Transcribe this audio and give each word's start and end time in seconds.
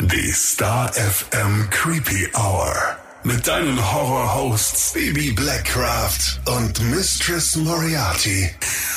Die 0.00 0.30
Star 0.30 0.92
FM 0.92 1.68
Creepy 1.70 2.28
Hour. 2.36 2.72
Mit 3.24 3.48
deinen 3.48 3.76
Horror-Hosts 3.92 4.92
Baby 4.92 5.32
Blackcraft 5.32 6.38
und 6.56 6.80
Mistress 6.92 7.56
Moriarty. 7.56 8.48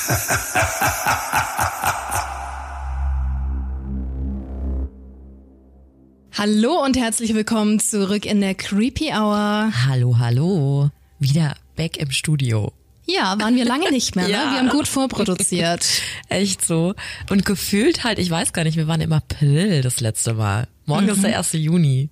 Hallo 6.38 6.86
und 6.86 6.95
herzlich 6.95 7.33
willkommen 7.33 7.79
zurück 7.79 8.27
in 8.27 8.39
der 8.39 8.54
Creepy 8.54 9.11
Hour. 9.11 9.73
Hallo, 9.88 10.20
hallo. 10.20 10.91
Wieder 11.18 11.55
back 11.75 11.97
im 11.97 12.11
Studio. 12.11 12.73
Ja, 13.05 13.38
waren 13.39 13.55
wir 13.55 13.65
lange 13.65 13.91
nicht 13.91 14.15
mehr, 14.15 14.27
ne? 14.27 14.31
Ja. 14.33 14.52
Wir 14.52 14.59
haben 14.59 14.70
gut 14.70 14.88
vorproduziert. 14.88 15.86
Echt 16.29 16.65
so. 16.65 16.93
Und 17.29 17.45
gefühlt 17.45 18.04
halt, 18.04 18.20
ich 18.20 18.29
weiß 18.29 18.54
gar 18.54 18.63
nicht, 18.63 18.77
wir 18.77 18.88
waren 18.88 19.01
im 19.01 19.13
April 19.13 19.81
das 19.81 20.00
letzte 20.00 20.33
Mal. 20.33 20.68
Morgen 20.86 21.07
ist 21.09 21.23
der 21.23 21.37
1. 21.37 21.54
Juni. 21.54 22.09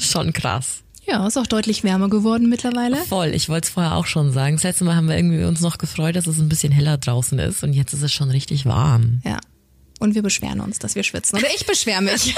Schon 0.00 0.32
krass. 0.32 0.82
Ja, 1.04 1.26
ist 1.26 1.36
auch 1.36 1.46
deutlich 1.46 1.82
wärmer 1.82 2.08
geworden 2.08 2.48
mittlerweile. 2.48 2.96
Voll. 2.96 3.32
Ich 3.34 3.48
wollte 3.48 3.66
es 3.66 3.72
vorher 3.72 3.96
auch 3.96 4.06
schon 4.06 4.32
sagen. 4.32 4.56
Das 4.56 4.62
letzte 4.62 4.84
Mal 4.84 4.94
haben 4.94 5.08
wir 5.08 5.16
irgendwie 5.16 5.42
uns 5.44 5.60
noch 5.60 5.78
gefreut, 5.78 6.14
dass 6.14 6.26
es 6.28 6.38
ein 6.38 6.48
bisschen 6.48 6.72
heller 6.72 6.96
draußen 6.96 7.38
ist 7.40 7.64
und 7.64 7.72
jetzt 7.72 7.92
ist 7.92 8.02
es 8.02 8.12
schon 8.12 8.30
richtig 8.30 8.66
warm. 8.66 9.20
Ja. 9.24 9.38
Und 10.02 10.16
wir 10.16 10.22
beschweren 10.22 10.58
uns, 10.58 10.80
dass 10.80 10.96
wir 10.96 11.04
schwitzen. 11.04 11.38
Oder 11.38 11.46
ich 11.54 11.64
beschwere 11.64 12.02
mich 12.02 12.34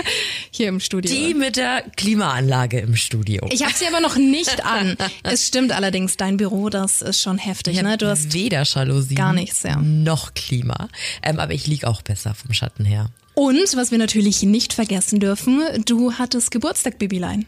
hier 0.50 0.66
im 0.66 0.80
Studio. 0.80 1.14
Die 1.14 1.32
mit 1.32 1.56
der 1.56 1.82
Klimaanlage 1.96 2.80
im 2.80 2.96
Studio. 2.96 3.46
ich 3.52 3.62
habe 3.62 3.72
sie 3.72 3.86
aber 3.86 4.00
noch 4.00 4.16
nicht 4.16 4.64
an. 4.64 4.96
Es 5.22 5.46
stimmt 5.46 5.70
allerdings, 5.70 6.16
dein 6.16 6.36
Büro, 6.36 6.70
das 6.70 7.02
ist 7.02 7.20
schon 7.20 7.38
heftig. 7.38 7.80
Ne? 7.80 7.96
Du 7.98 8.08
hast 8.08 8.34
weder 8.34 8.64
Jalousien 8.64 9.14
gar 9.14 9.32
nichts, 9.32 9.62
ja. 9.62 9.76
noch 9.76 10.34
Klima. 10.34 10.88
Ähm, 11.22 11.38
aber 11.38 11.52
ich 11.52 11.68
lieg 11.68 11.84
auch 11.84 12.02
besser 12.02 12.34
vom 12.34 12.52
Schatten 12.52 12.84
her. 12.84 13.10
und 13.34 13.76
was 13.76 13.92
wir 13.92 13.98
natürlich 13.98 14.42
nicht 14.42 14.72
vergessen 14.72 15.20
dürfen, 15.20 15.62
du 15.84 16.14
hattest 16.14 16.50
Geburtstag, 16.50 16.98
Bibilein. 16.98 17.46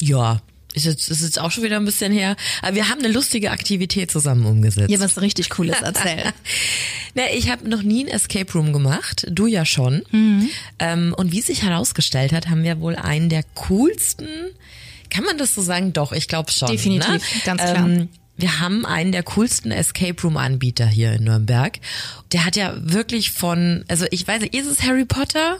Ja, 0.00 0.40
ist 0.74 0.86
jetzt, 0.86 1.10
ist 1.10 1.22
jetzt 1.22 1.40
auch 1.40 1.50
schon 1.50 1.64
wieder 1.64 1.76
ein 1.76 1.84
bisschen 1.84 2.12
her. 2.12 2.36
Aber 2.62 2.74
wir 2.74 2.88
haben 2.88 3.00
eine 3.00 3.12
lustige 3.12 3.50
Aktivität 3.50 4.10
zusammen 4.10 4.46
umgesetzt. 4.46 4.88
Hier 4.88 5.00
was 5.00 5.20
richtig 5.20 5.50
Cooles 5.50 5.80
erzählen. 5.80 6.32
Na, 7.14 7.24
ich 7.34 7.50
habe 7.50 7.68
noch 7.68 7.82
nie 7.82 8.04
ein 8.04 8.08
Escape 8.08 8.52
Room 8.52 8.72
gemacht, 8.72 9.26
du 9.30 9.46
ja 9.46 9.64
schon. 9.64 10.02
Mhm. 10.12 10.48
Ähm, 10.78 11.14
und 11.16 11.32
wie 11.32 11.40
sich 11.40 11.62
herausgestellt 11.62 12.32
hat, 12.32 12.48
haben 12.48 12.62
wir 12.62 12.80
wohl 12.80 12.96
einen 12.96 13.28
der 13.28 13.42
coolsten, 13.54 14.28
kann 15.10 15.24
man 15.24 15.38
das 15.38 15.54
so 15.54 15.62
sagen? 15.62 15.92
Doch, 15.92 16.12
ich 16.12 16.28
glaube 16.28 16.52
schon. 16.52 16.68
Definitiv, 16.68 17.10
ne? 17.10 17.20
ganz 17.44 17.62
klar. 17.62 17.76
Ähm, 17.76 18.08
wir 18.36 18.60
haben 18.60 18.86
einen 18.86 19.12
der 19.12 19.22
coolsten 19.22 19.70
Escape 19.70 20.22
Room 20.22 20.36
Anbieter 20.36 20.86
hier 20.86 21.12
in 21.12 21.24
Nürnberg. 21.24 21.78
Der 22.32 22.44
hat 22.46 22.56
ja 22.56 22.74
wirklich 22.76 23.32
von, 23.32 23.84
also 23.88 24.06
ich 24.10 24.26
weiß 24.26 24.40
nicht, 24.40 24.54
ist 24.54 24.66
es 24.66 24.82
Harry 24.82 25.04
Potter? 25.04 25.58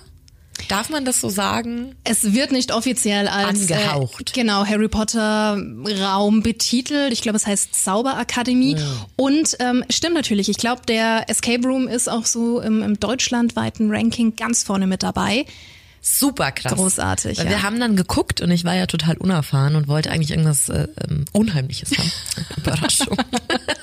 Darf 0.69 0.91
man 0.91 1.05
das 1.05 1.21
so 1.21 1.29
sagen? 1.29 1.95
Es 2.05 2.33
wird 2.33 2.53
nicht 2.53 2.73
offiziell 2.73 3.29
als 3.29 3.71
Angehaucht. 3.71 4.31
Äh, 4.31 4.41
genau 4.41 4.65
Harry 4.65 4.89
Potter 4.89 5.61
Raum 6.01 6.43
betitelt. 6.43 7.13
Ich 7.13 7.23
glaube, 7.23 7.37
es 7.37 7.47
heißt 7.47 7.75
Zauberakademie. 7.75 8.77
Und 9.17 9.57
ähm, 9.61 9.85
stimmt 9.91 10.15
natürlich. 10.15 10.49
Ich 10.49 10.59
glaube, 10.59 10.83
der 10.87 11.29
Escape 11.29 11.67
Room 11.67 11.89
ist 11.89 12.09
auch 12.09 12.27
so 12.27 12.61
im, 12.61 12.83
im 12.83 12.99
deutschlandweiten 13.01 13.91
Ranking 13.91 14.37
ganz 14.37 14.63
vorne 14.63 14.87
mit 14.87 15.03
dabei. 15.03 15.47
Super 16.03 16.51
krass. 16.53 16.73
Großartig, 16.73 17.39
Weil 17.39 17.45
ja. 17.45 17.51
Wir 17.51 17.63
haben 17.63 17.79
dann 17.79 17.95
geguckt 17.95 18.41
und 18.41 18.51
ich 18.51 18.65
war 18.65 18.75
ja 18.75 18.87
total 18.87 19.17
unerfahren 19.19 19.77
und 19.77 19.87
wollte 19.87 20.11
eigentlich 20.11 20.31
irgendwas 20.31 20.69
äh, 20.69 20.89
ähm, 21.09 21.27
Unheimliches 21.33 21.91
haben. 21.99 22.11
Überraschung. 22.57 23.17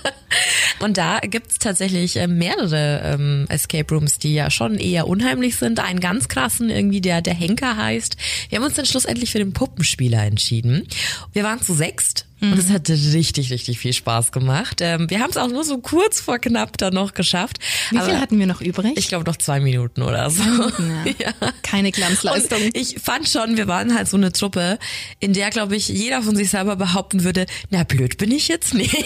und 0.79 0.97
da 0.97 1.19
gibt's 1.19 1.59
tatsächlich 1.59 2.17
äh, 2.17 2.27
mehrere 2.27 3.01
ähm, 3.03 3.45
Escape 3.49 3.93
Rooms, 3.93 4.17
die 4.19 4.33
ja 4.33 4.49
schon 4.49 4.75
eher 4.75 5.07
unheimlich 5.07 5.57
sind. 5.57 5.79
Einen 5.79 5.99
ganz 5.99 6.27
krassen, 6.27 6.69
irgendwie, 6.69 7.01
der 7.01 7.21
der 7.21 7.35
Henker 7.35 7.77
heißt. 7.77 8.17
Wir 8.49 8.57
haben 8.57 8.65
uns 8.65 8.75
dann 8.75 8.85
schlussendlich 8.85 9.31
für 9.31 9.39
den 9.39 9.53
Puppenspieler 9.53 10.23
entschieden. 10.23 10.87
Wir 11.33 11.43
waren 11.43 11.61
zu 11.61 11.73
sechst. 11.73 12.26
Und 12.39 12.57
es 12.57 12.69
hat 12.69 12.89
richtig, 12.89 13.51
richtig 13.51 13.79
viel 13.79 13.93
Spaß 13.93 14.31
gemacht. 14.31 14.77
Ähm, 14.81 15.09
wir 15.09 15.21
haben 15.21 15.31
es 15.31 15.37
auch 15.37 15.47
nur 15.47 15.63
so 15.63 15.79
kurz 15.79 16.21
vor 16.21 16.37
knapp 16.37 16.77
dann 16.77 16.93
noch 16.93 17.13
geschafft. 17.13 17.57
Wie 17.89 17.99
viel 17.99 18.19
hatten 18.19 18.37
wir 18.37 18.45
noch 18.45 18.61
übrig? 18.61 18.93
Ich 18.95 19.07
glaube 19.07 19.25
noch 19.25 19.37
zwei 19.37 19.59
Minuten 19.59 20.03
oder 20.03 20.29
so. 20.29 20.43
ja. 21.19 21.33
Keine 21.63 21.91
Glanzleistung. 21.91 22.61
Und 22.61 22.77
ich 22.77 22.97
fand 23.01 23.27
schon, 23.27 23.57
wir 23.57 23.67
waren 23.67 23.95
halt 23.95 24.07
so 24.07 24.17
eine 24.17 24.31
Truppe, 24.31 24.77
in 25.19 25.33
der, 25.33 25.49
glaube 25.49 25.75
ich, 25.75 25.87
jeder 25.87 26.21
von 26.21 26.35
sich 26.35 26.51
selber 26.51 26.75
behaupten 26.75 27.23
würde, 27.23 27.47
na 27.71 27.83
blöd 27.83 28.17
bin 28.17 28.31
ich 28.31 28.47
jetzt 28.47 28.73
nicht. 28.73 28.95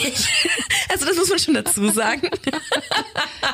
Also 0.90 1.06
das 1.06 1.16
muss 1.16 1.30
man 1.30 1.40
schon 1.40 1.54
dazu 1.54 1.90
sagen. 1.90 2.30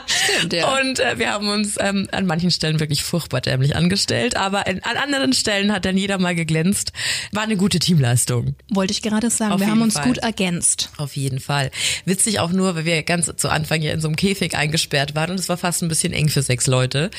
Stimmt, 0.08 0.54
ja. 0.54 0.80
Und 0.80 1.00
äh, 1.00 1.20
wir 1.20 1.32
haben 1.32 1.48
uns 1.50 1.76
ähm, 1.80 2.08
an 2.12 2.26
manchen 2.26 2.50
Stellen 2.50 2.80
wirklich 2.80 3.04
furchtbar 3.04 3.42
dämlich 3.42 3.76
angestellt, 3.76 4.36
aber 4.36 4.66
in, 4.66 4.84
an 4.84 4.98
anderen 4.98 5.34
Stellen 5.34 5.72
hat 5.72 5.86
dann 5.86 5.98
jeder 5.98 6.18
mal 6.18 6.34
geglänzt. 6.34 6.94
War 7.32 7.44
eine 7.44 7.56
gute 7.56 7.78
Teamleistung. 7.78 8.56
Wollte 8.72 8.92
ich 8.92 9.04
gerade 9.04 9.30
sagen. 9.30 9.54
Auf 9.54 9.67
wir 9.68 9.72
haben 9.72 9.82
uns 9.82 9.94
Fall. 9.96 10.06
gut 10.06 10.18
ergänzt. 10.20 10.90
Auf 10.98 11.16
jeden 11.16 11.40
Fall. 11.40 11.72
Witzig 12.06 12.40
auch 12.40 12.52
nur, 12.52 12.76
weil 12.76 12.86
wir 12.86 13.04
ganz 13.04 13.32
zu 13.38 13.50
Anfang 13.50 13.82
ja 13.82 13.92
in 13.94 14.02
so 14.02 14.08
einem 14.08 14.16
Käfig 14.16 14.56
eingesperrt 14.56 15.16
waren 15.16 15.32
und 15.32 15.40
es 15.40 15.50
war 15.50 15.58
fast 15.58 15.82
ein 15.84 15.88
bisschen 15.88 16.14
eng 16.14 16.30
für 16.30 16.42
sechs 16.42 16.68
Leute. 16.68 17.12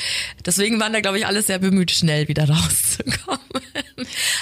Deswegen 0.45 0.79
waren 0.79 0.93
da, 0.93 0.99
glaube 1.01 1.17
ich, 1.19 1.25
alle 1.25 1.41
sehr 1.41 1.59
bemüht, 1.59 1.91
schnell 1.91 2.27
wieder 2.27 2.49
rauszukommen. 2.49 3.39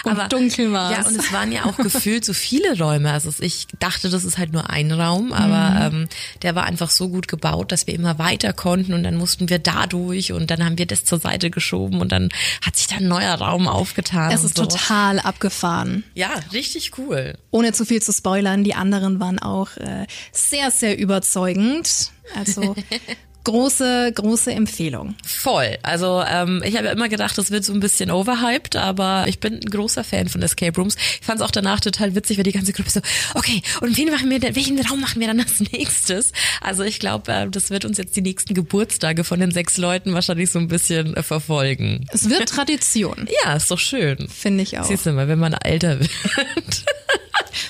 Und 0.04 0.34
dunkel 0.34 0.72
war's. 0.72 0.98
Ja, 0.98 1.06
und 1.08 1.20
es 1.20 1.32
waren 1.34 1.52
ja 1.52 1.66
auch 1.66 1.78
gefühlt 1.78 2.24
so 2.24 2.34
viele 2.34 2.78
Räume. 2.78 3.12
Also 3.12 3.32
ich 3.40 3.68
dachte, 3.80 4.10
das 4.10 4.24
ist 4.24 4.38
halt 4.38 4.54
nur 4.54 4.70
ein 4.70 4.92
Raum, 4.92 5.34
aber 5.34 5.58
Mhm. 5.92 6.02
ähm, 6.04 6.08
der 6.44 6.56
war 6.56 6.66
einfach 6.66 6.90
so 6.90 7.10
gut 7.10 7.28
gebaut, 7.28 7.72
dass 7.72 7.88
wir 7.88 7.94
immer 7.94 8.20
weiter 8.20 8.54
konnten 8.54 8.94
und 8.94 9.04
dann 9.04 9.16
mussten 9.16 9.50
wir 9.50 9.60
da 9.60 9.88
durch 9.88 10.32
und 10.32 10.50
dann 10.52 10.64
haben 10.64 10.78
wir 10.78 10.86
das 10.86 11.04
zur 11.04 11.20
Seite 11.20 11.50
geschoben 11.50 12.00
und 12.00 12.12
dann 12.12 12.30
hat 12.66 12.76
sich 12.76 12.88
da 12.88 12.98
ein 12.98 13.08
neuer 13.08 13.34
Raum 13.36 13.68
aufgetan. 13.68 14.32
Es 14.32 14.44
ist 14.44 14.56
so. 14.58 14.66
total 14.66 15.20
abgefahren. 15.20 16.04
Ja, 16.14 16.30
richtig 16.54 16.92
cool. 16.98 17.38
Ohne 17.52 17.74
zu 17.74 17.86
viel 17.86 17.97
zu 18.02 18.12
spoilern, 18.14 18.64
die 18.64 18.74
anderen 18.76 19.20
waren 19.20 19.40
auch 19.40 19.76
äh, 19.78 20.06
sehr, 20.32 20.72
sehr 20.72 20.98
überzeugend. 20.98 22.12
Also 22.36 22.76
große, 23.46 24.12
große 24.14 24.52
Empfehlung. 24.52 25.16
Voll. 25.26 25.78
Also 25.82 26.22
ähm, 26.30 26.62
ich 26.66 26.76
habe 26.76 26.88
ja 26.88 26.92
immer 26.92 27.08
gedacht, 27.08 27.38
das 27.38 27.50
wird 27.50 27.64
so 27.64 27.72
ein 27.72 27.80
bisschen 27.80 28.12
overhyped, 28.12 28.76
aber 28.76 29.24
ich 29.28 29.40
bin 29.40 29.54
ein 29.54 29.70
großer 29.70 30.04
Fan 30.04 30.28
von 30.28 30.42
Escape 30.42 30.76
Rooms. 30.78 30.96
Ich 31.22 31.26
fand 31.26 31.40
es 31.40 31.46
auch 31.46 31.52
danach 31.52 31.80
total 31.80 32.14
witzig, 32.14 32.36
weil 32.38 32.44
die 32.44 32.52
ganze 32.52 32.74
Gruppe 32.74 32.90
so, 32.90 33.00
okay, 33.36 33.62
und 33.80 33.98
wen 33.98 34.12
machen 34.12 34.30
wir 34.30 34.40
denn, 34.42 34.54
welchen 34.58 34.78
Raum 34.86 35.00
machen 35.00 35.22
wir 35.22 35.28
dann 35.28 35.40
als 35.40 35.62
nächstes? 35.72 36.34
Also 36.60 36.84
ich 36.84 37.00
glaube, 37.00 37.32
äh, 37.32 37.48
das 37.50 37.70
wird 37.70 37.86
uns 37.86 37.98
jetzt 37.98 38.18
die 38.18 38.22
nächsten 38.22 38.54
Geburtstage 38.54 39.24
von 39.24 39.40
den 39.40 39.52
sechs 39.52 39.78
Leuten 39.78 40.14
wahrscheinlich 40.14 40.52
so 40.52 40.60
ein 40.60 40.68
bisschen 40.68 41.16
äh, 41.16 41.24
verfolgen. 41.24 42.06
Es 42.12 42.30
wird 42.30 42.50
Tradition, 42.50 43.30
Ja, 43.46 43.56
ist 43.56 43.72
doch 43.72 43.80
schön. 43.80 44.28
finde 44.28 44.64
ich 44.64 44.78
auch. 44.78 44.84
Siehst 44.84 45.06
du 45.06 45.14
mal, 45.14 45.30
wenn 45.30 45.40
man 45.40 45.54
älter 45.54 46.00
wird. 46.02 46.10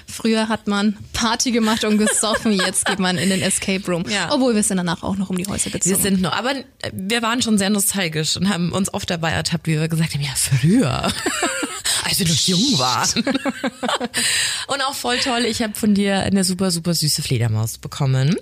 Früher 0.08 0.50
hat 0.50 0.68
man 0.68 0.98
Party 1.14 1.52
gemacht 1.52 1.84
und 1.84 1.98
gesoffen, 1.98 2.54
jetzt 2.54 2.86
geht 2.86 3.00
man 3.00 3.18
in 3.18 3.30
den 3.30 3.42
Escape 3.42 3.86
Room. 3.86 4.04
Ja. 4.10 4.34
Obwohl 4.34 4.56
wir 4.56 4.64
sind 4.64 4.78
danach 4.78 5.04
auch 5.04 5.16
noch 5.16 5.30
um 5.30 5.38
die 5.38 5.46
Häuser 5.46 5.66
Wir 5.66 5.80
gezogen. 5.80 6.02
sind 6.02 6.22
noch, 6.22 6.34
aber 6.34 6.56
äh, 6.56 6.64
wir 6.92 7.22
waren 7.22 7.42
schon 7.42 7.58
sehr 7.58 7.70
nostalgisch 7.70 8.36
und 8.38 8.50
haben 8.50 8.72
uns 8.72 8.94
oft 8.94 9.10
dabei 9.10 9.32
ertappt, 9.32 9.68
wie 9.68 9.80
wir 9.80 9.88
gesagt 9.88 10.14
haben, 10.14 10.22
ja, 10.22 10.34
früher, 10.36 11.04
als 12.04 12.20
wir 12.20 12.28
noch 12.28 12.36
jung 12.36 12.80
waren. 12.80 13.24
und 14.68 14.82
auch 14.82 14.96
voll 14.96 15.18
toll, 15.20 15.46
ich 15.46 15.62
habe 15.62 15.76
von 15.76 15.94
dir 15.94 16.20
eine 16.22 16.44
super, 16.44 16.72
super 16.72 16.94
süße 16.94 17.22
Fledermaus 17.22 17.78
bekommen. 17.78 18.36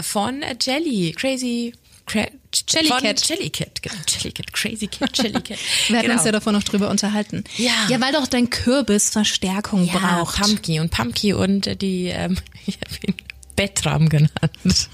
Von 0.00 0.42
äh, 0.42 0.56
Jelly, 0.60 1.12
Crazy... 1.16 1.74
Cra 2.06 2.26
Jellycat. 2.68 3.20
Von 3.20 3.36
Jellycat, 3.36 3.82
genau. 3.82 3.94
Jellycat, 4.06 4.52
Crazy 4.52 4.86
Cat, 4.86 5.18
Jellycat. 5.18 5.58
wir 5.88 5.98
hatten 5.98 6.08
genau. 6.08 6.18
uns 6.18 6.24
ja 6.24 6.32
davor 6.32 6.52
noch 6.52 6.62
drüber 6.62 6.90
unterhalten. 6.90 7.44
Ja. 7.56 7.72
Ja, 7.88 8.00
weil 8.00 8.12
doch 8.12 8.26
dein 8.26 8.50
Kürbis 8.50 9.10
Verstärkung 9.10 9.86
ja, 9.86 9.98
braucht. 9.98 10.40
Pumpkin 10.40 10.80
und 10.80 10.90
Pumpkin 10.90 11.34
und 11.34 11.66
äh, 11.66 11.76
die, 11.76 12.06
ähm, 12.06 12.36
ich 12.66 12.76
habe 12.76 12.94
ihn 13.06 13.14
Betram 13.56 14.08
genannt. 14.08 14.30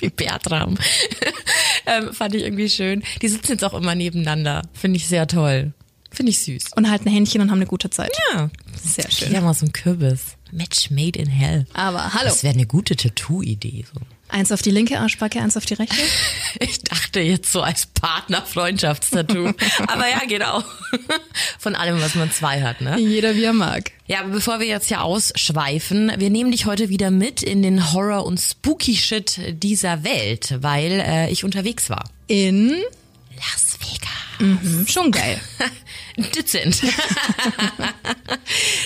Wie 0.00 0.08
Bertram. 0.08 0.76
ähm, 1.86 2.12
fand 2.12 2.34
ich 2.34 2.42
irgendwie 2.42 2.68
schön. 2.68 3.02
Die 3.22 3.28
sitzen 3.28 3.52
jetzt 3.52 3.64
auch 3.64 3.74
immer 3.74 3.94
nebeneinander. 3.94 4.62
Finde 4.72 4.96
ich 4.96 5.06
sehr 5.06 5.26
toll. 5.26 5.72
Finde 6.10 6.30
ich 6.30 6.38
süß. 6.40 6.72
Und 6.76 6.90
halten 6.90 7.10
Händchen 7.10 7.42
und 7.42 7.50
haben 7.50 7.58
eine 7.58 7.66
gute 7.66 7.90
Zeit. 7.90 8.12
Ja. 8.32 8.48
Sehr 8.82 9.10
schön. 9.10 9.32
Ja, 9.32 9.42
mal 9.42 9.52
so 9.52 9.66
ein 9.66 9.72
Kürbis. 9.72 10.36
Match 10.50 10.90
made 10.90 11.18
in 11.18 11.28
hell. 11.28 11.66
Aber 11.74 12.14
hallo. 12.14 12.28
Das 12.28 12.42
wäre 12.42 12.54
eine 12.54 12.66
gute 12.66 12.96
Tattoo-Idee. 12.96 13.84
So. 13.92 14.00
Eins 14.28 14.50
auf 14.50 14.60
die 14.60 14.70
linke 14.70 14.98
Arschbacke, 14.98 15.40
eins 15.40 15.56
auf 15.56 15.66
die 15.66 15.74
rechte. 15.74 15.96
Ich 16.58 16.80
dachte 16.80 17.20
jetzt 17.20 17.52
so 17.52 17.60
als 17.60 17.86
Partner-Freundschaftstattoo. 17.86 19.52
Aber 19.88 20.08
ja, 20.08 20.20
geht 20.26 20.42
auch. 20.42 20.64
Von 21.58 21.74
allem, 21.74 22.00
was 22.00 22.14
man 22.14 22.32
zwei 22.32 22.62
hat, 22.62 22.80
ne? 22.80 22.98
Jeder 22.98 23.36
wie 23.36 23.44
er 23.44 23.52
mag. 23.52 23.92
Ja, 24.06 24.20
aber 24.20 24.30
bevor 24.30 24.60
wir 24.60 24.66
jetzt 24.66 24.88
hier 24.88 25.02
ausschweifen, 25.02 26.12
wir 26.16 26.30
nehmen 26.30 26.52
dich 26.52 26.64
heute 26.64 26.88
wieder 26.88 27.10
mit 27.10 27.42
in 27.42 27.62
den 27.62 27.92
Horror- 27.92 28.24
und 28.24 28.40
Spooky-Shit 28.40 29.62
dieser 29.62 30.02
Welt, 30.04 30.56
weil 30.60 30.92
äh, 30.92 31.30
ich 31.30 31.44
unterwegs 31.44 31.90
war. 31.90 32.08
In 32.26 32.70
Las 33.36 33.78
Vegas. 33.80 34.62
Mhm, 34.62 34.86
schon 34.88 35.10
geil. 35.10 35.40
Dezent. 36.16 36.82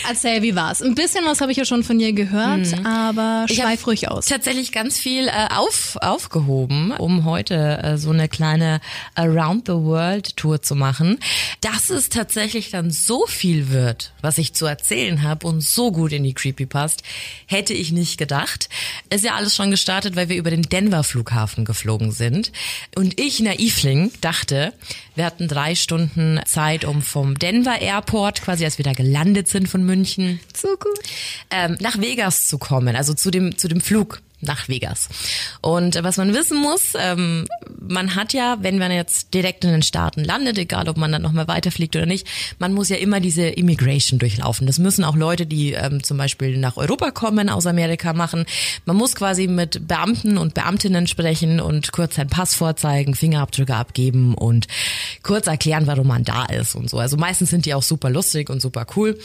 Erzähl, 0.09 0.43
wie 0.43 0.57
war's? 0.57 0.83
Ein 0.83 0.95
bisschen 0.95 1.25
was 1.25 1.41
habe 1.41 1.53
ich 1.53 1.59
ja 1.59 1.65
schon 1.65 1.85
von 1.85 1.99
dir 1.99 2.13
gehört, 2.13 2.67
mhm. 2.67 2.87
aber 2.87 3.47
schweif 3.49 3.87
ruhig 3.87 4.09
aus. 4.09 4.27
Tatsächlich 4.27 4.73
ganz 4.73 4.99
viel 4.99 5.29
äh, 5.29 5.49
auf, 5.51 5.97
aufgehoben, 6.01 6.93
um 6.93 7.25
heute 7.25 7.83
äh, 7.83 7.99
so 7.99 8.11
eine 8.11 8.29
kleine 8.29 8.81
Around 9.15 9.67
the 9.67 9.75
World 9.75 10.37
Tour 10.37 10.63
zu 10.63 10.75
machen. 10.75 11.19
Dass 11.61 11.91
es 11.91 12.09
tatsächlich 12.09 12.71
dann 12.71 12.91
so 12.91 13.27
viel 13.27 13.71
wird, 13.71 14.13
was 14.23 14.39
ich 14.39 14.55
zu 14.55 14.67
erzählen 14.67 15.23
habe 15.23 15.47
und 15.47 15.63
so 15.63 15.93
gut 15.93 16.13
in 16.13 16.25
die 16.25 16.35
Creepy 16.35 16.67
passt, 16.67 17.03
hätte 17.47 17.75
ich 17.75 17.93
nicht 17.93 18.19
gedacht. 18.19 18.69
Ist 19.09 19.25
ja 19.25 19.35
alles 19.35 19.55
schon 19.55 19.71
gestartet, 19.71 20.17
weil 20.17 20.29
wir 20.29 20.37
über 20.37 20.51
den 20.51 20.63
Denver 20.63 21.05
Flughafen 21.05 21.65
geflogen 21.65 22.11
sind. 22.11 22.51
Und 22.97 23.21
ich, 23.21 23.41
Naivling, 23.41 24.11
dachte, 24.21 24.73
wir 25.21 25.27
hatten 25.27 25.49
drei 25.49 25.75
Stunden 25.75 26.41
Zeit, 26.47 26.87
um 26.87 27.03
vom 27.03 27.39
Denver 27.39 27.79
Airport, 27.79 28.41
quasi 28.41 28.65
als 28.65 28.79
wir 28.79 28.87
da 28.87 28.95
gelandet 28.95 29.49
sind 29.49 29.69
von 29.69 29.85
München, 29.85 30.41
so 30.57 30.69
gut, 30.69 30.99
ähm, 31.51 31.77
nach 31.79 32.01
Vegas 32.01 32.47
zu 32.47 32.57
kommen, 32.57 32.97
also 32.97 33.13
zu 33.13 33.31
dem, 33.31 33.59
zu 33.59 33.69
dem 33.69 33.83
Flug 33.83 34.23
nach 34.41 34.69
Vegas. 34.69 35.09
Und 35.61 36.03
was 36.03 36.17
man 36.17 36.35
wissen 36.35 36.59
muss, 36.61 36.93
ähm, 36.97 37.47
man 37.81 38.15
hat 38.15 38.33
ja, 38.33 38.59
wenn 38.61 38.79
man 38.79 38.91
jetzt 38.91 39.35
direkt 39.35 39.65
in 39.65 39.71
den 39.71 39.83
Staaten 39.83 40.25
landet, 40.25 40.59
egal 40.59 40.89
ob 40.89 40.97
man 40.97 41.13
dann 41.13 41.23
nochmal 41.23 41.49
weiterfliegt 41.49 41.97
oder 41.97 42.07
nicht, 42.07 42.27
man 42.59 42.73
muss 42.73 42.89
ja 42.89 42.97
immer 42.97 43.21
diese 43.21 43.47
Immigration 43.47 44.19
durchlaufen. 44.19 44.67
Das 44.67 44.79
müssen 44.79 45.05
auch 45.05 45.17
Leute, 45.17 45.47
die 45.47 45.73
ähm, 45.73 46.03
zum 46.03 46.17
Beispiel 46.17 46.57
nach 46.57 46.77
Europa 46.77 47.11
kommen, 47.11 47.49
aus 47.49 47.67
Amerika 47.67 48.13
machen. 48.13 48.47
Man 48.87 48.97
muss 48.97 49.15
quasi 49.15 49.47
mit 49.47 49.87
Beamten 49.87 50.39
und 50.39 50.55
Beamtinnen 50.55 51.07
sprechen 51.07 51.61
und 51.61 51.93
kurz 51.93 52.15
seinen 52.17 52.31
Pass 52.31 52.55
vorzeigen, 52.55 53.15
Fingerabdrücke 53.15 53.75
abgeben 53.75 54.35
und 54.35 54.67
kurz 55.23 55.47
erklären, 55.47 55.87
warum 55.87 56.07
man 56.07 56.25
da 56.25 56.47
ist 56.47 56.75
und 56.75 56.89
so. 56.89 56.99
Also 56.99 57.17
meistens 57.17 57.51
sind 57.51 57.67
die 57.67 57.75
auch 57.75 57.83
super 57.83 58.11
lustig 58.11 58.49
und 58.49 58.61
super 58.63 58.87
cool. 58.97 59.19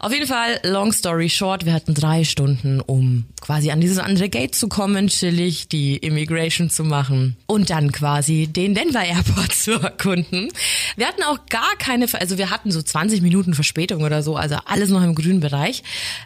Auf 0.00 0.12
jeden 0.12 0.26
Fall, 0.26 0.60
long 0.64 0.92
story 0.92 1.28
short, 1.28 1.64
wir 1.64 1.72
hatten 1.72 1.94
drei 1.94 2.24
Stunden, 2.24 2.80
um 2.80 3.26
quasi 3.40 3.70
an 3.70 3.80
dieses 3.80 3.98
andere 3.98 4.28
Gate 4.28 4.55
zu 4.58 4.68
kommen, 4.68 5.08
chillig 5.08 5.68
die 5.68 5.96
Immigration 5.96 6.70
zu 6.70 6.84
machen 6.84 7.36
und 7.46 7.70
dann 7.70 7.92
quasi 7.92 8.46
den 8.46 8.74
Denver 8.74 9.04
Airport 9.04 9.52
zu 9.54 9.72
erkunden. 9.80 10.48
Wir 10.96 11.06
hatten 11.06 11.22
auch 11.22 11.46
gar 11.48 11.76
keine, 11.78 12.06
also 12.12 12.38
wir 12.38 12.50
hatten 12.50 12.70
so 12.70 12.82
20 12.82 13.22
Minuten 13.22 13.54
Verspätung 13.54 14.02
oder 14.02 14.22
so, 14.22 14.36
also 14.36 14.56
alles 14.64 14.90
noch 14.90 15.02
im 15.02 15.14
grünen 15.14 15.40
Bereich. 15.40 15.82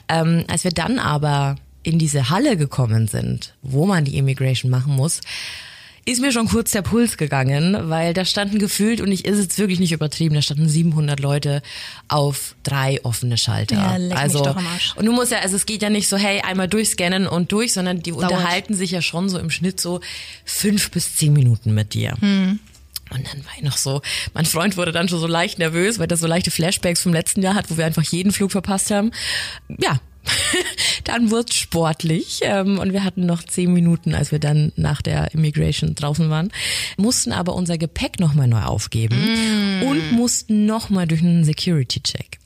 Ähm, 0.09 0.45
als 0.49 0.65
wir 0.65 0.73
dann 0.73 0.99
aber 0.99 1.57
in 1.83 1.99
diese 1.99 2.31
Halle 2.31 2.57
gekommen 2.57 3.09
sind, 3.09 3.55
wo 3.63 3.87
man 3.87 4.05
die 4.05 4.17
Immigration 4.17 4.71
machen 4.71 4.95
muss, 4.95 5.21
ist 6.11 6.21
mir 6.21 6.33
schon 6.33 6.49
kurz 6.49 6.73
der 6.73 6.83
Puls 6.83 7.17
gegangen, 7.17 7.89
weil 7.89 8.15
da 8.15 8.25
standen 8.25 8.59
gefühlt, 8.59 9.01
und 9.01 9.11
ich 9.13 9.25
ist 9.25 9.39
jetzt 9.39 9.59
wirklich 9.59 9.81
nicht 9.81 9.93
übertrieben, 9.93 10.35
da 10.35 10.43
standen 10.43 10.69
700 10.69 11.21
Leute 11.21 11.63
auf 12.09 12.55
drei 12.63 13.03
offene 13.05 13.37
Schalter. 13.39 13.77
Ja, 13.77 13.97
leck 13.97 14.19
also, 14.19 14.39
mich 14.39 14.49
doch 14.49 14.57
am 14.57 14.67
Arsch. 14.67 14.95
und 14.97 15.07
du 15.07 15.13
musst 15.13 15.33
ja, 15.33 15.39
also 15.39 15.57
es 15.57 15.67
geht 15.67 15.83
ja 15.83 15.91
nicht 15.91 16.09
so, 16.09 16.17
hey, 16.17 16.41
einmal 16.41 16.69
durchscannen 16.69 17.27
und 17.27 17.53
durch, 17.53 17.73
sondern 17.73 18.03
die 18.03 18.13
Dauert. 18.13 18.25
unterhalten 18.25 18.75
sich 18.75 18.91
ja 18.91 19.03
schon 19.03 19.29
so 19.29 19.39
im 19.39 19.51
Schnitt 19.51 19.81
so 19.81 20.01
fünf 20.45 20.91
bis 20.91 21.15
zehn 21.17 21.33
Minuten 21.33 21.75
mit 21.75 21.95
dir. 21.95 22.17
Hm. 22.21 22.59
Und 23.11 23.27
dann 23.27 23.45
war 23.45 23.53
ich 23.57 23.63
noch 23.63 23.77
so, 23.77 24.03
mein 24.35 24.47
Freund 24.47 24.77
wurde 24.77 24.93
dann 24.93 25.09
schon 25.09 25.19
so 25.19 25.27
leicht 25.27 25.59
nervös, 25.59 25.99
weil 25.99 26.07
das 26.07 26.21
so 26.21 26.27
leichte 26.27 26.51
Flashbacks 26.51 27.03
vom 27.03 27.13
letzten 27.13 27.43
Jahr 27.43 27.55
hat, 27.55 27.71
wo 27.71 27.77
wir 27.77 27.85
einfach 27.85 28.05
jeden 28.05 28.33
Flug 28.33 28.53
verpasst 28.53 28.91
haben. 28.91 29.11
Ja, 29.79 30.01
dann 31.05 31.31
wurde 31.31 31.53
sportlich 31.53 32.41
ähm, 32.43 32.79
und 32.79 32.93
wir 32.93 33.05
hatten 33.05 33.27
noch 33.27 33.43
zehn 33.43 33.73
Minuten, 33.73 34.15
als 34.15 34.33
wir 34.33 34.39
dann 34.39 34.73
nach 34.77 35.03
der 35.03 35.33
Immigration 35.35 35.95
draußen 35.95 36.31
waren, 36.31 36.51
mussten 36.97 37.33
aber 37.33 37.55
unser 37.55 37.79
Gepäck 37.79 38.21
nochmal 38.21 38.49
neu 38.49 38.63
aufgeben 38.63 39.17
Mm. 39.81 39.83
und 39.85 40.13
mussten 40.13 40.67
nochmal 40.67 41.07
durch 41.07 41.23
einen 41.23 41.45
Security-Check. 41.45 42.39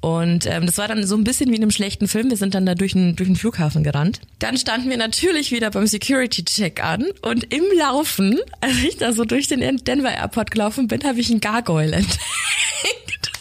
Und 0.00 0.46
ähm, 0.46 0.66
das 0.66 0.78
war 0.78 0.86
dann 0.86 1.04
so 1.06 1.16
ein 1.16 1.24
bisschen 1.24 1.50
wie 1.50 1.56
in 1.56 1.62
einem 1.62 1.72
schlechten 1.72 2.06
Film. 2.06 2.30
Wir 2.30 2.36
sind 2.36 2.54
dann 2.54 2.66
da 2.66 2.74
durch 2.76 2.92
den, 2.92 3.16
durch 3.16 3.28
den 3.28 3.34
Flughafen 3.36 3.82
gerannt. 3.82 4.20
Dann 4.38 4.56
standen 4.56 4.88
wir 4.90 4.96
natürlich 4.96 5.50
wieder 5.50 5.70
beim 5.70 5.86
Security-Check 5.86 6.82
an 6.82 7.06
und 7.22 7.52
im 7.52 7.64
Laufen, 7.76 8.38
als 8.60 8.76
ich 8.78 8.96
da 8.98 9.12
so 9.12 9.24
durch 9.24 9.48
den 9.48 9.60
Denver 9.78 10.12
Airport 10.12 10.50
gelaufen 10.52 10.86
bin, 10.88 11.02
habe 11.04 11.18
ich 11.20 11.30
einen 11.30 11.40
Gargoyle 11.40 11.92
entdeckt. 11.96 12.18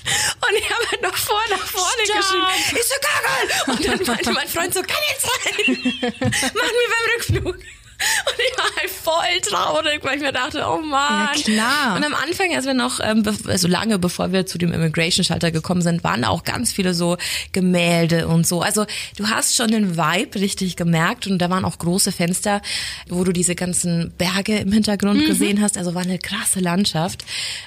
Und 0.06 0.58
ich 0.58 0.70
habe 0.70 0.92
halt 0.92 1.02
noch 1.02 1.16
vor 1.16 1.42
nach 1.50 1.66
vorne 1.66 2.06
Stopp. 2.06 2.18
geschrieben. 2.18 2.48
Ich 2.72 2.88
so, 2.88 2.96
Gargoyle! 3.02 3.78
Und 3.78 3.86
dann 3.88 4.08
meinte 4.16 4.32
mein 4.32 4.48
Freund 4.48 4.74
so, 4.74 4.82
kann 4.82 4.98
jetzt 5.12 5.26
sein. 5.26 5.78
Machen 6.02 6.76
wir 6.80 6.90
beim 6.90 7.06
Rückflug. 7.16 7.58
Und 8.00 8.36
ich 8.38 8.58
war 8.58 8.76
halt 8.78 8.90
voll 8.90 9.42
traurig, 9.42 10.04
weil 10.04 10.16
ich 10.16 10.22
mir 10.22 10.32
dachte, 10.32 10.66
oh 10.68 10.82
Mann. 10.82 11.30
Ja, 11.36 11.42
klar. 11.42 11.96
Und 11.98 12.06
am 12.06 12.14
Anfang, 12.14 12.56
als 12.56 12.66
wir 12.66 12.74
noch, 12.74 13.00
ähm, 13.02 13.24
also 13.48 13.68
lange 13.68 14.00
bevor 14.00 14.32
wir 14.32 14.46
zu 14.46 14.58
dem 14.58 14.72
Immigration-Schalter 14.72 15.52
gekommen 15.52 15.82
sind, 15.82 16.04
waren 16.04 16.22
da 16.22 16.30
auch 16.30 16.44
ganz 16.44 16.72
viele 16.72 16.94
so 16.94 17.18
Gemälde 17.52 18.28
und 18.28 18.48
so. 18.48 18.62
Also 18.62 18.86
du 19.18 19.30
hast 19.30 19.56
schon 19.56 19.72
den 19.72 19.98
Vibe 19.98 20.40
richtig 20.40 20.76
gemerkt 20.76 21.28
und 21.28 21.40
da 21.40 21.50
waren 21.50 21.66
auch 21.66 21.78
große 21.78 22.12
Fenster, 22.12 22.62
wo 23.10 23.24
du 23.24 23.34
diese 23.34 23.56
ganzen 23.56 24.14
Berge 24.18 24.58
im 24.58 24.72
Hintergrund 24.72 25.26
gesehen 25.26 25.62
hast. 25.62 25.78
Also 25.78 25.94
war 25.94 26.04
eine 26.04 26.20
krasse 26.20 26.60
Landschaft. 26.60 27.26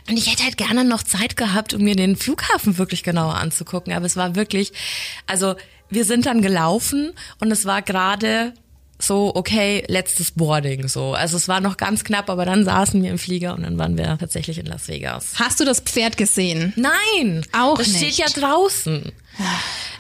Und 0.09 0.17
ich 0.17 0.31
hätte 0.31 0.45
halt 0.45 0.57
gerne 0.57 0.85
noch 0.85 1.03
Zeit 1.03 1.37
gehabt, 1.37 1.75
um 1.75 1.83
mir 1.83 1.97
den 1.97 2.17
Flughafen 2.17 2.79
wirklich 2.79 3.03
genauer 3.03 3.35
anzugucken. 3.35 3.93
Aber 3.93 4.07
es 4.07 4.17
war 4.17 4.35
wirklich, 4.35 4.73
also 5.27 5.55
wir 5.91 6.05
sind 6.07 6.25
dann 6.25 6.41
gelaufen 6.41 7.13
und 7.39 7.51
es 7.51 7.67
war 7.67 7.83
gerade 7.83 8.55
so, 9.03 9.33
okay, 9.35 9.85
letztes 9.89 10.31
Boarding, 10.33 10.89
so. 10.89 11.13
Also 11.15 11.37
es 11.37 11.49
war 11.49 11.61
noch 11.61 11.77
ganz 11.77 12.05
knapp, 12.05 12.31
aber 12.31 12.45
dann 12.45 12.65
saßen 12.65 13.03
wir 13.03 13.11
im 13.11 13.19
Flieger 13.19 13.55
und 13.55 13.63
dann 13.63 13.77
waren 13.79 13.99
wir 13.99 14.17
tatsächlich 14.19 14.59
in 14.59 14.67
Las 14.67 14.89
Vegas. 14.89 15.33
Hast 15.37 15.61
du 15.61 15.65
das 15.65 15.81
Pferd 15.81 16.17
gesehen? 16.17 16.73
Nein, 16.77 17.45
Auch 17.53 17.79
das 17.79 17.89
steht 17.89 18.03
nicht. 18.03 18.19
ja 18.19 18.27
draußen. 18.29 19.13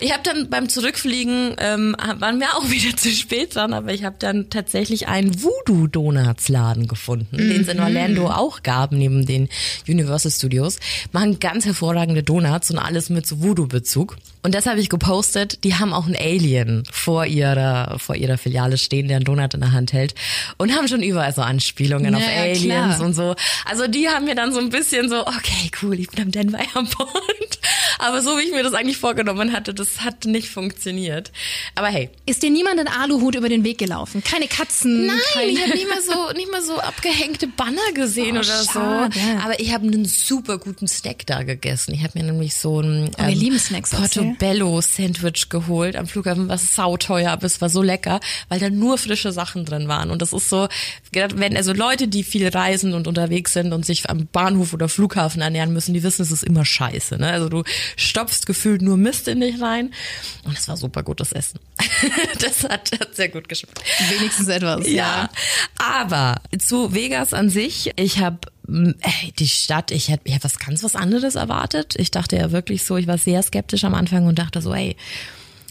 Ich 0.00 0.12
habe 0.12 0.22
dann 0.24 0.50
beim 0.50 0.68
Zurückfliegen 0.68 1.54
ähm, 1.58 1.96
waren 2.18 2.40
wir 2.40 2.56
auch 2.56 2.68
wieder 2.70 2.96
zu 2.96 3.10
spät 3.10 3.54
dran, 3.54 3.72
aber 3.72 3.92
ich 3.94 4.02
habe 4.04 4.16
dann 4.18 4.50
tatsächlich 4.50 5.06
einen 5.08 5.42
Voodoo 5.42 5.86
Donuts 5.86 6.48
Laden 6.48 6.88
gefunden, 6.88 7.36
den 7.36 7.60
es 7.62 7.68
in 7.68 7.78
Orlando 7.80 8.28
auch 8.28 8.62
gab 8.64 8.90
neben 8.92 9.26
den 9.26 9.48
Universal 9.86 10.32
Studios. 10.32 10.78
Machen 11.12 11.38
ganz 11.38 11.64
hervorragende 11.66 12.22
Donuts 12.24 12.70
und 12.70 12.78
alles 12.78 13.10
mit 13.10 13.26
so 13.26 13.42
Voodoo 13.42 13.66
Bezug. 13.68 14.16
Und 14.42 14.56
das 14.56 14.66
habe 14.66 14.80
ich 14.80 14.88
gepostet. 14.88 15.62
Die 15.62 15.76
haben 15.76 15.92
auch 15.92 16.06
einen 16.06 16.16
Alien 16.16 16.82
vor 16.90 17.26
ihrer 17.26 17.96
vor 18.00 18.16
ihrer 18.16 18.38
Filiale 18.38 18.78
stehen, 18.78 19.06
der 19.06 19.18
einen 19.18 19.24
Donut 19.24 19.54
in 19.54 19.60
der 19.60 19.70
Hand 19.70 19.92
hält 19.92 20.16
und 20.58 20.74
haben 20.74 20.88
schon 20.88 21.02
überall 21.04 21.32
so 21.32 21.42
Anspielungen 21.42 22.12
Ja, 22.12 22.18
auf 22.18 22.24
ja, 22.26 22.42
Aliens 22.42 22.64
klar. 22.96 23.00
und 23.02 23.14
so. 23.14 23.36
Also 23.66 23.86
die 23.86 24.08
haben 24.08 24.24
mir 24.24 24.34
dann 24.34 24.52
so 24.52 24.58
ein 24.58 24.70
bisschen 24.70 25.08
so, 25.08 25.20
okay, 25.26 25.70
cool, 25.82 25.98
ich 26.00 26.08
bin 26.08 26.24
am 26.24 26.30
Denver 26.32 26.58
Airport. 26.58 27.60
Aber 28.00 28.20
so 28.20 28.36
wie 28.36 28.42
ich 28.42 28.50
mir 28.50 28.64
das 28.64 28.74
eigentlich 28.74 28.98
vorgenommen 29.22 29.52
hatte, 29.52 29.72
das 29.74 30.00
hat 30.00 30.24
nicht 30.24 30.48
funktioniert. 30.50 31.30
Aber 31.74 31.88
hey. 31.88 32.10
Ist 32.26 32.42
dir 32.42 32.50
niemand 32.50 32.80
in 32.80 32.88
Aluhut 32.88 33.34
über 33.34 33.48
den 33.48 33.64
Weg 33.64 33.78
gelaufen? 33.78 34.22
Keine 34.24 34.46
Katzen? 34.48 35.06
Nein, 35.06 35.16
keine 35.32 35.50
ich 35.50 35.60
habe 35.60 35.70
nicht 35.72 35.88
mal 35.88 36.00
so 36.30 36.32
nicht 36.36 36.50
mal 36.50 36.62
so 36.62 36.78
abgehängte 36.78 37.46
Banner 37.46 37.92
gesehen 37.94 38.36
Oh, 38.36 38.40
oder 38.40 38.44
schade. 38.64 39.10
so. 39.14 39.40
Aber 39.44 39.60
ich 39.60 39.72
habe 39.72 39.86
einen 39.86 40.04
super 40.04 40.58
guten 40.58 40.88
Snack 40.88 41.26
da 41.26 41.42
gegessen. 41.42 41.94
Ich 41.94 42.02
habe 42.02 42.18
mir 42.18 42.24
nämlich 42.24 42.54
so 42.54 42.80
ein 42.80 43.10
Oh, 43.18 43.26
wir 43.26 43.34
lieben 43.34 43.58
Snacks, 43.58 43.92
erzähl. 43.92 44.22
Portobello 44.24 44.80
Sandwich 44.80 45.48
geholt 45.48 45.96
am 45.96 46.06
Flughafen, 46.06 46.48
was 46.48 46.74
sauteuer, 46.74 47.30
aber 47.30 47.44
es 47.46 47.60
war 47.60 47.68
so 47.68 47.82
lecker, 47.82 48.20
weil 48.48 48.58
da 48.60 48.70
nur 48.70 48.98
frische 48.98 49.32
Sachen 49.32 49.64
drin 49.64 49.88
waren. 49.88 50.10
Und 50.10 50.20
das 50.22 50.32
ist 50.32 50.48
so, 50.48 50.68
wenn 51.12 51.56
also 51.56 51.72
Leute, 51.72 52.08
die 52.08 52.24
viel 52.24 52.48
reisen 52.48 52.94
und 52.94 53.06
unterwegs 53.06 53.52
sind 53.52 53.72
und 53.72 53.84
sich 53.84 54.08
am 54.08 54.26
Bahnhof 54.26 54.72
oder 54.72 54.88
Flughafen 54.88 55.42
ernähren 55.42 55.72
müssen, 55.72 55.92
die 55.92 56.02
wissen, 56.02 56.22
es 56.22 56.30
ist 56.30 56.42
immer 56.42 56.64
scheiße. 56.64 57.18
Ne? 57.18 57.30
Also 57.30 57.48
du 57.48 57.64
stopfst 57.96 58.46
gefühlt 58.46 58.82
nur 58.82 58.96
Mist 58.96 59.28
in 59.28 59.40
dich 59.40 59.60
rein. 59.60 59.92
Und 60.44 60.56
es 60.56 60.68
war 60.68 60.76
super 60.76 61.02
gutes 61.02 61.32
Essen. 61.32 61.60
das 62.40 62.64
hat, 62.64 62.92
hat 62.98 63.14
sehr 63.14 63.28
gut 63.28 63.48
geschmeckt. 63.48 63.82
Wenigstens 64.10 64.48
etwas. 64.48 64.88
Ja, 64.88 65.28
aber 65.78 66.36
zu 66.58 66.94
Vegas 66.94 67.34
an 67.34 67.50
sich, 67.50 67.92
ich 67.96 68.18
habe 68.18 68.38
die 68.66 69.48
Stadt, 69.48 69.90
ich 69.90 70.08
hätte 70.08 70.22
ich 70.24 70.34
hab 70.34 70.44
was 70.44 70.58
ganz 70.58 70.82
was 70.82 70.96
anderes 70.96 71.34
erwartet. 71.34 71.94
Ich 71.98 72.10
dachte 72.10 72.36
ja 72.36 72.52
wirklich 72.52 72.84
so, 72.84 72.96
ich 72.96 73.06
war 73.06 73.18
sehr 73.18 73.42
skeptisch 73.42 73.84
am 73.84 73.94
Anfang 73.94 74.26
und 74.26 74.38
dachte 74.38 74.62
so, 74.62 74.72
ey, 74.72 74.96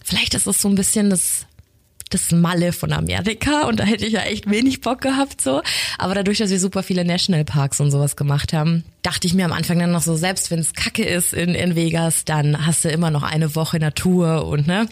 vielleicht 0.04 0.34
ist 0.34 0.48
es 0.48 0.62
so 0.62 0.68
ein 0.68 0.76
bisschen 0.76 1.10
das 1.10 1.46
das 2.14 2.32
Malle 2.32 2.74
von 2.74 2.92
Amerika 2.94 3.68
und 3.68 3.80
da 3.80 3.84
hätte 3.84 4.06
ich 4.06 4.14
ja 4.14 4.22
echt 4.22 4.50
wenig 4.50 4.82
Bock 4.82 5.02
gehabt 5.02 5.42
so. 5.42 5.62
Aber 5.98 6.16
dadurch, 6.16 6.38
dass 6.38 6.50
wir 6.50 6.60
super 6.60 6.84
viele 6.84 7.06
Nationalparks 7.06 7.80
und 7.80 7.92
sowas 7.92 8.16
gemacht 8.16 8.54
haben, 8.54 8.84
dachte 9.02 9.26
ich 9.26 9.34
mir 9.34 9.46
am 9.46 9.52
Anfang 9.52 9.80
dann 9.80 9.92
noch 9.92 10.04
so, 10.04 10.16
selbst 10.16 10.52
wenn 10.52 10.60
es 10.60 10.74
kacke 10.74 11.04
ist 11.04 11.34
in, 11.34 11.56
in 11.56 11.76
Vegas, 11.76 12.24
dann 12.26 12.66
hast 12.66 12.86
du 12.86 12.90
immer 12.90 13.10
noch 13.10 13.24
eine 13.24 13.56
Woche 13.56 13.80
Natur 13.80 14.46
und 14.46 14.68
ne. 14.68 14.88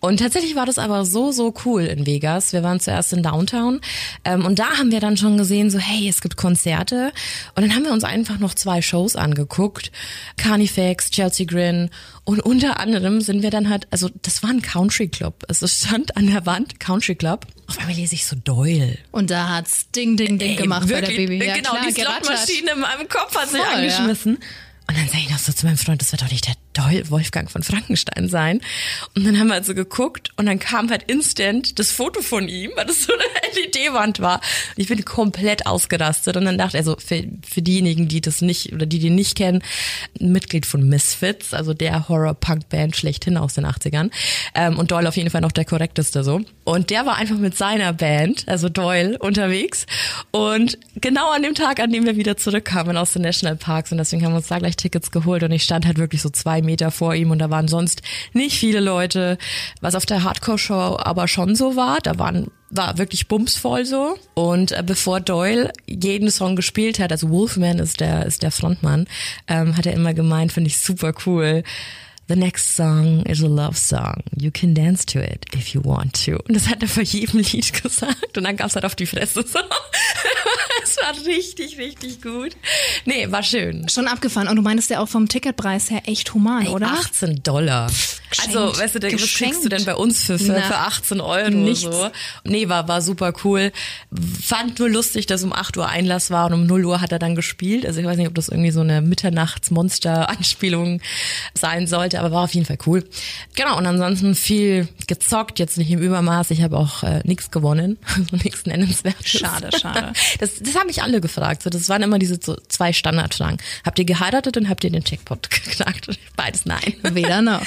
Und 0.00 0.18
tatsächlich 0.18 0.56
war 0.56 0.66
das 0.66 0.78
aber 0.78 1.04
so, 1.04 1.30
so 1.30 1.54
cool 1.64 1.82
in 1.82 2.06
Vegas. 2.06 2.52
Wir 2.52 2.62
waren 2.62 2.80
zuerst 2.80 3.12
in 3.12 3.22
Downtown 3.22 3.80
ähm, 4.24 4.44
und 4.44 4.58
da 4.58 4.78
haben 4.78 4.90
wir 4.90 5.00
dann 5.00 5.16
schon 5.16 5.38
gesehen, 5.38 5.70
so 5.70 5.78
hey, 5.78 6.08
es 6.08 6.20
gibt 6.20 6.36
Konzerte. 6.36 7.12
Und 7.54 7.62
dann 7.62 7.74
haben 7.74 7.84
wir 7.84 7.92
uns 7.92 8.04
einfach 8.04 8.38
noch 8.38 8.54
zwei 8.54 8.82
Shows 8.82 9.14
angeguckt. 9.14 9.92
Carnifex, 10.36 11.10
Chelsea 11.10 11.46
Grin 11.46 11.90
und 12.24 12.40
unter 12.40 12.80
anderem 12.80 13.20
sind 13.20 13.42
wir 13.42 13.50
dann 13.50 13.68
halt, 13.68 13.86
also 13.90 14.08
das 14.22 14.42
war 14.42 14.50
ein 14.50 14.62
Country 14.62 15.08
Club. 15.08 15.44
Also 15.48 15.66
es 15.66 15.84
stand 15.84 16.16
an 16.16 16.26
der 16.26 16.46
Wand 16.46 16.80
Country 16.80 17.14
Club. 17.14 17.46
Auf 17.66 17.78
einmal 17.78 17.94
lese 17.94 18.14
ich 18.14 18.24
so 18.26 18.34
Doyle. 18.36 18.96
Und 19.10 19.30
da 19.30 19.50
hat's 19.50 19.90
Ding, 19.90 20.16
Ding, 20.16 20.38
Ding 20.38 20.52
Ey, 20.52 20.56
gemacht 20.56 20.88
bei 20.88 21.00
der 21.00 21.10
wirklich, 21.10 21.28
Baby. 21.28 21.46
Ja, 21.46 21.54
genau, 21.56 21.70
klar, 21.70 21.86
die. 21.86 21.92
Slotmaschine 21.92 22.72
in 22.72 22.80
meinem 22.80 23.08
Kopf 23.08 23.36
hat 23.36 23.50
sich 23.50 23.60
Voll, 23.60 23.74
angeschmissen. 23.74 24.36
Und 24.36 24.96
dann 24.96 25.06
sage 25.08 25.18
ich 25.18 25.30
noch 25.30 25.38
so 25.38 25.52
zu 25.52 25.66
meinem 25.66 25.76
Freund, 25.76 26.00
das 26.00 26.12
war 26.12 26.18
doch 26.18 26.30
nicht 26.30 26.46
der 26.46 26.54
Doyle 26.74 27.08
Wolfgang 27.10 27.50
von 27.50 27.62
Frankenstein 27.62 28.28
sein. 28.28 28.60
Und 29.14 29.24
dann 29.24 29.38
haben 29.38 29.48
wir 29.48 29.54
also 29.54 29.74
geguckt 29.74 30.30
und 30.36 30.46
dann 30.46 30.58
kam 30.58 30.90
halt 30.90 31.04
instant 31.04 31.78
das 31.78 31.90
Foto 31.90 32.20
von 32.20 32.48
ihm, 32.48 32.72
weil 32.76 32.86
das 32.86 33.04
so 33.04 33.12
eine 33.12 33.22
LED-Wand 33.54 34.20
war. 34.20 34.36
Und 34.36 34.82
ich 34.82 34.88
bin 34.88 35.04
komplett 35.04 35.66
ausgerastet 35.66 36.36
und 36.36 36.44
dann 36.44 36.58
dachte 36.58 36.76
er 36.76 36.84
so, 36.84 36.96
für, 36.98 37.24
für 37.48 37.62
diejenigen, 37.62 38.08
die 38.08 38.20
das 38.20 38.42
nicht 38.42 38.72
oder 38.72 38.86
die 38.86 38.98
den 38.98 39.14
nicht 39.14 39.36
kennen, 39.36 39.62
Mitglied 40.18 40.66
von 40.66 40.88
Misfits, 40.88 41.54
also 41.54 41.74
der 41.74 42.08
Horror-Punk-Band 42.08 42.96
schlechthin 42.96 43.36
aus 43.36 43.54
den 43.54 43.66
80ern. 43.66 44.10
Ähm, 44.54 44.78
und 44.78 44.90
Doyle 44.90 45.08
auf 45.08 45.16
jeden 45.16 45.30
Fall 45.30 45.40
noch 45.40 45.52
der 45.52 45.64
korrekteste 45.64 46.24
so. 46.24 46.40
Und 46.64 46.90
der 46.90 47.06
war 47.06 47.16
einfach 47.16 47.36
mit 47.36 47.56
seiner 47.56 47.92
Band, 47.92 48.44
also 48.48 48.68
Doyle, 48.68 49.18
unterwegs. 49.18 49.86
Und 50.30 50.78
genau 50.96 51.30
an 51.30 51.42
dem 51.42 51.54
Tag, 51.54 51.80
an 51.80 51.90
dem 51.90 52.06
wir 52.06 52.16
wieder 52.16 52.36
zurückkamen 52.36 52.96
aus 52.96 53.12
den 53.12 53.22
Nationalparks 53.22 53.92
und 53.92 53.98
deswegen 53.98 54.24
haben 54.24 54.32
wir 54.32 54.38
uns 54.38 54.48
da 54.48 54.58
gleich 54.58 54.76
Tickets 54.76 55.10
geholt 55.10 55.42
und 55.42 55.52
ich 55.52 55.62
stand 55.62 55.86
halt 55.86 55.98
wirklich 55.98 56.22
so 56.22 56.30
zwei 56.30 56.62
Meter 56.62 56.90
vor 56.90 57.14
ihm 57.14 57.30
und 57.30 57.38
da 57.38 57.50
waren 57.50 57.68
sonst 57.68 58.02
nicht 58.32 58.58
viele 58.58 58.80
Leute, 58.80 59.38
was 59.80 59.94
auf 59.94 60.06
der 60.06 60.24
Hardcore-Show 60.24 60.98
aber 60.98 61.28
schon 61.28 61.54
so 61.54 61.76
war. 61.76 61.98
Da 62.02 62.18
waren 62.18 62.48
war 62.70 62.98
wirklich 62.98 63.28
bumsvoll 63.28 63.84
so. 63.84 64.16
Und 64.34 64.72
äh, 64.72 64.82
bevor 64.84 65.20
Doyle 65.20 65.72
jeden 65.86 66.30
Song 66.30 66.56
gespielt 66.56 66.98
hat, 66.98 67.12
also 67.12 67.30
Wolfman 67.30 67.78
ist 67.78 68.00
der, 68.00 68.26
ist 68.26 68.42
der 68.42 68.50
Frontmann, 68.50 69.06
ähm, 69.46 69.76
hat 69.76 69.86
er 69.86 69.92
immer 69.92 70.14
gemeint, 70.14 70.52
finde 70.52 70.68
ich 70.68 70.78
super 70.78 71.12
cool. 71.26 71.62
The 72.26 72.36
next 72.36 72.74
song 72.74 73.22
is 73.26 73.42
a 73.42 73.46
love 73.46 73.76
song. 73.76 74.22
You 74.40 74.50
can 74.50 74.74
dance 74.74 75.04
to 75.06 75.18
it 75.18 75.44
if 75.54 75.68
you 75.74 75.82
want 75.84 76.24
to. 76.24 76.36
Und 76.48 76.54
das 76.54 76.68
hat 76.68 76.80
er 76.82 76.88
vor 76.88 77.02
jedem 77.02 77.40
Lied 77.40 77.72
gesagt. 77.82 78.36
Und 78.36 78.44
dann 78.44 78.56
gab's 78.56 78.74
halt 78.74 78.84
auf 78.86 78.94
die 78.94 79.06
Fresse 79.06 79.44
so. 79.46 79.58
Es 80.82 80.96
war 80.98 81.14
richtig, 81.26 81.78
richtig 81.78 82.20
gut. 82.20 82.56
Nee, 83.06 83.30
war 83.30 83.42
schön. 83.42 83.88
Schon 83.88 84.06
abgefahren. 84.06 84.48
Und 84.48 84.56
du 84.56 84.62
meinst 84.62 84.90
ja 84.90 85.00
auch 85.00 85.08
vom 85.08 85.28
Ticketpreis 85.28 85.90
her 85.90 86.02
echt 86.06 86.34
human, 86.34 86.66
oder? 86.68 86.88
18 86.88 87.42
Dollar. 87.42 87.86
geschenkt. 87.86 88.56
also, 88.56 88.78
weißt 88.78 88.94
du, 88.96 89.02
was 89.02 89.10
Geschenkt. 89.12 89.52
kriegst 89.54 89.64
du 89.64 89.68
denn 89.70 89.84
bei 89.86 89.94
uns 89.94 90.24
für, 90.24 90.38
für, 90.38 90.52
Na, 90.52 90.60
für 90.62 90.76
18 90.76 91.20
Euro 91.22 91.48
nichts. 91.50 91.82
so? 91.82 92.10
Nee, 92.44 92.68
war, 92.68 92.86
war 92.86 93.00
super 93.00 93.32
cool. 93.44 93.72
Fand 94.42 94.78
nur 94.78 94.90
lustig, 94.90 95.24
dass 95.26 95.42
um 95.42 95.52
8 95.54 95.76
Uhr 95.78 95.88
Einlass 95.88 96.30
war 96.30 96.46
und 96.46 96.52
um 96.52 96.66
0 96.66 96.84
Uhr 96.84 97.00
hat 97.00 97.12
er 97.12 97.18
dann 97.18 97.34
gespielt. 97.34 97.86
Also 97.86 98.00
ich 98.00 98.06
weiß 98.06 98.18
nicht, 98.18 98.28
ob 98.28 98.34
das 98.34 98.48
irgendwie 98.48 98.70
so 98.70 98.80
eine 98.80 99.00
Mitternachtsmonster-Anspielung 99.00 101.00
sein 101.54 101.86
sollte, 101.86 102.13
aber 102.18 102.32
war 102.32 102.44
auf 102.44 102.54
jeden 102.54 102.66
Fall 102.66 102.78
cool. 102.86 103.04
Genau, 103.54 103.78
und 103.78 103.86
ansonsten 103.86 104.34
viel 104.34 104.88
gezockt, 105.06 105.58
jetzt 105.58 105.78
nicht 105.78 105.90
im 105.90 106.00
Übermaß. 106.00 106.50
Ich 106.50 106.62
habe 106.62 106.76
auch 106.76 107.02
äh, 107.02 107.20
nichts 107.24 107.50
gewonnen, 107.50 107.98
also 108.06 108.36
nichts 108.36 108.66
nennenswertes. 108.66 109.28
Schade, 109.28 109.70
schade. 109.78 110.12
Das, 110.38 110.58
das 110.58 110.74
haben 110.74 110.86
mich 110.86 111.02
alle 111.02 111.20
gefragt. 111.20 111.62
So, 111.62 111.70
das 111.70 111.88
waren 111.88 112.02
immer 112.02 112.18
diese 112.18 112.38
so 112.42 112.56
zwei 112.68 112.92
Standardfragen. 112.92 113.58
Habt 113.84 113.98
ihr 113.98 114.04
geheiratet 114.04 114.56
und 114.56 114.68
habt 114.68 114.84
ihr 114.84 114.90
den 114.90 115.02
Jackpot 115.04 115.48
geknackt? 115.50 116.08
Beides 116.36 116.66
nein. 116.66 116.94
Weder 117.02 117.40
noch. 117.42 117.62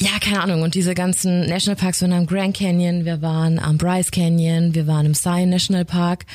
Ja, 0.00 0.10
keine 0.20 0.42
Ahnung. 0.42 0.62
Und 0.62 0.74
diese 0.74 0.94
ganzen 0.94 1.48
Nationalparks, 1.48 2.00
wir 2.00 2.10
waren 2.10 2.18
am 2.18 2.26
Grand 2.26 2.56
Canyon, 2.56 3.04
wir 3.04 3.22
waren 3.22 3.58
am 3.58 3.78
Bryce 3.78 4.10
Canyon, 4.10 4.74
wir 4.74 4.86
waren 4.86 5.06
im 5.06 5.14
Zion 5.14 5.48
National 5.48 5.84
Park. 5.84 6.26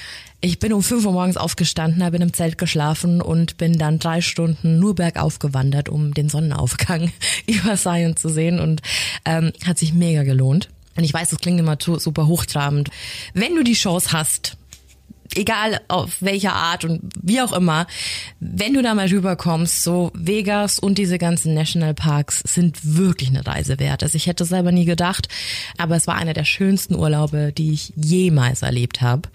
Ich 0.43 0.57
bin 0.57 0.73
um 0.73 0.81
5 0.81 1.05
Uhr 1.05 1.11
morgens 1.11 1.37
aufgestanden, 1.37 2.03
habe 2.03 2.15
in 2.15 2.23
einem 2.23 2.33
Zelt 2.33 2.57
geschlafen 2.57 3.21
und 3.21 3.57
bin 3.57 3.77
dann 3.77 3.99
drei 3.99 4.21
Stunden 4.21 4.79
nur 4.79 4.95
bergauf 4.95 5.37
gewandert, 5.37 5.87
um 5.87 6.15
den 6.15 6.29
Sonnenaufgang 6.29 7.11
über 7.45 7.75
Zion 7.75 8.15
zu 8.15 8.27
sehen 8.27 8.59
und 8.59 8.81
ähm, 9.23 9.51
hat 9.63 9.77
sich 9.77 9.93
mega 9.93 10.23
gelohnt. 10.23 10.69
Und 10.95 11.03
ich 11.03 11.13
weiß, 11.13 11.29
das 11.29 11.39
klingt 11.39 11.59
immer 11.59 11.77
super 11.79 12.25
hochtrabend. 12.25 12.89
Wenn 13.35 13.55
du 13.55 13.63
die 13.63 13.73
Chance 13.73 14.13
hast, 14.13 14.57
egal 15.35 15.81
auf 15.87 16.21
welcher 16.21 16.53
Art 16.53 16.85
und 16.85 17.01
wie 17.21 17.41
auch 17.41 17.53
immer, 17.53 17.87
wenn 18.39 18.73
du 18.73 18.81
da 18.81 18.93
mal 18.93 19.07
rüberkommst, 19.07 19.83
so 19.83 20.11
Vegas 20.13 20.79
und 20.79 20.97
diese 20.97 21.17
ganzen 21.17 21.53
Nationalparks 21.53 22.41
sind 22.45 22.79
wirklich 22.83 23.29
eine 23.29 23.45
Reise 23.45 23.79
wert. 23.79 24.03
Also 24.03 24.15
ich 24.15 24.27
hätte 24.27 24.43
es 24.43 24.49
selber 24.49 24.71
nie 24.71 24.85
gedacht, 24.85 25.27
aber 25.77 25.95
es 25.95 26.07
war 26.07 26.15
einer 26.15 26.33
der 26.33 26.45
schönsten 26.45 26.95
Urlaube, 26.95 27.53
die 27.55 27.73
ich 27.73 27.93
jemals 27.95 28.61
erlebt 28.61 29.01
habe 29.01 29.29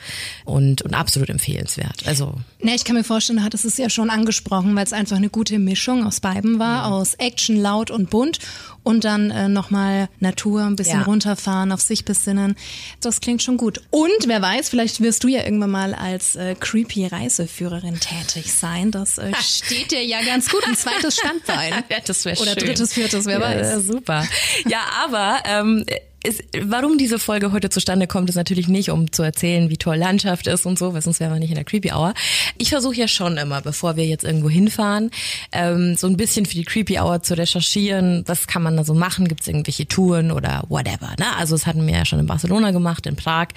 und, 0.45 0.83
und 0.83 0.95
absolut 0.95 1.31
empfehlenswert. 1.31 2.07
Also 2.07 2.35
Ne, 2.67 2.75
ich 2.75 2.85
kann 2.85 2.97
mir 2.97 3.05
vorstellen, 3.05 3.39
du 3.39 3.45
hattest 3.45 3.65
es 3.65 3.77
ja 3.77 3.89
schon 3.91 4.11
angesprochen, 4.11 4.75
weil 4.75 4.85
es 4.85 4.93
einfach 4.93 5.17
eine 5.17 5.29
gute 5.29 5.59
Mischung 5.59 6.07
aus 6.07 6.21
beiden 6.21 6.59
war, 6.59 6.91
aus 6.91 7.15
Action, 7.15 7.57
laut 7.57 7.91
und 7.91 8.11
bunt 8.11 8.39
und 8.87 9.05
dann 9.05 9.33
äh, 9.33 9.49
nochmal 9.49 10.09
Natur, 10.21 10.63
ein 10.63 10.77
bisschen 10.77 11.01
Ja. 11.01 11.07
runterfahren, 11.07 11.73
auf 11.73 11.81
sich 11.81 12.05
besinnen. 12.05 12.55
Das 13.01 13.21
klingt 13.21 13.43
schon 13.43 13.57
gut. 13.57 13.81
Und 13.91 14.29
wer 14.29 14.41
weiß, 14.41 14.69
vielleicht 14.69 15.01
wirst 15.01 15.25
du 15.25 15.29
ja 15.29 15.43
irgendwann 15.43 15.73
mal 15.73 15.93
als 15.93 16.37
äh, 16.37 16.55
creepy 16.55 17.07
Reiseführerin 17.07 17.99
tätig 17.99 18.53
sein. 18.55 18.93
Das 18.93 19.19
äh, 19.19 19.33
steht 19.43 19.91
dir 19.91 20.05
ja 20.05 20.23
ganz 20.25 20.49
gut. 20.49 20.65
Ein 20.67 20.77
zweites 20.77 21.17
Standbein. 21.17 21.73
Ja, 21.91 21.99
das 22.05 22.25
wäre 22.25 22.41
Oder 22.41 22.53
schön. 22.53 22.65
drittes, 22.65 22.93
viertes, 22.95 23.27
wer 23.27 23.41
ja, 23.41 23.75
weiß. 23.75 23.87
Super. 23.87 24.25
Ja, 24.69 24.81
aber 25.05 25.39
ähm, 25.47 25.85
ist, 26.27 26.43
warum 26.61 26.99
diese 26.99 27.19
Folge 27.19 27.53
heute 27.53 27.71
zustande 27.71 28.07
kommt, 28.07 28.29
ist 28.29 28.37
natürlich 28.37 28.69
nicht, 28.69 28.91
um 28.91 29.13
zu 29.13 29.23
erzählen, 29.23 29.71
wie 29.71 29.77
toll 29.77 29.97
Landschaft 29.97 30.47
ist 30.47 30.67
und 30.67 30.79
so, 30.79 30.93
weil 30.93 31.03
sonst 31.03 31.21
wären 31.21 31.33
wir 31.33 31.39
nicht 31.39 31.51
in 31.51 31.55
der 31.55 31.65
Creepy 31.65 31.93
Hour. 31.93 32.15
Ich 32.59 32.71
versuche 32.71 32.97
ja 32.97 33.09
schon 33.09 33.37
immer, 33.37 33.61
bevor 33.61 33.97
wir 33.97 34.05
jetzt 34.05 34.25
irgendwo 34.25 34.51
hinfahren, 34.51 35.11
ähm, 35.53 35.97
so 35.97 36.07
ein 36.07 36.17
bisschen 36.17 36.47
für 36.47 36.55
die 36.55 36.65
Creepy 36.65 36.99
Hour 36.99 37.23
zu 37.23 37.37
recherchieren. 37.37 38.25
Was 38.27 38.47
kann 38.47 38.63
man 38.63 38.77
da 38.77 38.85
so 38.85 38.95
machen? 38.95 39.29
Gibt 39.29 39.43
es 39.43 39.49
irgendwelche 39.49 39.87
Touren 39.87 40.31
oder 40.33 40.65
whatever? 40.69 41.15
Ne? 41.19 41.37
Also 41.37 41.55
das 41.55 41.67
hatten 41.67 41.87
wir 41.87 41.95
ja 41.95 42.05
schon 42.05 42.19
in 42.19 42.27
Barcelona 42.27 42.73
gemacht, 42.73 43.07
in 43.07 43.17
Prag. 43.17 43.49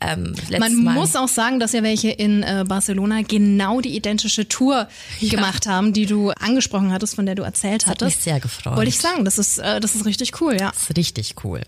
Ähm, 0.00 0.34
Man 0.58 0.74
Mal. 0.82 0.94
muss 0.94 1.16
auch 1.16 1.28
sagen, 1.28 1.60
dass 1.60 1.72
ja 1.72 1.82
welche 1.82 2.10
in 2.10 2.42
äh, 2.42 2.64
Barcelona 2.66 3.22
genau 3.22 3.80
die 3.80 3.96
identische 3.96 4.48
Tour 4.48 4.88
gemacht 5.20 5.66
haben, 5.66 5.92
die 5.92 6.06
du 6.06 6.30
angesprochen 6.30 6.92
hattest, 6.92 7.14
von 7.14 7.26
der 7.26 7.34
du 7.34 7.42
erzählt 7.42 7.86
hat 7.86 8.02
hattest. 8.02 8.16
mich 8.16 8.24
sehr 8.24 8.40
gefreut. 8.40 8.76
Wollte 8.76 8.88
ich 8.88 8.98
sagen, 8.98 9.24
das 9.24 9.38
ist, 9.38 9.58
äh, 9.58 9.80
das 9.80 9.94
ist 9.94 10.04
richtig 10.06 10.40
cool, 10.40 10.56
ja. 10.58 10.70
Das 10.70 10.90
ist 10.90 10.96
richtig 10.96 11.34
cool. 11.44 11.60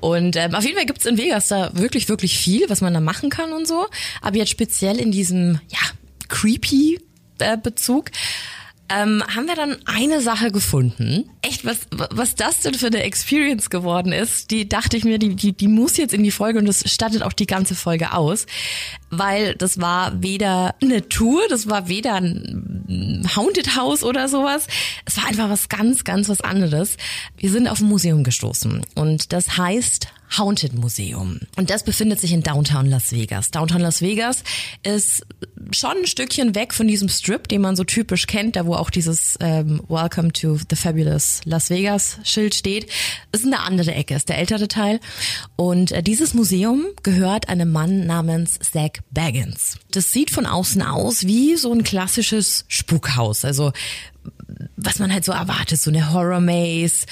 Und 0.00 0.36
ähm, 0.36 0.54
auf 0.54 0.64
jeden 0.64 0.76
Fall 0.76 0.86
gibt's 0.86 1.06
in 1.06 1.18
Vegas 1.18 1.48
da 1.48 1.70
wirklich, 1.74 2.08
wirklich 2.08 2.38
viel, 2.38 2.68
was 2.68 2.80
man 2.80 2.94
da 2.94 3.00
machen 3.00 3.30
kann 3.30 3.52
und 3.52 3.66
so. 3.68 3.86
Aber 4.22 4.36
jetzt 4.36 4.50
speziell 4.50 4.98
in 4.98 5.12
diesem, 5.12 5.60
ja, 5.68 5.78
creepy 6.28 7.00
äh, 7.38 7.56
Bezug. 7.56 8.10
Ähm, 8.92 9.22
haben 9.34 9.46
wir 9.46 9.54
dann 9.54 9.76
eine 9.86 10.20
Sache 10.20 10.50
gefunden. 10.50 11.30
Echt, 11.42 11.64
was, 11.64 11.78
was 11.90 12.34
das 12.34 12.60
denn 12.60 12.74
für 12.74 12.88
eine 12.88 13.04
Experience 13.04 13.70
geworden 13.70 14.12
ist, 14.12 14.50
die 14.50 14.68
dachte 14.68 14.96
ich 14.96 15.04
mir, 15.04 15.20
die, 15.20 15.36
die, 15.36 15.52
die 15.52 15.68
muss 15.68 15.96
jetzt 15.96 16.12
in 16.12 16.24
die 16.24 16.32
Folge 16.32 16.58
und 16.58 16.66
das 16.66 16.82
stattet 16.90 17.22
auch 17.22 17.32
die 17.32 17.46
ganze 17.46 17.76
Folge 17.76 18.12
aus. 18.12 18.46
Weil 19.08 19.54
das 19.54 19.80
war 19.80 20.20
weder 20.22 20.74
eine 20.82 21.08
Tour, 21.08 21.42
das 21.48 21.68
war 21.68 21.88
weder 21.88 22.14
ein 22.14 23.28
Haunted 23.36 23.76
House 23.76 24.02
oder 24.02 24.28
sowas. 24.28 24.66
Es 25.04 25.16
war 25.16 25.26
einfach 25.26 25.48
was 25.48 25.68
ganz, 25.68 26.02
ganz 26.02 26.28
was 26.28 26.40
anderes. 26.40 26.96
Wir 27.36 27.50
sind 27.50 27.68
auf 27.68 27.80
ein 27.80 27.86
Museum 27.86 28.24
gestoßen 28.24 28.84
und 28.96 29.32
das 29.32 29.56
heißt 29.56 30.08
Haunted 30.36 30.74
Museum. 30.74 31.40
Und 31.56 31.70
das 31.70 31.84
befindet 31.84 32.20
sich 32.20 32.32
in 32.32 32.42
Downtown 32.42 32.86
Las 32.86 33.12
Vegas. 33.12 33.50
Downtown 33.50 33.80
Las 33.80 34.00
Vegas 34.00 34.44
ist 34.82 35.26
schon 35.72 35.98
ein 35.98 36.06
Stückchen 36.06 36.54
weg 36.54 36.72
von 36.74 36.86
diesem 36.88 37.08
Strip, 37.08 37.48
den 37.48 37.60
man 37.60 37.76
so 37.76 37.84
typisch 37.84 38.26
kennt, 38.26 38.56
da 38.56 38.66
wo 38.66 38.74
auch 38.74 38.90
dieses 38.90 39.36
ähm, 39.40 39.82
Welcome 39.88 40.32
to 40.32 40.58
the 40.68 40.76
Fabulous 40.76 41.40
Las 41.44 41.70
Vegas 41.70 42.18
Schild 42.24 42.54
steht. 42.54 42.88
Ist 43.32 43.44
eine 43.44 43.60
andere 43.60 43.94
Ecke, 43.94 44.14
ist 44.14 44.28
der 44.28 44.38
ältere 44.38 44.68
Teil. 44.68 45.00
Und 45.56 45.92
äh, 45.92 46.02
dieses 46.02 46.34
Museum 46.34 46.86
gehört 47.02 47.48
einem 47.48 47.70
Mann 47.72 48.06
namens 48.06 48.58
Zach 48.58 48.90
Baggins. 49.10 49.78
Das 49.90 50.12
sieht 50.12 50.30
von 50.30 50.46
außen 50.46 50.82
aus 50.82 51.26
wie 51.26 51.56
so 51.56 51.72
ein 51.72 51.84
klassisches 51.84 52.64
Spukhaus. 52.68 53.44
Also 53.44 53.72
was 54.76 54.98
man 54.98 55.12
halt 55.12 55.24
so 55.24 55.32
erwartet, 55.32 55.80
so 55.80 55.90
eine 55.90 56.12
Horror 56.12 56.40
Maze. 56.40 57.06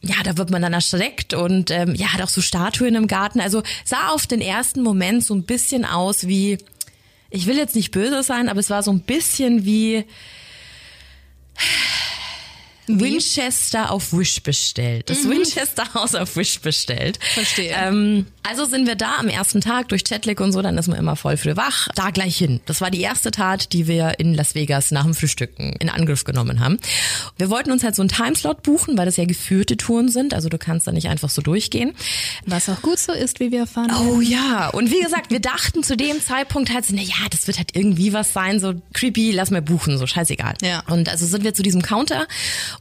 Ja, 0.00 0.16
da 0.24 0.36
wird 0.36 0.50
man 0.50 0.62
dann 0.62 0.72
erschreckt 0.72 1.34
und 1.34 1.70
ähm, 1.70 1.94
ja, 1.94 2.12
hat 2.12 2.22
auch 2.22 2.28
so 2.28 2.40
Statuen 2.40 2.94
im 2.94 3.06
Garten. 3.06 3.40
Also 3.40 3.62
sah 3.84 4.08
auf 4.08 4.26
den 4.26 4.40
ersten 4.40 4.82
Moment 4.82 5.24
so 5.24 5.34
ein 5.34 5.44
bisschen 5.44 5.84
aus 5.84 6.26
wie, 6.26 6.58
ich 7.30 7.46
will 7.46 7.56
jetzt 7.56 7.76
nicht 7.76 7.90
böse 7.90 8.22
sein, 8.22 8.48
aber 8.48 8.60
es 8.60 8.70
war 8.70 8.82
so 8.82 8.92
ein 8.92 9.00
bisschen 9.00 9.64
wie 9.64 10.04
Winchester 12.86 13.90
auf 13.90 14.12
Wish 14.12 14.42
bestellt. 14.42 15.08
Das 15.08 15.28
Winchester 15.28 15.94
Haus 15.94 16.14
auf 16.14 16.36
Wish 16.36 16.60
bestellt. 16.60 17.18
Verstehe. 17.34 17.74
Ähm, 17.76 18.26
also 18.42 18.64
sind 18.64 18.86
wir 18.86 18.96
da 18.96 19.16
am 19.18 19.28
ersten 19.28 19.60
Tag 19.60 19.88
durch 19.88 20.02
Jetlag 20.08 20.40
und 20.40 20.52
so, 20.52 20.62
dann 20.62 20.76
ist 20.76 20.88
man 20.88 20.98
immer 20.98 21.14
voll 21.14 21.36
früh 21.36 21.56
wach. 21.56 21.88
Da 21.94 22.10
gleich 22.10 22.36
hin. 22.36 22.60
Das 22.66 22.80
war 22.80 22.90
die 22.90 23.00
erste 23.00 23.30
Tat, 23.30 23.72
die 23.72 23.86
wir 23.86 24.18
in 24.18 24.34
Las 24.34 24.54
Vegas 24.54 24.90
nach 24.90 25.04
dem 25.04 25.14
Frühstücken 25.14 25.74
in 25.78 25.88
Angriff 25.88 26.24
genommen 26.24 26.60
haben. 26.60 26.78
Wir 27.38 27.50
wollten 27.50 27.70
uns 27.70 27.84
halt 27.84 27.94
so 27.94 28.02
einen 28.02 28.08
Timeslot 28.08 28.62
buchen, 28.62 28.98
weil 28.98 29.06
das 29.06 29.16
ja 29.16 29.24
geführte 29.24 29.76
Touren 29.76 30.08
sind. 30.08 30.34
Also 30.34 30.48
du 30.48 30.58
kannst 30.58 30.86
da 30.86 30.92
nicht 30.92 31.08
einfach 31.08 31.30
so 31.30 31.40
durchgehen. 31.40 31.92
Was 32.46 32.68
auch 32.68 32.82
gut 32.82 32.98
so 32.98 33.12
ist, 33.12 33.38
wie 33.38 33.52
wir 33.52 33.60
erfahren 33.60 33.92
Oh 33.94 34.20
ja, 34.20 34.68
und 34.70 34.90
wie 34.90 35.00
gesagt, 35.00 35.30
wir 35.30 35.40
dachten 35.40 35.82
zu 35.82 35.96
dem 35.96 36.20
Zeitpunkt 36.20 36.72
halt 36.72 36.84
so, 36.84 36.94
na 36.96 37.02
ja, 37.02 37.28
das 37.30 37.46
wird 37.46 37.58
halt 37.58 37.76
irgendwie 37.76 38.12
was 38.12 38.32
sein, 38.32 38.58
so 38.58 38.74
creepy, 38.92 39.30
lass 39.30 39.50
mal 39.50 39.62
buchen, 39.62 39.98
so 39.98 40.06
scheißegal. 40.06 40.54
Ja. 40.62 40.82
Und 40.88 41.08
also 41.08 41.26
sind 41.26 41.44
wir 41.44 41.54
zu 41.54 41.62
diesem 41.62 41.82
Counter 41.82 42.26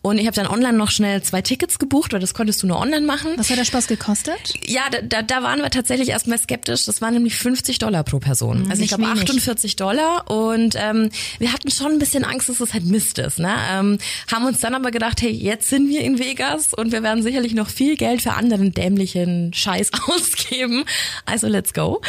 Und 0.01 0.17
ich 0.17 0.27
habe 0.27 0.35
dann 0.35 0.47
online 0.47 0.77
noch 0.77 0.91
schnell 0.91 1.21
zwei 1.23 1.41
Tickets 1.41 1.79
gebucht, 1.79 2.13
weil 2.13 2.19
das 2.19 2.33
konntest 2.33 2.63
du 2.63 2.67
nur 2.67 2.79
online 2.79 3.05
machen. 3.05 3.31
Was 3.37 3.49
hat 3.49 3.57
der 3.57 3.65
Spaß 3.65 3.87
gekostet? 3.87 4.53
Ja, 4.65 4.83
da, 4.91 5.01
da, 5.01 5.21
da 5.21 5.43
waren 5.43 5.59
wir 5.61 5.69
tatsächlich 5.69 6.09
erstmal 6.09 6.37
skeptisch. 6.37 6.85
Das 6.85 7.01
waren 7.01 7.13
nämlich 7.13 7.35
50 7.35 7.79
Dollar 7.79 8.03
pro 8.03 8.19
Person. 8.19 8.67
Also 8.69 8.83
ich 8.83 8.89
glaube 8.89 9.03
wenig. 9.03 9.21
48 9.21 9.75
Dollar. 9.75 10.29
Und 10.29 10.75
ähm, 10.77 11.09
wir 11.39 11.53
hatten 11.53 11.71
schon 11.71 11.93
ein 11.93 11.99
bisschen 11.99 12.23
Angst, 12.23 12.49
dass 12.49 12.59
es 12.59 12.73
halt 12.73 12.85
Mist 12.85 13.19
ist. 13.19 13.39
Ne? 13.39 13.53
Ähm, 13.71 13.97
haben 14.31 14.45
uns 14.45 14.59
dann 14.59 14.75
aber 14.75 14.91
gedacht, 14.91 15.21
hey, 15.21 15.31
jetzt 15.31 15.69
sind 15.69 15.89
wir 15.89 16.01
in 16.01 16.19
Vegas 16.19 16.73
und 16.73 16.91
wir 16.91 17.03
werden 17.03 17.23
sicherlich 17.23 17.53
noch 17.53 17.69
viel 17.69 17.97
Geld 17.97 18.21
für 18.21 18.33
anderen 18.33 18.73
dämlichen 18.73 19.53
Scheiß 19.53 19.91
ausgeben. 20.07 20.85
Also 21.25 21.47
let's 21.47 21.73
go. 21.73 22.01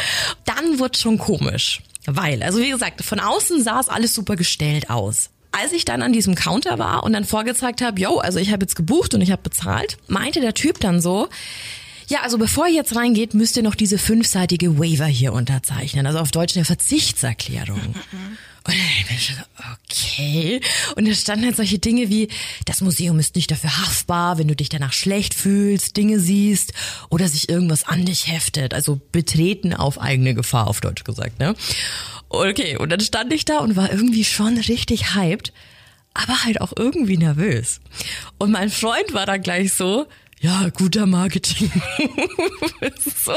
Dann 0.45 0.79
wurde 0.79 0.97
schon 0.97 1.17
komisch. 1.17 1.81
Weil, 2.05 2.43
also 2.43 2.59
wie 2.59 2.69
gesagt, 2.69 3.03
von 3.03 3.19
außen 3.19 3.63
sah 3.63 3.79
es 3.79 3.87
alles 3.87 4.13
super 4.13 4.35
gestellt 4.35 4.89
aus. 4.89 5.29
Als 5.53 5.71
ich 5.71 5.85
dann 5.85 6.01
an 6.01 6.13
diesem 6.13 6.35
Counter 6.35 6.79
war 6.79 7.03
und 7.03 7.13
dann 7.13 7.25
vorgezeigt 7.25 7.81
habe, 7.81 7.99
yo, 7.99 8.17
also 8.17 8.39
ich 8.39 8.51
habe 8.51 8.63
jetzt 8.63 8.75
gebucht 8.75 9.13
und 9.13 9.21
ich 9.21 9.31
habe 9.31 9.41
bezahlt, 9.43 9.97
meinte 10.07 10.41
der 10.41 10.53
Typ 10.53 10.79
dann 10.79 10.99
so, 10.99 11.29
ja, 12.07 12.21
also 12.21 12.37
bevor 12.37 12.67
ihr 12.67 12.73
jetzt 12.73 12.95
reingeht, 12.95 13.33
müsst 13.33 13.55
ihr 13.55 13.63
noch 13.63 13.75
diese 13.75 13.97
fünfseitige 13.97 14.79
Waiver 14.79 15.05
hier 15.05 15.31
unterzeichnen. 15.31 16.05
Also 16.07 16.19
auf 16.19 16.31
Deutsch 16.31 16.55
eine 16.55 16.65
Verzichtserklärung. 16.65 17.95
Und 18.65 18.73
dann 18.73 18.79
hab 18.79 19.11
ich 19.11 19.27
so, 19.27 19.33
okay. 19.73 20.61
Und 20.95 21.07
da 21.07 21.13
standen 21.13 21.45
halt 21.45 21.57
solche 21.57 21.79
Dinge 21.79 22.09
wie, 22.09 22.29
das 22.65 22.79
Museum 22.79 23.19
ist 23.19 23.35
nicht 23.35 23.51
dafür 23.51 23.77
haftbar, 23.77 24.37
wenn 24.37 24.47
du 24.47 24.55
dich 24.55 24.69
danach 24.69 24.93
schlecht 24.93 25.33
fühlst, 25.33 25.97
Dinge 25.97 26.19
siehst 26.19 26.71
oder 27.09 27.27
sich 27.27 27.49
irgendwas 27.49 27.83
an 27.83 28.05
dich 28.05 28.27
heftet. 28.27 28.73
Also 28.73 29.01
betreten 29.11 29.73
auf 29.73 29.99
eigene 29.99 30.33
Gefahr, 30.33 30.67
auf 30.67 30.79
Deutsch 30.79 31.03
gesagt, 31.03 31.39
ne? 31.39 31.55
Okay, 32.29 32.77
und 32.77 32.89
dann 32.89 33.01
stand 33.01 33.33
ich 33.33 33.45
da 33.45 33.59
und 33.59 33.75
war 33.75 33.91
irgendwie 33.91 34.23
schon 34.23 34.57
richtig 34.57 35.13
hyped, 35.13 35.51
aber 36.13 36.43
halt 36.45 36.61
auch 36.61 36.71
irgendwie 36.75 37.17
nervös. 37.17 37.81
Und 38.37 38.51
mein 38.51 38.69
Freund 38.69 39.13
war 39.13 39.25
dann 39.25 39.41
gleich 39.41 39.73
so, 39.73 40.07
ja, 40.43 40.67
guter 40.77 41.05
Marketing. 41.05 41.71
Das 42.81 42.91
ist 43.07 43.23
so. 43.23 43.31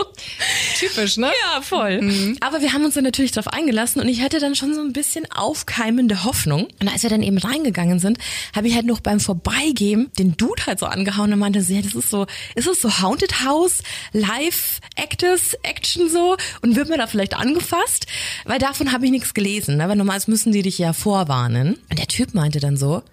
Typisch, 0.77 1.17
ne? 1.19 1.29
Ja, 1.29 1.63
voll. 1.63 2.37
Aber 2.41 2.61
wir 2.61 2.73
haben 2.73 2.85
uns 2.85 2.95
dann 2.95 3.05
natürlich 3.05 3.31
darauf 3.31 3.53
eingelassen 3.53 4.03
und 4.03 4.09
ich 4.09 4.23
hatte 4.23 4.41
dann 4.41 4.57
schon 4.57 4.75
so 4.75 4.81
ein 4.81 4.93
bisschen 4.93 5.31
aufkeimende 5.31 6.25
Hoffnung. 6.25 6.67
Und 6.81 6.89
als 6.89 7.05
wir 7.05 7.11
dann 7.11 7.23
eben 7.23 7.39
reingegangen 7.39 8.01
sind, 8.01 8.19
habe 8.57 8.67
ich 8.67 8.75
halt 8.75 8.87
noch 8.87 8.99
beim 8.99 9.21
Vorbeigehen 9.21 10.11
den 10.19 10.37
Dude 10.37 10.67
halt 10.67 10.81
so 10.81 10.87
angehauen 10.87 11.33
und 11.33 11.39
meinte, 11.39 11.61
ja, 11.61 11.81
das 11.81 11.95
ist 11.95 12.11
so, 12.11 12.27
ist 12.57 12.67
es 12.67 12.83
so 12.83 13.01
Haunted 13.01 13.45
House, 13.45 13.85
Live, 14.13 14.81
Actors, 14.97 15.55
Action 15.63 16.09
so 16.09 16.37
und 16.63 16.75
wird 16.75 16.89
mir 16.89 16.99
da 16.99 17.07
vielleicht 17.07 17.37
angefasst? 17.37 18.07
Weil 18.47 18.59
davon 18.59 18.91
habe 18.91 19.05
ich 19.05 19.13
nichts 19.13 19.33
gelesen, 19.33 19.77
ne? 19.77 19.89
weil 19.89 19.95
normalerweise 19.95 20.33
müssen 20.33 20.51
die 20.51 20.63
dich 20.63 20.79
ja 20.79 20.93
vorwarnen. 20.93 21.79
Und 21.89 22.01
der 22.01 22.09
Typ 22.09 22.35
meinte 22.35 22.59
dann 22.59 22.77
so, 22.77 23.05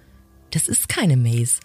das 0.49 0.67
ist 0.67 0.89
keine 0.89 1.15
Maze, 1.15 1.57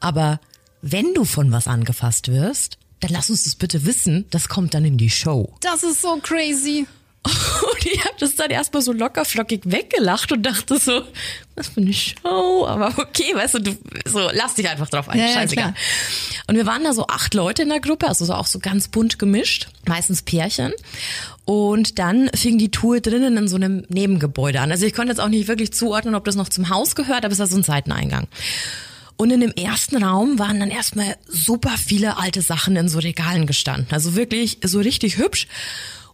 aber 0.00 0.40
wenn 0.86 1.14
du 1.14 1.24
von 1.24 1.50
was 1.50 1.66
angefasst 1.66 2.28
wirst, 2.28 2.76
dann 3.00 3.10
lass 3.10 3.30
uns 3.30 3.44
das 3.44 3.54
bitte 3.54 3.86
wissen. 3.86 4.26
Das 4.30 4.50
kommt 4.50 4.74
dann 4.74 4.84
in 4.84 4.98
die 4.98 5.08
Show. 5.08 5.54
Das 5.60 5.82
ist 5.82 6.02
so 6.02 6.18
crazy. 6.22 6.86
Und 7.24 7.86
ich 7.86 8.04
habe 8.04 8.16
das 8.20 8.36
dann 8.36 8.50
erstmal 8.50 8.82
so 8.82 8.92
lockerflockig 8.92 9.62
weggelacht 9.64 10.30
und 10.30 10.42
dachte 10.42 10.78
so, 10.78 11.04
was 11.54 11.68
für 11.68 11.80
eine 11.80 11.94
Show. 11.94 12.66
Aber 12.66 12.88
okay, 12.98 13.34
weißt 13.34 13.54
du, 13.54 13.58
du 13.60 13.78
so 14.04 14.28
lass 14.30 14.56
dich 14.56 14.68
einfach 14.68 14.90
drauf 14.90 15.08
ein. 15.08 15.18
Ja, 15.18 15.26
ja, 15.28 15.32
Scheißegal. 15.32 15.72
klar. 15.72 15.74
und 16.48 16.56
wir 16.56 16.66
waren 16.66 16.84
da 16.84 16.92
so 16.92 17.06
acht 17.06 17.32
Leute 17.32 17.62
in 17.62 17.70
der 17.70 17.80
Gruppe, 17.80 18.08
also 18.08 18.26
so 18.26 18.34
auch 18.34 18.46
so 18.46 18.58
ganz 18.58 18.88
bunt 18.88 19.18
gemischt, 19.18 19.68
meistens 19.88 20.20
Pärchen. 20.20 20.74
Und 21.46 21.98
dann 21.98 22.28
fing 22.34 22.58
die 22.58 22.70
Tour 22.70 23.00
drinnen 23.00 23.38
in 23.38 23.48
so 23.48 23.56
einem 23.56 23.86
Nebengebäude 23.88 24.60
an. 24.60 24.70
Also 24.70 24.84
ich 24.84 24.92
konnte 24.92 25.12
jetzt 25.12 25.20
auch 25.20 25.28
nicht 25.28 25.48
wirklich 25.48 25.72
zuordnen, 25.72 26.14
ob 26.14 26.26
das 26.26 26.36
noch 26.36 26.50
zum 26.50 26.68
Haus 26.68 26.94
gehört, 26.94 27.24
aber 27.24 27.32
es 27.32 27.38
war 27.38 27.46
so 27.46 27.56
ein 27.56 27.62
Seiteneingang. 27.62 28.26
Und 29.16 29.30
in 29.30 29.40
dem 29.40 29.52
ersten 29.52 30.02
Raum 30.02 30.38
waren 30.38 30.60
dann 30.60 30.70
erstmal 30.70 31.16
super 31.28 31.76
viele 31.78 32.18
alte 32.18 32.42
Sachen 32.42 32.76
in 32.76 32.88
so 32.88 32.98
Regalen 32.98 33.46
gestanden. 33.46 33.88
Also 33.90 34.16
wirklich 34.16 34.58
so 34.64 34.80
richtig 34.80 35.18
hübsch. 35.18 35.46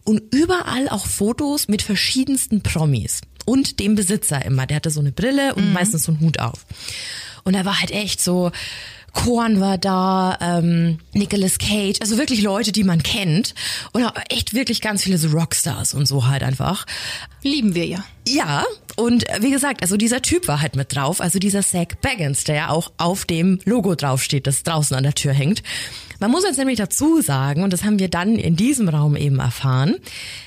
Und 0.03 0.21
überall 0.33 0.89
auch 0.89 1.05
Fotos 1.05 1.67
mit 1.67 1.81
verschiedensten 1.81 2.61
Promis. 2.61 3.21
Und 3.45 3.79
dem 3.79 3.95
Besitzer 3.95 4.43
immer. 4.45 4.67
Der 4.67 4.77
hatte 4.77 4.91
so 4.91 4.99
eine 4.99 5.11
Brille 5.11 5.55
und 5.55 5.73
meistens 5.73 6.03
so 6.03 6.11
einen 6.11 6.21
Hut 6.21 6.39
auf. 6.39 6.65
Und 7.43 7.55
er 7.55 7.65
war 7.65 7.79
halt 7.79 7.91
echt 7.91 8.21
so, 8.21 8.51
Korn 9.13 9.59
war 9.59 9.77
da, 9.77 10.37
ähm, 10.41 10.99
Nicolas 11.13 11.57
Cage, 11.57 11.99
also 12.01 12.17
wirklich 12.17 12.41
Leute, 12.41 12.71
die 12.71 12.83
man 12.83 13.03
kennt. 13.03 13.53
Und 13.91 14.05
auch 14.05 14.13
echt 14.29 14.53
wirklich 14.53 14.81
ganz 14.81 15.03
viele 15.03 15.17
so 15.17 15.29
Rockstars 15.29 15.93
und 15.93 16.07
so 16.07 16.27
halt 16.27 16.43
einfach. 16.43 16.85
Lieben 17.43 17.75
wir 17.75 17.85
ja. 17.85 18.03
Ja, 18.27 18.65
und 18.95 19.27
äh, 19.29 19.41
wie 19.41 19.51
gesagt, 19.51 19.81
also 19.81 19.97
dieser 19.97 20.21
Typ 20.21 20.47
war 20.47 20.61
halt 20.61 20.75
mit 20.75 20.95
drauf, 20.95 21.21
also 21.21 21.39
dieser 21.39 21.61
Zach 21.61 21.95
Baggins, 22.01 22.43
der 22.43 22.55
ja 22.55 22.69
auch 22.69 22.91
auf 22.97 23.25
dem 23.25 23.59
Logo 23.65 23.95
draufsteht, 23.95 24.47
das 24.47 24.63
draußen 24.63 24.95
an 24.95 25.03
der 25.03 25.15
Tür 25.15 25.33
hängt. 25.33 25.63
Man 26.19 26.31
muss 26.31 26.43
jetzt 26.43 26.57
nämlich 26.57 26.77
dazu 26.77 27.21
sagen, 27.21 27.63
und 27.63 27.73
das 27.73 27.83
haben 27.83 27.99
wir 27.99 28.09
dann 28.09 28.35
in 28.35 28.55
diesem 28.55 28.87
Raum 28.89 29.15
eben 29.15 29.39
erfahren, 29.39 29.95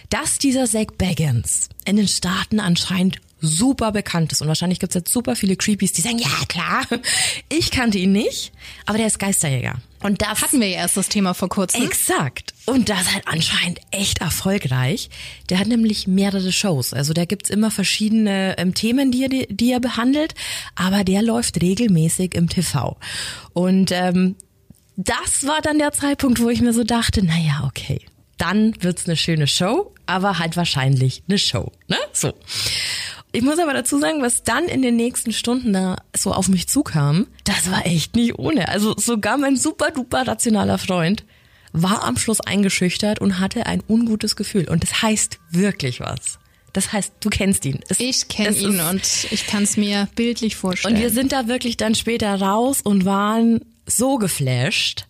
dass 0.09 0.39
dieser 0.39 0.67
Zach 0.67 0.87
Baggins 0.97 1.69
in 1.85 1.97
den 1.97 2.07
Staaten 2.07 2.61
anscheinend 2.61 3.17
super 3.45 3.93
bekannt 3.93 4.33
ist. 4.33 4.43
Und 4.43 4.49
wahrscheinlich 4.49 4.81
gibt's 4.81 4.95
jetzt 4.95 5.13
super 5.13 5.37
viele 5.37 5.57
Creepies, 5.57 5.93
die 5.93 6.03
sagen, 6.03 6.19
ja 6.19 6.29
klar, 6.49 6.85
ich 7.49 7.71
kannte 7.71 7.99
ihn 7.99 8.13
nicht, 8.13 8.53
aber 8.87 8.99
der 8.99 9.07
ist 9.07 9.19
Geisterjäger. 9.19 9.77
Und 10.03 10.21
das 10.21 10.43
Hatten 10.43 10.61
wir 10.61 10.69
ja 10.69 10.77
erst 10.77 10.99
das 10.99 11.09
Thema 11.09 11.33
vor 11.33 11.49
kurzem. 11.49 11.83
Exakt. 11.83 12.53
Und 12.67 12.91
das 12.91 13.15
halt 13.15 13.27
anscheinend 13.27 13.81
echt 13.91 14.21
erfolgreich. 14.21 15.09
Der 15.49 15.59
hat 15.59 15.67
nämlich 15.67 16.07
mehrere 16.07 16.53
Shows. 16.53 16.93
Also 16.93 17.15
da 17.15 17.25
gibt's 17.25 17.49
immer 17.49 17.71
verschiedene 17.71 18.59
ähm, 18.59 18.75
Themen, 18.75 19.11
die 19.13 19.23
er, 19.23 19.47
die 19.47 19.73
er 19.73 19.81
behandelt, 19.81 20.35
aber 20.75 21.05
der 21.05 21.23
läuft 21.23 21.63
regelmäßig 21.63 22.35
im 22.35 22.51
TV. 22.51 22.99
Und 23.55 23.93
ähm, 23.93 24.37
das 24.97 25.47
war 25.47 25.63
dann 25.63 25.79
der 25.79 25.93
Zeitpunkt, 25.93 26.41
wo 26.41 26.51
ich 26.51 26.61
mir 26.61 26.75
so 26.75 26.85
dachte, 26.85 27.25
naja, 27.25 27.65
okay, 27.67 28.01
dann 28.37 28.75
wird's 28.83 29.07
eine 29.07 29.17
schöne 29.17 29.47
Show, 29.47 29.95
aber 30.07 30.39
halt 30.39 30.57
wahrscheinlich 30.57 31.23
eine 31.29 31.39
Show. 31.39 31.73
Ne? 31.89 31.97
So. 32.13 32.35
Ich 33.35 33.43
muss 33.43 33.59
aber 33.59 33.73
dazu 33.75 33.99
sagen, 33.99 34.23
was 34.23 34.45
dann 34.45 34.65
in 34.67 34.81
den 34.81 34.95
nächsten 34.97 35.33
Stunden 35.33 35.73
da 35.73 35.97
so 36.17 36.33
auf 36.33 36.49
mich 36.49 36.69
zukam, 36.69 37.27
das 37.45 37.71
war 37.71 37.85
echt 37.85 38.15
nicht 38.15 38.39
ohne. 38.39 38.69
Also 38.69 38.95
sogar 38.97 39.37
mein 39.39 39.57
super 39.57 39.91
duper 39.91 40.27
rationaler 40.27 40.79
Freund 40.79 41.25
war 41.73 42.05
am 42.05 42.17
Schluss 42.17 42.41
eingeschüchtert 42.41 43.21
und 43.21 43.41
hatte 43.41 43.67
ein 43.67 43.83
ungutes 43.89 44.37
Gefühl. 44.37 44.69
Und 44.69 44.85
das 44.85 45.03
heißt 45.03 45.41
wirklich 45.51 45.99
was. 45.99 46.39
Das 46.73 46.93
heißt, 46.93 47.13
du 47.21 47.29
kennst 47.31 47.65
ihn. 47.65 47.81
Es, 47.89 47.99
Ich 47.99 48.29
kenne 48.29 48.57
ihn 48.57 48.79
ist- 48.79 48.91
und 48.91 49.33
ich 49.33 49.47
kann 49.49 49.65
es 49.65 49.77
mir 49.77 50.09
bildlich 50.15 50.55
vorstellen. 50.55 50.95
und 50.95 51.01
wir 51.03 51.11
sind 51.11 51.33
da 51.33 51.49
wirklich 51.49 51.77
dann 51.77 51.95
später 51.97 52.41
raus 52.41 52.81
und 52.83 53.05
waren 53.05 53.61
so 53.87 54.17
geflasht. 54.19 55.07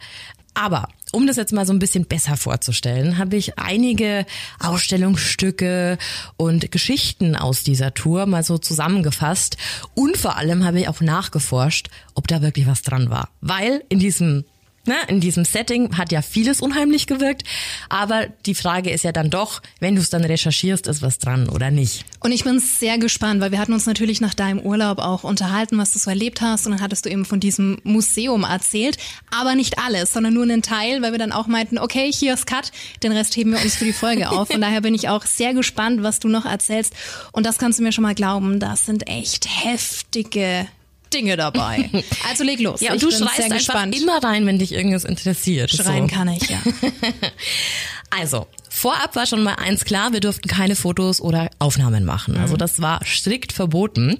Aber 0.54 0.88
um 1.12 1.26
das 1.26 1.36
jetzt 1.36 1.52
mal 1.52 1.66
so 1.66 1.72
ein 1.72 1.78
bisschen 1.78 2.06
besser 2.06 2.36
vorzustellen, 2.36 3.18
habe 3.18 3.36
ich 3.36 3.58
einige 3.58 4.26
Ausstellungsstücke 4.60 5.98
und 6.36 6.70
Geschichten 6.70 7.36
aus 7.36 7.62
dieser 7.62 7.94
Tour 7.94 8.26
mal 8.26 8.42
so 8.42 8.58
zusammengefasst. 8.58 9.56
Und 9.94 10.16
vor 10.16 10.36
allem 10.36 10.64
habe 10.64 10.80
ich 10.80 10.88
auch 10.88 11.00
nachgeforscht, 11.00 11.88
ob 12.14 12.26
da 12.26 12.42
wirklich 12.42 12.66
was 12.66 12.82
dran 12.82 13.10
war. 13.10 13.28
Weil 13.40 13.84
in 13.88 13.98
diesem 13.98 14.44
Ne, 14.86 14.96
in 15.08 15.20
diesem 15.20 15.46
Setting 15.46 15.96
hat 15.96 16.12
ja 16.12 16.20
vieles 16.20 16.60
unheimlich 16.60 17.06
gewirkt, 17.06 17.44
aber 17.88 18.26
die 18.44 18.54
Frage 18.54 18.90
ist 18.90 19.02
ja 19.02 19.12
dann 19.12 19.30
doch, 19.30 19.62
wenn 19.80 19.94
du 19.94 20.02
es 20.02 20.10
dann 20.10 20.24
recherchierst, 20.24 20.86
ist 20.88 21.00
was 21.00 21.18
dran 21.18 21.48
oder 21.48 21.70
nicht. 21.70 22.04
Und 22.20 22.32
ich 22.32 22.44
bin 22.44 22.58
sehr 22.58 22.98
gespannt, 22.98 23.40
weil 23.40 23.50
wir 23.50 23.58
hatten 23.58 23.72
uns 23.72 23.86
natürlich 23.86 24.20
nach 24.20 24.34
deinem 24.34 24.60
Urlaub 24.60 24.98
auch 24.98 25.24
unterhalten, 25.24 25.78
was 25.78 25.92
du 25.92 25.98
so 25.98 26.10
erlebt 26.10 26.40
hast. 26.40 26.66
Und 26.66 26.72
dann 26.72 26.80
hattest 26.80 27.04
du 27.04 27.10
eben 27.10 27.24
von 27.24 27.40
diesem 27.40 27.78
Museum 27.82 28.44
erzählt. 28.44 28.98
Aber 29.30 29.54
nicht 29.54 29.78
alles, 29.78 30.12
sondern 30.12 30.34
nur 30.34 30.44
einen 30.44 30.62
Teil, 30.62 31.02
weil 31.02 31.12
wir 31.12 31.18
dann 31.18 31.32
auch 31.32 31.46
meinten, 31.46 31.78
okay, 31.78 32.10
hier 32.12 32.34
ist 32.34 32.46
Cut, 32.46 32.72
den 33.02 33.12
Rest 33.12 33.36
heben 33.36 33.52
wir 33.52 33.62
uns 33.62 33.76
für 33.76 33.84
die 33.84 33.92
Folge 33.92 34.30
auf. 34.30 34.48
Von 34.48 34.60
daher 34.60 34.80
bin 34.80 34.94
ich 34.94 35.08
auch 35.08 35.24
sehr 35.24 35.54
gespannt, 35.54 36.02
was 36.02 36.18
du 36.18 36.28
noch 36.28 36.44
erzählst. 36.44 36.94
Und 37.32 37.46
das 37.46 37.58
kannst 37.58 37.78
du 37.78 37.82
mir 37.82 37.92
schon 37.92 38.02
mal 38.02 38.14
glauben, 38.14 38.60
das 38.60 38.86
sind 38.86 39.08
echt 39.08 39.46
heftige 39.64 40.66
Dinge 41.14 41.36
dabei. 41.36 41.90
Also 42.28 42.42
leg 42.42 42.60
los. 42.60 42.80
Ja, 42.80 42.90
und 42.92 42.96
ich 42.96 43.02
du 43.02 43.10
schreist 43.10 43.40
einfach 43.40 43.56
gespannt. 43.56 43.96
immer 44.00 44.22
rein, 44.22 44.46
wenn 44.46 44.58
dich 44.58 44.72
irgendwas 44.72 45.04
interessiert. 45.04 45.70
Schreien 45.70 46.08
so. 46.08 46.14
kann 46.14 46.28
ich, 46.28 46.48
ja. 46.48 46.58
Also, 48.10 48.46
vorab 48.68 49.16
war 49.16 49.26
schon 49.26 49.42
mal 49.42 49.54
eins 49.54 49.84
klar, 49.84 50.12
wir 50.12 50.20
durften 50.20 50.48
keine 50.48 50.76
Fotos 50.76 51.20
oder 51.20 51.50
Aufnahmen 51.58 52.04
machen. 52.04 52.36
Also 52.36 52.56
das 52.56 52.80
war 52.80 53.04
strikt 53.04 53.52
verboten. 53.52 54.18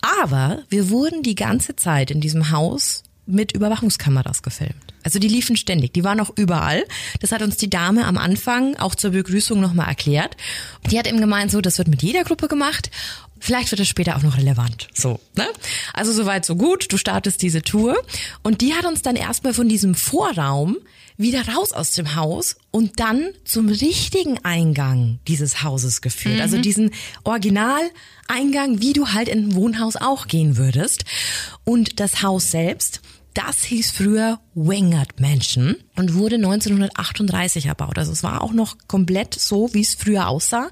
Aber 0.00 0.62
wir 0.68 0.90
wurden 0.90 1.22
die 1.22 1.36
ganze 1.36 1.76
Zeit 1.76 2.10
in 2.10 2.20
diesem 2.20 2.50
Haus 2.50 3.04
mit 3.26 3.52
Überwachungskameras 3.52 4.42
gefilmt. 4.42 4.74
Also 5.04 5.18
die 5.18 5.28
liefen 5.28 5.56
ständig, 5.56 5.92
die 5.92 6.02
waren 6.02 6.20
auch 6.20 6.32
überall. 6.36 6.84
Das 7.20 7.30
hat 7.30 7.42
uns 7.42 7.56
die 7.56 7.70
Dame 7.70 8.06
am 8.06 8.18
Anfang 8.18 8.76
auch 8.76 8.94
zur 8.94 9.12
Begrüßung 9.12 9.60
nochmal 9.60 9.88
erklärt. 9.88 10.36
Die 10.90 10.98
hat 10.98 11.06
eben 11.06 11.20
gemeint, 11.20 11.50
so, 11.50 11.60
das 11.60 11.78
wird 11.78 11.88
mit 11.88 12.02
jeder 12.02 12.24
Gruppe 12.24 12.48
gemacht. 12.48 12.90
Vielleicht 13.40 13.70
wird 13.70 13.80
es 13.80 13.88
später 13.88 14.16
auch 14.16 14.22
noch 14.22 14.36
relevant. 14.36 14.88
So, 14.94 15.20
ne? 15.36 15.46
Also 15.92 16.12
soweit 16.12 16.44
so 16.44 16.56
gut. 16.56 16.92
Du 16.92 16.96
startest 16.96 17.42
diese 17.42 17.62
Tour 17.62 17.96
und 18.42 18.60
die 18.60 18.74
hat 18.74 18.84
uns 18.84 19.02
dann 19.02 19.16
erstmal 19.16 19.54
von 19.54 19.68
diesem 19.68 19.94
Vorraum 19.94 20.76
wieder 21.18 21.48
raus 21.48 21.72
aus 21.72 21.92
dem 21.92 22.14
Haus 22.14 22.56
und 22.70 23.00
dann 23.00 23.30
zum 23.44 23.68
richtigen 23.68 24.38
Eingang 24.44 25.18
dieses 25.26 25.64
Hauses 25.64 26.00
geführt. 26.00 26.40
Also 26.40 26.58
diesen 26.58 26.92
Originaleingang, 27.24 28.80
wie 28.80 28.92
du 28.92 29.08
halt 29.08 29.28
in 29.28 29.48
ein 29.48 29.54
Wohnhaus 29.54 29.96
auch 29.96 30.28
gehen 30.28 30.56
würdest. 30.56 31.04
Und 31.64 31.98
das 31.98 32.22
Haus 32.22 32.52
selbst, 32.52 33.00
das 33.34 33.64
hieß 33.64 33.90
früher 33.90 34.40
Wingard 34.54 35.20
Mansion 35.20 35.76
und 35.96 36.14
wurde 36.14 36.36
1938 36.36 37.66
erbaut. 37.66 37.98
Also 37.98 38.12
es 38.12 38.22
war 38.22 38.42
auch 38.42 38.52
noch 38.52 38.76
komplett 38.86 39.34
so, 39.34 39.74
wie 39.74 39.80
es 39.80 39.96
früher 39.96 40.28
aussah 40.28 40.70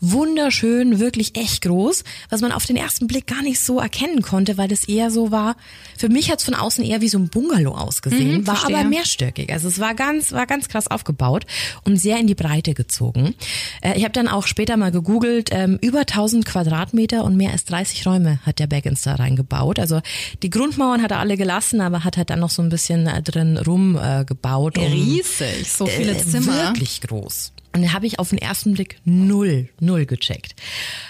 wunderschön, 0.00 0.98
wirklich 1.00 1.36
echt 1.36 1.62
groß, 1.62 2.04
was 2.30 2.40
man 2.40 2.52
auf 2.52 2.66
den 2.66 2.76
ersten 2.76 3.06
Blick 3.06 3.26
gar 3.26 3.42
nicht 3.42 3.60
so 3.60 3.78
erkennen 3.80 4.22
konnte, 4.22 4.56
weil 4.58 4.68
das 4.68 4.84
eher 4.88 5.10
so 5.10 5.30
war. 5.30 5.56
Für 5.96 6.08
mich 6.08 6.30
hat 6.30 6.38
es 6.38 6.44
von 6.44 6.54
außen 6.54 6.84
eher 6.84 7.00
wie 7.00 7.08
so 7.08 7.18
ein 7.18 7.28
Bungalow 7.28 7.72
ausgesehen, 7.74 8.38
Mhm, 8.42 8.46
war 8.46 8.56
verstehe. 8.56 8.76
aber 8.78 8.88
mehrstöckig. 8.88 9.52
Also 9.52 9.68
es 9.68 9.78
war 9.80 9.94
ganz, 9.94 10.32
war 10.32 10.46
ganz 10.46 10.68
krass 10.68 10.86
aufgebaut 10.88 11.46
und 11.84 11.96
sehr 11.96 12.18
in 12.18 12.26
die 12.26 12.34
Breite 12.34 12.74
gezogen. 12.74 13.34
Äh, 13.82 13.96
ich 13.98 14.04
habe 14.04 14.12
dann 14.12 14.28
auch 14.28 14.46
später 14.46 14.76
mal 14.76 14.90
gegoogelt, 14.92 15.50
ähm, 15.52 15.78
über 15.80 16.06
1000 16.06 16.44
Quadratmeter 16.46 17.24
und 17.24 17.36
mehr 17.36 17.52
als 17.52 17.64
30 17.64 18.06
Räume 18.06 18.38
hat 18.44 18.58
der 18.58 18.66
Baggins 18.66 19.02
da 19.02 19.14
reingebaut. 19.16 19.78
Also 19.78 20.00
die 20.42 20.50
Grundmauern 20.50 21.02
hat 21.02 21.10
er 21.10 21.18
alle 21.18 21.36
gelassen, 21.36 21.80
aber 21.80 22.04
hat 22.04 22.16
halt 22.16 22.30
dann 22.30 22.40
noch 22.40 22.50
so 22.50 22.62
ein 22.62 22.68
bisschen 22.68 23.06
äh, 23.06 23.22
drin 23.22 23.56
rumgebaut. 23.56 24.20
Äh, 24.20 24.24
gebaut, 24.24 24.78
Riesig, 24.78 25.70
so 25.70 25.86
viele 25.86 26.12
äh, 26.12 26.18
Zimmer. 26.24 26.68
Wirklich 26.68 27.00
groß. 27.00 27.52
Und 27.72 27.82
da 27.82 27.92
habe 27.92 28.06
ich 28.06 28.18
auf 28.18 28.30
den 28.30 28.38
ersten 28.38 28.74
Blick 28.74 28.96
null, 29.04 29.68
null 29.80 30.06
gecheckt. 30.06 30.54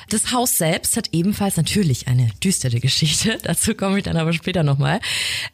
Das 0.08 0.32
Haus 0.32 0.58
selbst 0.58 0.96
hat 0.96 1.08
ebenfalls 1.12 1.56
natürlich 1.56 2.08
eine 2.08 2.30
düstere 2.42 2.80
Geschichte. 2.80 3.38
Dazu 3.42 3.74
komme 3.74 3.98
ich 3.98 4.04
dann 4.04 4.16
aber 4.16 4.32
später 4.32 4.62
nochmal. 4.62 5.00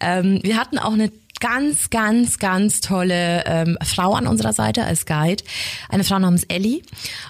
Ähm, 0.01 0.41
wir 0.43 0.57
hatten 0.57 0.79
auch 0.79 0.93
eine 0.93 1.11
ganz, 1.41 1.91
ganz, 1.91 2.39
ganz 2.39 2.81
tolle 2.81 3.45
ähm, 3.47 3.77
Frau 3.85 4.15
an 4.15 4.27
unserer 4.27 4.53
Seite 4.53 4.85
als 4.85 5.07
Guide. 5.07 5.45
Eine 5.89 6.05
Frau 6.05 6.19
namens 6.19 6.45
Ellie. 6.45 6.83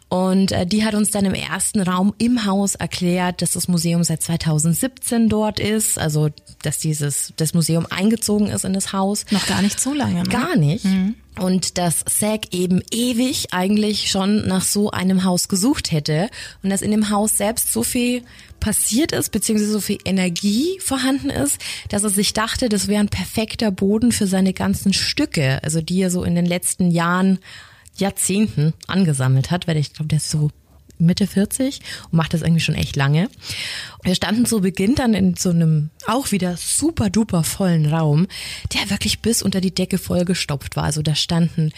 Und 0.09 0.53
äh, 0.53 0.67
die 0.67 0.85
hat 0.85 0.95
uns 0.95 1.11
dann 1.11 1.25
im 1.25 1.35
ersten 1.35 1.81
Raum 1.81 2.14
im 2.19 2.45
Haus 2.45 2.75
erklärt, 2.75 3.43
dass 3.43 3.53
das 3.53 3.69
Museum 3.69 4.05
seit 4.05 4.23
2017 4.23 5.29
dort 5.29 5.61
ist. 5.61 5.99
Also, 5.99 6.31
dass 6.62 6.79
dieses, 6.79 7.33
das 7.37 7.55
Museum 7.55 7.87
eingezogen 7.90 8.49
ist 8.49 8.64
in 8.64 8.73
das 8.73 8.93
Haus. 8.93 9.27
Noch 9.31 9.47
gar 9.47 9.62
nicht 9.62 9.81
so 9.81 9.93
lange. 9.93 10.23
Ne? 10.23 10.29
Gar 10.29 10.57
nicht. 10.57 10.87
Und 11.37 11.79
dass 11.79 12.05
SAG 12.09 12.53
eben 12.53 12.81
ewig 12.93 13.53
eigentlich 13.53 14.09
schon 14.09 14.47
nach 14.47 14.62
so 14.62 14.93
einem 14.93 15.25
Haus 15.25 15.49
gesucht 15.49 15.90
hätte 15.90 16.31
und 16.62 16.71
dass 16.71 16.81
in 16.81 16.93
dem 16.93 17.11
Haus 17.11 17.37
selbst 17.37 17.73
so 17.73 17.83
viel 17.83 18.23
passiert 18.61 19.12
ist, 19.12 19.31
beziehungsweise 19.31 19.73
so 19.73 19.81
viel 19.81 19.99
Energie 20.07 20.79
vorhanden 20.81 21.29
ist, 21.29 21.59
dass 21.90 22.03
er 22.03 22.09
sich 22.09 22.33
dachte, 22.33 22.69
das 22.71 22.88
wäre 22.88 23.01
ein 23.01 23.09
perfekter 23.09 23.71
Boden 23.71 23.94
für 24.13 24.27
seine 24.27 24.53
ganzen 24.53 24.93
Stücke, 24.93 25.63
also 25.63 25.81
die 25.81 26.01
er 26.01 26.11
so 26.11 26.25
in 26.25 26.35
den 26.35 26.47
letzten 26.47 26.91
Jahren, 26.91 27.39
Jahrzehnten 27.97 28.75
angesammelt 28.89 29.51
hat, 29.51 29.69
weil 29.69 29.77
ich 29.77 29.93
glaube, 29.93 30.09
der 30.09 30.17
ist 30.17 30.31
so 30.31 30.51
Mitte 30.99 31.27
40 31.27 31.81
und 32.11 32.15
macht 32.15 32.35
das 32.35 32.43
irgendwie 32.43 32.61
schon 32.61 32.75
echt 32.75 32.97
lange. 32.97 33.29
Wir 34.03 34.15
standen 34.15 34.47
zu 34.47 34.61
Beginn 34.61 34.95
dann 34.95 35.15
in 35.15 35.37
so 35.37 35.51
einem 35.51 35.91
auch 36.07 36.31
wieder 36.31 36.57
super 36.57 37.11
duper 37.11 37.43
vollen 37.45 37.87
Raum, 37.87 38.27
der 38.73 38.91
wirklich 38.91 39.21
bis 39.21 39.43
unter 39.43 39.61
die 39.61 39.75
Decke 39.75 39.99
vollgestopft 39.99 40.77
war. 40.77 40.85
Also 40.85 41.03
da 41.03 41.15
standen 41.15 41.73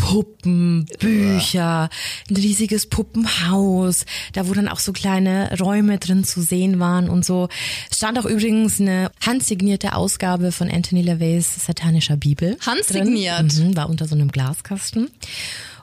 Puppen, 0.00 0.86
Bücher, 0.98 1.90
ein 2.28 2.36
riesiges 2.36 2.86
Puppenhaus, 2.86 4.06
da 4.32 4.48
wo 4.48 4.54
dann 4.54 4.68
auch 4.68 4.78
so 4.78 4.92
kleine 4.92 5.58
Räume 5.60 5.98
drin 5.98 6.24
zu 6.24 6.40
sehen 6.40 6.80
waren 6.80 7.08
und 7.08 7.24
so. 7.24 7.48
Es 7.90 7.98
stand 7.98 8.18
auch 8.18 8.24
übrigens 8.24 8.80
eine 8.80 9.10
handsignierte 9.24 9.94
Ausgabe 9.94 10.52
von 10.52 10.70
Anthony 10.70 11.02
LaVeys 11.02 11.66
satanischer 11.66 12.16
Bibel. 12.16 12.56
Handsigniert? 12.64 13.54
Mhm, 13.54 13.76
war 13.76 13.88
unter 13.90 14.08
so 14.08 14.14
einem 14.14 14.32
Glaskasten. 14.32 15.10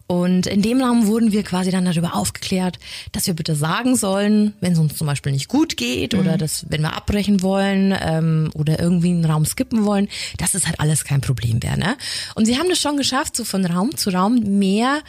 Und 0.08 0.48
in 0.48 0.62
dem 0.62 0.82
Raum 0.82 1.08
wurden 1.08 1.34
wir 1.34 1.44
quasi 1.44 1.70
dann 1.70 1.84
darüber 1.84 2.16
aufgeklärt, 2.16 2.80
dass 3.12 3.28
wir 3.28 3.34
bitte 3.34 3.56
sagen 3.56 3.98
sollen, 3.98 4.54
wenn 4.62 4.72
es 4.72 4.80
uns 4.80 4.96
zum 4.96 5.06
Beispiel 5.06 5.34
nicht 5.34 5.50
gut 5.50 5.76
geht 5.76 6.16
oder 6.16 6.38
dass, 6.38 6.66
wenn 6.70 6.82
wir 6.82 6.96
abbrechen 6.96 7.42
wollen 7.42 7.94
ähm, 8.00 8.50
oder 8.54 8.80
irgendwie 8.80 9.10
einen 9.10 9.26
Raum 9.26 9.46
skippen 9.46 9.84
wollen, 9.86 10.08
dass 10.38 10.54
es 10.54 10.66
halt 10.66 10.80
alles 10.80 11.04
kein 11.04 11.20
Problem 11.20 11.62
wäre. 11.62 11.78
Ne? 11.78 11.98
Und 12.36 12.46
sie 12.46 12.58
haben 12.58 12.70
das 12.70 12.80
schon 12.80 12.96
geschafft, 12.96 13.36
so 13.36 13.44
von 13.44 13.66
Raum 13.66 13.98
zu 13.98 14.10
Raum 14.10 14.40
mehr 14.60 15.02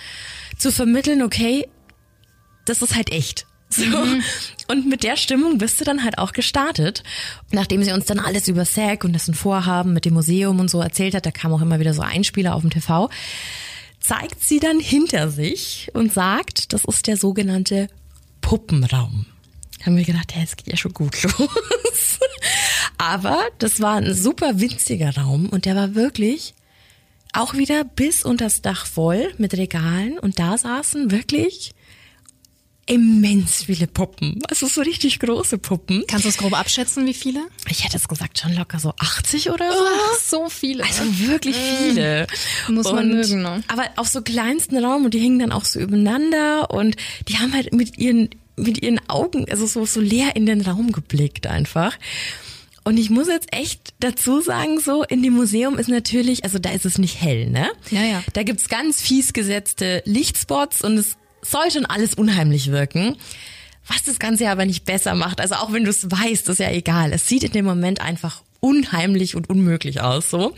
zu 0.56 0.72
vermitteln, 0.72 1.22
okay, 1.22 1.68
das 2.64 2.82
ist 2.82 2.96
halt 2.96 3.12
echt. 3.12 3.46
So. 3.70 3.84
Und 4.68 4.86
mit 4.86 5.02
der 5.02 5.16
Stimmung 5.16 5.58
bist 5.58 5.80
du 5.80 5.84
dann 5.84 6.02
halt 6.02 6.18
auch 6.18 6.32
gestartet. 6.32 7.02
Nachdem 7.52 7.82
sie 7.82 7.92
uns 7.92 8.06
dann 8.06 8.18
alles 8.18 8.48
über 8.48 8.64
SAG 8.64 9.04
und 9.04 9.12
dessen 9.12 9.34
Vorhaben 9.34 9.92
mit 9.92 10.04
dem 10.04 10.14
Museum 10.14 10.58
und 10.58 10.70
so 10.70 10.80
erzählt 10.80 11.14
hat, 11.14 11.26
da 11.26 11.30
kam 11.30 11.52
auch 11.52 11.62
immer 11.62 11.78
wieder 11.78 11.94
so 11.94 12.02
Einspieler 12.02 12.54
auf 12.54 12.62
dem 12.62 12.70
TV, 12.70 13.10
zeigt 14.08 14.42
sie 14.42 14.58
dann 14.58 14.80
hinter 14.80 15.28
sich 15.30 15.90
und 15.92 16.14
sagt, 16.14 16.72
das 16.72 16.86
ist 16.86 17.06
der 17.06 17.18
sogenannte 17.18 17.88
Puppenraum. 18.40 19.26
Haben 19.84 19.96
wir 19.98 20.04
gedacht, 20.04 20.34
ja, 20.34 20.42
es 20.42 20.56
geht 20.56 20.68
ja 20.68 20.78
schon 20.78 20.94
gut 20.94 21.22
los. 21.38 22.18
Aber 22.96 23.38
das 23.58 23.80
war 23.80 23.96
ein 23.96 24.14
super 24.14 24.60
winziger 24.60 25.14
Raum 25.14 25.50
und 25.50 25.66
der 25.66 25.76
war 25.76 25.94
wirklich 25.94 26.54
auch 27.34 27.52
wieder 27.52 27.84
bis 27.84 28.24
unters 28.24 28.62
Dach 28.62 28.86
voll 28.86 29.34
mit 29.36 29.54
Regalen 29.54 30.18
und 30.18 30.38
da 30.38 30.56
saßen 30.56 31.10
wirklich 31.10 31.74
immens 32.88 33.64
viele 33.64 33.86
Puppen. 33.86 34.40
Also 34.48 34.66
so 34.66 34.80
richtig 34.80 35.20
große 35.20 35.58
Puppen. 35.58 36.04
Kannst 36.08 36.24
du 36.24 36.30
es 36.30 36.38
grob 36.38 36.58
abschätzen, 36.58 37.06
wie 37.06 37.14
viele? 37.14 37.46
Ich 37.68 37.84
hätte 37.84 37.96
es 37.96 38.08
gesagt, 38.08 38.38
schon 38.38 38.54
locker 38.54 38.78
so 38.78 38.94
80 38.98 39.50
oder 39.50 39.70
so. 39.72 40.38
so 40.38 40.48
viele. 40.48 40.84
Also 40.84 41.02
wirklich 41.28 41.56
viele. 41.56 42.26
Muss 42.68 42.90
man 42.90 43.08
mögen, 43.08 43.42
ne? 43.42 43.62
Aber 43.68 43.84
auf 43.96 44.08
so 44.08 44.22
kleinsten 44.22 44.82
Raum 44.82 45.04
und 45.04 45.14
die 45.14 45.18
hingen 45.18 45.38
dann 45.38 45.52
auch 45.52 45.64
so 45.64 45.78
übereinander 45.78 46.70
und 46.70 46.96
die 47.28 47.38
haben 47.38 47.52
halt 47.52 47.72
mit 47.72 47.98
ihren, 47.98 48.30
mit 48.56 48.82
ihren 48.82 49.00
Augen, 49.08 49.46
also 49.50 49.66
so, 49.66 49.84
so 49.84 50.00
leer 50.00 50.34
in 50.34 50.46
den 50.46 50.62
Raum 50.62 50.92
geblickt 50.92 51.46
einfach. 51.46 51.96
Und 52.84 52.96
ich 52.96 53.10
muss 53.10 53.28
jetzt 53.28 53.52
echt 53.52 53.92
dazu 54.00 54.40
sagen, 54.40 54.80
so 54.80 55.02
in 55.02 55.22
dem 55.22 55.34
Museum 55.34 55.76
ist 55.76 55.90
natürlich, 55.90 56.44
also 56.44 56.58
da 56.58 56.70
ist 56.70 56.86
es 56.86 56.96
nicht 56.96 57.20
hell, 57.20 57.50
ne? 57.50 57.70
Ja, 57.90 58.02
ja. 58.02 58.24
Da 58.32 58.44
gibt's 58.44 58.70
ganz 58.70 59.02
fies 59.02 59.34
gesetzte 59.34 60.02
Lichtspots 60.06 60.82
und 60.82 60.96
es 60.96 61.18
soll 61.42 61.70
schon 61.70 61.86
alles 61.86 62.14
unheimlich 62.14 62.70
wirken. 62.70 63.16
Was 63.86 64.02
das 64.04 64.18
Ganze 64.18 64.50
aber 64.50 64.66
nicht 64.66 64.84
besser 64.84 65.14
macht, 65.14 65.40
also 65.40 65.54
auch 65.54 65.72
wenn 65.72 65.84
du 65.84 65.90
es 65.90 66.10
weißt, 66.10 66.48
ist 66.48 66.58
ja 66.58 66.70
egal. 66.70 67.12
Es 67.12 67.26
sieht 67.26 67.44
in 67.44 67.52
dem 67.52 67.64
Moment 67.64 68.02
einfach 68.02 68.42
unheimlich 68.60 69.34
und 69.34 69.48
unmöglich 69.48 70.00
aus, 70.00 70.30
so. 70.30 70.54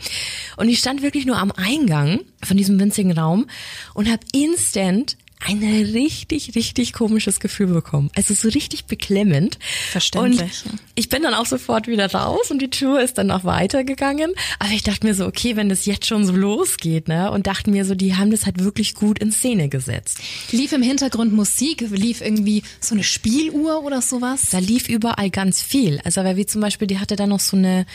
Und 0.57 0.69
ich 0.69 0.79
stand 0.79 1.01
wirklich 1.01 1.25
nur 1.25 1.37
am 1.37 1.51
Eingang 1.51 2.21
von 2.43 2.57
diesem 2.57 2.79
winzigen 2.79 3.11
Raum 3.11 3.47
und 3.93 4.09
habe 4.09 4.25
instant 4.33 5.17
ein 5.47 5.63
richtig, 5.63 6.55
richtig 6.55 6.93
komisches 6.93 7.39
Gefühl 7.39 7.67
bekommen. 7.67 8.11
Also 8.15 8.33
so 8.33 8.49
richtig 8.49 8.85
beklemmend. 8.85 9.57
Verständlich, 9.91 10.63
Und 10.65 10.79
ich 10.95 11.09
bin 11.09 11.23
dann 11.23 11.33
auch 11.33 11.45
sofort 11.45 11.87
wieder 11.87 12.11
raus 12.11 12.51
und 12.51 12.61
die 12.61 12.69
Tour 12.69 13.01
ist 13.01 13.17
dann 13.17 13.27
noch 13.27 13.43
weitergegangen. 13.43 14.33
Aber 14.59 14.71
ich 14.71 14.83
dachte 14.83 15.05
mir 15.07 15.15
so, 15.15 15.25
okay, 15.25 15.55
wenn 15.55 15.69
das 15.69 15.85
jetzt 15.85 16.05
schon 16.05 16.25
so 16.25 16.33
losgeht, 16.33 17.07
ne? 17.07 17.31
Und 17.31 17.47
dachte 17.47 17.71
mir 17.71 17.85
so, 17.85 17.95
die 17.95 18.15
haben 18.15 18.31
das 18.31 18.45
halt 18.45 18.63
wirklich 18.63 18.93
gut 18.93 19.19
in 19.19 19.31
Szene 19.31 19.69
gesetzt. 19.69 20.19
Lief 20.51 20.71
im 20.73 20.83
Hintergrund 20.83 21.33
Musik, 21.33 21.81
lief 21.89 22.21
irgendwie 22.21 22.63
so 22.79 22.93
eine 22.93 23.03
Spieluhr 23.03 23.83
oder 23.83 24.01
sowas? 24.01 24.49
Da 24.51 24.59
lief 24.59 24.89
überall 24.89 25.29
ganz 25.29 25.61
viel. 25.61 25.99
Also 26.03 26.23
weil 26.23 26.37
wie 26.37 26.45
zum 26.45 26.61
Beispiel, 26.61 26.87
die 26.87 26.99
hatte 26.99 27.15
da 27.15 27.25
noch 27.25 27.39
so 27.39 27.57
eine, 27.57 27.85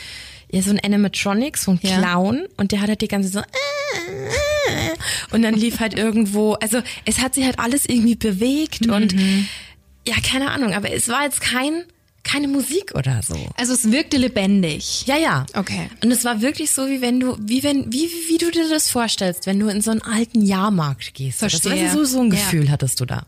ja, 0.51 0.61
so 0.61 0.71
ein 0.71 0.79
Animatronic, 0.79 1.57
so 1.57 1.71
ein 1.71 1.79
Ja. 1.81 1.97
Clown 1.99 2.45
und 2.57 2.71
der 2.71 2.81
hat 2.81 2.89
halt 2.89 3.01
die 3.01 3.07
ganze 3.07 3.29
so 3.29 3.41
und 5.31 5.41
dann 5.41 5.53
lief 5.55 5.79
halt 5.79 5.97
irgendwo, 5.97 6.53
also 6.53 6.81
es 7.05 7.19
hat 7.19 7.35
sich 7.35 7.45
halt 7.45 7.59
alles 7.59 7.85
irgendwie 7.85 8.15
bewegt 8.15 8.87
und 8.87 9.13
ja, 10.07 10.15
keine 10.23 10.51
Ahnung, 10.51 10.73
aber 10.73 10.91
es 10.91 11.09
war 11.09 11.23
jetzt 11.23 11.41
kein 11.41 11.83
keine 12.23 12.49
Musik 12.49 12.93
oder 12.93 13.21
so. 13.25 13.37
Also 13.55 13.71
es 13.73 13.89
wirkte 13.89 14.17
lebendig. 14.17 15.05
Ja, 15.07 15.15
ja. 15.15 15.45
Okay. 15.53 15.89
Und 16.03 16.11
es 16.11 16.25
war 16.25 16.41
wirklich 16.41 16.71
so, 16.71 16.89
wie 16.89 16.99
wenn 16.99 17.21
du, 17.21 17.37
wie 17.39 17.63
wenn, 17.63 17.85
wie, 17.93 18.09
wie, 18.09 18.29
wie 18.33 18.37
du 18.37 18.51
dir 18.51 18.67
das 18.69 18.91
vorstellst, 18.91 19.45
wenn 19.45 19.57
du 19.59 19.69
in 19.69 19.79
so 19.79 19.91
einen 19.91 20.01
alten 20.01 20.41
Jahrmarkt 20.41 21.13
gehst. 21.13 21.39
Verstehe. 21.39 21.71
Weißt 21.85 21.95
du, 21.95 21.99
so, 21.99 22.17
so 22.17 22.19
ein 22.21 22.31
Ja. 22.31 22.35
Gefühl 22.37 22.69
hattest 22.69 22.99
du 22.99 23.05
da. 23.05 23.25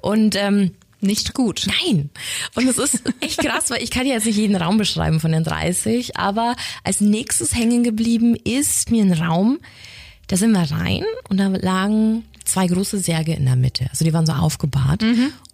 Und 0.00 0.36
ähm, 0.36 0.70
Nicht 1.00 1.34
gut. 1.34 1.66
Nein. 1.66 2.10
Und 2.54 2.66
es 2.66 2.78
ist 2.78 3.02
echt 3.20 3.38
krass, 3.38 3.70
weil 3.70 3.82
ich 3.82 3.90
kann 3.90 4.06
ja 4.06 4.14
jetzt 4.14 4.26
nicht 4.26 4.36
jeden 4.36 4.56
Raum 4.56 4.78
beschreiben 4.78 5.20
von 5.20 5.32
den 5.32 5.44
30, 5.44 6.16
aber 6.16 6.56
als 6.84 7.00
nächstes 7.00 7.54
hängen 7.54 7.84
geblieben 7.84 8.34
ist 8.34 8.90
mir 8.90 9.04
ein 9.04 9.12
Raum, 9.12 9.58
da 10.26 10.36
sind 10.36 10.52
wir 10.52 10.70
rein 10.70 11.04
und 11.28 11.38
da 11.38 11.46
lagen 11.48 12.24
zwei 12.44 12.66
große 12.66 12.98
Särge 12.98 13.34
in 13.34 13.44
der 13.44 13.56
Mitte. 13.56 13.86
Also 13.90 14.04
die 14.04 14.12
waren 14.12 14.26
so 14.26 14.32
aufgebahrt 14.32 15.04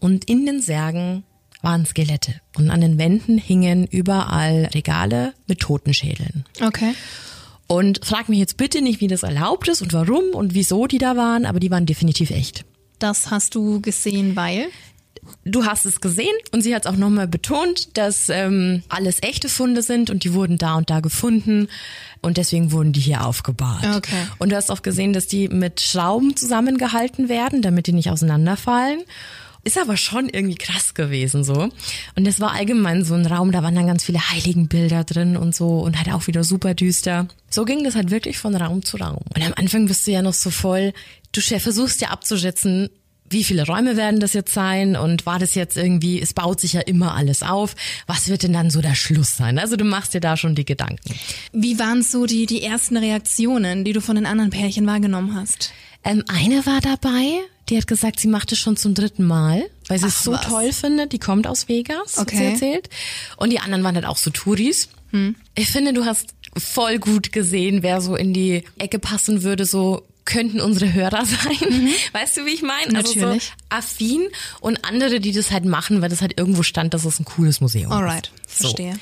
und 0.00 0.24
in 0.24 0.46
den 0.46 0.62
Särgen 0.62 1.24
waren 1.62 1.86
Skelette 1.86 2.40
und 2.56 2.70
an 2.70 2.80
den 2.80 2.98
Wänden 2.98 3.38
hingen 3.38 3.86
überall 3.86 4.70
Regale 4.74 5.34
mit 5.46 5.60
Totenschädeln. 5.60 6.44
Okay. 6.62 6.94
Und 7.66 8.04
frag 8.04 8.28
mich 8.28 8.38
jetzt 8.38 8.56
bitte 8.56 8.82
nicht, 8.82 9.00
wie 9.00 9.08
das 9.08 9.22
erlaubt 9.22 9.68
ist 9.68 9.80
und 9.80 9.92
warum 9.92 10.34
und 10.34 10.54
wieso 10.54 10.86
die 10.86 10.98
da 10.98 11.16
waren, 11.16 11.46
aber 11.46 11.60
die 11.60 11.70
waren 11.70 11.86
definitiv 11.86 12.30
echt. 12.30 12.64
Das 12.98 13.30
hast 13.30 13.54
du 13.54 13.80
gesehen, 13.80 14.36
weil? 14.36 14.66
Du 15.44 15.64
hast 15.64 15.84
es 15.84 16.00
gesehen 16.00 16.34
und 16.52 16.62
sie 16.62 16.74
hat 16.74 16.86
es 16.86 16.90
auch 16.90 16.96
nochmal 16.96 17.28
betont, 17.28 17.96
dass 17.96 18.28
ähm, 18.28 18.82
alles 18.88 19.22
echte 19.22 19.48
Funde 19.48 19.82
sind 19.82 20.10
und 20.10 20.24
die 20.24 20.34
wurden 20.34 20.58
da 20.58 20.74
und 20.74 20.90
da 20.90 21.00
gefunden 21.00 21.68
und 22.20 22.36
deswegen 22.36 22.72
wurden 22.72 22.92
die 22.92 23.00
hier 23.00 23.26
aufgebahrt. 23.26 23.84
Okay. 23.96 24.26
Und 24.38 24.50
du 24.50 24.56
hast 24.56 24.70
auch 24.70 24.82
gesehen, 24.82 25.12
dass 25.12 25.26
die 25.26 25.48
mit 25.48 25.80
Schrauben 25.80 26.36
zusammengehalten 26.36 27.28
werden, 27.28 27.62
damit 27.62 27.86
die 27.86 27.92
nicht 27.92 28.10
auseinanderfallen. 28.10 29.02
Ist 29.66 29.78
aber 29.78 29.96
schon 29.96 30.28
irgendwie 30.28 30.56
krass 30.56 30.92
gewesen 30.92 31.42
so. 31.42 31.70
Und 32.16 32.26
es 32.28 32.38
war 32.38 32.52
allgemein 32.52 33.02
so 33.02 33.14
ein 33.14 33.24
Raum, 33.24 33.50
da 33.50 33.62
waren 33.62 33.74
dann 33.74 33.86
ganz 33.86 34.04
viele 34.04 34.30
Heiligenbilder 34.30 35.04
drin 35.04 35.38
und 35.38 35.54
so 35.54 35.78
und 35.78 35.96
halt 35.96 36.12
auch 36.12 36.26
wieder 36.26 36.44
super 36.44 36.74
düster. 36.74 37.28
So 37.48 37.64
ging 37.64 37.82
das 37.82 37.94
halt 37.94 38.10
wirklich 38.10 38.36
von 38.36 38.54
Raum 38.54 38.84
zu 38.84 38.98
Raum. 38.98 39.22
Und 39.34 39.42
am 39.42 39.54
Anfang 39.56 39.86
bist 39.86 40.06
du 40.06 40.10
ja 40.10 40.20
noch 40.20 40.34
so 40.34 40.50
voll, 40.50 40.92
du 41.32 41.40
versuchst 41.40 42.02
ja 42.02 42.08
abzuschätzen, 42.08 42.90
wie 43.34 43.44
viele 43.44 43.66
Räume 43.66 43.98
werden 43.98 44.18
das 44.20 44.32
jetzt 44.32 44.54
sein 44.54 44.96
und 44.96 45.26
war 45.26 45.38
das 45.38 45.54
jetzt 45.54 45.76
irgendwie, 45.76 46.22
es 46.22 46.32
baut 46.32 46.58
sich 46.60 46.72
ja 46.72 46.80
immer 46.80 47.14
alles 47.14 47.42
auf. 47.42 47.76
Was 48.06 48.28
wird 48.28 48.42
denn 48.44 48.54
dann 48.54 48.70
so 48.70 48.80
der 48.80 48.94
Schluss 48.94 49.36
sein? 49.36 49.58
Also 49.58 49.76
du 49.76 49.84
machst 49.84 50.14
dir 50.14 50.20
da 50.20 50.38
schon 50.38 50.54
die 50.54 50.64
Gedanken. 50.64 51.14
Wie 51.52 51.78
waren 51.78 52.02
so 52.02 52.24
die, 52.24 52.46
die 52.46 52.62
ersten 52.62 52.96
Reaktionen, 52.96 53.84
die 53.84 53.92
du 53.92 54.00
von 54.00 54.16
den 54.16 54.24
anderen 54.24 54.50
Pärchen 54.50 54.86
wahrgenommen 54.86 55.34
hast? 55.34 55.72
Ähm, 56.04 56.24
eine 56.28 56.64
war 56.64 56.80
dabei, 56.80 57.40
die 57.68 57.76
hat 57.76 57.86
gesagt, 57.86 58.20
sie 58.20 58.28
macht 58.28 58.52
es 58.52 58.58
schon 58.58 58.76
zum 58.76 58.94
dritten 58.94 59.24
Mal, 59.24 59.64
weil 59.88 59.98
sie 59.98 60.04
Ach, 60.06 60.08
es 60.08 60.22
so 60.22 60.32
was. 60.32 60.42
toll 60.46 60.72
findet. 60.72 61.12
Die 61.12 61.18
kommt 61.18 61.46
aus 61.46 61.68
Vegas, 61.68 62.16
hat 62.16 62.30
sie 62.30 62.36
Okay. 62.36 62.52
erzählt. 62.52 62.88
Und 63.36 63.50
die 63.52 63.58
anderen 63.60 63.82
waren 63.84 63.94
halt 63.94 64.06
auch 64.06 64.16
so 64.18 64.30
Touris. 64.30 64.88
Ich 65.54 65.68
finde, 65.70 65.92
du 65.92 66.04
hast 66.04 66.34
voll 66.56 66.98
gut 66.98 67.32
gesehen, 67.32 67.82
wer 67.82 68.00
so 68.00 68.16
in 68.16 68.32
die 68.34 68.64
Ecke 68.78 68.98
passen 68.98 69.42
würde, 69.44 69.64
so 69.64 70.02
könnten 70.24 70.60
unsere 70.60 70.92
Hörer 70.92 71.24
sein. 71.26 71.88
Weißt 72.12 72.36
du, 72.36 72.46
wie 72.46 72.50
ich 72.54 72.62
meine? 72.62 72.96
Also 72.98 73.12
so 73.12 73.20
Natürlich. 73.20 73.52
affin 73.68 74.28
und 74.60 74.84
andere, 74.84 75.20
die 75.20 75.32
das 75.32 75.50
halt 75.50 75.64
machen, 75.64 76.02
weil 76.02 76.08
das 76.08 76.20
halt 76.22 76.38
irgendwo 76.38 76.62
stand, 76.62 76.94
dass 76.94 77.04
es 77.04 77.20
ein 77.20 77.24
cooles 77.24 77.60
Museum 77.60 77.92
Alright, 77.92 78.30
ist. 78.46 78.60
verstehe. 78.62 78.94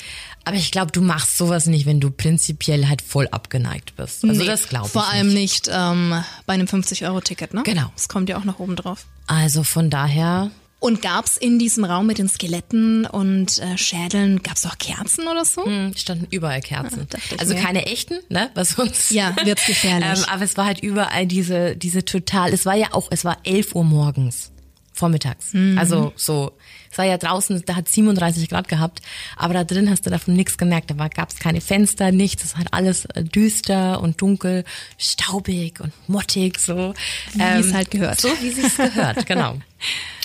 Aber 0.45 0.57
ich 0.57 0.73
glaube, 0.73 0.91
du 0.91 1.03
machst 1.03 1.39
sowas 1.39 1.67
nicht, 1.67 1.87
wenn 1.87 2.01
du 2.01 2.11
prinzipiell 2.11 2.89
halt 2.89 3.01
voll 3.01 3.29
abgeneigt 3.29 3.95
bist. 3.95 4.25
Also 4.25 4.41
Nee, 4.41 4.47
das 4.47 4.69
glaube 4.69 4.87
ich 4.87 4.93
Vor 4.93 5.09
allem 5.09 5.29
nicht. 5.29 5.67
nicht 5.67 5.71
ähm, 5.73 6.25
bei 6.47 6.55
einem 6.55 6.67
50-Euro-Ticket, 6.67 7.55
ne? 7.55 7.63
Genau. 7.65 7.93
Das 7.95 8.09
kommt 8.09 8.29
ja 8.29 8.37
auch 8.39 8.45
noch 8.45 8.59
oben 8.59 8.75
drauf. 8.75 9.07
Also 9.29 9.63
von 9.63 9.89
daher 9.89 10.51
Und 10.83 11.01
gab's 11.01 11.37
in 11.37 11.61
diesem 11.61 11.85
Raum 11.85 12.09
mit 12.09 12.19
den 12.19 12.29
Skeletten 12.29 13.07
und 13.07 13.61
äh, 13.61 13.79
Schädeln, 13.79 14.43
gab's 14.43 14.67
auch 14.67 14.77
Kerzen 14.79 15.29
oder 15.29 15.45
so? 15.45 15.65
Hm, 15.65 15.93
standen 15.97 16.27
überall 16.33 16.61
Kerzen. 16.61 17.03
Ah, 17.03 17.07
dachte 17.09 17.35
ich 17.37 17.41
also 17.41 17.55
mir. 17.55 17.61
keine 17.61 17.87
echten, 17.87 18.19
ne? 18.29 18.51
Was 18.55 18.71
sonst. 18.71 19.11
Ja, 19.13 19.37
wird's 19.45 19.65
gefährlich. 19.65 20.09
ähm, 20.19 20.25
aber 20.29 20.43
es 20.43 20.57
war 20.57 20.65
halt 20.65 20.81
überall 20.81 21.29
diese, 21.29 21.77
diese 21.77 22.05
total, 22.05 22.53
es 22.53 22.67
war 22.67 22.75
ja 22.75 22.89
auch, 22.95 23.07
es 23.13 23.25
war 23.25 23.39
11 23.45 23.77
Uhr 23.77 23.85
morgens. 23.85 24.51
Vormittags. 24.93 25.55
Mhm. 25.55 25.79
Also 25.79 26.13
so, 26.17 26.53
es 26.91 26.99
war 26.99 27.05
ja 27.05 27.17
draußen, 27.17 27.63
da 27.65 27.77
hat 27.77 27.89
37 27.89 28.49
Grad 28.49 28.69
gehabt, 28.69 29.01
aber 29.37 29.55
da 29.55 29.65
drin 29.65 29.89
hast 29.89 30.05
du 30.05 30.11
davon 30.11 30.35
nichts 30.35 30.59
gemerkt. 30.59 30.91
Da 30.91 31.09
gab 31.09 31.31
es 31.31 31.39
keine 31.39 31.61
Fenster, 31.61 32.11
nichts. 32.11 32.45
Es 32.45 32.53
war 32.53 32.59
halt 32.59 32.75
alles 32.75 33.05
äh, 33.07 33.23
düster 33.23 34.01
und 34.01 34.21
dunkel, 34.21 34.65
staubig 34.99 35.81
und 35.81 35.93
mottig 36.09 36.59
so. 36.59 36.93
Wie 37.35 37.41
es 37.41 37.73
halt 37.73 37.93
gehört. 37.93 38.21
So 38.21 38.29
wie 38.41 38.49
es 38.49 38.77
gehört, 38.77 39.27
genau. 39.27 39.59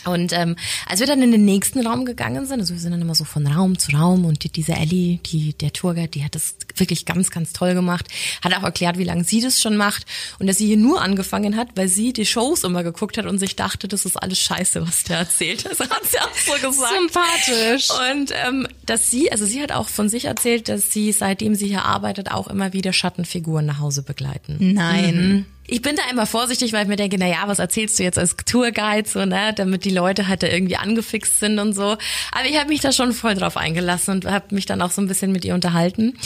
Und 0.08 0.32
ähm, 0.34 0.56
als 0.86 1.00
wir 1.00 1.08
dann 1.08 1.22
in 1.22 1.32
den 1.32 1.46
nächsten 1.46 1.86
Raum 1.86 2.06
gegangen 2.06 2.46
sind, 2.46 2.60
also 2.60 2.74
wir 2.74 2.80
sind 2.80 2.92
dann 2.92 3.02
immer 3.02 3.16
so 3.16 3.26
von 3.26 3.46
Raum 3.46 3.78
zu 3.78 3.92
Raum 3.92 4.26
und 4.26 4.44
die, 4.44 4.50
diese 4.50 4.74
Ellie, 4.74 5.20
die, 5.26 5.54
der 5.54 5.74
Tourguide, 5.74 6.08
die 6.08 6.24
hat 6.24 6.36
das 6.36 6.56
wirklich 6.76 7.06
ganz, 7.06 7.30
ganz 7.30 7.54
toll 7.54 7.74
gemacht, 7.74 8.08
hat 8.44 8.56
auch 8.56 8.64
erklärt, 8.64 8.98
wie 8.98 9.04
lange 9.04 9.24
sie 9.24 9.42
das 9.42 9.62
schon 9.62 9.76
macht 9.76 10.06
und 10.40 10.48
dass 10.48 10.58
sie 10.58 10.68
hier 10.68 10.78
nur 10.78 11.02
angefangen 11.02 11.58
hat, 11.58 11.70
weil 11.76 11.88
sie 11.90 12.14
die 12.14 12.26
Shows 12.26 12.64
immer 12.64 12.84
geguckt 12.84 13.18
hat 13.18 13.26
und 13.26 13.38
sich 13.40 13.56
dachte, 13.56 13.88
das 13.88 14.06
ist 14.06 14.16
alles 14.16 14.40
scheiße, 14.40 14.88
was 14.88 15.04
der 15.04 15.20
erzählt. 15.20 15.66
Das 15.66 15.80
hat 15.80 16.06
sie 16.06 16.20
auch 16.20 16.34
so 16.34 16.54
gesagt. 16.68 16.94
Sympathisch. 16.98 17.90
Und 18.12 18.32
ähm, 18.48 18.68
dass 18.86 19.10
sie, 19.12 19.32
also 19.32 19.46
sie 19.46 19.62
hat 19.62 19.72
auch 19.72 19.90
von 19.90 20.08
sich 20.10 20.26
erzählt, 20.26 20.70
dass 20.70 20.92
sie, 20.92 21.12
seitdem 21.12 21.56
sie 21.56 21.68
hier 21.68 21.84
arbeitet, 21.84 22.32
auch 22.32 22.48
immer 22.48 22.74
wieder 22.74 22.94
Schattenfiguren 22.94 23.66
nach 23.66 23.80
Hause 23.80 24.04
begleiten. 24.04 24.58
Nein. 24.60 25.46
Ich 25.68 25.82
bin 25.82 25.98
da 25.98 26.04
immer 26.10 26.26
vorsichtig, 26.26 26.72
weil 26.72 26.84
ich 26.84 26.88
mir 26.88 26.96
denke, 26.96 27.18
na 27.20 27.28
ja, 27.28 27.48
was 27.48 27.60
erzählst 27.60 28.00
du 28.00 28.04
jetzt 28.04 28.18
als 28.18 28.36
Tourguide, 28.46 29.08
so, 29.08 29.26
ne, 29.26 29.54
damit 29.54 29.84
die 29.84 29.90
Leute 29.90 30.28
halt 30.28 30.42
da 30.42 30.48
irgendwie 30.48 30.78
angefixt 30.78 31.40
sind 31.40 31.60
und 31.60 31.74
so. 31.74 31.98
Aber 32.32 32.46
ich 32.50 32.58
habe 32.58 32.70
mich 32.70 32.80
da 32.80 32.94
schon 32.94 33.12
voll 33.12 33.36
drauf 33.36 33.58
eingelassen 33.58 34.16
und 34.16 34.26
habe 34.26 34.56
mich 34.56 34.66
dann 34.66 34.82
auch 34.82 34.92
so 34.92 35.02
ein 35.02 35.08
bisschen 35.08 35.34
mit 35.34 35.44
ihr 35.44 35.54
unterhalten 35.54 36.18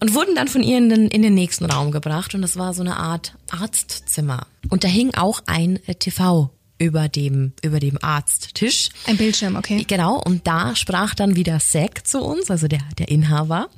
und 0.00 0.14
wurden 0.14 0.36
dann 0.36 0.46
von 0.46 0.62
ihr 0.62 0.78
in 0.78 0.88
den, 0.88 1.08
in 1.08 1.22
den 1.22 1.34
nächsten 1.34 1.64
Raum 1.64 1.90
gebracht 1.90 2.34
und 2.34 2.42
das 2.42 2.56
war 2.56 2.72
so 2.72 2.82
eine 2.82 2.96
Art 2.96 3.34
Arztzimmer. 3.50 4.46
Und 4.70 4.84
da 4.84 4.88
hing 4.88 5.12
auch 5.14 5.40
ein 5.46 5.80
TV 5.98 6.50
über 6.78 7.08
dem, 7.08 7.52
über 7.62 7.80
dem 7.80 7.98
Arzttisch. 8.02 8.90
Ein 9.06 9.16
Bildschirm, 9.16 9.56
okay. 9.56 9.84
Genau, 9.88 10.20
und 10.20 10.46
da 10.46 10.74
sprach 10.76 11.14
dann 11.14 11.36
wieder 11.36 11.58
Zack 11.58 12.06
zu 12.06 12.20
uns, 12.20 12.50
also 12.50 12.68
der, 12.68 12.80
der 12.98 13.08
Inhaber. 13.08 13.68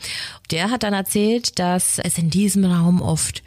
Der 0.50 0.70
hat 0.70 0.83
dann 0.83 0.94
erzählt, 0.94 1.59
dass 1.59 1.98
es 1.98 2.18
in 2.18 2.31
diesem 2.31 2.64
Raum 2.64 3.02
oft 3.02 3.42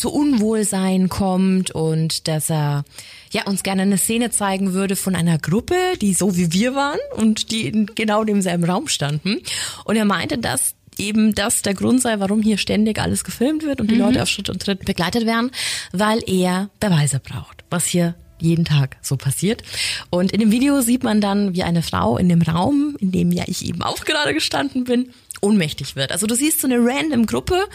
zu 0.00 0.10
Unwohlsein 0.10 1.10
kommt 1.10 1.70
und 1.72 2.26
dass 2.26 2.50
er 2.50 2.84
ja 3.32 3.44
uns 3.46 3.62
gerne 3.62 3.82
eine 3.82 3.98
Szene 3.98 4.30
zeigen 4.30 4.72
würde 4.72 4.96
von 4.96 5.14
einer 5.14 5.36
Gruppe, 5.36 5.76
die 6.00 6.14
so 6.14 6.36
wie 6.36 6.52
wir 6.52 6.74
waren 6.74 6.98
und 7.16 7.50
die 7.50 7.66
in 7.66 7.86
genau 7.94 8.24
demselben 8.24 8.64
Raum 8.64 8.88
standen. 8.88 9.42
Und 9.84 9.96
er 9.96 10.06
meinte, 10.06 10.38
dass 10.38 10.74
eben 10.96 11.34
das 11.34 11.60
der 11.60 11.74
Grund 11.74 12.00
sei, 12.00 12.18
warum 12.18 12.40
hier 12.40 12.56
ständig 12.56 12.98
alles 12.98 13.24
gefilmt 13.24 13.62
wird 13.62 13.80
und 13.80 13.90
die 13.90 13.96
Leute 13.96 14.22
auf 14.22 14.28
Schritt 14.28 14.48
und 14.48 14.62
Tritt 14.62 14.86
begleitet 14.86 15.26
werden, 15.26 15.50
weil 15.92 16.20
er 16.26 16.70
Beweise 16.80 17.20
braucht, 17.20 17.64
was 17.68 17.84
hier 17.84 18.14
jeden 18.38 18.64
Tag 18.64 18.96
so 19.02 19.18
passiert. 19.18 19.62
Und 20.08 20.32
in 20.32 20.40
dem 20.40 20.50
Video 20.50 20.80
sieht 20.80 21.04
man 21.04 21.20
dann, 21.20 21.54
wie 21.54 21.62
eine 21.62 21.82
Frau 21.82 22.16
in 22.16 22.30
dem 22.30 22.40
Raum, 22.40 22.96
in 23.00 23.12
dem 23.12 23.32
ja 23.32 23.44
ich 23.46 23.66
eben 23.66 23.82
auch 23.82 24.06
gerade 24.06 24.32
gestanden 24.32 24.84
bin, 24.84 25.10
ohnmächtig 25.42 25.94
wird. 25.94 26.10
Also 26.10 26.26
du 26.26 26.34
siehst 26.34 26.62
so 26.62 26.66
eine 26.66 26.78
random 26.78 27.26
Gruppe 27.26 27.66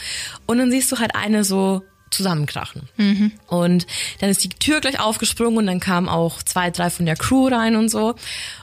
und 0.47 0.57
dann 0.57 0.71
siehst 0.71 0.91
du 0.91 0.97
halt 0.97 1.13
eine 1.13 1.43
so 1.43 1.83
zusammenkrachen. 2.11 2.83
Und 3.47 3.87
dann 4.19 4.29
ist 4.29 4.43
die 4.43 4.49
Tür 4.49 4.81
gleich 4.81 4.99
aufgesprungen 4.99 5.57
und 5.57 5.67
dann 5.67 5.79
kamen 5.79 6.07
auch 6.07 6.41
zwei, 6.43 6.71
drei 6.71 6.89
von 6.89 7.05
der 7.05 7.15
Crew 7.15 7.47
rein 7.47 7.75
und 7.75 7.89
so. 7.89 8.15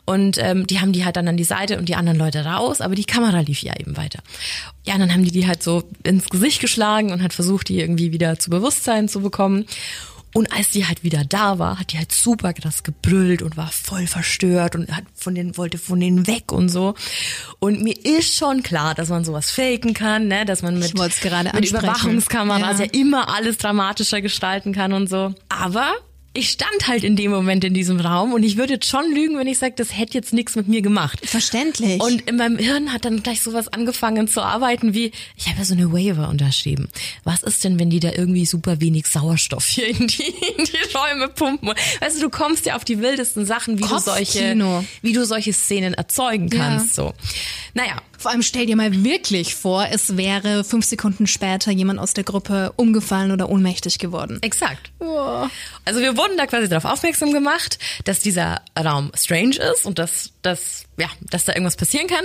Und 0.04 0.38
ähm, 0.38 0.66
die 0.66 0.80
haben 0.80 0.92
die 0.92 1.04
halt 1.04 1.16
dann 1.16 1.28
an 1.28 1.36
die 1.36 1.44
Seite 1.44 1.78
und 1.78 1.88
die 1.88 1.94
anderen 1.94 2.18
Leute 2.18 2.44
raus, 2.44 2.80
aber 2.80 2.94
die 2.94 3.04
Kamera 3.04 3.40
lief 3.40 3.62
ja 3.62 3.74
eben 3.78 3.96
weiter. 3.96 4.20
Ja, 4.84 4.94
und 4.94 5.00
dann 5.00 5.12
haben 5.12 5.24
die 5.24 5.30
die 5.30 5.46
halt 5.46 5.62
so 5.62 5.84
ins 6.02 6.28
Gesicht 6.28 6.60
geschlagen 6.60 7.12
und 7.12 7.22
hat 7.22 7.32
versucht, 7.32 7.68
die 7.68 7.80
irgendwie 7.80 8.12
wieder 8.12 8.38
zu 8.38 8.50
Bewusstsein 8.50 9.08
zu 9.08 9.20
bekommen. 9.20 9.66
Und 10.34 10.52
als 10.52 10.70
die 10.70 10.86
halt 10.86 11.04
wieder 11.04 11.24
da 11.24 11.58
war, 11.58 11.78
hat 11.78 11.92
die 11.92 11.98
halt 11.98 12.12
super 12.12 12.52
krass 12.54 12.82
gebrüllt 12.82 13.42
und 13.42 13.56
war 13.56 13.70
voll 13.70 14.06
verstört 14.06 14.74
und 14.76 14.90
hat 14.96 15.04
von 15.14 15.34
denen, 15.34 15.56
wollte 15.58 15.76
von 15.78 16.00
denen 16.00 16.26
weg 16.26 16.52
und 16.52 16.68
so. 16.70 16.94
Und 17.58 17.82
mir 17.82 17.94
ist 18.04 18.36
schon 18.36 18.62
klar, 18.62 18.94
dass 18.94 19.10
man 19.10 19.24
sowas 19.24 19.50
faken 19.50 19.92
kann, 19.94 20.28
ne, 20.28 20.44
dass 20.44 20.62
man 20.62 20.78
mit, 20.78 20.94
mit. 20.94 21.70
Überwachungskameras 21.70 22.78
Ja. 22.78 22.84
ja 22.86 22.90
immer 22.92 23.28
alles 23.34 23.58
dramatischer 23.58 24.22
gestalten 24.22 24.72
kann 24.72 24.92
und 24.92 25.08
so. 25.08 25.34
Aber 25.48 25.92
ich 26.34 26.50
stand 26.50 26.88
halt 26.88 27.04
in 27.04 27.14
dem 27.14 27.30
Moment 27.30 27.62
in 27.62 27.74
diesem 27.74 28.00
Raum 28.00 28.32
und 28.32 28.42
ich 28.42 28.56
würde 28.56 28.74
jetzt 28.74 28.88
schon 28.88 29.04
lügen, 29.12 29.38
wenn 29.38 29.46
ich 29.46 29.58
sage, 29.58 29.74
das 29.76 29.96
hätte 29.96 30.14
jetzt 30.14 30.32
nichts 30.32 30.56
mit 30.56 30.66
mir 30.66 30.80
gemacht. 30.80 31.20
Verständlich. 31.24 32.00
Und 32.02 32.22
in 32.22 32.36
meinem 32.36 32.56
Hirn 32.56 32.92
hat 32.92 33.04
dann 33.04 33.22
gleich 33.22 33.42
sowas 33.42 33.68
angefangen 33.68 34.28
zu 34.28 34.40
arbeiten 34.40 34.94
wie, 34.94 35.12
ich 35.36 35.48
habe 35.48 35.58
ja 35.58 35.64
so 35.64 35.74
eine 35.74 35.92
Waiver 35.92 36.28
unterschrieben. 36.28 36.88
Was 37.24 37.42
ist 37.42 37.62
denn, 37.64 37.78
wenn 37.78 37.90
die 37.90 38.00
da 38.00 38.12
irgendwie 38.12 38.46
super 38.46 38.80
wenig 38.80 39.06
Sauerstoff 39.06 39.66
hier 39.66 39.88
in 39.88 40.06
die, 40.06 40.22
in 40.22 40.64
die 40.64 40.96
Räume 40.96 41.28
pumpen? 41.28 41.74
Weißt 42.00 42.16
du, 42.16 42.22
du 42.22 42.30
kommst 42.30 42.64
ja 42.64 42.76
auf 42.76 42.84
die 42.84 43.00
wildesten 43.00 43.44
Sachen, 43.44 43.78
wie 43.78 43.82
du 43.82 43.98
solche, 43.98 44.84
wie 45.02 45.12
du 45.12 45.26
solche 45.26 45.52
Szenen 45.52 45.92
erzeugen 45.92 46.48
kannst, 46.48 46.94
so. 46.94 47.12
Naja. 47.74 47.96
Vor 48.22 48.30
allem 48.30 48.42
stell 48.42 48.66
dir 48.66 48.76
mal 48.76 49.02
wirklich 49.02 49.56
vor, 49.56 49.88
es 49.90 50.16
wäre 50.16 50.62
fünf 50.62 50.84
Sekunden 50.84 51.26
später 51.26 51.72
jemand 51.72 51.98
aus 51.98 52.14
der 52.14 52.22
Gruppe 52.22 52.72
umgefallen 52.76 53.32
oder 53.32 53.48
ohnmächtig 53.48 53.98
geworden. 53.98 54.38
Exakt. 54.42 54.92
Also 55.84 56.00
wir 56.00 56.16
wurden 56.16 56.36
da 56.36 56.46
quasi 56.46 56.68
darauf 56.68 56.84
aufmerksam 56.84 57.32
gemacht, 57.32 57.80
dass 58.04 58.20
dieser 58.20 58.60
Raum 58.78 59.10
strange 59.16 59.56
ist 59.56 59.86
und 59.86 59.98
dass, 59.98 60.30
dass, 60.42 60.84
ja, 60.96 61.08
dass 61.30 61.46
da 61.46 61.52
irgendwas 61.54 61.74
passieren 61.74 62.06
kann. 62.06 62.24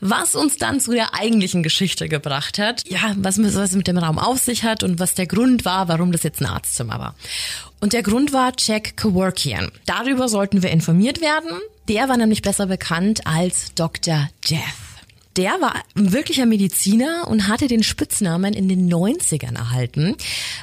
Was 0.00 0.34
uns 0.34 0.56
dann 0.56 0.80
zu 0.80 0.92
der 0.92 1.12
eigentlichen 1.12 1.62
Geschichte 1.62 2.08
gebracht 2.08 2.58
hat, 2.58 2.88
ja, 2.88 3.14
was, 3.16 3.38
was 3.38 3.72
mit 3.72 3.88
dem 3.88 3.98
Raum 3.98 4.18
auf 4.18 4.38
sich 4.38 4.62
hat 4.64 4.82
und 4.82 5.00
was 5.00 5.12
der 5.12 5.26
Grund 5.26 5.66
war, 5.66 5.86
warum 5.88 6.12
das 6.12 6.22
jetzt 6.22 6.40
ein 6.40 6.46
Arztzimmer 6.46 6.98
war. 6.98 7.14
Und 7.80 7.92
der 7.92 8.02
Grund 8.02 8.32
war 8.32 8.54
Jack 8.56 8.96
Kevorkian. 8.96 9.70
Darüber 9.84 10.30
sollten 10.30 10.62
wir 10.62 10.70
informiert 10.70 11.20
werden. 11.20 11.50
Der 11.88 12.08
war 12.08 12.16
nämlich 12.16 12.40
besser 12.40 12.64
bekannt 12.64 13.26
als 13.26 13.74
Dr. 13.74 14.30
Death. 14.48 14.85
Der 15.36 15.60
war 15.60 15.74
ein 15.94 16.12
wirklicher 16.12 16.46
Mediziner 16.46 17.28
und 17.28 17.46
hatte 17.46 17.68
den 17.68 17.82
Spitznamen 17.82 18.54
in 18.54 18.68
den 18.68 18.90
90ern 18.90 19.54
erhalten, 19.54 20.16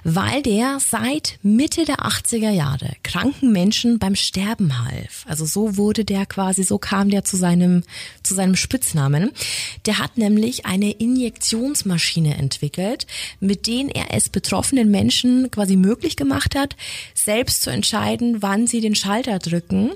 weil 0.03 0.41
der 0.41 0.79
seit 0.79 1.38
Mitte 1.43 1.86
der 1.86 1.97
80er 1.97 2.49
Jahre 2.49 2.93
kranken 3.03 3.51
Menschen 3.51 3.99
beim 3.99 4.15
Sterben 4.15 4.83
half. 4.83 5.25
Also 5.27 5.45
so 5.45 5.77
wurde 5.77 6.05
der 6.05 6.25
quasi, 6.25 6.63
so 6.63 6.79
kam 6.79 7.12
der 7.12 7.23
zu 7.23 7.38
seinem, 7.38 7.83
zu 8.23 8.33
seinem 8.33 8.55
Spitznamen. 8.55 9.29
Der 9.86 9.99
hat 9.99 10.17
nämlich 10.17 10.65
eine 10.65 10.89
Injektionsmaschine 10.89 12.36
entwickelt, 12.36 13.05
mit 13.39 13.67
denen 13.67 13.89
er 13.89 14.12
es 14.15 14.29
betroffenen 14.29 14.89
Menschen 14.89 15.51
quasi 15.51 15.75
möglich 15.75 16.15
gemacht 16.15 16.55
hat, 16.55 16.75
selbst 17.13 17.62
zu 17.62 17.69
entscheiden, 17.69 18.41
wann 18.41 18.65
sie 18.65 18.81
den 18.81 18.95
Schalter 18.95 19.38
drücken 19.38 19.91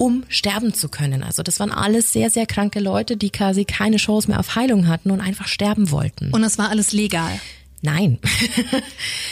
um 0.00 0.24
sterben 0.30 0.72
zu 0.72 0.88
können. 0.88 1.22
Also 1.22 1.42
das 1.42 1.60
waren 1.60 1.70
alles 1.70 2.10
sehr, 2.10 2.30
sehr 2.30 2.46
kranke 2.46 2.80
Leute, 2.80 3.18
die 3.18 3.28
quasi 3.28 3.66
keine 3.66 3.98
Chance 3.98 4.28
mehr 4.28 4.40
auf 4.40 4.56
Heilung 4.56 4.88
hatten 4.88 5.10
und 5.10 5.20
einfach 5.20 5.46
sterben 5.46 5.90
wollten. 5.90 6.30
Und 6.32 6.42
es 6.42 6.56
war 6.56 6.70
alles 6.70 6.92
legal. 6.92 7.38
Nein. 7.82 8.18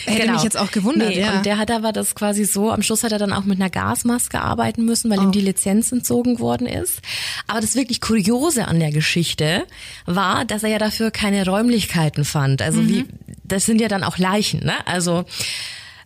Hätte 0.04 0.30
mich 0.30 0.42
jetzt 0.42 0.58
auch 0.58 0.70
gewundert, 0.70 1.08
nee, 1.08 1.20
ja. 1.20 1.38
Und 1.38 1.46
der 1.46 1.56
hat 1.56 1.70
aber 1.70 1.92
das 1.92 2.14
quasi 2.14 2.44
so, 2.44 2.70
am 2.70 2.82
Schluss 2.82 3.02
hat 3.02 3.12
er 3.12 3.18
dann 3.18 3.32
auch 3.32 3.44
mit 3.44 3.58
einer 3.58 3.70
Gasmaske 3.70 4.42
arbeiten 4.42 4.84
müssen, 4.84 5.10
weil 5.10 5.22
ihm 5.22 5.32
die 5.32 5.40
Lizenz 5.40 5.90
entzogen 5.90 6.38
worden 6.38 6.66
ist. 6.66 7.00
Aber 7.46 7.62
das 7.62 7.74
wirklich 7.74 8.02
Kuriose 8.02 8.68
an 8.68 8.78
der 8.78 8.90
Geschichte 8.90 9.64
war, 10.04 10.44
dass 10.44 10.64
er 10.64 10.68
ja 10.68 10.78
dafür 10.78 11.10
keine 11.10 11.46
Räumlichkeiten 11.46 12.26
fand. 12.26 12.60
Also 12.60 12.86
wie, 12.86 13.06
das 13.42 13.64
sind 13.64 13.80
ja 13.80 13.88
dann 13.88 14.04
auch 14.04 14.18
Leichen, 14.18 14.64
ne? 14.64 14.86
Also 14.86 15.24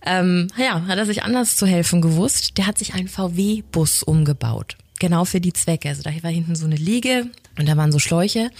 ähm, 0.04 0.48
ja, 0.56 0.86
hat 0.86 0.98
er 0.98 1.06
sich 1.06 1.22
anders 1.22 1.56
zu 1.56 1.66
helfen 1.66 2.00
gewusst. 2.00 2.58
Der 2.58 2.66
hat 2.66 2.78
sich 2.78 2.94
einen 2.94 3.08
VW-Bus 3.08 4.02
umgebaut. 4.02 4.76
Genau 4.98 5.24
für 5.24 5.40
die 5.40 5.52
Zwecke. 5.52 5.88
Also 5.88 6.02
da 6.02 6.10
war 6.22 6.30
hinten 6.30 6.54
so 6.54 6.64
eine 6.64 6.76
Liege 6.76 7.26
und 7.58 7.68
da 7.68 7.76
waren 7.76 7.92
so 7.92 7.98
Schläuche. 7.98 8.50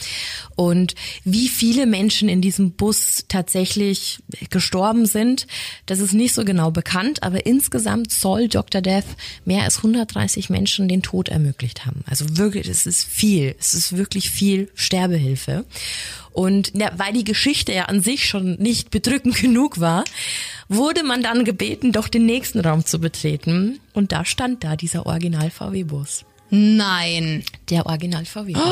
Und 0.57 0.95
wie 1.25 1.49
viele 1.49 1.87
Menschen 1.87 2.29
in 2.29 2.41
diesem 2.41 2.73
Bus 2.73 3.25
tatsächlich 3.29 4.23
gestorben 4.51 5.07
sind, 5.07 5.47
das 5.87 6.01
ist 6.01 6.13
nicht 6.13 6.35
so 6.35 6.45
genau 6.45 6.71
bekannt. 6.71 7.23
Aber 7.23 7.47
insgesamt 7.47 8.13
soll 8.13 8.49
Dr. 8.49 8.83
Death 8.83 9.05
mehr 9.45 9.63
als 9.63 9.79
130 9.79 10.51
Menschen 10.51 10.89
den 10.89 11.03
Tod 11.03 11.29
ermöglicht 11.29 11.87
haben. 11.87 12.05
Also 12.07 12.37
wirklich, 12.37 12.69
es 12.69 12.87
ist 12.87 13.05
viel. 13.05 13.55
Es 13.59 13.73
ist 13.73 13.97
wirklich 13.97 14.31
viel 14.31 14.69
Sterbehilfe. 14.75 15.65
Und 16.33 16.73
ja, 16.75 16.91
weil 16.97 17.13
die 17.13 17.25
Geschichte 17.25 17.73
ja 17.73 17.85
an 17.85 18.01
sich 18.01 18.27
schon 18.27 18.55
nicht 18.55 18.91
bedrückend 18.91 19.37
genug 19.41 19.81
war, 19.81 20.05
wurde 20.69 21.03
man 21.03 21.23
dann 21.23 21.45
gebeten, 21.45 21.93
doch 21.93 22.09
den 22.09 22.27
nächsten 22.27 22.61
Raum 22.61 22.85
zu 22.85 22.99
betreten. 22.99 23.81
Und 23.93 24.13
da 24.13 24.25
stand 24.25 24.65
da 24.65 24.77
dieser 24.77 25.07
Original-VW-Bus. 25.07 26.25
Nein. 26.55 27.43
Der 27.71 27.87
Original-VW-Bus. 27.87 28.63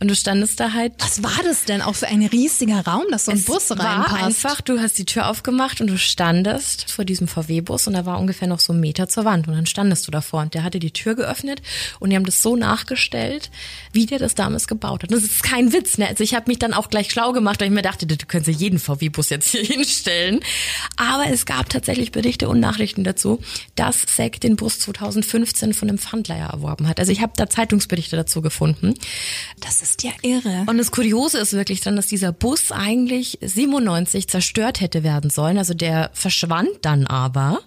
Und 0.00 0.08
du 0.08 0.14
standest 0.14 0.60
da 0.60 0.72
halt. 0.74 0.92
Was 1.00 1.24
war 1.24 1.42
das 1.44 1.64
denn 1.64 1.82
auch 1.82 1.96
für 1.96 2.06
ein 2.06 2.24
riesiger 2.24 2.80
Raum, 2.86 3.02
dass 3.10 3.24
so 3.24 3.32
ein 3.32 3.36
Es 3.38 3.46
Bus 3.46 3.68
war 3.70 3.80
reinpasst? 3.80 4.22
einfach, 4.44 4.60
du 4.60 4.78
hast 4.80 4.96
die 4.96 5.04
Tür 5.04 5.28
aufgemacht 5.28 5.80
und 5.80 5.88
du 5.88 5.98
standest 5.98 6.88
vor 6.90 7.04
diesem 7.04 7.26
VW-Bus 7.26 7.88
und 7.88 7.94
da 7.94 8.06
war 8.06 8.20
ungefähr 8.20 8.46
noch 8.46 8.60
so 8.60 8.72
ein 8.72 8.78
Meter 8.78 9.08
zur 9.08 9.24
Wand 9.24 9.48
und 9.48 9.54
dann 9.54 9.66
standest 9.66 10.06
du 10.06 10.12
davor 10.12 10.42
und 10.42 10.54
der 10.54 10.62
hatte 10.62 10.78
die 10.78 10.92
Tür 10.92 11.16
geöffnet 11.16 11.62
und 11.98 12.10
die 12.10 12.16
haben 12.16 12.24
das 12.24 12.40
so 12.42 12.54
nachgestellt, 12.54 13.50
wie 13.92 14.06
der 14.06 14.20
das 14.20 14.36
damals 14.36 14.68
gebaut 14.68 15.02
hat. 15.02 15.10
Das 15.10 15.24
ist 15.24 15.42
kein 15.42 15.72
Witz, 15.72 15.98
ne? 15.98 16.06
Also 16.06 16.22
ich 16.22 16.34
habe 16.36 16.44
mich 16.48 16.60
dann 16.60 16.74
auch 16.74 16.90
gleich 16.90 17.10
schlau 17.10 17.32
gemacht, 17.32 17.60
weil 17.60 17.66
ich 17.66 17.74
mir 17.74 17.82
dachte, 17.82 18.06
du 18.06 18.16
könntest 18.16 18.56
ja 18.56 18.66
jeden 18.66 18.78
VW-Bus 18.78 19.30
jetzt 19.30 19.48
hier 19.50 19.64
hinstellen. 19.64 20.38
Aber 20.96 21.26
es 21.26 21.44
gab 21.44 21.68
tatsächlich 21.70 22.12
Berichte 22.12 22.48
und 22.48 22.60
Nachrichten 22.60 23.02
dazu, 23.02 23.40
dass 23.74 24.06
Zack 24.06 24.40
den 24.40 24.54
Bus 24.54 24.78
2015 24.78 25.74
von 25.74 25.88
einem 25.88 25.98
Pfandleiher 25.98 26.50
erworben 26.50 26.77
hat. 26.86 27.00
Also 27.00 27.10
ich 27.10 27.22
habe 27.22 27.32
da 27.36 27.48
Zeitungsberichte 27.48 28.14
dazu 28.14 28.42
gefunden. 28.42 28.94
Das 29.60 29.82
ist 29.82 30.04
ja 30.04 30.12
irre. 30.22 30.64
Und 30.66 30.78
das 30.78 30.90
Kuriose 30.90 31.38
ist 31.38 31.54
wirklich 31.54 31.80
dran, 31.80 31.96
dass 31.96 32.06
dieser 32.06 32.32
Bus 32.32 32.70
eigentlich 32.70 33.38
97 33.40 34.28
zerstört 34.28 34.80
hätte 34.80 35.02
werden 35.02 35.30
sollen. 35.30 35.58
Also 35.58 35.74
der 35.74 36.10
verschwand 36.12 36.68
dann 36.82 37.06
aber 37.06 37.60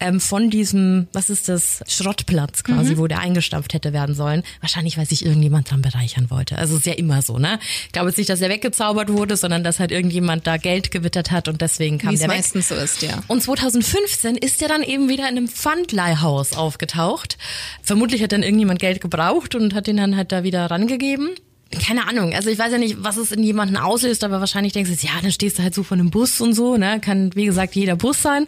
ähm, 0.00 0.20
von 0.20 0.50
diesem, 0.50 1.08
was 1.12 1.30
ist 1.30 1.48
das, 1.48 1.80
Schrottplatz 1.86 2.64
quasi, 2.64 2.98
wo 2.98 3.06
der 3.06 3.20
eingestampft 3.20 3.74
hätte 3.74 3.92
werden 3.92 4.14
sollen. 4.14 4.42
Wahrscheinlich, 4.60 4.98
weil 4.98 5.06
sich 5.06 5.24
irgendjemand 5.24 5.70
dran 5.70 5.82
bereichern 5.82 6.30
wollte. 6.30 6.58
Also 6.58 6.76
ist 6.76 6.86
ja 6.86 6.92
immer 6.94 7.22
so, 7.22 7.38
ne? 7.38 7.58
Ich 7.86 7.92
glaube 7.92 8.08
jetzt 8.08 8.18
nicht, 8.18 8.28
dass 8.28 8.40
er 8.40 8.48
weggezaubert 8.50 9.10
wurde, 9.10 9.36
sondern 9.36 9.64
dass 9.64 9.78
halt 9.78 9.92
irgendjemand 9.92 10.46
da 10.46 10.56
Geld 10.56 10.90
gewittert 10.90 11.30
hat 11.30 11.48
und 11.48 11.60
deswegen 11.60 11.98
kam 11.98 12.10
Wie 12.10 12.14
es 12.14 12.20
der 12.20 12.28
weg. 12.28 12.36
meistens 12.36 12.68
so 12.68 12.74
ist, 12.74 13.02
ja. 13.02 13.22
Und 13.28 13.42
2015 13.42 14.36
ist 14.36 14.60
er 14.62 14.68
dann 14.68 14.82
eben 14.82 15.08
wieder 15.08 15.28
in 15.28 15.36
einem 15.36 15.48
Pfandleihhaus 15.48 16.52
aufgetaucht. 16.52 17.38
Vermutlich 17.82 18.22
hat 18.22 18.32
dann 18.32 18.42
irgendjemand 18.42 18.80
Geld 18.80 19.00
gebraucht 19.00 19.54
und 19.54 19.74
hat 19.74 19.86
den 19.86 19.96
dann 19.96 20.16
halt 20.16 20.32
da 20.32 20.42
wieder 20.42 20.66
rangegeben. 20.70 21.30
Keine 21.72 22.06
Ahnung, 22.06 22.32
also 22.32 22.48
ich 22.48 22.60
weiß 22.60 22.70
ja 22.70 22.78
nicht, 22.78 23.02
was 23.02 23.16
es 23.16 23.32
in 23.32 23.42
jemanden 23.42 23.76
auslöst, 23.76 24.22
aber 24.22 24.38
wahrscheinlich 24.38 24.72
denkst 24.72 24.88
du, 24.88 25.06
ja, 25.06 25.14
dann 25.20 25.32
stehst 25.32 25.58
du 25.58 25.64
halt 25.64 25.74
so 25.74 25.82
vor 25.82 25.96
einem 25.96 26.10
Bus 26.10 26.40
und 26.40 26.54
so, 26.54 26.76
ne, 26.76 27.00
kann 27.00 27.34
wie 27.34 27.46
gesagt 27.46 27.74
jeder 27.74 27.96
Bus 27.96 28.22
sein. 28.22 28.46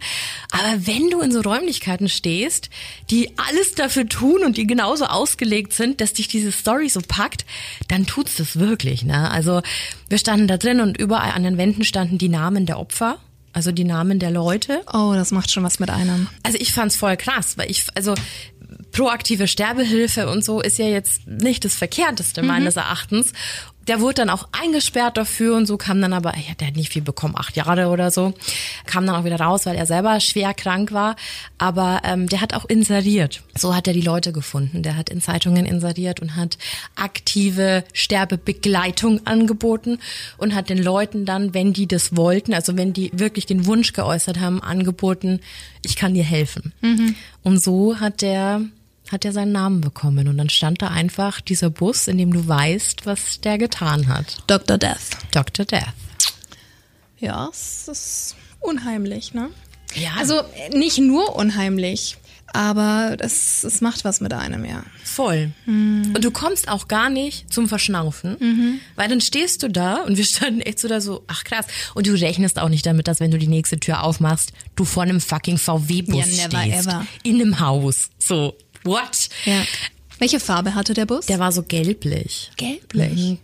Aber 0.53 0.87
wenn 0.87 1.11
du 1.11 1.21
in 1.21 1.33
so 1.33 1.41
Räumlichkeiten 1.41 2.09
stehst, 2.09 2.71
die 3.11 3.37
alles 3.37 3.75
dafür 3.75 4.09
tun 4.09 4.45
und 4.45 4.57
die 4.57 4.69
genauso 4.69 5.07
ausgelegt 5.07 5.73
sind, 5.73 6.01
dass 6.01 6.13
dich 6.13 6.29
diese 6.29 6.53
Story 6.53 6.89
so 6.89 7.01
packt, 7.07 7.45
dann 7.89 8.07
tut's 8.07 8.37
das 8.37 8.61
wirklich, 8.61 9.05
ne. 9.05 9.29
Also 9.33 9.63
wir 10.09 10.19
standen 10.19 10.47
da 10.47 10.57
drin 10.57 10.81
und 10.81 10.97
überall 10.97 11.33
an 11.33 11.43
den 11.43 11.59
Wänden 11.59 11.83
standen 11.83 12.19
die 12.19 12.29
Namen 12.29 12.67
der 12.67 12.79
Opfer, 12.79 13.19
also 13.53 13.73
die 13.73 13.85
Namen 13.85 14.21
der 14.21 14.31
Leute. 14.31 14.83
Oh, 14.93 15.13
das 15.15 15.33
macht 15.33 15.51
schon 15.51 15.65
was 15.65 15.81
mit 15.81 15.91
einem. 15.91 16.29
Also 16.45 16.59
ich 16.61 16.73
fand's 16.73 16.95
voll 16.95 17.17
krass, 17.17 17.59
weil 17.59 17.69
ich, 17.69 17.85
also 17.97 18.15
proaktive 18.93 19.47
Sterbehilfe 19.47 20.29
und 20.29 20.45
so 20.45 20.61
ist 20.61 20.79
ja 20.79 20.87
jetzt 20.87 21.27
nicht 21.27 21.65
das 21.65 21.75
Verkehrteste 21.75 22.43
meines 22.43 22.77
Erachtens. 22.77 23.33
Der 23.87 24.01
wurde 24.01 24.17
dann 24.17 24.29
auch 24.29 24.47
eingesperrt 24.53 25.17
dafür 25.17 25.57
und 25.57 25.65
so 25.65 25.79
kam 25.79 26.03
dann 26.03 26.13
aber, 26.13 26.37
ja, 26.37 26.53
der 26.61 26.67
hat 26.67 26.77
nicht 26.77 26.93
viel 26.93 27.01
bekommen, 27.01 27.35
acht 27.39 27.57
Jahre 27.57 27.89
oder 27.89 28.11
so, 28.11 28.35
kam 28.85 29.07
dann 29.07 29.17
auch 29.17 29.25
wieder 29.25 29.41
raus, 29.41 29.65
weil 29.65 29.77
er 29.77 29.87
selber 29.87 30.21
schwer 30.21 30.53
krank 30.53 30.93
war. 30.93 31.17
Aber 31.57 32.03
ähm, 32.05 32.29
der 32.29 32.43
hat 32.43 32.53
auch 32.53 32.67
inseriert. 32.67 33.43
So 33.57 33.75
hat 33.75 33.87
er 33.87 33.95
die 33.95 34.03
Leute 34.03 34.33
gefunden. 34.33 34.83
Der 34.83 34.95
hat 34.95 35.09
in 35.09 35.23
Zeitungen 35.23 35.65
inseriert 35.65 36.21
und 36.21 36.37
hat 36.37 36.59
aktive 36.97 37.83
Sterbebegleitung 37.95 39.27
angeboten 39.27 39.99
und 40.37 40.55
hat 40.55 40.69
den 40.69 40.83
Leuten 40.83 41.25
dann, 41.25 41.55
wenn 41.55 41.73
die 41.73 41.87
das 41.87 42.15
wollten, 42.15 42.53
also 42.53 42.77
wenn 42.77 42.93
die 42.93 43.11
wirklich 43.15 43.47
den 43.47 43.65
Wunsch 43.65 43.95
geäußert 43.95 44.39
haben, 44.39 44.63
angeboten, 44.63 45.41
ich 45.83 45.97
kann 45.97 46.13
dir 46.13 46.25
helfen. 46.25 46.75
Und 47.43 47.63
so 47.63 48.01
hat 48.01 48.21
der 48.21 48.61
hat 49.11 49.25
er 49.25 49.33
seinen 49.33 49.53
Namen 49.53 49.81
bekommen 49.81 50.29
und 50.29 50.37
dann 50.39 50.51
stand 50.51 50.83
da 50.83 50.89
einfach 50.89 51.41
dieser 51.41 51.71
Bus, 51.71 52.09
in 52.09 52.19
dem 52.19 52.33
du 52.33 52.47
weißt, 52.47 53.07
was 53.07 53.41
der 53.41 53.59
getan 53.59 54.09
hat. 54.09 54.39
Dr. 54.47 54.79
Death. 54.79 54.99
Dr. 55.33 55.65
Death. 55.65 55.85
Ja, 57.19 57.49
es 57.53 57.89
ist 57.89 58.37
unheimlich, 58.61 59.35
ne? 59.35 59.51
Ja. 59.95 60.11
Also 60.19 60.43
nicht 60.75 60.99
nur 60.99 61.35
unheimlich, 61.35 62.19
aber 62.53 63.17
es, 63.19 63.65
es 63.65 63.81
macht 63.81 64.05
was 64.05 64.21
mit 64.21 64.33
einem, 64.33 64.65
ja. 64.65 64.83
Voll. 65.03 65.51
Und 65.67 66.21
du 66.23 66.31
kommst 66.31 66.69
auch 66.69 66.87
gar 66.89 67.11
nicht 67.11 67.53
zum 67.53 67.69
Verschnaufen, 67.69 68.81
weil 68.95 69.09
dann 69.09 69.21
stehst 69.21 69.63
du 69.63 69.69
da 69.69 70.03
und 70.05 70.17
wir 70.17 70.25
standen 70.25 70.61
echt 70.61 70.79
so 70.79 70.87
da 70.89 71.01
so, 71.01 71.25
ach 71.27 71.43
krass. 71.45 71.67
Und 71.95 72.07
du 72.07 72.13
rechnest 72.13 72.59
auch 72.59 72.69
nicht 72.69 72.87
damit, 72.87 73.09
dass 73.09 73.19
wenn 73.21 73.31
du 73.31 73.39
die 73.39 73.49
nächste 73.49 73.81
Tür 73.81 74.05
aufmachst, 74.05 74.53
du 74.77 74.85
vor 74.85 75.03
einem 75.03 75.21
fucking 75.21 75.59
VW-Bus 75.59 76.37
Ja, 76.37 76.49
never 76.49 76.63
stehst. 76.63 76.87
ever. 76.87 77.07
In 77.25 77.41
einem 77.41 77.59
Haus. 77.61 78.11
So, 78.19 78.55
what? 78.89 79.29
Ja. 79.45 79.65
Welche 80.19 80.41
Farbe 80.41 80.75
hatte 80.75 80.95
der 80.95 81.07
Bus? 81.07 81.27
Der 81.27 81.39
war 81.39 81.53
so 81.53 81.63
gelblich. 81.63 82.51
gelblich. 82.57 83.15
Mhm. 83.15 83.39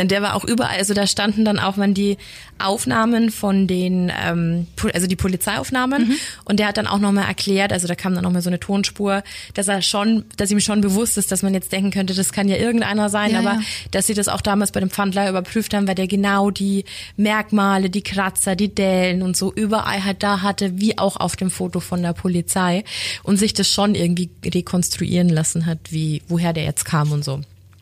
Und 0.00 0.10
der 0.10 0.22
war 0.22 0.34
auch 0.34 0.44
überall, 0.44 0.78
also 0.78 0.94
da 0.94 1.06
standen 1.06 1.44
dann 1.44 1.58
auch 1.58 1.76
man 1.76 1.94
die 1.94 2.16
Aufnahmen 2.58 3.30
von 3.30 3.66
den, 3.66 4.12
ähm, 4.24 4.66
also 4.92 5.06
die 5.06 5.16
Polizeiaufnahmen. 5.16 6.18
Und 6.44 6.58
der 6.60 6.68
hat 6.68 6.76
dann 6.76 6.86
auch 6.86 6.98
nochmal 6.98 7.26
erklärt, 7.26 7.72
also 7.72 7.86
da 7.86 7.94
kam 7.94 8.14
dann 8.14 8.24
nochmal 8.24 8.42
so 8.42 8.50
eine 8.50 8.60
Tonspur, 8.60 9.22
dass 9.54 9.68
er 9.68 9.82
schon, 9.82 10.24
dass 10.36 10.50
ihm 10.50 10.60
schon 10.60 10.80
bewusst 10.80 11.18
ist, 11.18 11.30
dass 11.30 11.42
man 11.42 11.54
jetzt 11.54 11.72
denken 11.72 11.90
könnte, 11.90 12.14
das 12.14 12.32
kann 12.32 12.48
ja 12.48 12.56
irgendeiner 12.56 13.08
sein, 13.08 13.32
Ja, 13.32 13.40
aber 13.40 13.54
ja. 13.54 13.60
dass 13.90 14.06
sie 14.06 14.14
das 14.14 14.28
auch 14.28 14.40
damals 14.40 14.72
bei 14.72 14.80
dem 14.80 14.90
Pfandleiher 14.90 15.30
überprüft 15.30 15.74
haben, 15.74 15.86
weil 15.86 15.94
der 15.94 16.08
genau 16.08 16.50
die 16.50 16.84
Merkmale, 17.16 17.90
die 17.90 18.02
Kratzer, 18.02 18.56
die 18.56 18.74
Dellen 18.74 19.22
und 19.22 19.36
so 19.36 19.52
überall 19.52 20.04
halt 20.04 20.22
da 20.22 20.42
hatte, 20.42 20.80
wie 20.80 20.98
auch 20.98 21.16
auf 21.16 21.36
dem 21.36 21.50
Foto 21.50 21.80
von 21.80 22.02
der 22.02 22.12
Polizei 22.12 22.84
und 23.22 23.36
sich 23.36 23.54
das 23.54 23.68
schon 23.70 23.94
irgendwie 23.94 24.30
rekonstruieren 24.44 25.28
lassen 25.28 25.66
hat, 25.66 25.78
wie, 25.90 26.22
woher 26.28 26.52
der 26.52 26.64
jetzt 26.64 26.84
kam 26.84 27.12
und 27.12 27.24
so. 27.24 27.40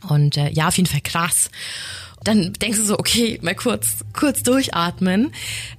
Und 0.08 0.36
äh, 0.36 0.50
ja, 0.50 0.68
auf 0.68 0.76
jeden 0.76 0.88
Fall 0.88 1.00
krass. 1.02 1.50
Dann 2.26 2.52
denkst 2.54 2.78
du 2.78 2.84
so, 2.84 2.98
okay, 2.98 3.38
mal 3.40 3.54
kurz, 3.54 3.98
kurz 4.12 4.42
durchatmen. 4.42 5.32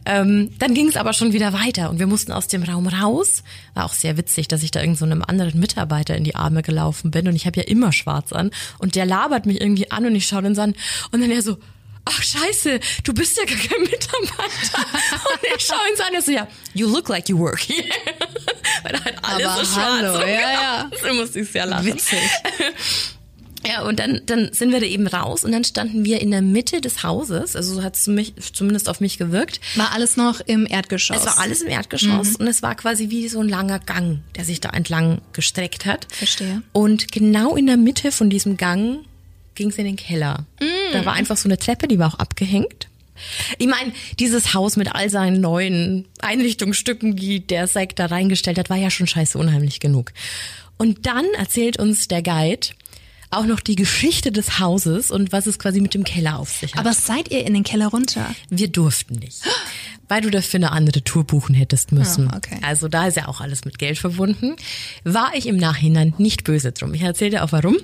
Ähm, 0.06 0.50
dann 0.60 0.74
ging 0.74 0.88
es 0.88 0.96
aber 0.96 1.12
schon 1.12 1.34
wieder 1.34 1.52
weiter 1.52 1.90
und 1.90 2.00
wir 2.00 2.08
mussten 2.08 2.32
aus 2.32 2.48
dem 2.48 2.64
Raum 2.64 2.88
raus. 2.88 3.44
War 3.74 3.84
auch 3.84 3.94
sehr 3.94 4.18
witzig, 4.18 4.48
dass 4.48 4.64
ich 4.64 4.72
da 4.72 4.80
irgend 4.80 4.98
so 4.98 5.04
einem 5.04 5.22
anderen 5.22 5.60
Mitarbeiter 5.60 6.16
in 6.16 6.24
die 6.24 6.36
Arme 6.36 6.62
gelaufen 6.62 7.12
bin 7.12 7.28
und 7.28 7.36
ich 7.36 7.46
habe 7.48 7.60
ja 7.60 7.68
immer 7.68 7.92
schwarz 7.92 8.32
an 8.32 8.52
und 8.80 8.96
der 8.96 9.06
labert 9.06 9.46
mich 9.46 9.60
irgendwie 9.60 9.92
an 9.92 10.06
und 10.06 10.16
ich 10.16 10.26
schaue 10.26 10.56
so 10.56 10.62
an 10.62 10.74
und 11.12 11.20
dann 11.20 11.32
er 11.32 11.42
so, 11.42 11.58
ach 12.06 12.24
scheiße, 12.24 12.80
du 13.04 13.14
bist 13.14 13.36
ja 13.36 13.44
gar 13.44 13.58
kein 13.58 13.82
Mitarbeiter. 13.82 14.78
und 15.34 15.58
ich 15.58 15.66
schaue 15.66 15.90
ihn 15.90 15.98
so 15.98 16.04
an 16.04 16.16
und 16.16 16.26
so, 16.26 16.32
ja, 16.32 16.48
you 16.74 16.88
look 16.88 17.10
like 17.10 17.28
you 17.28 17.38
work 17.38 17.60
here. 17.60 17.84
Weil 18.84 18.94
er 18.94 19.04
halt 19.04 19.18
alles 19.22 19.48
Aber 19.48 19.66
so 19.66 19.74
schwarz 19.74 20.02
hallo, 20.02 20.20
ja, 20.22 20.28
ja. 20.28 20.84
hat. 20.84 20.94
So 21.06 21.14
musste 21.14 21.40
ich 21.42 21.52
sehr 21.52 21.66
lachen. 21.66 21.88
Witzig. 21.88 22.20
Ja, 23.68 23.84
und 23.84 24.00
dann, 24.00 24.22
dann 24.26 24.54
sind 24.54 24.72
wir 24.72 24.80
da 24.80 24.86
eben 24.86 25.08
raus 25.08 25.44
und 25.44 25.52
dann 25.52 25.64
standen 25.64 26.06
wir 26.06 26.22
in 26.22 26.32
der 26.32 26.42
Mitte 26.42 26.80
des 26.80 27.04
Hauses. 27.04 27.56
Also 27.56 27.76
so 27.76 27.84
hat 27.84 27.96
es 27.96 28.08
mich, 28.08 28.34
zumindest 28.54 28.88
auf 28.88 29.00
mich 29.02 29.18
gewirkt. 29.18 29.60
War 29.76 29.92
alles 29.92 30.16
noch 30.16 30.40
im 30.40 30.66
Erdgeschoss. 30.66 31.18
Es 31.18 31.26
war 31.26 31.40
alles 31.40 31.62
im 31.62 31.70
Erdgeschoss 31.70 32.36
und 32.36 32.48
es 32.48 32.62
war 32.62 32.76
quasi 32.76 33.10
wie 33.10 33.28
so 33.28 33.40
ein 33.42 33.50
langer 33.50 33.80
Gang, 33.80 34.20
der 34.36 34.46
sich 34.46 34.62
da 34.62 34.70
entlang 34.70 35.22
gestreckt 35.34 35.86
hat. 35.86 36.08
Verstehe. 36.12 36.62
Und 36.72 37.12
genau 37.12 37.56
in 37.56 37.68
der 37.68 37.78
Mitte 37.78 38.12
von 38.12 38.30
diesem 38.30 38.58
Gang 38.58 39.00
ging 39.56 39.70
es 39.70 39.78
in 39.78 39.86
den 39.86 39.96
Keller. 39.96 40.46
Da 40.94 41.06
war 41.06 41.14
einfach 41.14 41.36
so 41.36 41.50
eine 41.50 41.58
Treppe, 41.58 41.88
die 41.88 42.00
war 42.00 42.14
auch 42.14 42.20
abgehängt. 42.20 42.88
Ich 43.58 43.68
meine, 43.68 43.92
dieses 44.20 44.54
Haus 44.54 44.78
mit 44.78 44.94
all 44.94 45.10
seinen 45.10 45.42
neuen 45.42 46.06
Einrichtungsstücken, 46.22 47.16
die 47.16 47.46
der 47.46 47.68
Zack 47.68 47.96
da 47.96 48.06
reingestellt 48.06 48.60
hat, 48.60 48.70
war 48.70 48.78
ja 48.78 48.92
schon 48.92 49.08
scheiße 49.08 49.38
unheimlich 49.38 49.80
genug. 49.80 50.14
Und 50.78 51.08
dann 51.08 51.26
erzählt 51.38 51.80
uns 51.80 52.08
der 52.08 52.22
Guide 52.22 52.68
auch 53.30 53.46
noch 53.46 53.60
die 53.60 53.76
Geschichte 53.76 54.32
des 54.32 54.60
Hauses 54.60 55.12
und 55.12 55.32
was 55.32 55.48
es 55.48 55.60
quasi 55.60 55.82
mit 55.82 55.94
dem 55.94 56.04
Keller 56.04 56.40
auf 56.40 56.50
sich 56.50 56.74
hat. 56.74 56.80
Aber 56.80 56.94
seid 56.94 57.32
ihr 57.32 57.46
in 57.46 57.54
den 57.54 57.64
Keller 57.64 57.88
runter? 57.88 58.34
Wir 58.50 58.70
durften 58.70 59.16
nicht. 59.16 59.42
Weil 60.08 60.22
du 60.22 60.30
dafür 60.30 60.60
eine 60.60 60.72
andere 60.72 61.04
Tour 61.04 61.24
buchen 61.26 61.54
hättest 61.56 61.92
müssen. 61.92 62.30
Ah, 62.30 62.38
okay. 62.38 62.60
Also 62.62 62.88
da 62.88 63.08
ist 63.08 63.18
ja 63.18 63.28
auch 63.28 63.42
alles 63.42 63.66
mit 63.66 63.78
Geld 63.78 63.98
verbunden. 63.98 64.56
War 65.04 65.32
ich 65.36 65.48
im 65.48 65.58
Nachhinein 65.58 66.14
nicht 66.18 66.44
böse 66.44 66.72
drum. 66.72 66.94
Ich 66.94 67.02
erzähle 67.02 67.32
dir 67.32 67.44
auch 67.44 67.52
warum. 67.52 67.78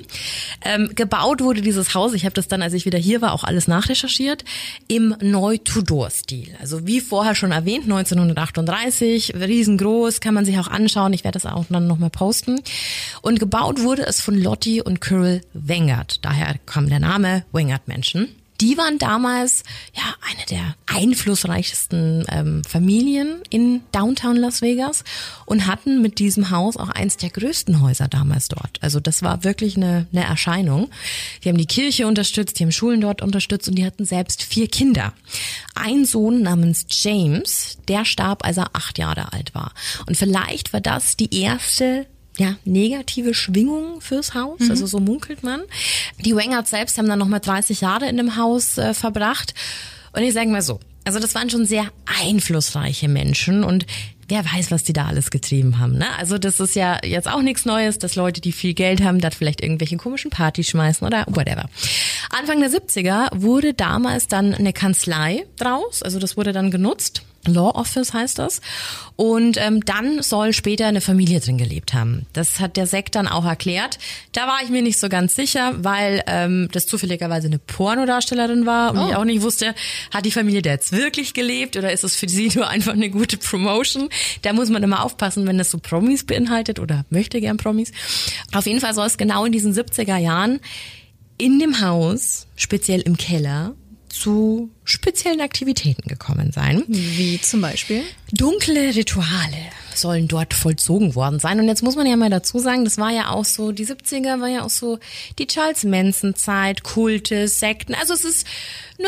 Ähm, 0.64 0.90
gebaut 0.96 1.42
wurde 1.42 1.62
dieses 1.62 1.94
Haus, 1.94 2.14
ich 2.14 2.26
habe 2.26 2.34
das 2.34 2.48
dann, 2.48 2.62
als 2.62 2.74
ich 2.74 2.86
wieder 2.86 2.98
hier 2.98 3.22
war, 3.22 3.34
auch 3.34 3.44
alles 3.44 3.68
nachrecherchiert, 3.68 4.46
im 4.88 5.16
Neu-Tudor-Stil. 5.22 6.56
Also 6.60 6.88
wie 6.88 7.02
vorher 7.02 7.36
schon 7.36 7.52
erwähnt, 7.52 7.84
1938, 7.84 9.36
riesengroß, 9.36 10.22
kann 10.22 10.34
man 10.34 10.46
sich 10.46 10.58
auch 10.60 10.68
anschauen. 10.68 11.14
Ich 11.14 11.24
werde 11.24 11.40
das 11.40 11.46
auch 11.46 11.66
dann 11.70 11.88
nochmal 11.88 12.10
posten. 12.10 12.60
Und 13.22 13.40
gebaut 13.40 13.82
wurde 13.82 14.06
es 14.06 14.22
von 14.22 14.36
Lottie 14.36 14.82
und 14.82 15.02
Kirill 15.02 15.42
Wengert. 15.54 16.20
Daher 16.24 16.56
kam 16.66 16.90
der 16.90 17.00
Name 17.00 17.44
Wengert-Menschen. 17.52 18.30
Die 18.62 18.78
waren 18.78 19.00
damals 19.00 19.64
ja 19.94 20.04
eine 20.22 20.46
der 20.50 20.76
einflussreichsten 20.86 22.26
ähm, 22.30 22.64
Familien 22.64 23.42
in 23.50 23.82
Downtown 23.92 24.38
Las 24.38 24.62
Vegas 24.62 25.04
und 25.46 25.68
hatten 25.68 26.02
mit 26.02 26.20
diesem 26.20 26.50
Haus 26.50 26.78
auch 26.78 26.90
eins 26.90 27.18
der 27.18 27.30
größten 27.30 27.82
Häuser 27.82 28.08
damals 28.08 28.48
dort. 28.48 28.78
Also 28.82 29.00
das 29.00 29.22
war 29.24 29.44
wirklich 29.44 29.76
eine, 29.76 30.08
eine 30.12 30.24
Erscheinung. 30.24 30.90
Die 31.44 31.50
haben 31.50 31.58
die 31.58 31.66
Kirche 31.66 32.08
unterstützt, 32.08 32.60
die 32.60 32.64
haben 32.64 32.72
Schulen 32.72 33.02
dort 33.02 33.22
unterstützt 33.22 33.68
und 33.68 33.76
die 33.76 33.86
hatten 33.86 34.06
selbst 34.06 34.44
vier 34.44 34.68
Kinder. 34.68 35.14
Ein 35.76 36.06
Sohn 36.06 36.42
namens 36.42 36.86
James, 36.90 37.78
der 37.88 38.06
starb, 38.06 38.46
als 38.46 38.58
er 38.58 38.70
acht 38.74 38.98
Jahre 38.98 39.34
alt 39.34 39.56
war. 39.56 39.74
Und 40.06 40.16
vielleicht 40.16 40.74
war 40.74 40.82
das 40.82 41.18
die 41.18 41.42
erste 41.42 42.06
ja, 42.38 42.56
negative 42.66 43.34
Schwingung 43.34 44.02
fürs 44.02 44.34
Haus, 44.34 44.60
Mhm. 44.62 44.72
also 44.72 44.86
so 44.88 45.00
munkelt 45.00 45.44
man. 45.44 45.62
Die 46.26 46.36
Wangards 46.36 46.72
selbst 46.72 46.98
haben 46.98 47.08
dann 47.08 47.20
nochmal 47.20 47.40
30 47.42 47.82
Jahre 47.82 48.08
in 48.10 48.18
dem 48.18 48.36
Haus 48.38 48.78
äh, 48.78 48.94
verbracht. 48.94 49.54
Und 50.14 50.24
ich 50.24 50.34
sage 50.34 50.50
mal 50.50 50.62
so, 50.62 50.80
also 51.06 51.20
das 51.20 51.36
waren 51.36 51.50
schon 51.50 51.66
sehr 51.66 51.86
einflussreiche 52.22 53.08
Menschen 53.08 53.64
und 53.64 53.86
wer 54.30 54.44
weiß, 54.46 54.72
was 54.72 54.84
die 54.84 54.94
da 54.94 55.06
alles 55.08 55.32
getrieben 55.32 55.80
haben. 55.80 55.98
Ne? 55.98 56.06
Also 56.18 56.38
das 56.38 56.60
ist 56.60 56.76
ja 56.76 56.98
jetzt 57.04 57.28
auch 57.28 57.42
nichts 57.42 57.66
Neues, 57.66 58.00
dass 58.00 58.16
Leute, 58.16 58.40
die 58.42 58.52
viel 58.54 58.74
Geld 58.74 59.04
haben, 59.04 59.20
da 59.20 59.30
vielleicht 59.30 59.62
irgendwelche 59.62 59.98
komischen 59.98 60.32
Partys 60.32 60.70
schmeißen 60.70 61.06
oder 61.06 61.26
whatever. 61.28 61.66
Anfang 62.32 62.62
der 62.62 62.72
70er 62.72 63.30
wurde 63.34 63.74
damals 63.74 64.28
dann 64.28 64.54
eine 64.56 64.72
Kanzlei 64.74 65.46
draus, 65.58 66.02
also 66.02 66.20
das 66.20 66.38
wurde 66.38 66.54
dann 66.54 66.72
genutzt. 66.72 67.22
Law 67.46 67.72
Office 67.76 68.14
heißt 68.14 68.40
das. 68.40 68.62
Und 69.16 69.58
ähm, 69.58 69.84
dann 69.86 70.22
soll 70.22 70.54
später 70.54 70.88
eine 70.88 71.02
Familie 71.02 71.40
drin 71.40 71.58
gelebt 71.58 71.94
haben. 71.94 72.26
Das 72.34 72.60
hat 72.60 72.78
der 72.78 72.88
Sekt 72.88 73.16
dann 73.16 73.28
auch 73.28 73.46
erklärt. 73.46 74.00
Da 74.32 74.48
war 74.48 74.60
ich 74.64 74.70
mir 74.70 74.82
nicht 74.82 75.00
so 75.00 75.10
ganz 75.10 75.36
sicher, 75.36 75.74
weil 75.78 76.24
ähm, 76.28 76.70
das 76.72 76.88
zufälligerweise 76.88 77.48
eine 77.48 77.60
Pornodarstellerin 77.60 78.66
war 78.66 78.92
und 78.92 79.10
ich 79.10 79.16
auch 79.16 79.26
nicht 79.26 79.42
wusste, 79.42 79.76
hat 80.12 80.26
die 80.26 80.32
Familie 80.32 80.62
da 80.62 80.72
jetzt 80.72 80.92
wirklich 80.92 81.34
gelebt 81.34 81.78
oder 81.78 81.92
ist 81.92 82.04
es 82.04 82.16
für 82.16 82.30
sie 82.30 82.50
nur 82.56 82.68
einfach 82.68 82.94
eine 82.94 83.10
gute 83.10 83.38
Promotion? 83.38 84.10
Da 84.42 84.54
muss 84.54 84.70
man 84.70 84.82
immer 84.84 85.04
aufpassen, 85.04 85.46
wenn 85.46 85.58
das 85.58 85.70
so 85.70 85.78
Promis 85.78 86.26
beinhaltet 86.26 86.80
oder 86.80 87.06
möchte 87.10 87.40
gern 87.40 87.58
Promis. 87.58 87.92
Auf 88.54 88.66
jeden 88.66 88.80
Fall 88.80 88.94
soll 88.94 89.08
es 89.08 89.18
genau 89.18 89.46
in 89.46 89.52
diesen 89.52 89.74
70er 89.74 90.18
Jahren 90.18 90.60
in 91.38 91.60
dem 91.60 91.82
Haus, 91.82 92.48
speziell 92.56 93.02
im 93.02 93.18
Keller, 93.18 93.76
zu 94.14 94.70
speziellen 94.84 95.42
Aktivitäten 95.42 96.08
gekommen 96.08 96.52
sein. 96.52 96.84
Wie 96.88 97.42
zum 97.42 97.62
Beispiel? 97.62 98.04
Dunkle 98.32 98.96
Rituale 98.96 99.58
sollen 99.96 100.28
dort 100.28 100.54
vollzogen 100.54 101.16
worden 101.16 101.40
sein. 101.40 101.60
Und 101.60 101.68
jetzt 101.68 101.82
muss 101.82 101.96
man 101.96 102.06
ja 102.06 102.16
mal 102.16 102.30
dazu 102.30 102.60
sagen, 102.60 102.86
das 102.86 103.00
war 103.00 103.12
ja 103.12 103.30
auch 103.30 103.44
so, 103.46 103.72
die 103.72 103.88
70er 103.88 104.40
war 104.40 104.48
ja 104.48 104.64
auch 104.64 104.70
so 104.70 105.00
die 105.40 105.48
Charles 105.48 105.84
Manson 105.84 106.36
Zeit, 106.36 106.84
Kulte, 106.84 107.48
Sekten. 107.48 107.96
Also 107.96 108.14
es 108.14 108.24
ist, 108.24 108.48
ne, 109.00 109.08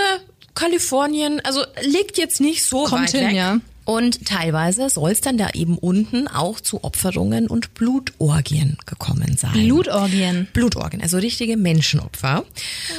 Kalifornien, 0.56 1.40
also 1.44 1.64
liegt 1.84 2.18
jetzt 2.18 2.42
nicht 2.42 2.66
so 2.66 2.86
Kommt 2.86 3.04
weit 3.04 3.12
hin, 3.12 3.28
weg. 3.28 3.36
ja. 3.36 3.60
Und 3.86 4.26
teilweise 4.26 4.90
soll 4.90 5.12
es 5.12 5.22
dann 5.22 5.38
da 5.38 5.52
eben 5.52 5.78
unten 5.78 6.28
auch 6.28 6.60
zu 6.60 6.84
Opferungen 6.84 7.48
und 7.48 7.76
Blutorgien 7.76 8.78
gekommen 8.88 9.38
sein. 9.38 9.54
Blutorgien. 9.54 10.48
Blutorgien, 10.54 11.02
also 11.04 11.18
richtige 11.18 11.56
Menschenopfer. 11.56 12.44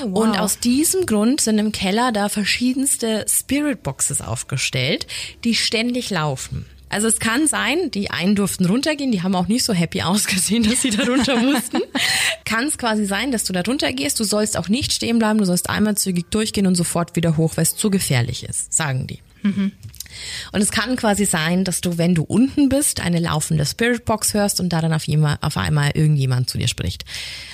Oh, 0.03 0.07
wow. 0.11 0.23
Und 0.23 0.39
aus 0.39 0.61
diesem 0.61 1.05
Grund 1.05 1.41
sind 1.41 1.59
im 1.59 1.73
Keller 1.73 2.13
da 2.13 2.29
verschiedenste 2.29 3.27
Spirit 3.29 3.83
Boxes 3.83 4.21
aufgestellt, 4.21 5.09
die 5.43 5.57
ständig 5.57 6.11
laufen. 6.11 6.67
Also 6.89 7.09
es 7.09 7.19
kann 7.19 7.49
sein, 7.49 7.91
die 7.91 8.11
einen 8.11 8.37
durften 8.37 8.65
runtergehen, 8.65 9.11
die 9.11 9.25
haben 9.25 9.35
auch 9.35 9.49
nicht 9.49 9.65
so 9.65 9.73
happy 9.73 10.03
ausgesehen, 10.03 10.63
dass 10.63 10.83
sie 10.83 10.91
da 10.91 11.03
runter 11.03 11.37
mussten. 11.43 11.81
kann 12.45 12.67
es 12.67 12.79
quasi 12.79 13.07
sein, 13.07 13.33
dass 13.33 13.43
du 13.43 13.53
da 13.53 13.63
runter 13.63 13.93
gehst, 13.93 14.21
du 14.21 14.25
sollst 14.25 14.57
auch 14.57 14.69
nicht 14.69 14.93
stehen 14.93 15.19
bleiben, 15.19 15.39
du 15.39 15.45
sollst 15.45 15.69
einmal 15.69 15.97
zügig 15.97 16.31
durchgehen 16.31 16.67
und 16.67 16.77
sofort 16.77 17.17
wieder 17.17 17.37
hoch, 17.37 17.57
weil 17.57 17.65
es 17.65 17.75
zu 17.75 17.91
gefährlich 17.91 18.45
ist, 18.45 18.73
sagen 18.73 19.09
die. 19.09 19.19
Und 20.53 20.61
es 20.61 20.71
kann 20.71 20.97
quasi 20.97 21.25
sein, 21.25 21.65
dass 21.65 21.81
du, 21.81 21.99
wenn 21.99 22.15
du 22.15 22.23
unten 22.23 22.69
bist, 22.69 23.01
eine 23.01 23.19
laufende 23.19 23.67
Spiritbox 23.67 24.35
hörst 24.35 24.61
und 24.61 24.71
da 24.73 24.81
dann 24.81 24.93
auf, 24.93 25.05
jemand, 25.05 25.43
auf 25.43 25.57
einmal 25.57 25.91
irgendjemand 25.95 26.51
zu 26.51 26.59
dir 26.59 26.69
spricht. 26.69 27.05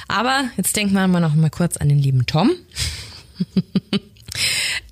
Aber 0.09 0.45
jetzt 0.57 0.77
denken 0.77 0.95
wir 0.95 1.07
mal 1.09 1.21
noch 1.21 1.35
mal 1.35 1.51
kurz 1.51 1.77
an 1.77 1.89
den 1.89 1.99
lieben 1.99 2.27
Tom. 2.27 2.51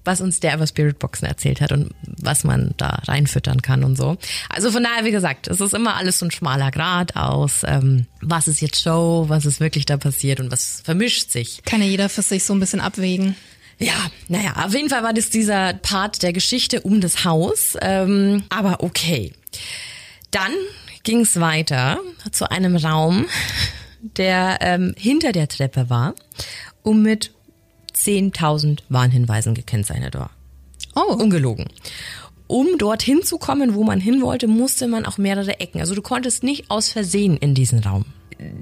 was 0.05 0.21
uns 0.21 0.41
der 0.41 0.55
über 0.55 0.66
Spiritboxen 0.66 1.29
erzählt 1.29 1.61
hat 1.61 1.73
und 1.73 1.91
was 2.03 2.45
man 2.45 2.75
da 2.77 3.01
reinfüttern 3.07 3.62
kann 3.62 3.85
und 3.85 3.97
so. 3.97 4.16
Also 4.49 4.71
von 4.71 4.83
daher, 4.83 5.05
wie 5.05 5.11
gesagt, 5.11 5.49
es 5.49 5.61
ist 5.61 5.75
immer 5.75 5.97
alles 5.97 6.18
so 6.18 6.27
ein 6.27 6.31
schmaler 6.31 6.71
Grad 6.71 7.16
aus, 7.16 7.62
ähm, 7.64 8.07
was 8.21 8.49
ist 8.49 8.61
jetzt 8.61 8.81
Show, 8.81 9.27
was 9.29 9.47
ist 9.47 9.61
wirklich 9.61 9.87
da 9.87 9.97
passiert 9.97 10.41
und 10.41 10.51
was 10.51 10.81
vermischt 10.85 11.31
sich. 11.31 11.62
Kann 11.64 11.83
ja 11.83 11.89
jeder 11.89 12.09
für 12.09 12.23
sich 12.23 12.45
so 12.45 12.53
ein 12.55 12.61
bisschen 12.61 12.81
abwägen. 12.81 13.37
Ja, 13.81 14.11
naja, 14.28 14.64
auf 14.64 14.74
jeden 14.74 14.91
Fall 14.91 15.03
war 15.03 15.14
das 15.14 15.31
dieser 15.31 15.72
Part 15.72 16.22
der 16.22 16.35
Geschichte 16.35 16.83
um 16.83 17.01
das 17.01 17.24
Haus. 17.24 17.76
Ähm, 17.81 18.45
aber 18.51 18.83
okay. 18.83 19.33
Dann 20.31 20.53
ging 21.03 21.20
es 21.20 21.41
weiter 21.41 21.99
zu 22.31 22.51
einem 22.51 22.76
Raum, 22.76 23.26
der 24.03 24.59
ähm, 24.61 24.95
hinter 24.97 25.33
der 25.33 25.49
Treppe 25.49 25.89
war 25.89 26.14
und 26.83 27.03
mit 27.03 27.33
10.000 27.95 28.81
Warnhinweisen 28.91 29.55
gekennzeichnet 29.55 30.14
war. 30.14 30.31
Oh, 30.95 31.14
Ungelogen. 31.14 31.66
Um 32.47 32.78
dorthin 32.78 33.22
zu 33.22 33.39
kommen, 33.39 33.74
wo 33.74 33.85
man 33.85 34.01
hin 34.01 34.20
wollte, 34.22 34.47
musste 34.47 34.89
man 34.89 35.07
auch 35.07 35.18
mehrere 35.18 35.61
Ecken. 35.61 35.81
Also 35.81 35.95
du 35.95 36.03
konntest 36.03 36.43
nicht 36.43 36.70
aus 36.70 36.91
Versehen 36.91 37.37
in 37.37 37.55
diesen 37.55 37.78
Raum. 37.78 38.05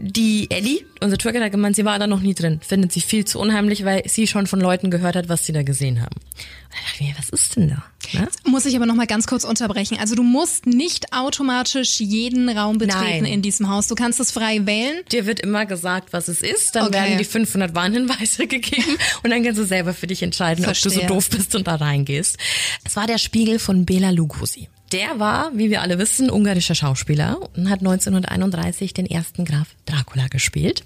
Die 0.00 0.50
Ellie, 0.50 0.84
unsere 1.00 1.18
Tourguide, 1.18 1.44
hat 1.44 1.52
gemeint, 1.52 1.76
sie 1.76 1.84
war 1.84 1.98
da 1.98 2.06
noch 2.06 2.20
nie 2.20 2.34
drin. 2.34 2.60
Findet 2.66 2.92
sie 2.92 3.00
viel 3.00 3.24
zu 3.24 3.38
unheimlich, 3.38 3.84
weil 3.84 4.02
sie 4.08 4.26
schon 4.26 4.46
von 4.46 4.60
Leuten 4.60 4.90
gehört 4.90 5.14
hat, 5.14 5.28
was 5.28 5.46
sie 5.46 5.52
da 5.52 5.62
gesehen 5.62 6.00
haben. 6.00 6.16
Und 6.16 6.72
da 6.72 6.76
dachte 6.84 6.94
ich 7.04 7.08
mir, 7.08 7.14
was 7.18 7.28
ist 7.30 7.56
denn 7.56 7.68
da? 7.68 7.84
Ne? 8.12 8.26
muss 8.46 8.64
ich 8.64 8.74
aber 8.74 8.86
noch 8.86 8.94
mal 8.94 9.06
ganz 9.06 9.26
kurz 9.26 9.44
unterbrechen. 9.44 9.98
Also 10.00 10.14
du 10.14 10.22
musst 10.22 10.66
nicht 10.66 11.12
automatisch 11.12 12.00
jeden 12.00 12.48
Raum 12.48 12.78
betreten 12.78 13.22
Nein. 13.22 13.24
in 13.26 13.42
diesem 13.42 13.68
Haus. 13.68 13.86
Du 13.86 13.94
kannst 13.94 14.18
es 14.18 14.30
frei 14.32 14.64
wählen. 14.66 15.02
Dir 15.12 15.26
wird 15.26 15.40
immer 15.40 15.66
gesagt, 15.66 16.12
was 16.12 16.28
es 16.28 16.40
ist, 16.40 16.74
dann 16.74 16.86
Okay. 16.86 16.94
werden 16.94 17.18
die 17.18 17.24
500 17.24 17.74
Warnhinweise 17.74 18.46
gegeben 18.48 18.96
und 19.22 19.30
dann 19.30 19.42
kannst 19.44 19.60
du 19.60 19.64
selber 19.64 19.92
für 19.94 20.06
dich 20.06 20.22
entscheiden, 20.22 20.64
ob 20.64 20.72
du 20.72 20.80
Verstehe. 20.80 21.02
so 21.08 21.14
doof 21.14 21.28
bist 21.30 21.54
und 21.54 21.66
da 21.66 21.74
reingehst. 21.76 22.38
Es 22.84 22.96
war 22.96 23.06
der 23.06 23.18
Spiegel 23.18 23.58
von 23.58 23.84
Bela 23.84 24.10
Lugosi. 24.10 24.68
Der 24.92 25.18
war, 25.18 25.50
wie 25.54 25.68
wir 25.68 25.82
alle 25.82 25.98
wissen, 25.98 26.30
ungarischer 26.30 26.74
Schauspieler 26.74 27.38
und 27.56 27.68
hat 27.68 27.80
1931 27.80 28.94
den 28.94 29.04
ersten 29.04 29.44
Graf 29.44 29.68
Dracula 29.84 30.28
gespielt. 30.28 30.82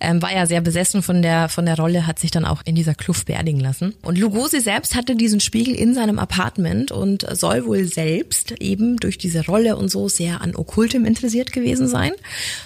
Ähm, 0.00 0.20
war 0.20 0.32
ja 0.32 0.44
sehr 0.44 0.60
besessen 0.60 1.02
von 1.02 1.22
der, 1.22 1.48
von 1.48 1.64
der 1.64 1.76
Rolle, 1.76 2.06
hat 2.06 2.18
sich 2.18 2.30
dann 2.30 2.44
auch 2.44 2.60
in 2.66 2.74
dieser 2.74 2.94
Kluft 2.94 3.26
beerdigen 3.26 3.60
lassen. 3.60 3.94
Und 4.02 4.18
Lugosi 4.18 4.60
selbst 4.60 4.94
hatte 4.94 5.16
diesen 5.16 5.40
Spiegel 5.40 5.74
in 5.74 5.94
seinem 5.94 6.18
Apartment 6.18 6.92
und 6.92 7.26
soll 7.38 7.64
wohl 7.64 7.86
selbst 7.86 8.52
eben 8.60 8.98
durch 8.98 9.16
diese 9.16 9.46
Rolle 9.46 9.76
und 9.76 9.88
so 9.88 10.08
sehr 10.08 10.42
an 10.42 10.54
Okkultem 10.54 11.06
interessiert 11.06 11.52
gewesen 11.52 11.88
sein. 11.88 12.12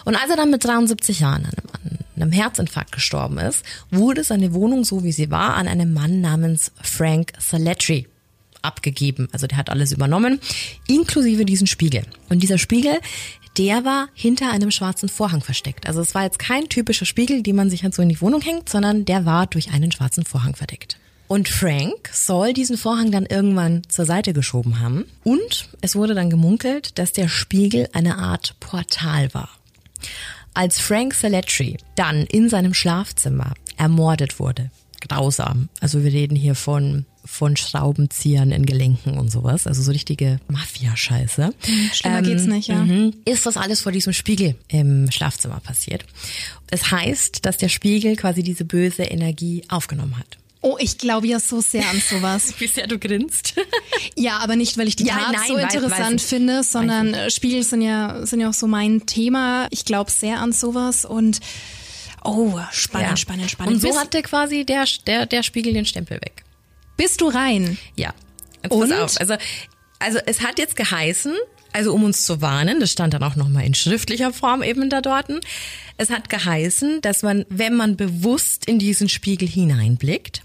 Und 0.05 0.17
als 0.17 0.31
er 0.31 0.37
dann 0.37 0.51
mit 0.51 0.65
73 0.65 1.21
Jahren 1.21 1.45
an 1.45 1.53
einem, 1.53 1.99
an 2.17 2.23
einem 2.23 2.33
Herzinfarkt 2.33 2.91
gestorben 2.91 3.39
ist, 3.39 3.65
wurde 3.91 4.25
seine 4.25 4.53
Wohnung, 4.53 4.85
so 4.85 5.05
wie 5.05 5.13
sie 5.13 5.31
war, 5.31 5.55
an 5.55 5.69
einen 5.69 5.93
Mann 5.93 6.21
namens 6.21 6.73
Frank 6.83 7.33
Saletri 7.39 8.09
abgegeben. 8.63 9.29
Also 9.33 9.47
der 9.47 9.59
hat 9.59 9.71
alles 9.71 9.93
übernommen, 9.93 10.41
inklusive 10.87 11.45
diesen 11.45 11.67
Spiegel. 11.67 12.05
Und 12.29 12.43
dieser 12.43 12.59
Spiegel, 12.59 12.99
der 13.59 13.85
war 13.85 14.09
hinter 14.15 14.51
einem 14.51 14.71
schwarzen 14.71 15.09
Vorhang 15.09 15.43
versteckt. 15.43 15.87
Also 15.87 16.01
es 16.01 16.15
war 16.15 16.25
jetzt 16.25 16.39
kein 16.39 16.69
typischer 16.69 17.05
Spiegel, 17.05 17.43
den 17.43 17.57
man 17.57 17.71
sich 17.71 17.85
halt 17.85 17.95
so 17.95 18.03
in 18.03 18.09
die 18.09 18.21
Wohnung 18.21 18.41
hängt, 18.41 18.69
sondern 18.69 19.05
der 19.05 19.27
war 19.27 19.47
durch 19.47 19.73
einen 19.73 19.93
schwarzen 19.93 20.25
Vorhang 20.25 20.55
verdeckt. 20.55 20.99
Und 21.29 21.49
Frank 21.49 22.11
soll 22.13 22.53
diesen 22.53 22.77
Vorhang 22.77 23.11
dann 23.11 23.25
irgendwann 23.25 23.83
zur 23.89 24.05
Seite 24.05 24.35
geschoben 24.35 24.81
haben. 24.81 25.07
Und 25.25 25.71
es 25.81 25.97
wurde 25.97 26.15
dann 26.15 26.29
gemunkelt, 26.29 26.99
dass 26.99 27.13
der 27.13 27.29
Spiegel 27.29 27.89
eine 27.93 28.19
Art 28.19 28.57
Portal 28.61 29.33
war. 29.33 29.49
Als 30.55 30.79
Frank 30.79 31.15
Saletri 31.15 31.79
dann 31.95 32.27
in 32.27 32.51
seinem 32.51 32.75
Schlafzimmer 32.75 33.55
ermordet 33.79 34.39
wurde, 34.39 34.71
grausam, 35.01 35.71
also 35.81 36.05
wir 36.05 36.13
reden 36.13 36.37
hier 36.37 36.55
von 36.55 37.07
von 37.25 37.57
Schraubenziehern 37.57 38.51
in 38.51 38.67
Gelenken 38.67 39.19
und 39.19 39.31
sowas. 39.31 39.67
Also 39.67 39.83
so 39.83 39.93
richtige 39.93 40.41
Mafia-Scheiße. 40.49 41.55
Schlimmer 41.93 42.23
geht's 42.23 42.47
nicht, 42.47 42.69
ja. 42.69 42.83
mhm. 42.83 43.15
Ist 43.25 43.47
das 43.47 43.57
alles 43.57 43.81
vor 43.81 43.93
diesem 43.93 44.13
Spiegel 44.13 44.57
im 44.69 45.11
Schlafzimmer 45.11 45.61
passiert. 45.61 46.05
Es 46.71 46.91
heißt, 46.91 47.45
dass 47.47 47.59
der 47.59 47.69
Spiegel 47.69 48.17
quasi 48.17 48.43
diese 48.43 48.65
böse 48.65 49.05
Energie 49.05 49.63
aufgenommen 49.69 50.19
hat. 50.19 50.39
Oh, 50.65 50.77
ich 50.79 50.97
glaube 50.99 51.27
ja 51.27 51.41
so 51.41 51.61
sehr 51.61 51.89
an 51.91 52.01
sowas. 52.01 52.55
Wie 52.61 52.69
sehr 52.69 52.87
du 52.87 52.99
grinst. 52.99 53.55
Ja, 54.15 54.39
aber 54.39 54.55
nicht, 54.55 54.79
weil 54.79 54.87
ich 54.87 54.95
die 54.95 55.05
Ja, 55.05 55.17
Tat 55.17 55.33
nein, 55.33 55.43
so 55.49 55.55
weiß- 55.57 55.63
interessant 55.75 56.21
weiß 56.23 56.29
finde, 56.29 56.63
sondern 56.63 57.15
äh, 57.15 57.31
Spiegel 57.31 57.65
sind 57.65 57.83
ja, 57.83 58.25
sind 58.25 58.41
ja 58.41 58.49
auch 58.49 58.55
so 58.55 58.69
mein 58.69 59.05
Thema. 59.07 59.67
Ich 59.71 59.85
glaube 59.85 60.11
sehr 60.13 60.39
an 60.41 60.53
sowas 60.53 61.05
und 61.05 61.41
oh, 62.25 62.61
spannend, 62.71 63.11
Ja. 63.11 63.17
spannend, 63.17 63.51
spannend. 63.51 63.75
Und 63.75 63.81
so 63.83 63.99
hatte 63.99 64.23
quasi 64.23 64.65
der, 64.65 64.85
der, 65.07 65.27
der 65.27 65.43
Spiegel 65.43 65.73
den 65.73 65.85
Stempel 65.85 66.19
weg. 66.21 66.45
Bist 66.97 67.21
du 67.21 67.29
rein? 67.29 67.79
Ja. 67.97 68.15
Jetzt 68.63 68.73
Und? 68.73 68.91
Pass 68.91 68.99
auf. 68.99 69.21
Also, 69.21 69.35
also 69.99 70.19
es 70.27 70.41
hat 70.43 70.59
jetzt 70.59 70.77
geheißen, 70.77 71.35
also 71.73 71.93
um 71.93 72.05
uns 72.05 72.25
zu 72.25 72.41
warnen, 72.41 72.81
das 72.81 72.93
stand 72.93 73.15
dann 73.15 73.23
auch 73.23 73.37
nochmal 73.37 73.65
in 73.65 73.75
schriftlicher 73.75 74.33
Form 74.33 74.63
eben 74.63 74.91
da 74.91 75.01
dorten. 75.01 75.41
Es 75.97 76.11
hat 76.11 76.29
geheißen, 76.29 77.01
dass 77.01 77.23
man, 77.23 77.45
wenn 77.49 77.75
man 77.75 77.97
bewusst 77.97 78.67
in 78.67 78.79
diesen 78.79 79.09
Spiegel 79.09 79.49
hineinblickt, 79.49 80.43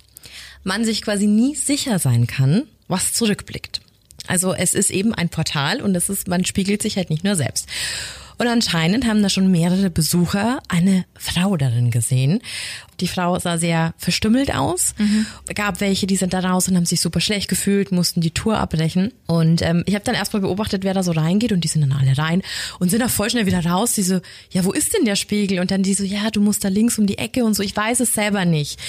man 0.64 0.86
sich 0.86 1.02
quasi 1.02 1.28
nie 1.28 1.56
sicher 1.56 2.00
sein 2.00 2.28
kann, 2.28 2.64
was 2.88 3.14
zurückblickt. 3.14 3.82
Also 4.28 4.54
es 4.54 4.74
ist 4.74 4.92
eben 4.92 5.14
ein 5.14 5.30
Portal 5.30 5.82
und 5.82 5.96
es 5.96 6.10
ist, 6.10 6.28
man 6.28 6.46
spiegelt 6.46 6.82
sich 6.82 6.98
halt 6.98 7.10
nicht 7.10 7.24
nur 7.24 7.36
selbst. 7.36 7.68
Und 8.38 8.48
anscheinend 8.48 9.08
haben 9.08 9.24
da 9.24 9.30
schon 9.30 9.50
mehrere 9.50 9.90
Besucher 9.90 10.62
eine 10.68 11.06
Frau 11.18 11.58
darin 11.58 11.90
gesehen. 11.90 12.42
Die 13.00 13.08
Frau 13.08 13.38
sah 13.40 13.58
sehr 13.58 13.94
verstümmelt 13.98 14.54
aus. 14.54 14.96
Gab 15.54 15.82
welche, 15.82 16.08
die 16.08 16.16
sind 16.16 16.34
da 16.34 16.40
raus 16.40 16.68
und 16.68 16.76
haben 16.76 16.86
sich 16.86 17.02
super 17.02 17.20
schlecht 17.22 17.48
gefühlt, 17.48 17.92
mussten 17.92 18.22
die 18.22 18.32
Tour 18.32 18.58
abbrechen. 18.58 19.14
Und 19.26 19.62
ähm, 19.62 19.84
ich 19.86 19.96
habe 19.96 20.04
dann 20.04 20.16
erstmal 20.16 20.42
beobachtet, 20.42 20.84
wer 20.84 20.94
da 20.94 21.04
so 21.04 21.12
reingeht 21.12 21.52
und 21.52 21.62
die 21.62 21.68
sind 21.68 21.82
dann 21.82 21.94
alle 21.94 22.18
rein 22.18 22.42
und 22.80 22.90
sind 22.90 23.04
auch 23.04 23.10
voll 23.10 23.30
schnell 23.30 23.46
wieder 23.46 23.66
raus. 23.66 23.94
Die 23.94 24.04
so, 24.04 24.20
ja, 24.52 24.66
wo 24.66 24.72
ist 24.72 24.94
denn 24.94 25.06
der 25.06 25.16
Spiegel? 25.16 25.60
Und 25.60 25.72
dann 25.72 25.84
die 25.84 25.94
so, 25.94 26.04
ja, 26.04 26.30
du 26.32 26.42
musst 26.42 26.64
da 26.64 26.70
links 26.70 26.98
um 26.98 27.06
die 27.06 27.18
Ecke 27.18 27.44
und 27.44 27.54
so. 27.54 27.64
Ich 27.64 27.76
weiß 27.76 28.00
es 28.00 28.14
selber 28.14 28.46
nicht. 28.46 28.80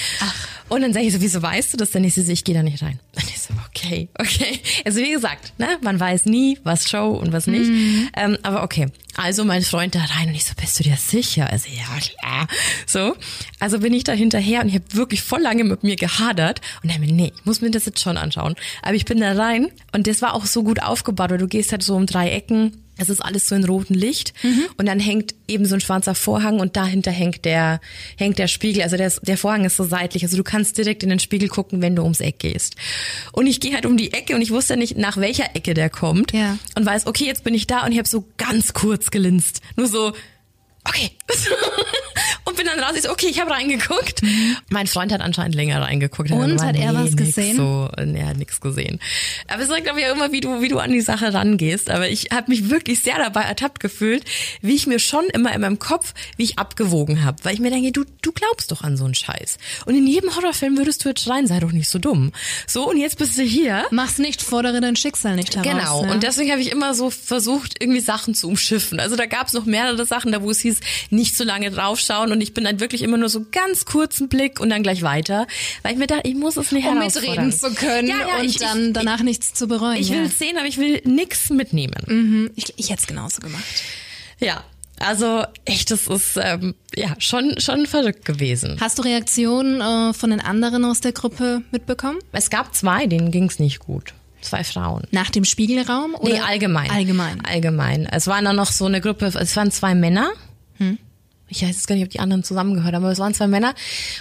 Und 0.68 0.82
dann 0.82 0.92
sage 0.92 1.06
ich 1.06 1.12
so, 1.12 1.20
wieso 1.20 1.42
weißt 1.42 1.72
du 1.72 1.76
das 1.76 1.90
denn? 1.90 2.08
Sie 2.08 2.22
so, 2.22 2.32
ich 2.32 2.44
gehe 2.44 2.54
da 2.54 2.62
nicht 2.62 2.82
rein. 2.82 2.98
Und 3.14 3.24
ich 3.24 3.40
so, 3.40 3.54
okay, 3.68 4.08
okay. 4.18 4.60
Also 4.84 5.00
wie 5.00 5.10
gesagt, 5.10 5.58
ne, 5.58 5.66
man 5.82 5.98
weiß 5.98 6.26
nie, 6.26 6.58
was 6.64 6.88
Show 6.88 7.10
und 7.10 7.32
was 7.32 7.46
nicht. 7.46 7.70
Ähm, 8.16 8.38
aber 8.42 8.62
okay. 8.62 8.86
Also 9.16 9.44
mein 9.44 9.62
Freund 9.62 9.94
da 9.94 10.00
rein 10.00 10.28
und 10.28 10.34
ich 10.34 10.44
so, 10.44 10.54
bist 10.54 10.78
du 10.78 10.84
dir 10.84 10.96
sicher? 10.96 11.50
Also 11.50 11.68
ja, 11.68 11.84
klar. 11.98 12.46
So. 12.86 13.16
Also 13.58 13.80
bin 13.80 13.92
ich 13.92 13.97
da 14.04 14.12
hinterher 14.12 14.60
und 14.62 14.68
ich 14.68 14.74
habe 14.74 14.84
wirklich 14.92 15.22
voll 15.22 15.40
lange 15.40 15.64
mit 15.64 15.82
mir 15.82 15.96
gehadert 15.96 16.60
und 16.82 16.90
dann 16.92 17.00
mir, 17.00 17.12
nee, 17.12 17.32
ich 17.36 17.44
muss 17.44 17.60
mir 17.60 17.70
das 17.70 17.86
jetzt 17.86 18.00
schon 18.00 18.16
anschauen. 18.16 18.54
Aber 18.82 18.94
ich 18.94 19.04
bin 19.04 19.20
da 19.20 19.32
rein 19.32 19.68
und 19.92 20.06
das 20.06 20.22
war 20.22 20.34
auch 20.34 20.46
so 20.46 20.62
gut 20.62 20.82
aufgebaut, 20.82 21.30
weil 21.30 21.38
du 21.38 21.48
gehst 21.48 21.72
halt 21.72 21.82
so 21.82 21.94
um 21.94 22.06
drei 22.06 22.30
Ecken 22.30 22.82
es 23.00 23.08
ist 23.08 23.20
alles 23.20 23.46
so 23.48 23.54
in 23.54 23.62
rotem 23.64 23.94
Licht 23.94 24.34
und 24.76 24.86
dann 24.86 24.98
hängt 24.98 25.32
eben 25.46 25.66
so 25.66 25.76
ein 25.76 25.80
schwarzer 25.80 26.16
Vorhang 26.16 26.58
und 26.58 26.74
dahinter 26.76 27.12
hängt 27.12 27.44
der 27.44 27.80
hängt 28.16 28.38
der 28.40 28.48
Spiegel. 28.48 28.82
Also 28.82 28.96
der, 28.96 29.12
der 29.22 29.38
Vorhang 29.38 29.64
ist 29.64 29.76
so 29.76 29.84
seitlich, 29.84 30.24
also 30.24 30.36
du 30.36 30.42
kannst 30.42 30.76
direkt 30.78 31.04
in 31.04 31.08
den 31.10 31.20
Spiegel 31.20 31.48
gucken, 31.48 31.80
wenn 31.80 31.94
du 31.94 32.02
ums 32.02 32.18
Eck 32.18 32.40
gehst. 32.40 32.74
Und 33.30 33.46
ich 33.46 33.60
gehe 33.60 33.72
halt 33.74 33.86
um 33.86 33.96
die 33.96 34.12
Ecke 34.12 34.34
und 34.34 34.42
ich 34.42 34.50
wusste 34.50 34.76
nicht, 34.76 34.96
nach 34.98 35.16
welcher 35.16 35.54
Ecke 35.54 35.74
der 35.74 35.90
kommt 35.90 36.32
Ja. 36.32 36.58
und 36.74 36.84
weiß, 36.86 37.06
okay, 37.06 37.24
jetzt 37.26 37.44
bin 37.44 37.54
ich 37.54 37.68
da 37.68 37.84
und 37.86 37.92
ich 37.92 37.98
habe 37.98 38.08
so 38.08 38.24
ganz 38.36 38.72
kurz 38.72 39.12
gelinst, 39.12 39.60
nur 39.76 39.86
so 39.86 40.12
okay. 40.84 41.10
bin 42.58 42.66
dann 42.66 42.78
raus, 42.80 42.92
ich 42.96 43.02
so, 43.04 43.10
okay, 43.10 43.28
ich 43.30 43.40
habe 43.40 43.50
reingeguckt. 43.50 44.20
Mein 44.68 44.86
Freund 44.86 45.10
hat 45.12 45.22
anscheinend 45.22 45.54
länger 45.54 45.80
reingeguckt. 45.80 46.30
Und 46.30 46.40
dann 46.58 46.62
hat 46.66 46.76
er 46.76 46.92
was 46.94 47.04
nix 47.12 47.16
gesehen? 47.16 47.56
So, 47.56 47.88
nee, 48.04 48.20
er 48.20 48.26
hat 48.28 48.36
nichts 48.36 48.60
gesehen. 48.60 49.00
Aber 49.48 49.62
es 49.62 49.68
sagt 49.68 49.84
glaube 49.84 50.00
ich 50.00 50.06
auch 50.06 50.14
immer, 50.14 50.32
wie 50.32 50.40
du, 50.40 50.60
wie 50.60 50.68
du 50.68 50.78
an 50.78 50.92
die 50.92 51.00
Sache 51.00 51.32
rangehst. 51.32 51.88
Aber 51.90 52.08
ich 52.08 52.28
habe 52.32 52.50
mich 52.50 52.68
wirklich 52.68 53.00
sehr 53.00 53.16
dabei 53.18 53.42
ertappt 53.42 53.80
gefühlt, 53.80 54.24
wie 54.60 54.74
ich 54.74 54.86
mir 54.86 54.98
schon 54.98 55.24
immer 55.32 55.54
in 55.54 55.60
meinem 55.62 55.78
Kopf, 55.78 56.12
wie 56.36 56.44
ich 56.44 56.58
abgewogen 56.58 57.24
habe. 57.24 57.38
Weil 57.44 57.54
ich 57.54 57.60
mir 57.60 57.70
denke, 57.70 57.92
du, 57.92 58.04
du 58.22 58.32
glaubst 58.32 58.70
doch 58.72 58.82
an 58.82 58.96
so 58.96 59.04
einen 59.04 59.14
Scheiß. 59.14 59.56
Und 59.86 59.94
in 59.94 60.06
jedem 60.06 60.34
Horrorfilm 60.36 60.76
würdest 60.76 61.04
du 61.04 61.08
jetzt 61.08 61.22
schreien, 61.24 61.46
sei 61.46 61.60
doch 61.60 61.72
nicht 61.72 61.88
so 61.88 61.98
dumm. 61.98 62.32
So, 62.66 62.88
und 62.90 62.96
jetzt 62.98 63.18
bist 63.18 63.38
du 63.38 63.42
hier. 63.42 63.84
Mach's 63.90 64.18
nicht, 64.18 64.42
fordere 64.42 64.80
dein 64.80 64.96
Schicksal 64.96 65.36
nicht 65.36 65.54
heraus. 65.56 65.68
Genau, 65.72 66.04
Ne? 66.04 66.12
und 66.12 66.22
deswegen 66.22 66.50
habe 66.50 66.60
ich 66.60 66.70
immer 66.70 66.94
so 66.94 67.10
versucht, 67.10 67.76
irgendwie 67.80 68.00
Sachen 68.00 68.34
zu 68.34 68.48
umschiffen. 68.48 68.98
Also 69.00 69.16
da 69.16 69.26
gab 69.26 69.46
es 69.48 69.52
noch 69.52 69.64
mehrere 69.64 70.04
Sachen, 70.06 70.32
da 70.32 70.42
wo 70.42 70.50
es 70.50 70.60
hieß, 70.60 70.80
nicht 71.10 71.36
so 71.36 71.44
lange 71.44 71.70
draufschauen 71.70 72.32
und 72.32 72.38
ich 72.48 72.54
bin 72.54 72.64
dann 72.64 72.80
wirklich 72.80 73.02
immer 73.02 73.18
nur 73.18 73.28
so 73.28 73.44
ganz 73.52 73.84
kurzen 73.84 74.28
Blick 74.28 74.58
und 74.58 74.70
dann 74.70 74.82
gleich 74.82 75.02
weiter, 75.02 75.46
weil 75.82 75.92
ich 75.92 75.98
mir 75.98 76.06
dachte, 76.06 76.28
ich 76.28 76.34
muss 76.34 76.56
es 76.56 76.72
nicht 76.72 76.86
um 76.86 76.98
mitreden 76.98 77.52
zu 77.52 77.74
können 77.74 78.08
Ja, 78.08 78.26
ja, 78.26 78.38
und 78.38 78.44
ich, 78.46 78.56
dann 78.56 78.86
ich, 78.88 78.92
danach 78.94 79.22
nichts 79.22 79.52
zu 79.52 79.68
bereuen. 79.68 80.00
ich 80.00 80.10
will 80.10 80.20
ja. 80.20 80.24
es 80.24 80.38
sehen, 80.38 80.56
aber 80.56 80.66
ich 80.66 80.78
will 80.78 81.02
nix 81.04 81.50
mitnehmen. 81.50 82.02
Mhm. 82.06 82.50
Ich, 82.56 82.72
ich 82.76 82.90
hätte 82.90 83.02
es 83.02 83.06
genauso 83.06 83.40
gemacht. 83.40 83.62
Ja, 84.40 84.64
also 84.98 85.44
echt, 85.66 85.90
das 85.90 86.06
ist 86.06 86.38
ähm, 86.42 86.74
ja 86.96 87.14
schon 87.18 87.60
schon 87.60 87.86
verrückt 87.86 88.24
gewesen. 88.24 88.78
Hast 88.80 88.98
du 88.98 89.02
Reaktionen 89.02 89.80
äh, 89.80 90.14
von 90.14 90.30
den 90.30 90.40
anderen 90.40 90.84
aus 90.84 91.00
der 91.00 91.12
Gruppe 91.12 91.62
mitbekommen? 91.70 92.18
Es 92.32 92.48
gab 92.48 92.74
zwei, 92.74 93.06
denen 93.06 93.30
ging's 93.30 93.58
nicht 93.58 93.80
gut. 93.80 94.14
Zwei 94.40 94.64
Frauen. 94.64 95.02
Nach 95.10 95.30
dem 95.30 95.44
Spiegelraum? 95.44 96.14
Oder? 96.14 96.32
Nee, 96.32 96.40
allgemein. 96.40 96.90
Allgemein. 96.90 97.44
Allgemein. 97.44 98.06
Es 98.06 98.26
waren 98.26 98.44
dann 98.44 98.56
noch 98.56 98.72
so 98.72 98.86
eine 98.86 99.00
Gruppe, 99.00 99.26
es 99.26 99.56
waren 99.56 99.70
zwei 99.70 99.94
Männer. 99.94 100.30
Hm. 100.78 100.98
Ich 101.48 101.62
weiß 101.62 101.70
jetzt 101.70 101.86
gar 101.86 101.94
nicht, 101.94 102.04
ob 102.04 102.10
die 102.10 102.20
anderen 102.20 102.44
zusammengehört 102.44 102.94
haben, 102.94 103.04
aber 103.04 103.12
es 103.12 103.18
waren 103.18 103.34
zwei 103.34 103.46
Männer. 103.46 103.74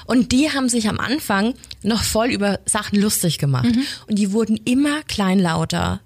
Und 0.06 0.32
die 0.32 0.52
haben 0.52 0.70
sich 0.70 0.88
am 0.90 1.00
Anfang 1.00 1.54
noch 1.84 2.04
voll 2.04 2.28
über 2.28 2.60
Sachen 2.66 3.00
lustig 3.00 3.38
gemacht. 3.38 3.76
Mhm. 3.76 3.84
Und 4.08 4.18
die 4.18 4.32
wurden 4.32 4.58
immer 4.66 5.02
kleinlauter 5.04 6.02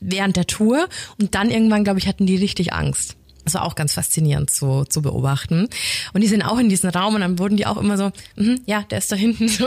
während 0.00 0.36
der 0.36 0.46
Tour. 0.46 0.88
Und 1.20 1.34
dann 1.34 1.50
irgendwann, 1.50 1.84
glaube 1.84 1.98
ich, 1.98 2.08
hatten 2.08 2.26
die 2.26 2.36
richtig 2.36 2.72
Angst. 2.72 3.16
Das 3.44 3.54
war 3.54 3.64
auch 3.64 3.76
ganz 3.76 3.94
faszinierend 3.94 4.50
zu, 4.50 4.84
zu 4.84 5.00
beobachten. 5.00 5.68
Und 6.12 6.20
die 6.20 6.26
sind 6.26 6.42
auch 6.42 6.58
in 6.58 6.68
diesem 6.68 6.90
Raum 6.90 7.14
und 7.14 7.22
dann 7.22 7.38
wurden 7.38 7.56
die 7.56 7.64
auch 7.64 7.78
immer 7.78 7.96
so, 7.96 8.12
mhm, 8.36 8.60
ja, 8.66 8.82
der 8.82 8.98
ist 8.98 9.10
da 9.10 9.16
hinten 9.16 9.48
so. 9.48 9.66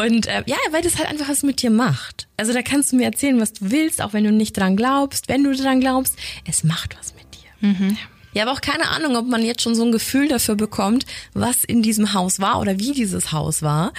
Und 0.00 0.26
äh, 0.26 0.44
ja, 0.46 0.56
weil 0.70 0.82
das 0.82 0.96
halt 0.96 1.08
einfach 1.08 1.28
was 1.28 1.42
mit 1.42 1.60
dir 1.60 1.70
macht. 1.70 2.28
Also 2.36 2.52
da 2.52 2.62
kannst 2.62 2.92
du 2.92 2.96
mir 2.96 3.06
erzählen, 3.06 3.40
was 3.40 3.52
du 3.54 3.70
willst, 3.72 4.00
auch 4.00 4.12
wenn 4.12 4.22
du 4.22 4.30
nicht 4.30 4.56
dran 4.56 4.76
glaubst. 4.76 5.28
Wenn 5.28 5.42
du 5.42 5.52
dran 5.56 5.80
glaubst, 5.80 6.14
es 6.46 6.62
macht 6.62 6.96
was 7.00 7.14
mit 7.14 7.24
dir. 7.34 7.68
Ja, 7.88 7.96
aber 8.38 8.52
auch 8.52 8.60
keine 8.60 8.88
Ahnung, 8.90 9.16
ob 9.16 9.26
man 9.26 9.44
jetzt 9.44 9.62
schon 9.62 9.74
so 9.74 9.84
ein 9.84 9.92
Gefühl 9.92 10.28
dafür 10.28 10.54
bekommt, 10.54 11.04
was 11.34 11.64
in 11.64 11.82
diesem 11.82 12.14
Haus 12.14 12.40
war 12.40 12.60
oder 12.60 12.78
wie 12.78 12.92
dieses 12.92 13.32
Haus 13.32 13.62
war. 13.62 13.92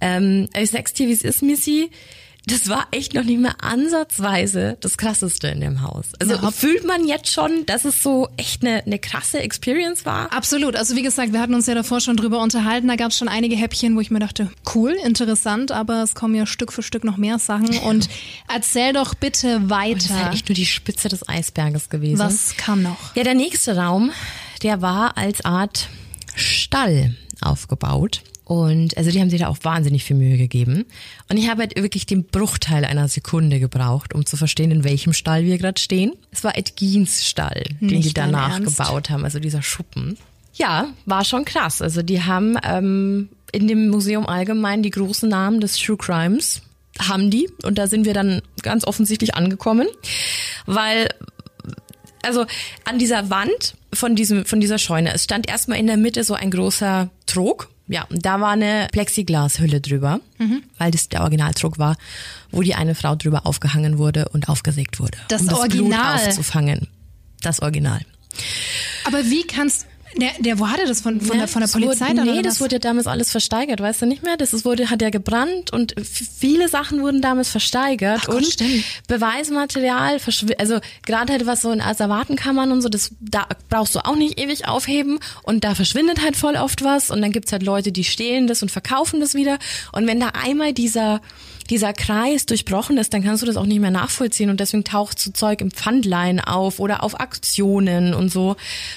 Ähm, 0.00 0.48
ich 0.56 0.70
sag's 0.70 0.92
dir, 0.92 1.08
wie 1.08 1.12
es 1.12 1.22
ist, 1.22 1.42
Missy. 1.42 1.90
Das 2.48 2.68
war 2.68 2.86
echt 2.90 3.14
noch 3.14 3.24
nicht 3.24 3.40
mehr 3.40 3.54
ansatzweise 3.62 4.76
das 4.80 4.96
Krasseste 4.98 5.48
in 5.48 5.60
dem 5.60 5.82
Haus. 5.82 6.06
Also 6.20 6.34
Ja, 6.34 6.50
fühlt 6.50 6.86
man 6.86 7.06
jetzt 7.06 7.30
schon, 7.32 7.66
dass 7.66 7.84
es 7.84 8.02
so 8.02 8.28
echt 8.36 8.62
eine, 8.64 8.82
eine 8.84 8.98
krasse 8.98 9.40
Experience 9.40 10.04
war? 10.04 10.32
Absolut. 10.32 10.76
Also 10.76 10.96
wie 10.96 11.02
gesagt, 11.02 11.32
wir 11.32 11.40
hatten 11.40 11.54
uns 11.54 11.66
ja 11.66 11.74
davor 11.74 12.00
schon 12.00 12.16
drüber 12.16 12.40
unterhalten. 12.40 12.88
Da 12.88 12.96
gab 12.96 13.10
es 13.10 13.18
schon 13.18 13.28
einige 13.28 13.56
Häppchen, 13.56 13.96
wo 13.96 14.00
ich 14.00 14.10
mir 14.10 14.18
dachte, 14.20 14.50
cool, 14.74 14.92
interessant, 15.04 15.72
aber 15.72 16.02
es 16.02 16.14
kommen 16.14 16.34
ja 16.34 16.46
Stück 16.46 16.72
für 16.72 16.82
Stück 16.82 17.04
noch 17.04 17.16
mehr 17.16 17.38
Sachen. 17.38 17.68
Und 17.84 18.08
erzähl 18.52 18.92
doch 18.92 19.14
bitte 19.14 19.54
Das 19.54 19.62
ist 19.64 19.70
weiter. 19.70 20.24
halt 20.24 20.34
echt 20.34 20.48
nur 20.48 20.54
die 20.54 20.66
Spitze 20.66 21.08
des 21.08 21.28
Eisberges 21.28 21.88
gewesen. 21.88 22.18
Was 22.18 22.56
kam 22.56 22.82
noch? 22.82 23.14
Ja, 23.14 23.22
der 23.24 23.34
nächste 23.34 23.76
Raum, 23.76 24.10
der 24.62 24.82
war 24.82 25.16
als 25.16 25.44
Art 25.44 25.88
Stall 26.34 27.14
aufgebaut. 27.40 28.22
Und 28.48 28.96
also 28.96 29.10
die 29.10 29.20
haben 29.20 29.28
sich 29.28 29.40
da 29.40 29.48
auch 29.48 29.58
wahnsinnig 29.60 30.04
viel 30.04 30.16
Mühe 30.16 30.38
gegeben. 30.38 30.86
Und 31.28 31.36
ich 31.36 31.50
habe 31.50 31.60
halt 31.60 31.76
wirklich 31.76 32.06
den 32.06 32.24
Bruchteil 32.24 32.86
einer 32.86 33.06
Sekunde 33.06 33.60
gebraucht, 33.60 34.14
um 34.14 34.24
zu 34.24 34.38
verstehen, 34.38 34.70
in 34.70 34.84
welchem 34.84 35.12
Stall 35.12 35.44
wir 35.44 35.58
gerade 35.58 35.78
stehen. 35.78 36.12
Es 36.30 36.42
war 36.44 36.56
Ed 36.56 36.74
Geens 36.74 37.26
Stall, 37.26 37.64
den 37.80 37.88
Nicht 37.88 38.08
die 38.08 38.14
danach 38.14 38.58
gebaut 38.62 39.10
haben, 39.10 39.24
also 39.24 39.38
dieser 39.38 39.60
Schuppen. 39.60 40.16
Ja, 40.54 40.88
war 41.04 41.26
schon 41.26 41.44
krass. 41.44 41.82
Also 41.82 42.00
die 42.00 42.22
haben 42.22 42.56
ähm, 42.64 43.28
in 43.52 43.68
dem 43.68 43.90
Museum 43.90 44.26
allgemein 44.26 44.82
die 44.82 44.90
großen 44.90 45.28
Namen 45.28 45.60
des 45.60 45.76
True 45.76 45.98
Crimes 45.98 46.62
haben 46.98 47.30
die 47.30 47.50
und 47.64 47.76
da 47.76 47.86
sind 47.86 48.06
wir 48.06 48.14
dann 48.14 48.40
ganz 48.62 48.86
offensichtlich 48.86 49.34
angekommen, 49.34 49.86
weil 50.64 51.08
also 52.22 52.46
an 52.84 52.98
dieser 52.98 53.28
Wand 53.28 53.74
von 53.92 54.16
diesem 54.16 54.46
von 54.46 54.58
dieser 54.58 54.78
Scheune, 54.78 55.12
es 55.12 55.24
stand 55.24 55.48
erstmal 55.48 55.78
in 55.78 55.86
der 55.86 55.98
Mitte 55.98 56.24
so 56.24 56.32
ein 56.32 56.50
großer 56.50 57.10
Trog. 57.26 57.68
Ja, 57.88 58.06
da 58.10 58.40
war 58.40 58.50
eine 58.50 58.86
Plexiglashülle 58.92 59.80
drüber, 59.80 60.20
weil 60.76 60.90
das 60.90 61.08
der 61.08 61.22
Originaltrog 61.22 61.78
war, 61.78 61.96
wo 62.50 62.62
die 62.62 62.74
eine 62.74 62.94
Frau 62.94 63.16
drüber 63.16 63.46
aufgehangen 63.46 63.98
wurde 63.98 64.28
und 64.28 64.48
aufgesägt 64.48 65.00
wurde, 65.00 65.18
Das 65.28 65.40
um 65.42 65.48
das 65.48 65.58
Original? 65.58 66.16
Blut 66.16 66.28
aufzufangen. 66.28 66.88
Das 67.40 67.60
Original. 67.62 68.00
Aber 69.06 69.24
wie 69.24 69.46
kannst 69.46 69.86
der, 70.18 70.30
der 70.38 70.58
wo 70.58 70.68
hatte 70.68 70.86
das 70.86 71.00
von, 71.00 71.20
von, 71.20 71.36
Ne? 71.36 71.42
der, 71.42 71.48
von 71.48 71.62
der 71.62 71.68
Polizei 71.68 72.08
wurde? 72.10 72.24
Nee, 72.24 72.42
das 72.42 72.54
was? 72.54 72.60
wurde 72.60 72.76
ja 72.76 72.78
damals 72.80 73.06
alles 73.06 73.30
versteigert, 73.30 73.80
weißt 73.80 74.02
du 74.02 74.06
nicht 74.06 74.22
mehr? 74.22 74.36
Das 74.36 74.52
ist, 74.52 74.64
wurde, 74.64 74.90
hat 74.90 75.00
ja 75.00 75.10
gebrannt 75.10 75.72
und 75.72 75.94
viele 76.02 76.68
Sachen 76.68 77.02
wurden 77.02 77.22
damals 77.22 77.48
versteigert 77.50 78.20
Ach 78.22 78.26
Gott, 78.26 78.36
und 78.36 78.46
stimmt. 78.46 78.84
Beweismaterial, 79.06 80.18
also 80.58 80.78
gerade 81.06 81.32
halt 81.32 81.46
was 81.46 81.62
so 81.62 81.70
in 81.70 81.80
Asservatenkammern 81.80 82.72
und 82.72 82.82
so, 82.82 82.88
das 82.88 83.12
da 83.20 83.46
brauchst 83.68 83.94
du 83.94 84.00
auch 84.00 84.16
nicht 84.16 84.40
ewig 84.40 84.66
aufheben 84.68 85.18
und 85.42 85.64
da 85.64 85.74
verschwindet 85.74 86.22
halt 86.22 86.36
voll 86.36 86.56
oft 86.56 86.82
was 86.82 87.10
und 87.10 87.22
dann 87.22 87.32
gibt's 87.32 87.52
halt 87.52 87.62
Leute, 87.62 87.92
die 87.92 88.04
stehlen 88.04 88.46
das 88.46 88.62
und 88.62 88.70
verkaufen 88.70 89.20
das 89.20 89.34
wieder 89.34 89.58
und 89.92 90.06
wenn 90.06 90.20
da 90.20 90.28
einmal 90.28 90.72
dieser 90.72 91.20
dieser 91.70 91.92
Kreis 91.92 92.46
durchbrochen 92.46 92.96
ist, 92.98 93.12
dann 93.12 93.22
kannst 93.22 93.42
du 93.42 93.46
das 93.46 93.56
auch 93.56 93.66
nicht 93.66 93.80
mehr 93.80 93.90
nachvollziehen 93.90 94.50
und 94.50 94.60
deswegen 94.60 94.84
taucht 94.84 95.18
so 95.18 95.30
Zeug 95.30 95.60
im 95.60 95.70
Pfandlein 95.70 96.40
auf 96.40 96.80
oder 96.80 97.02
auf 97.02 97.20
Aktionen 97.20 98.14
und 98.14 98.30
so. 98.30 98.56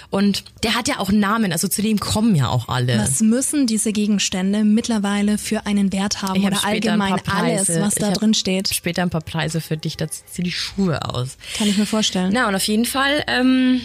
Und 0.10 0.44
der 0.64 0.76
hat 0.76 0.88
ja 0.88 1.00
auch 1.00 1.12
Namen, 1.12 1.52
also 1.52 1.68
zu 1.68 1.82
dem 1.82 2.00
kommen 2.00 2.36
ja 2.36 2.48
auch 2.48 2.70
alle. 2.70 2.98
Was 2.98 3.22
müssen 3.22 3.68
diese 3.68 3.92
Gegenstände 3.92 4.64
mittlerweile 4.64 5.38
für 5.38 5.66
einen 5.66 5.92
Wert 5.92 6.22
haben 6.22 6.44
oder 6.46 6.66
allgemein 6.66 7.16
alles, 7.28 7.70
was 7.80 7.96
da 7.96 8.12
drin 8.12 8.34
steht? 8.34 8.74
Später 8.74 9.02
ein 9.02 9.10
paar 9.10 9.22
Preise 9.22 9.62
für 9.62 9.78
dich, 9.78 9.98
da 9.98 10.08
zieh 10.10 10.44
die 10.44 10.52
Schuhe 10.52 11.04
aus. 11.14 11.38
Kann 11.58 11.68
ich 11.68 11.78
mir 11.78 11.86
vorstellen. 11.86 12.32
Na, 12.34 12.48
und 12.48 12.56
auf 12.56 12.68
jeden 12.68 12.86
Fall, 12.86 13.24
ähm, 13.28 13.82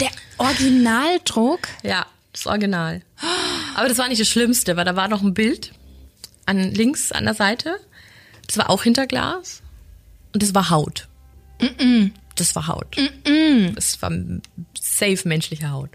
Der 0.00 0.10
Originaldruck, 0.38 1.68
ja, 1.82 2.06
das 2.32 2.46
Original. 2.46 3.02
Aber 3.74 3.88
das 3.88 3.98
war 3.98 4.08
nicht 4.08 4.20
das 4.20 4.28
Schlimmste, 4.28 4.76
weil 4.76 4.84
da 4.84 4.96
war 4.96 5.08
noch 5.08 5.22
ein 5.22 5.34
Bild 5.34 5.72
an 6.48 6.72
links 6.72 7.12
an 7.12 7.24
der 7.24 7.34
Seite. 7.34 7.76
Das 8.46 8.56
war 8.58 8.70
auch 8.70 8.82
hinter 8.82 9.06
Glas. 9.06 9.62
Und 10.32 10.42
das 10.42 10.54
war 10.54 10.70
Haut. 10.70 11.08
Das 12.34 12.54
war 12.54 12.66
Haut. 12.66 12.96
Das 13.74 14.00
war 14.02 14.12
safe 14.80 15.28
menschliche 15.28 15.70
Haut. 15.70 15.90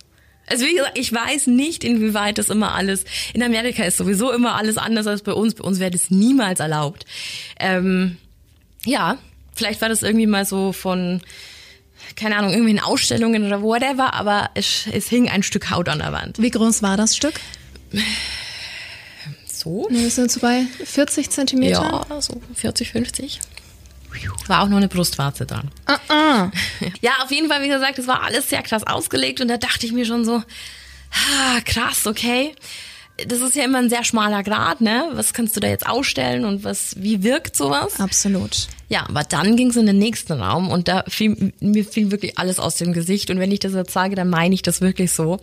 Also 0.47 0.65
wie 0.65 0.75
gesagt, 0.75 0.97
ich 0.97 1.11
weiß 1.11 1.47
nicht, 1.47 1.83
inwieweit 1.83 2.37
das 2.37 2.49
immer 2.49 2.73
alles. 2.73 3.05
In 3.33 3.41
Amerika 3.41 3.83
ist 3.83 3.97
sowieso 3.97 4.31
immer 4.31 4.55
alles 4.55 4.77
anders 4.77 5.07
als 5.07 5.23
bei 5.23 5.33
uns. 5.33 5.55
Bei 5.55 5.63
uns 5.63 5.79
wäre 5.79 5.91
das 5.91 6.11
niemals 6.11 6.59
erlaubt. 6.59 7.05
Ähm, 7.59 8.17
ja, 8.85 9.17
vielleicht 9.55 9.81
war 9.81 9.89
das 9.89 10.03
irgendwie 10.03 10.27
mal 10.27 10.45
so 10.45 10.73
von, 10.73 11.21
keine 12.15 12.35
Ahnung, 12.35 12.51
irgendwie 12.51 12.71
in 12.71 12.79
Ausstellungen 12.79 13.45
oder 13.45 13.61
whatever, 13.61 14.13
aber 14.13 14.49
es, 14.53 14.85
es 14.91 15.07
hing 15.07 15.29
ein 15.29 15.43
Stück 15.43 15.71
Haut 15.71 15.87
an 15.87 15.99
der 15.99 16.11
Wand. 16.11 16.39
wie 16.39 16.51
groß 16.51 16.83
war 16.83 16.97
das 16.97 17.15
Stück? 17.15 17.39
So? 19.63 19.87
Wir 19.89 20.09
sind 20.09 20.29
so 20.29 20.41
bei 20.41 20.65
40 20.83 21.29
Zentimeter. 21.29 22.05
Ja, 22.09 22.21
so 22.21 22.41
40, 22.53 22.91
50. 22.91 23.39
War 24.47 24.61
auch 24.61 24.67
noch 24.67 24.77
eine 24.77 24.89
Brustwarze 24.89 25.45
dran. 25.45 25.71
Ah, 25.85 25.99
ah. 26.09 26.51
Ja, 27.01 27.11
auf 27.23 27.31
jeden 27.31 27.47
Fall, 27.47 27.63
wie 27.63 27.69
gesagt, 27.69 27.97
es 27.97 28.07
war 28.07 28.23
alles 28.23 28.49
sehr 28.49 28.61
krass 28.61 28.85
ausgelegt 28.85 29.41
und 29.41 29.47
da 29.47 29.57
dachte 29.57 29.85
ich 29.85 29.93
mir 29.93 30.05
schon 30.05 30.25
so, 30.25 30.35
ah, 31.11 31.61
krass, 31.65 32.05
okay. 32.05 32.53
Das 33.27 33.39
ist 33.39 33.55
ja 33.55 33.63
immer 33.63 33.77
ein 33.77 33.89
sehr 33.89 34.03
schmaler 34.03 34.43
Grad, 34.43 34.81
ne? 34.81 35.09
Was 35.13 35.33
kannst 35.33 35.55
du 35.55 35.59
da 35.59 35.67
jetzt 35.67 35.87
ausstellen 35.87 36.45
und 36.45 36.63
was, 36.63 36.95
wie 36.97 37.23
wirkt 37.23 37.55
sowas? 37.55 37.99
Absolut. 37.99 38.67
Ja, 38.89 39.05
aber 39.07 39.23
dann 39.23 39.55
ging 39.55 39.69
es 39.69 39.75
in 39.75 39.85
den 39.85 39.99
nächsten 39.99 40.33
Raum 40.33 40.69
und 40.69 40.87
da 40.87 41.03
fiel, 41.07 41.53
mir 41.59 41.85
fiel 41.85 42.11
wirklich 42.11 42.37
alles 42.37 42.59
aus 42.59 42.75
dem 42.75 42.91
Gesicht. 42.91 43.29
Und 43.29 43.39
wenn 43.39 43.51
ich 43.51 43.59
das 43.59 43.73
jetzt 43.73 43.93
sage, 43.93 44.15
dann 44.15 44.29
meine 44.29 44.55
ich 44.55 44.63
das 44.63 44.81
wirklich 44.81 45.11
so. 45.11 45.39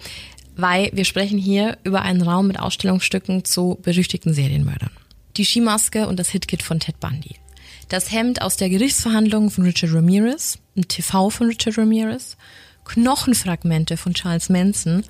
Weil 0.61 0.91
wir 0.93 1.05
sprechen 1.05 1.39
hier 1.39 1.79
über 1.85 2.03
einen 2.03 2.23
Raum 2.23 2.47
mit 2.47 2.59
Ausstellungsstücken 2.59 3.45
zu 3.45 3.79
berüchtigten 3.83 4.35
Serienmördern. 4.35 4.91
Die 5.37 5.45
Skimaske 5.45 6.07
und 6.07 6.19
das 6.19 6.29
Hitkit 6.31 6.63
von 6.63 6.81
Ted 6.81 7.01
Bundy. 7.01 7.37
Das 7.89 8.13
Hemd 8.13 8.43
aus 8.43 8.57
der 8.57 8.69
Gerichtsverhandlung 8.69 9.51
von 9.51 9.65
Richard 9.65 9.95
Ramirez, 9.95 10.59
ein 10.77 10.87
TV 10.87 11.31
von 11.31 11.49
Richard 11.49 11.79
Ramirez, 11.79 12.37
Knochenfragmente 12.85 13.97
von 13.97 14.15
Charles 14.15 14.49
Manson 14.49 15.03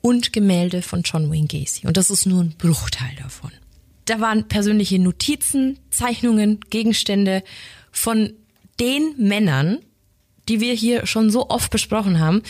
und 0.00 0.32
Gemälde 0.32 0.82
von 0.82 1.02
John 1.02 1.30
Wayne 1.30 1.46
Gacy. 1.46 1.86
Und 1.86 1.96
das 1.96 2.10
ist 2.10 2.26
nur 2.26 2.42
ein 2.42 2.54
Bruchteil 2.58 3.14
davon. 3.22 3.50
Da 4.04 4.20
waren 4.20 4.48
persönliche 4.48 4.98
Notizen, 4.98 5.78
Zeichnungen, 5.90 6.60
Gegenstände 6.70 7.42
von 7.92 8.32
den 8.80 9.14
Männern, 9.18 9.78
die 10.48 10.60
wir 10.60 10.74
hier 10.74 11.06
schon 11.06 11.30
so 11.30 11.50
oft 11.50 11.70
besprochen 11.70 12.20
haben. 12.20 12.42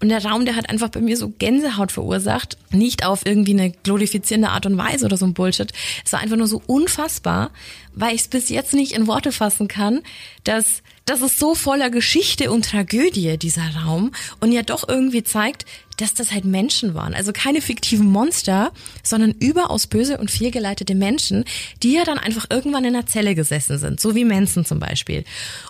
Und 0.00 0.08
der 0.10 0.24
Raum, 0.24 0.44
der 0.44 0.56
hat 0.56 0.70
einfach 0.70 0.88
bei 0.88 1.00
mir 1.00 1.16
so 1.16 1.30
Gänsehaut 1.30 1.92
verursacht. 1.92 2.58
Nicht 2.70 3.04
auf 3.04 3.24
irgendwie 3.24 3.52
eine 3.52 3.70
glorifizierende 3.70 4.50
Art 4.50 4.66
und 4.66 4.76
Weise 4.78 5.06
oder 5.06 5.16
so 5.16 5.26
ein 5.26 5.34
Bullshit. 5.34 5.72
Es 6.04 6.12
war 6.12 6.20
einfach 6.20 6.36
nur 6.36 6.46
so 6.46 6.62
unfassbar, 6.66 7.50
weil 7.94 8.14
ich 8.14 8.22
es 8.22 8.28
bis 8.28 8.48
jetzt 8.48 8.74
nicht 8.74 8.92
in 8.92 9.06
Worte 9.06 9.32
fassen 9.32 9.68
kann, 9.68 10.02
dass 10.44 10.82
das 11.06 11.22
ist 11.22 11.38
so 11.38 11.54
voller 11.54 11.88
Geschichte 11.88 12.50
und 12.50 12.66
Tragödie, 12.66 13.38
dieser 13.38 13.76
Raum. 13.76 14.10
Und 14.40 14.50
ja 14.50 14.62
doch 14.62 14.88
irgendwie 14.88 15.22
zeigt, 15.22 15.64
dass 15.96 16.14
das 16.14 16.32
halt 16.32 16.44
Menschen 16.44 16.94
waren. 16.94 17.14
Also 17.14 17.32
keine 17.32 17.62
fiktiven 17.62 18.06
Monster, 18.06 18.72
sondern 19.04 19.30
überaus 19.30 19.86
böse 19.86 20.18
und 20.18 20.32
fehlgeleitete 20.32 20.96
Menschen, 20.96 21.44
die 21.82 21.92
ja 21.92 22.04
dann 22.04 22.18
einfach 22.18 22.46
irgendwann 22.50 22.84
in 22.84 22.94
einer 22.94 23.06
Zelle 23.06 23.36
gesessen 23.36 23.78
sind. 23.78 24.00
So 24.00 24.16
wie 24.16 24.24
Manson 24.24 24.64
zum 24.64 24.80
Beispiel. 24.80 25.24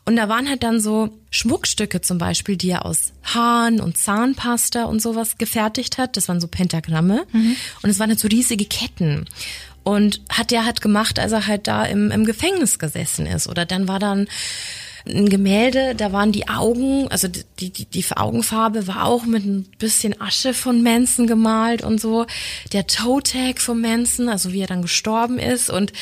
Und 0.06 0.16
da 0.16 0.28
waren 0.30 0.48
halt 0.48 0.62
dann 0.62 0.80
so 0.80 1.10
Schmuckstücke 1.30 2.00
zum 2.00 2.16
Beispiel, 2.16 2.56
die 2.56 2.70
er 2.70 2.86
aus 2.86 3.12
Haaren 3.22 3.80
und 3.80 3.98
Zahnpasta 3.98 4.84
und 4.84 5.02
sowas 5.02 5.36
gefertigt 5.36 5.98
hat. 5.98 6.16
Das 6.16 6.28
waren 6.28 6.40
so 6.40 6.48
Pentagramme. 6.48 7.26
Und 7.82 7.90
es 7.90 7.98
waren 7.98 8.08
halt 8.08 8.20
so 8.20 8.28
riesige 8.28 8.64
Ketten. 8.64 9.26
Und 9.84 10.22
hat 10.30 10.50
der 10.50 10.64
halt 10.64 10.80
gemacht, 10.80 11.18
als 11.18 11.30
er 11.30 11.46
halt 11.46 11.68
da 11.68 11.84
im, 11.84 12.10
im 12.10 12.24
Gefängnis 12.24 12.78
gesessen 12.78 13.26
ist. 13.26 13.46
Oder 13.46 13.66
dann 13.66 13.86
war 13.86 14.00
dann 14.00 14.26
ein 15.08 15.28
Gemälde, 15.28 15.94
da 15.94 16.12
waren 16.12 16.32
die 16.32 16.48
Augen, 16.48 17.08
also 17.08 17.28
die, 17.28 17.70
die, 17.70 17.84
die 17.84 18.04
Augenfarbe 18.14 18.86
war 18.86 19.04
auch 19.04 19.24
mit 19.24 19.44
ein 19.44 19.66
bisschen 19.78 20.20
Asche 20.20 20.52
von 20.52 20.82
Manson 20.82 21.26
gemalt 21.26 21.82
und 21.82 22.00
so. 22.00 22.26
Der 22.72 22.86
Toe-Tag 22.86 23.60
von 23.60 23.80
Manson, 23.80 24.28
also 24.28 24.52
wie 24.52 24.60
er 24.60 24.66
dann 24.66 24.82
gestorben 24.82 25.38
ist 25.38 25.70
und 25.70 25.92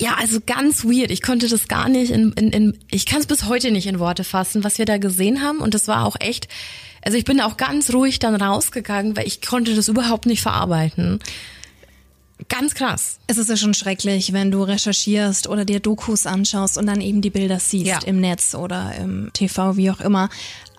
ja, 0.00 0.16
also 0.18 0.40
ganz 0.44 0.84
weird. 0.84 1.10
Ich 1.10 1.22
konnte 1.22 1.48
das 1.48 1.68
gar 1.68 1.88
nicht 1.88 2.10
in, 2.10 2.32
in, 2.32 2.50
in 2.50 2.78
ich 2.90 3.06
kann 3.06 3.20
es 3.20 3.26
bis 3.26 3.44
heute 3.44 3.70
nicht 3.70 3.86
in 3.86 4.00
Worte 4.00 4.24
fassen, 4.24 4.64
was 4.64 4.78
wir 4.78 4.86
da 4.86 4.98
gesehen 4.98 5.42
haben. 5.42 5.58
Und 5.58 5.74
das 5.74 5.88
war 5.88 6.04
auch 6.04 6.16
echt, 6.18 6.48
also 7.02 7.16
ich 7.16 7.24
bin 7.24 7.40
auch 7.40 7.56
ganz 7.56 7.92
ruhig 7.92 8.18
dann 8.18 8.34
rausgegangen, 8.34 9.16
weil 9.16 9.26
ich 9.26 9.40
konnte 9.40 9.74
das 9.74 9.88
überhaupt 9.88 10.26
nicht 10.26 10.42
verarbeiten. 10.42 11.20
Ganz 12.48 12.74
krass. 12.74 13.18
Es 13.26 13.38
ist 13.38 13.48
ja 13.48 13.56
schon 13.56 13.74
schrecklich, 13.74 14.32
wenn 14.32 14.50
du 14.50 14.62
recherchierst 14.62 15.48
oder 15.48 15.64
dir 15.64 15.80
Dokus 15.80 16.26
anschaust 16.26 16.76
und 16.76 16.86
dann 16.86 17.00
eben 17.00 17.22
die 17.22 17.30
Bilder 17.30 17.60
siehst 17.60 17.86
Ja. 17.86 17.98
im 18.04 18.20
Netz 18.20 18.54
oder 18.54 18.94
im 18.96 19.30
TV, 19.32 19.76
wie 19.76 19.90
auch 19.90 20.00
immer. 20.00 20.28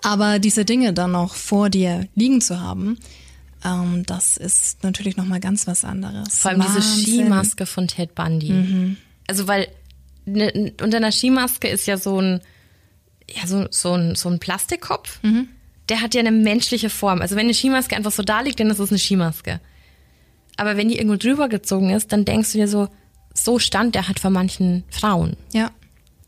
Aber 0.02 0.38
diese 0.38 0.64
Dinge 0.64 0.92
dann 0.92 1.12
noch 1.12 1.34
vor 1.34 1.70
dir 1.70 2.06
liegen 2.14 2.40
zu 2.40 2.60
haben, 2.60 2.98
ähm, 3.64 4.04
das 4.06 4.36
ist 4.36 4.84
natürlich 4.84 5.16
nochmal 5.16 5.40
ganz 5.40 5.66
was 5.66 5.82
anderes. 5.84 6.38
Vor 6.38 6.50
allem 6.50 6.60
diese 6.60 6.74
Wahnsinn. 6.76 7.04
Skimaske 7.04 7.66
von 7.66 7.88
Ted 7.88 8.14
Bundy. 8.14 8.96
Also 9.26 9.48
weil 9.48 9.66
ne, 10.26 10.72
unter 10.82 10.98
einer 10.98 11.10
Skimaske 11.10 11.68
ist 11.68 11.86
ja 11.86 11.96
so 11.96 12.20
ein 12.20 12.40
ja 13.28 13.46
so 13.46 13.66
so 13.70 13.94
ein 13.94 14.14
so 14.14 14.28
ein 14.28 14.38
Plastikkopf. 14.38 15.18
Der 15.88 16.00
hat 16.02 16.14
ja 16.14 16.20
eine 16.20 16.32
menschliche 16.32 16.90
Form. 16.90 17.22
Also 17.22 17.34
wenn 17.34 17.46
eine 17.46 17.54
Skimaske 17.54 17.96
einfach 17.96 18.12
so 18.12 18.22
da 18.22 18.42
liegt, 18.42 18.60
dann 18.60 18.70
ist 18.70 18.78
es 18.78 18.90
eine 18.90 18.98
Skimaske. 18.98 19.60
Aber 20.56 20.76
wenn 20.76 20.88
die 20.88 20.96
irgendwo 20.98 21.16
drüber 21.16 21.48
gezogen 21.48 21.90
ist, 21.90 22.12
dann 22.12 22.24
denkst 22.24 22.52
du 22.52 22.58
dir 22.58 22.68
so, 22.68 22.88
so 23.34 23.58
stand 23.58 23.94
der 23.94 24.08
halt 24.08 24.18
vor 24.20 24.30
manchen 24.30 24.84
Frauen. 24.90 25.36
Ja, 25.52 25.70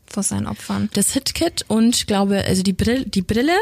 vor 0.05 0.23
seinen 0.23 0.47
Opfern. 0.47 0.89
Das 0.93 1.11
Hitkit 1.11 1.65
und 1.67 1.95
ich 1.95 2.07
glaube, 2.07 2.43
also 2.45 2.63
die 2.63 2.73
Brille, 2.73 3.05
die 3.05 3.21
Brille 3.21 3.55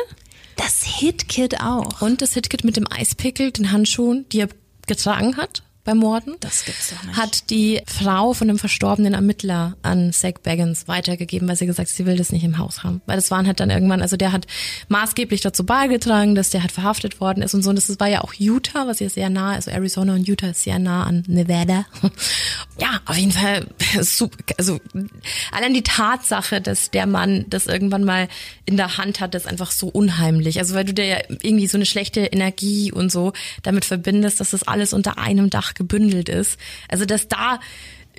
Das 0.55 0.83
Hitkit 0.83 1.61
auch. 1.61 2.01
und 2.01 2.21
das 2.21 2.33
Hitkit 2.33 2.63
mit 2.63 2.77
dem 2.77 2.87
Eispickel, 2.91 3.51
den 3.51 3.71
Handschuhen, 3.71 4.25
die 4.31 4.41
er 4.41 4.49
getragen 4.87 5.37
hat 5.37 5.63
beim 5.87 5.99
Morden. 5.99 6.35
Das 6.41 6.65
gibt's 6.65 6.89
doch 6.89 7.01
nicht. 7.05 7.17
hat 7.17 7.49
die 7.49 7.81
Frau 7.87 8.33
von 8.33 8.49
dem 8.49 8.59
verstorbenen 8.59 9.13
Ermittler 9.13 9.77
an 9.83 10.11
Zach 10.11 10.33
Baggins 10.43 10.89
weitergegeben, 10.89 11.47
weil 11.47 11.55
sie 11.55 11.65
gesagt 11.65 11.87
hat, 11.87 11.95
sie 11.95 12.05
will 12.05 12.17
das 12.17 12.33
nicht 12.33 12.43
im 12.43 12.57
Haus 12.57 12.83
haben. 12.83 13.01
Weil 13.05 13.15
das 13.15 13.31
waren 13.31 13.47
halt 13.47 13.61
dann 13.61 13.69
irgendwann, 13.69 14.01
also 14.01 14.17
der 14.17 14.33
hat 14.33 14.47
maßgeblich 14.89 15.39
dazu 15.39 15.65
beigetragen, 15.65 16.35
dass 16.35 16.49
der 16.49 16.61
halt 16.61 16.73
verhaftet 16.73 17.21
worden 17.21 17.41
ist 17.41 17.53
und 17.53 17.63
so. 17.63 17.69
Und 17.69 17.77
das 17.77 17.99
war 18.01 18.07
ja 18.07 18.21
auch 18.21 18.33
Utah, 18.33 18.85
was 18.85 18.99
ja 18.99 19.07
sehr 19.07 19.29
nah, 19.29 19.53
also 19.53 19.71
Arizona 19.71 20.13
und 20.13 20.27
Utah 20.27 20.49
ist 20.49 20.63
sehr 20.63 20.77
nah 20.77 21.05
an 21.05 21.23
Nevada. 21.27 21.85
Ja, 22.79 23.01
auf 23.05 23.17
jeden 23.17 23.31
Fall 23.31 23.65
super. 24.01 24.37
Also 24.59 24.79
allein 25.51 25.73
die 25.73 25.81
Tatsache, 25.81 26.61
dass 26.61 26.91
der 26.91 27.07
Mann 27.07 27.45
das 27.49 27.65
irgendwann 27.65 28.03
mal 28.03 28.27
in 28.65 28.77
der 28.77 28.99
Hand 28.99 29.19
hat, 29.19 29.33
ist 29.33 29.47
einfach 29.47 29.71
so 29.71 29.87
unheimlich. 29.87 30.59
Also 30.59 30.75
weil 30.75 30.85
du 30.85 30.93
dir 30.93 31.05
ja 31.05 31.17
irgendwie 31.27 31.65
so 31.65 31.79
eine 31.79 31.87
schlechte 31.87 32.19
Energie 32.21 32.91
und 32.91 33.11
so 33.11 33.33
damit 33.63 33.83
verbindest, 33.83 34.39
dass 34.39 34.51
das 34.51 34.61
alles 34.61 34.93
unter 34.93 35.17
einem 35.17 35.49
Dach 35.49 35.73
gebündelt 35.77 36.29
ist. 36.29 36.59
Also 36.89 37.05
dass 37.05 37.27
da 37.27 37.59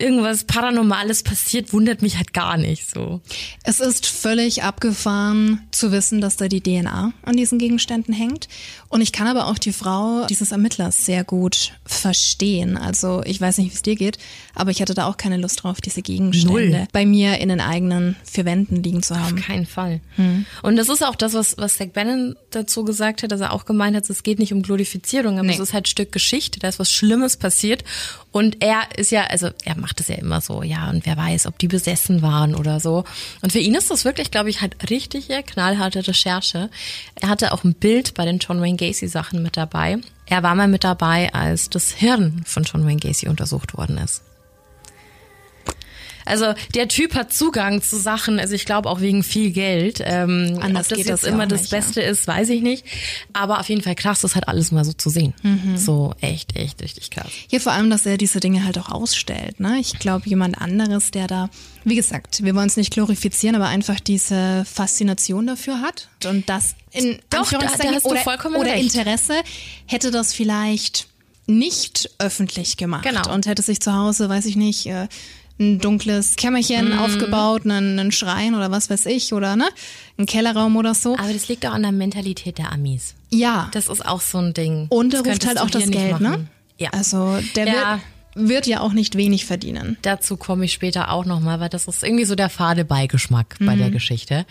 irgendwas 0.01 0.45
Paranormales 0.45 1.23
passiert, 1.23 1.73
wundert 1.73 2.03
mich 2.03 2.17
halt 2.17 2.33
gar 2.33 2.57
nicht 2.57 2.89
so. 2.89 3.21
Es 3.65 3.81
ist 3.81 4.07
völlig 4.07 4.63
abgefahren 4.63 5.67
zu 5.71 5.93
wissen, 5.93 6.21
dass 6.21 6.37
da 6.37 6.49
die 6.49 6.61
DNA 6.61 7.13
an 7.23 7.37
diesen 7.37 7.59
Gegenständen 7.59 8.15
hängt. 8.15 8.49
Und 8.89 9.01
ich 9.03 9.13
kann 9.13 9.27
aber 9.27 9.47
auch 9.49 9.59
die 9.59 9.73
Frau 9.73 10.27
dieses 10.27 10.51
Ermittlers 10.53 11.05
sehr 11.05 11.23
gut 11.25 11.73
verstehen. 11.85 12.77
Also 12.77 13.23
ich 13.25 13.41
weiß 13.41 13.59
nicht, 13.59 13.71
wie 13.73 13.75
es 13.75 13.83
dir 13.83 13.97
geht, 13.97 14.19
aber 14.55 14.71
ich 14.71 14.81
hatte 14.81 14.95
da 14.95 15.07
auch 15.07 15.17
keine 15.17 15.37
Lust 15.37 15.63
drauf, 15.63 15.81
diese 15.81 16.03
Gegenstände 16.03 16.53
Null. 16.71 16.87
bei 16.93 17.05
mir 17.05 17.39
in 17.39 17.49
den 17.51 17.61
eigenen 17.61 18.17
vier 18.25 18.45
Wänden 18.45 18.83
liegen 18.83 19.03
zu 19.03 19.15
Auf 19.15 19.21
haben. 19.21 19.37
keinen 19.37 19.67
Fall. 19.67 20.01
Und 20.63 20.77
das 20.77 20.89
ist 20.89 21.05
auch 21.05 21.17
das, 21.17 21.35
was, 21.35 21.57
was 21.59 21.77
Zach 21.77 21.89
Bannon 21.93 22.35
dazu 22.51 22.85
gesagt 22.85 23.23
hat, 23.23 23.31
dass 23.33 23.41
er 23.41 23.53
auch 23.53 23.65
gemeint 23.67 23.97
hat, 23.97 24.09
es 24.09 24.23
geht 24.23 24.39
nicht 24.39 24.53
um 24.53 24.63
Glorifizierung, 24.63 25.39
aber 25.39 25.49
Nee. 25.49 25.55
es 25.55 25.61
ist 25.61 25.73
halt 25.75 25.89
Stück 25.89 26.13
Geschichte, 26.13 26.59
da 26.61 26.69
ist 26.69 26.79
was 26.79 26.91
Schlimmes 26.93 27.37
passiert. 27.37 27.85
Und 28.31 28.59
er 28.63 28.83
ist 28.97 29.11
ja, 29.11 29.25
also 29.25 29.49
er 29.65 29.77
macht 29.79 29.88
es 29.97 30.09
ja 30.09 30.17
immer 30.17 30.41
so, 30.41 30.63
ja, 30.63 30.89
und 30.91 31.07
wer 31.07 31.17
weiß, 31.17 31.47
ob 31.47 31.59
die 31.59 31.69
besessen 31.69 32.23
waren 32.23 32.55
oder 32.55 32.81
so. 32.81 33.05
Und 33.43 33.53
für 33.53 33.59
ihn 33.59 33.75
ist 33.75 33.91
das 33.91 34.05
wirklich, 34.05 34.31
glaube 34.31 34.51
ich, 34.51 34.61
halt 34.61 34.91
richtige, 34.91 35.43
knallharte 35.43 36.07
Recherche. 36.07 36.71
Er 37.17 37.29
hatte 37.29 37.53
auch 37.53 37.65
ein 37.65 37.75
Bild 37.75 38.15
bei 38.15 38.25
den 38.25 38.39
John 38.39 38.61
Wayne 38.61 38.77
Gacy 38.77 39.09
Sachen 39.09 39.43
mit 39.43 39.57
dabei. 39.57 39.99
Er 40.27 40.43
war 40.43 40.55
mal 40.55 40.69
mit 40.69 40.85
dabei, 40.85 41.33
als 41.33 41.71
das 41.71 41.91
Hirn 41.93 42.43
von 42.45 42.65
John 42.65 42.87
Wayne 42.87 43.01
Gacy 43.01 43.29
untersucht 43.29 43.77
worden 43.77 43.99
ist. 43.99 44.23
Also 46.29 46.55
der 46.75 46.89
Typ 46.89 47.15
hat 47.15 47.33
Zugang 47.33 47.83
zu 47.83 47.97
Sachen, 47.99 48.39
also 48.39 48.55
ich 48.55 48.65
glaube 48.65 48.89
auch 48.89 49.01
wegen 49.01 49.23
viel 49.23 49.51
Geld. 49.51 50.01
Ähm, 50.05 50.59
Anders 50.61 50.87
ob 50.87 50.89
das 50.91 50.99
geht 50.99 51.07
jetzt 51.07 51.25
ja 51.25 51.31
immer 51.31 51.47
das 51.47 51.63
nicht, 51.63 51.73
ja. 51.73 51.79
Beste 51.79 52.01
ist, 52.03 52.27
weiß 52.27 52.49
ich 52.51 52.63
nicht. 52.63 52.85
Aber 53.33 53.61
auf 53.61 53.69
jeden 53.69 53.83
Fall 53.83 53.95
krass, 53.95 54.21
das 54.21 54.35
halt 54.35 54.47
alles 54.49 54.71
mal 54.73 54.85
so 54.85 54.93
zu 54.93 55.11
sehen. 55.11 55.35
Mhm. 55.43 55.77
So 55.77 56.15
echt, 56.21 56.55
echt 56.57 56.83
richtig 56.83 57.11
krass. 57.11 57.29
Ja, 57.51 57.59
vor 57.59 57.73
allem, 57.73 57.91
dass 57.91 58.07
er 58.07 58.19
diese 58.19 58.41
Dinge 58.41 58.65
halt 58.65 58.79
auch 58.79 58.89
ausstellt. 58.91 59.61
Ne? 59.61 59.79
Ich 59.81 59.99
glaube, 59.99 60.29
jemand 60.29 60.59
anderes, 60.61 61.11
der 61.11 61.27
da, 61.27 61.51
wie 61.85 61.97
gesagt, 61.97 62.45
wir 62.45 62.55
wollen 62.55 62.69
es 62.69 62.77
nicht 62.77 62.93
glorifizieren, 62.93 63.57
aber 63.57 63.67
einfach 63.67 64.01
diese 64.01 64.65
Faszination 64.71 65.47
dafür 65.47 65.81
hat 65.81 66.09
und 66.27 66.49
das 66.49 66.75
in 66.91 67.19
Doch, 67.31 67.51
da- 67.51 67.59
da 67.59 67.67
hast 67.95 68.05
oder, 68.05 68.21
vollkommen 68.21 68.57
oder 68.57 68.71
recht. 68.73 68.95
Interesse, 68.95 69.35
hätte 69.87 70.11
das 70.11 70.33
vielleicht 70.35 71.07
nicht 71.47 72.11
öffentlich 72.19 72.77
gemacht 72.77 73.05
Genau. 73.05 73.33
und 73.33 73.47
hätte 73.47 73.63
sich 73.63 73.81
zu 73.81 73.95
Hause, 73.95 74.29
weiß 74.29 74.45
ich 74.47 74.57
nicht, 74.57 74.87
äh, 74.87 75.09
ein 75.61 75.79
dunkles 75.81 76.37
Kämmerchen 76.37 76.93
Mhm. 76.93 76.99
aufgebaut, 76.99 77.63
einen, 77.65 77.99
einen 77.99 78.13
Schrein 78.13 78.55
oder 78.55 78.71
was 78.71 78.91
weiß 78.91 79.07
ich 79.07 79.33
oder 79.33 79.57
ne, 79.57 79.69
ein 80.19 80.27
Kellerraum 80.27 80.77
oder 80.77 80.95
so. 80.95 81.17
Aber 81.17 81.33
das 81.33 81.49
liegt 81.49 81.67
auch 81.67 81.73
an 81.73 81.83
der 81.83 81.93
Mentalität 81.93 82.59
der 82.59 82.73
Amis. 82.73 83.15
Ja, 83.31 83.69
Das 83.73 83.89
ist 83.89 84.07
auch 84.07 84.21
so 84.21 84.39
ein 84.39 84.55
Ding. 84.55 84.87
und 84.89 85.13
Das 85.15 85.25
ruft 85.27 85.47
halt 85.47 85.61
auch 85.61 85.71
das 85.71 85.91
Geld, 85.91 86.21
ne? 86.21 86.47
Ja. 86.79 86.91
Also 86.91 87.39
der 87.57 87.67
Ja. 87.67 88.01
wird, 88.35 88.49
wird 88.51 88.67
ja 88.69 88.81
auch 88.81 88.93
nicht 88.93 89.17
wenig 89.17 89.47
verdienen. 89.47 89.97
Dazu 90.03 90.37
komme 90.37 90.65
ich 90.65 90.73
später 90.73 91.11
auch 91.11 91.25
nochmal, 91.25 91.59
weil 91.59 91.69
das 91.69 91.89
ist 91.89 92.05
irgendwie 92.05 92.25
so 92.25 92.37
der 92.37 92.49
fade 92.51 92.85
Beigeschmack 92.85 93.57
bei 93.59 93.75
Mhm. 93.75 93.79
der 93.81 93.91
Geschichte. 93.91 94.47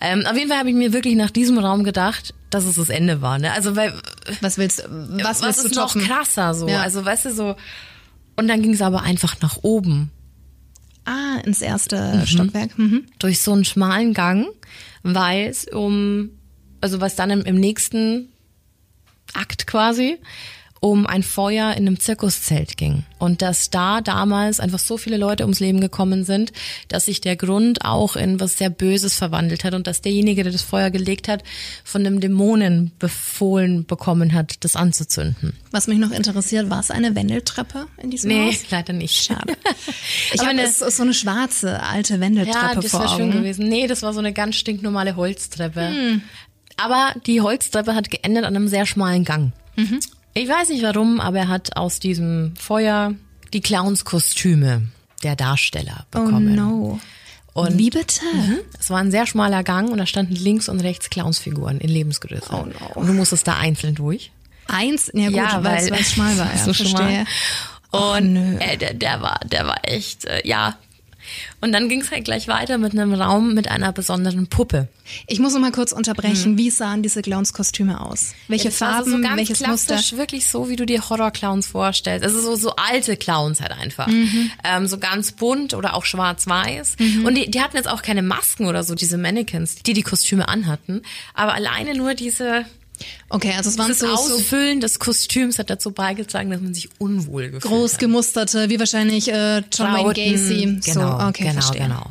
Ähm, 0.00 0.24
auf 0.24 0.36
jeden 0.36 0.48
Fall 0.48 0.58
habe 0.60 0.68
ich 0.70 0.76
mir 0.76 0.92
wirklich 0.92 1.16
nach 1.16 1.30
diesem 1.30 1.58
Raum 1.58 1.82
gedacht, 1.82 2.32
dass 2.50 2.64
es 2.64 2.76
das 2.76 2.90
Ende 2.90 3.20
war. 3.22 3.40
Ne? 3.40 3.50
Also 3.52 3.74
weil 3.74 3.92
Was 4.40 4.56
willst, 4.56 4.84
was, 4.88 5.24
was 5.24 5.42
willst 5.42 5.64
du 5.64 5.68
ist 5.68 5.74
noch 5.74 5.96
krasser 5.96 6.54
so? 6.54 6.68
Ja. 6.68 6.82
Also 6.82 7.04
weißt 7.04 7.24
du 7.24 7.34
so. 7.34 7.56
Und 8.36 8.46
dann 8.46 8.62
ging 8.62 8.72
es 8.72 8.82
aber 8.82 9.02
einfach 9.02 9.40
nach 9.40 9.58
oben 9.62 10.12
Ah, 11.04 11.38
ins 11.44 11.60
erste 11.60 12.22
Stockwerk. 12.26 12.78
Mhm. 12.78 13.06
durch 13.18 13.40
so 13.40 13.52
einen 13.52 13.64
schmalen 13.64 14.14
Gang, 14.14 14.46
weil 15.02 15.48
es 15.48 15.66
um, 15.66 16.30
also 16.80 17.00
was 17.00 17.16
dann 17.16 17.30
im, 17.30 17.42
im 17.42 17.56
nächsten 17.56 18.28
Akt 19.34 19.66
quasi 19.66 20.18
um 20.84 21.06
ein 21.06 21.22
Feuer 21.22 21.70
in 21.72 21.86
einem 21.86 21.98
Zirkuszelt 21.98 22.76
ging. 22.76 23.04
Und 23.18 23.40
dass 23.40 23.70
da 23.70 24.02
damals 24.02 24.60
einfach 24.60 24.78
so 24.78 24.98
viele 24.98 25.16
Leute 25.16 25.44
ums 25.44 25.58
Leben 25.58 25.80
gekommen 25.80 26.24
sind, 26.26 26.52
dass 26.88 27.06
sich 27.06 27.22
der 27.22 27.36
Grund 27.36 27.86
auch 27.86 28.16
in 28.16 28.38
was 28.38 28.58
sehr 28.58 28.68
Böses 28.68 29.14
verwandelt 29.14 29.64
hat 29.64 29.72
und 29.72 29.86
dass 29.86 30.02
derjenige, 30.02 30.42
der 30.42 30.52
das 30.52 30.60
Feuer 30.60 30.90
gelegt 30.90 31.26
hat, 31.26 31.42
von 31.84 32.04
einem 32.04 32.20
Dämonen 32.20 32.92
befohlen 32.98 33.86
bekommen 33.86 34.34
hat, 34.34 34.62
das 34.62 34.76
anzuzünden. 34.76 35.54
Was 35.70 35.86
mich 35.86 35.96
noch 35.96 36.10
interessiert, 36.10 36.68
war 36.68 36.80
es 36.80 36.90
eine 36.90 37.14
Wendeltreppe 37.14 37.86
in 38.02 38.10
diesem 38.10 38.28
Nee, 38.28 38.48
Haus? 38.48 38.70
leider 38.70 38.92
nicht. 38.92 39.24
Schade. 39.24 39.54
Ich 40.34 40.40
Aber 40.40 40.50
habe 40.50 40.58
eine- 40.60 40.68
ist 40.68 40.80
so 40.80 41.02
eine 41.02 41.14
schwarze 41.14 41.82
alte 41.82 42.20
Wendeltreppe 42.20 42.58
Ja, 42.58 42.74
das 42.74 42.90
vor 42.90 43.00
wäre 43.00 43.16
schön 43.16 43.30
gewesen. 43.30 43.68
Nee, 43.68 43.86
das 43.86 44.02
war 44.02 44.12
so 44.12 44.18
eine 44.18 44.34
ganz 44.34 44.56
stinknormale 44.56 45.16
Holztreppe. 45.16 46.20
Aber 46.76 47.14
die 47.26 47.40
Holztreppe 47.40 47.94
hat 47.94 48.10
geendet 48.10 48.44
an 48.44 48.54
einem 48.54 48.68
sehr 48.68 48.84
schmalen 48.84 49.24
Gang. 49.24 49.52
Ich 50.34 50.48
weiß 50.48 50.68
nicht 50.70 50.82
warum, 50.82 51.20
aber 51.20 51.38
er 51.38 51.48
hat 51.48 51.76
aus 51.76 52.00
diesem 52.00 52.54
Feuer 52.56 53.14
die 53.52 53.60
Clownskostüme 53.60 54.82
der 55.22 55.36
Darsteller 55.36 56.06
Oh 56.14 56.24
bekommen. 56.24 56.54
no. 56.54 57.00
Und 57.52 57.78
Wie 57.78 57.90
bitte? 57.90 58.20
es 58.80 58.90
war 58.90 58.98
ein 58.98 59.12
sehr 59.12 59.26
schmaler 59.26 59.62
Gang 59.62 59.90
und 59.92 59.98
da 59.98 60.06
standen 60.06 60.34
links 60.34 60.68
und 60.68 60.80
rechts 60.80 61.08
Clownsfiguren 61.08 61.78
in 61.78 61.88
Lebensgröße. 61.88 62.48
Oh 62.50 62.64
no. 62.66 62.86
Und 62.96 63.06
du 63.06 63.12
musstest 63.12 63.46
da 63.46 63.56
einzeln 63.58 63.94
durch. 63.94 64.32
Eins? 64.66 65.08
Ja 65.14 65.26
gut, 65.28 65.36
Ja, 65.36 65.62
weil 65.62 65.92
es 65.92 66.12
schmal 66.12 66.36
war. 66.36 66.50
Ja, 66.56 66.64
so 66.64 66.74
schmal. 66.74 66.90
verstehe. 67.24 67.26
Och, 67.92 68.16
Und 68.16 68.32
nö. 68.32 68.56
äh, 68.58 68.76
der, 68.76 68.94
der 68.94 69.22
war, 69.22 69.38
der 69.44 69.66
war 69.68 69.78
echt, 69.84 70.24
äh, 70.24 70.44
ja. 70.46 70.76
Und 71.60 71.72
dann 71.72 71.88
ging 71.88 72.00
es 72.00 72.10
halt 72.10 72.24
gleich 72.24 72.48
weiter 72.48 72.78
mit 72.78 72.92
einem 72.92 73.12
Raum 73.14 73.54
mit 73.54 73.70
einer 73.70 73.92
besonderen 73.92 74.46
Puppe. 74.48 74.88
Ich 75.26 75.38
muss 75.38 75.52
noch 75.54 75.60
mal 75.60 75.72
kurz 75.72 75.92
unterbrechen. 75.92 76.56
Wie 76.58 76.70
sahen 76.70 77.02
diese 77.02 77.20
Clownskostüme 77.22 78.00
aus? 78.00 78.32
Welche 78.48 78.68
Mhm. 78.68 78.72
Ja, 78.72 78.76
Farben, 78.86 79.10
so 79.10 79.20
ganz 79.20 79.36
welches 79.36 79.60
Muster? 79.66 80.00
wirklich 80.16 80.46
so, 80.46 80.68
wie 80.68 80.76
du 80.76 80.86
dir 80.86 81.08
Horror-Clowns 81.10 81.66
vorstellst. 81.66 82.24
Also 82.24 82.40
so, 82.40 82.56
so 82.56 82.74
alte 82.76 83.16
Clowns 83.16 83.60
halt 83.60 83.72
einfach. 83.72 84.06
Mhm. 84.06 84.50
Ähm, 84.64 84.86
so 84.86 84.98
ganz 84.98 85.32
bunt 85.32 85.74
oder 85.74 85.94
auch 85.94 86.04
schwarz-weiß. 86.04 86.96
Und 87.24 87.34
die, 87.36 87.50
die 87.50 87.60
hatten 87.60 87.76
jetzt 87.76 87.88
auch 87.88 88.02
keine 88.02 88.22
Masken 88.22 88.66
oder 88.66 88.82
so, 88.84 88.94
diese 88.94 89.18
Mannequins, 89.18 89.76
die 89.76 89.92
die 89.92 90.02
Kostüme 90.02 90.48
anhatten. 90.48 91.02
Aber 91.34 91.54
alleine 91.54 91.94
nur 91.94 92.14
diese, 92.14 92.64
Okay, 93.28 93.52
also 93.56 93.70
es 93.70 93.78
waren 93.78 93.88
das 93.88 93.98
so, 93.98 94.06
so 94.06 94.12
Ausfüllen 94.12 94.80
des 94.80 94.98
Kostüms 94.98 95.58
hat 95.58 95.70
dazu 95.70 95.90
beigetragen, 95.92 96.50
dass 96.50 96.60
man 96.60 96.74
sich 96.74 96.88
unwohl 96.98 97.44
gefühlt 97.50 97.62
groß 97.64 97.92
hat. 97.94 98.00
gemusterte, 98.00 98.68
wie 98.70 98.78
wahrscheinlich 98.78 99.28
äh, 99.32 99.62
John 99.72 99.92
Wayne. 99.92 100.12
Gacy. 100.14 100.80
Genau, 100.84 101.18
so, 101.18 101.24
okay, 101.26 101.42
genau, 101.44 101.52
verstehe. 101.54 101.82
genau. 101.82 102.08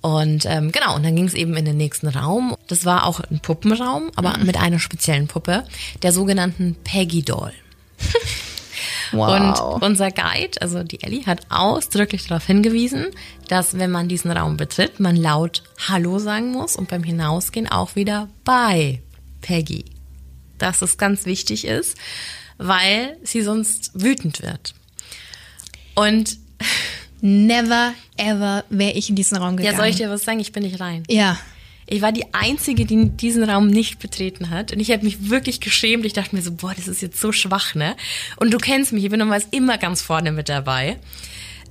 Und 0.00 0.44
ähm, 0.46 0.70
genau, 0.70 0.96
und 0.96 1.02
dann 1.02 1.16
ging 1.16 1.24
es 1.26 1.34
eben 1.34 1.56
in 1.56 1.64
den 1.64 1.76
nächsten 1.78 2.08
Raum. 2.08 2.56
Das 2.68 2.84
war 2.84 3.06
auch 3.06 3.20
ein 3.20 3.40
Puppenraum, 3.40 4.10
aber 4.16 4.36
Mhm. 4.38 4.46
mit 4.46 4.56
einer 4.58 4.78
speziellen 4.78 5.28
Puppe, 5.28 5.64
der 6.02 6.12
sogenannten 6.12 6.76
Peggy 6.84 7.22
Doll. 7.22 7.52
Wow. 9.12 9.78
Und 9.80 9.82
unser 9.82 10.10
Guide, 10.10 10.60
also 10.60 10.82
die 10.82 11.00
Ellie, 11.02 11.24
hat 11.26 11.46
ausdrücklich 11.48 12.26
darauf 12.26 12.44
hingewiesen, 12.46 13.06
dass 13.48 13.78
wenn 13.78 13.90
man 13.90 14.08
diesen 14.08 14.30
Raum 14.32 14.56
betritt, 14.56 14.98
man 14.98 15.14
laut 15.14 15.62
Hallo 15.88 16.18
sagen 16.18 16.50
muss 16.50 16.74
und 16.74 16.88
beim 16.88 17.04
Hinausgehen 17.04 17.68
auch 17.70 17.94
wieder 17.94 18.28
bei 18.44 19.00
Peggy. 19.40 19.84
Dass 20.64 20.82
es 20.82 20.96
ganz 20.98 21.26
wichtig 21.26 21.66
ist, 21.66 21.96
weil 22.58 23.16
sie 23.22 23.42
sonst 23.42 23.90
wütend 23.94 24.42
wird. 24.42 24.74
Und 25.94 26.38
Never 27.20 27.94
ever 28.18 28.64
wäre 28.68 28.92
ich 28.92 29.08
in 29.08 29.16
diesen 29.16 29.38
Raum 29.38 29.56
gegangen. 29.56 29.72
ja, 29.74 29.78
soll 29.78 29.88
ich 29.88 29.96
dir 29.96 30.10
was 30.10 30.24
sagen? 30.24 30.40
Ich 30.40 30.52
bin 30.52 30.62
nicht 30.62 30.78
rein. 30.80 31.04
Ja. 31.08 31.38
Ich 31.86 32.00
war 32.02 32.12
die 32.12 32.32
Einzige, 32.34 32.84
die 32.84 33.10
diesen 33.10 33.44
Raum 33.44 33.66
nicht 33.66 33.98
betreten 33.98 34.50
hat. 34.50 34.72
Und 34.72 34.80
ich 34.80 34.90
habe 34.90 35.04
mich 35.04 35.30
wirklich 35.30 35.60
geschämt. 35.60 36.04
Ich 36.04 36.12
dachte 36.12 36.34
mir 36.36 36.42
so, 36.42 36.52
boah, 36.52 36.74
das 36.74 36.86
ist 36.88 37.00
jetzt 37.02 37.20
so 37.20 37.32
schwach, 37.32 37.74
ne? 37.74 37.96
Und 38.36 38.52
du 38.52 38.58
kennst 38.58 38.92
mich, 38.92 39.04
ich 39.04 39.10
bin 39.10 39.18
normalerweise 39.20 39.48
immer 39.52 39.78
ganz 39.78 40.02
vorne 40.02 40.32
mit 40.32 40.48
dabei. 40.48 40.98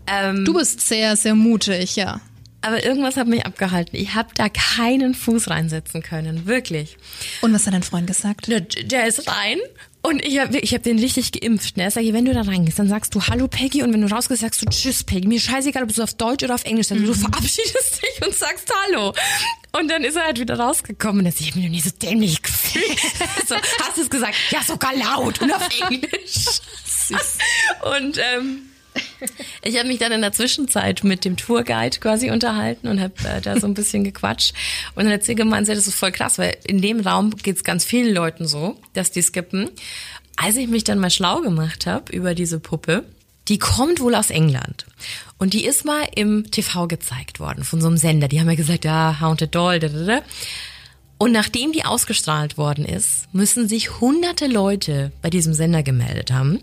Ähm, 0.08 0.44
Du 0.46 0.54
bist 0.54 0.82
sehr, 0.82 1.16
sehr 1.18 1.36
mutig, 1.36 1.96
ja. 1.96 2.20
Aber 2.64 2.84
irgendwas 2.84 3.18
hat 3.18 3.28
mich 3.28 3.46
abgehalten. 3.46 3.96
Ich 3.98 4.16
habe 4.16 4.30
da 4.36 4.50
keinen 4.50 5.14
Fuß 5.14 5.50
reinsetzen 5.50 6.02
können, 6.02 6.46
wirklich. 6.46 6.98
Und 7.42 7.54
was 7.54 7.66
hat 7.68 7.74
dein 7.74 7.84
Freund 7.84 8.08
gesagt? 8.08 8.48
Der, 8.48 8.62
der 8.62 9.08
ist 9.08 9.28
rein 9.28 9.60
und 10.02 10.24
ich 10.26 10.40
habe 10.40 10.58
ich 10.58 10.74
hab 10.74 10.84
den 10.84 11.00
richtig 11.00 11.32
geimpft. 11.32 11.78
Ne? 11.78 11.90
Sag 11.90 12.04
ich, 12.04 12.14
wenn 12.14 12.26
du 12.26 12.34
da 12.34 12.42
reingehst, 12.42 12.78
dann 12.78 12.90
sagst 12.90 13.16
du 13.16 13.22
Hallo 13.22 13.48
Peggy 13.48 13.84
und 13.84 13.94
wenn 13.94 14.02
du 14.02 14.14
rausgehst, 14.14 14.42
sagst 14.42 14.62
du 14.62 14.66
Tschüss 14.66 15.04
Peggy. 15.04 15.28
Mir 15.28 15.40
scheißegal, 15.40 15.84
ob 15.84 15.90
du 15.90 15.94
es 15.94 16.00
auf 16.00 16.14
Deutsch 16.14 16.44
oder 16.44 16.56
auf 16.56 16.66
Englisch 16.66 16.88
sagst. 16.88 17.06
Du 17.06 17.14
verabschiedest 17.14 18.02
dich 18.02 18.28
und 18.28 18.36
sagst 18.36 18.72
Hallo. 18.88 19.14
Und 19.72 19.90
dann 19.90 20.04
ist 20.04 20.16
er 20.16 20.26
halt 20.26 20.40
wieder 20.40 20.60
rausgekommen 20.60 21.20
und 21.20 21.26
er 21.26 21.32
sagt, 21.32 21.42
ich 21.42 21.50
hab 21.50 21.56
mich 21.56 21.66
noch 21.66 21.72
nie 21.72 21.82
so 21.82 21.90
dämlich 21.90 22.42
gefühlt. 22.42 23.00
so, 23.48 23.56
hast 23.56 23.98
du 23.98 24.02
es 24.02 24.10
gesagt? 24.10 24.36
Ja, 24.52 24.62
sogar 24.62 24.96
laut 24.96 25.42
und 25.42 25.52
auf 25.54 25.68
Englisch. 25.90 26.60
Und 28.00 28.18
ähm, 28.18 28.62
ich 29.64 29.78
habe 29.78 29.88
mich 29.88 30.00
dann 30.00 30.12
in 30.12 30.22
der 30.22 30.32
Zwischenzeit 30.32 31.04
mit 31.04 31.26
dem 31.26 31.38
Tourguide 31.38 32.00
quasi 32.00 32.32
unterhalten 32.32 32.88
und 32.88 33.00
habe 33.00 33.14
äh, 33.26 33.42
da 33.42 33.60
so 33.60 33.68
ein 33.68 33.74
bisschen 33.74 34.04
gequatscht. 34.04 34.54
Und 34.96 35.06
dann 35.06 35.14
hat 35.14 35.24
sie 35.24 35.36
gemeint, 35.36 35.68
das 35.68 35.88
ist 35.88 35.96
voll 35.96 36.12
krass, 36.12 36.38
weil 36.38 36.58
in 36.66 36.82
dem 36.82 37.00
Raum 37.00 37.32
geht's 37.32 37.64
ganz 37.64 37.86
vielen 37.86 38.14
Leuten 38.14 38.48
so, 38.48 38.80
dass 38.94 39.12
die 39.12 39.22
skippen. 39.22 39.70
Als 40.36 40.56
ich 40.56 40.68
mich 40.68 40.84
dann 40.84 41.00
mal 41.00 41.12
schlau 41.12 41.42
gemacht 41.42 41.86
habe 41.86 42.12
über 42.12 42.34
diese 42.34 42.60
Puppe, 42.60 43.06
die 43.48 43.60
kommt 43.60 44.00
wohl 44.00 44.16
aus 44.16 44.30
England. 44.30 44.86
Und 45.38 45.54
die 45.54 45.66
ist 45.66 45.86
mal 45.86 46.08
im 46.16 46.50
TV 46.50 46.88
gezeigt 46.88 47.40
worden 47.40 47.64
von 47.64 47.82
so 47.82 47.88
einem 47.88 47.98
Sender. 47.98 48.28
Die 48.28 48.40
haben 48.40 48.50
ja 48.50 48.56
gesagt, 48.56 48.86
ja, 48.86 49.20
Haunted 49.20 49.54
Doll, 49.54 49.80
da, 49.80 49.90
da, 49.90 50.06
da. 50.06 50.22
Und 51.18 51.32
nachdem 51.32 51.72
die 51.72 51.86
ausgestrahlt 51.86 52.58
worden 52.58 52.86
ist, 52.86 53.34
müssen 53.34 53.68
sich 53.68 54.00
hunderte 54.02 54.48
Leute 54.48 55.12
bei 55.22 55.30
diesem 55.30 55.54
Sender 55.54 55.84
gemeldet 55.84 56.32
haben, 56.32 56.60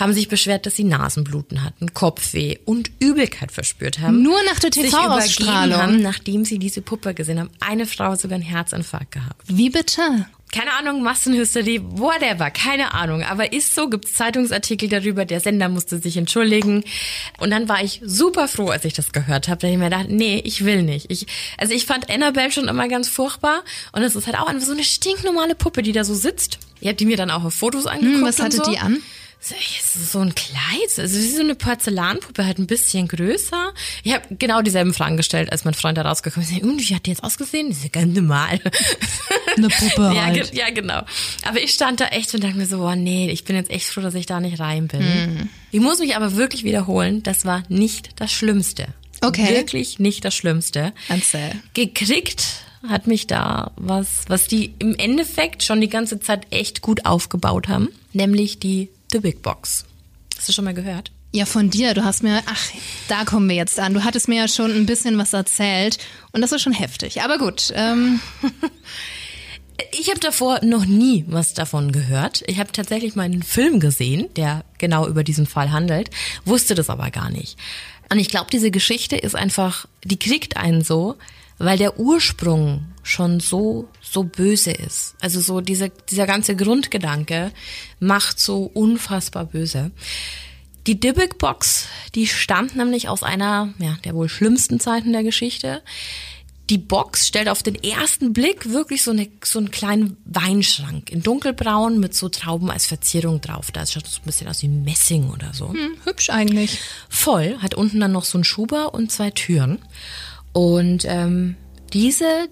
haben 0.00 0.12
sich 0.12 0.28
beschwert, 0.28 0.66
dass 0.66 0.76
sie 0.76 0.84
Nasenbluten 0.84 1.62
hatten, 1.62 1.92
Kopfweh 1.94 2.58
und 2.64 2.90
Übelkeit 2.98 3.52
verspürt 3.52 4.00
haben. 4.00 4.22
Nur 4.22 4.42
nach 4.44 4.58
der 4.58 4.70
TV-Ausstrahlung? 4.70 5.80
haben, 5.80 6.02
nachdem 6.02 6.44
sie 6.44 6.58
diese 6.58 6.82
Puppe 6.82 7.14
gesehen 7.14 7.38
haben. 7.38 7.50
Eine 7.60 7.86
Frau 7.86 8.12
hat 8.12 8.20
sogar 8.20 8.36
einen 8.36 8.44
Herzinfarkt 8.44 9.12
gehabt. 9.12 9.42
Wie 9.46 9.70
bitte? 9.70 10.26
Keine 10.52 10.72
Ahnung, 10.72 11.02
Massenhysterie, 11.02 11.80
whatever, 11.80 12.50
keine 12.50 12.92
Ahnung. 12.92 13.22
Aber 13.22 13.52
ist 13.52 13.72
so, 13.72 13.88
gibt's 13.88 14.14
Zeitungsartikel 14.14 14.88
darüber, 14.88 15.24
der 15.24 15.38
Sender 15.38 15.68
musste 15.68 15.98
sich 15.98 16.16
entschuldigen. 16.16 16.82
Und 17.38 17.50
dann 17.50 17.68
war 17.68 17.84
ich 17.84 18.00
super 18.04 18.48
froh, 18.48 18.68
als 18.68 18.84
ich 18.84 18.92
das 18.92 19.12
gehört 19.12 19.46
habe, 19.46 19.60
da 19.60 19.68
ich 19.68 19.76
mir 19.76 19.90
dachte, 19.90 20.12
nee, 20.12 20.40
ich 20.44 20.64
will 20.64 20.82
nicht. 20.82 21.08
Ich, 21.08 21.26
also 21.56 21.72
ich 21.72 21.86
fand 21.86 22.10
Annabelle 22.10 22.50
schon 22.50 22.66
immer 22.66 22.88
ganz 22.88 23.08
furchtbar. 23.08 23.62
Und 23.92 24.02
es 24.02 24.16
ist 24.16 24.26
halt 24.26 24.38
auch 24.38 24.48
einfach 24.48 24.66
so 24.66 24.72
eine 24.72 24.82
stinknormale 24.82 25.54
Puppe, 25.54 25.82
die 25.82 25.92
da 25.92 26.02
so 26.02 26.14
sitzt. 26.14 26.58
Ich 26.80 26.88
habe 26.88 26.96
die 26.96 27.06
mir 27.06 27.16
dann 27.16 27.30
auch 27.30 27.44
auf 27.44 27.54
Fotos 27.54 27.86
angeguckt. 27.86 28.16
Hm, 28.16 28.24
was 28.24 28.40
hatte 28.40 28.56
so. 28.56 28.64
die 28.68 28.78
an? 28.78 29.00
So, 29.42 30.18
ein 30.18 30.34
Kleid, 30.34 30.98
also 30.98 31.16
wie 31.16 31.28
so 31.28 31.40
eine 31.40 31.54
Porzellanpuppe, 31.54 32.44
halt 32.44 32.58
ein 32.58 32.66
bisschen 32.66 33.08
größer. 33.08 33.72
Ich 34.02 34.12
habe 34.12 34.36
genau 34.38 34.60
dieselben 34.60 34.92
Fragen 34.92 35.16
gestellt, 35.16 35.50
als 35.50 35.64
mein 35.64 35.72
Freund 35.72 35.96
da 35.96 36.02
rausgekommen 36.02 36.46
ist. 36.48 36.62
Und 36.62 36.78
wie 36.78 36.94
hat 36.94 37.06
die 37.06 37.10
jetzt 37.10 37.24
ausgesehen? 37.24 37.68
Die 37.68 37.72
ist 37.72 37.82
ja 37.82 37.88
ganz 37.88 38.14
normal. 38.14 38.60
Eine 39.56 39.68
Puppe 39.68 40.02
ja, 40.14 40.26
halt. 40.26 40.54
ja, 40.54 40.68
genau. 40.70 41.02
Aber 41.48 41.60
ich 41.62 41.72
stand 41.72 42.00
da 42.00 42.08
echt 42.08 42.34
und 42.34 42.44
dachte 42.44 42.56
mir 42.56 42.66
so, 42.66 42.86
oh 42.86 42.94
nee, 42.94 43.30
ich 43.30 43.44
bin 43.44 43.56
jetzt 43.56 43.70
echt 43.70 43.86
froh, 43.86 44.02
dass 44.02 44.14
ich 44.14 44.26
da 44.26 44.40
nicht 44.40 44.60
rein 44.60 44.88
bin. 44.88 45.00
Hm. 45.00 45.48
Ich 45.70 45.80
muss 45.80 46.00
mich 46.00 46.16
aber 46.16 46.36
wirklich 46.36 46.62
wiederholen, 46.64 47.22
das 47.22 47.46
war 47.46 47.62
nicht 47.68 48.20
das 48.20 48.30
Schlimmste. 48.32 48.88
Okay. 49.22 49.48
Wirklich 49.54 49.98
nicht 49.98 50.24
das 50.24 50.34
Schlimmste. 50.34 50.92
Gekriegt 51.72 52.62
hat 52.88 53.06
mich 53.06 53.26
da 53.26 53.72
was, 53.76 54.24
was 54.28 54.48
die 54.48 54.74
im 54.78 54.94
Endeffekt 54.94 55.62
schon 55.62 55.80
die 55.80 55.88
ganze 55.88 56.20
Zeit 56.20 56.46
echt 56.50 56.82
gut 56.82 57.06
aufgebaut 57.06 57.68
haben, 57.68 57.88
nämlich 58.12 58.58
die 58.58 58.88
The 59.12 59.20
Big 59.20 59.42
Box. 59.42 59.84
Hast 60.36 60.48
du 60.48 60.52
schon 60.52 60.64
mal 60.64 60.74
gehört? 60.74 61.12
Ja, 61.32 61.44
von 61.44 61.70
dir. 61.70 61.94
Du 61.94 62.04
hast 62.04 62.22
mir, 62.22 62.42
ach, 62.46 62.68
da 63.08 63.24
kommen 63.24 63.48
wir 63.48 63.56
jetzt 63.56 63.78
an. 63.78 63.94
Du 63.94 64.04
hattest 64.04 64.28
mir 64.28 64.36
ja 64.36 64.48
schon 64.48 64.72
ein 64.72 64.86
bisschen 64.86 65.16
was 65.18 65.32
erzählt 65.32 65.98
und 66.32 66.40
das 66.40 66.52
ist 66.52 66.62
schon 66.62 66.72
heftig. 66.72 67.22
Aber 67.22 67.38
gut. 67.38 67.72
Ähm. 67.74 68.20
Ich 69.92 70.10
habe 70.10 70.20
davor 70.20 70.60
noch 70.62 70.84
nie 70.84 71.24
was 71.26 71.54
davon 71.54 71.90
gehört. 71.90 72.42
Ich 72.46 72.58
habe 72.58 72.70
tatsächlich 72.70 73.16
mal 73.16 73.22
einen 73.22 73.42
Film 73.42 73.80
gesehen, 73.80 74.28
der 74.36 74.64
genau 74.76 75.06
über 75.06 75.24
diesen 75.24 75.46
Fall 75.46 75.72
handelt, 75.72 76.10
wusste 76.44 76.74
das 76.74 76.90
aber 76.90 77.10
gar 77.10 77.30
nicht. 77.30 77.56
Und 78.10 78.18
ich 78.18 78.28
glaube, 78.28 78.48
diese 78.52 78.70
Geschichte 78.70 79.16
ist 79.16 79.34
einfach, 79.34 79.86
die 80.04 80.18
kriegt 80.18 80.56
einen 80.56 80.82
so, 80.82 81.16
weil 81.60 81.78
der 81.78 82.00
Ursprung 82.00 82.86
schon 83.02 83.38
so 83.38 83.88
so 84.02 84.24
böse 84.24 84.72
ist. 84.72 85.14
Also 85.20 85.40
so 85.40 85.60
dieser 85.60 85.90
dieser 85.90 86.26
ganze 86.26 86.56
Grundgedanke 86.56 87.52
macht 88.00 88.40
so 88.40 88.64
unfassbar 88.64 89.44
böse. 89.44 89.92
Die 90.86 90.98
Dybbuk 90.98 91.38
Box, 91.38 91.86
die 92.14 92.26
stammt 92.26 92.74
nämlich 92.74 93.08
aus 93.08 93.22
einer 93.22 93.74
ja, 93.78 93.96
der 94.04 94.14
wohl 94.14 94.28
schlimmsten 94.28 94.80
Zeiten 94.80 95.12
der 95.12 95.22
Geschichte. 95.22 95.82
Die 96.70 96.78
Box 96.78 97.26
stellt 97.26 97.48
auf 97.48 97.62
den 97.62 97.74
ersten 97.74 98.32
Blick 98.32 98.70
wirklich 98.70 99.02
so, 99.02 99.10
eine, 99.10 99.28
so 99.44 99.58
einen 99.58 99.72
kleinen 99.72 100.16
Weinschrank 100.24 101.10
in 101.10 101.20
dunkelbraun 101.20 101.98
mit 101.98 102.14
so 102.14 102.28
Trauben 102.28 102.70
als 102.70 102.86
Verzierung 102.86 103.40
drauf. 103.40 103.72
Da 103.72 103.84
schaut 103.84 104.06
so 104.06 104.20
ein 104.20 104.24
bisschen 104.24 104.46
aus 104.46 104.62
wie 104.62 104.68
Messing 104.68 105.30
oder 105.30 105.52
so. 105.52 105.70
Hm, 105.70 105.96
hübsch 106.04 106.30
eigentlich. 106.30 106.78
Voll, 107.08 107.58
hat 107.58 107.74
unten 107.74 107.98
dann 107.98 108.12
noch 108.12 108.24
so 108.24 108.38
einen 108.38 108.44
Schuber 108.44 108.94
und 108.94 109.10
zwei 109.10 109.30
Türen. 109.30 109.80
Und 110.52 111.04
ähm, 111.06 111.56
diese 111.92 112.48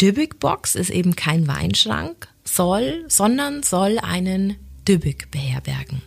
Dybbuk 0.00 0.38
Box 0.38 0.74
ist 0.74 0.90
eben 0.90 1.16
kein 1.16 1.48
Weinschrank, 1.48 2.28
soll, 2.44 3.04
sondern 3.08 3.62
soll 3.62 3.98
einen 3.98 4.56
Dybbuk 4.86 5.30
beherbergen. 5.30 6.02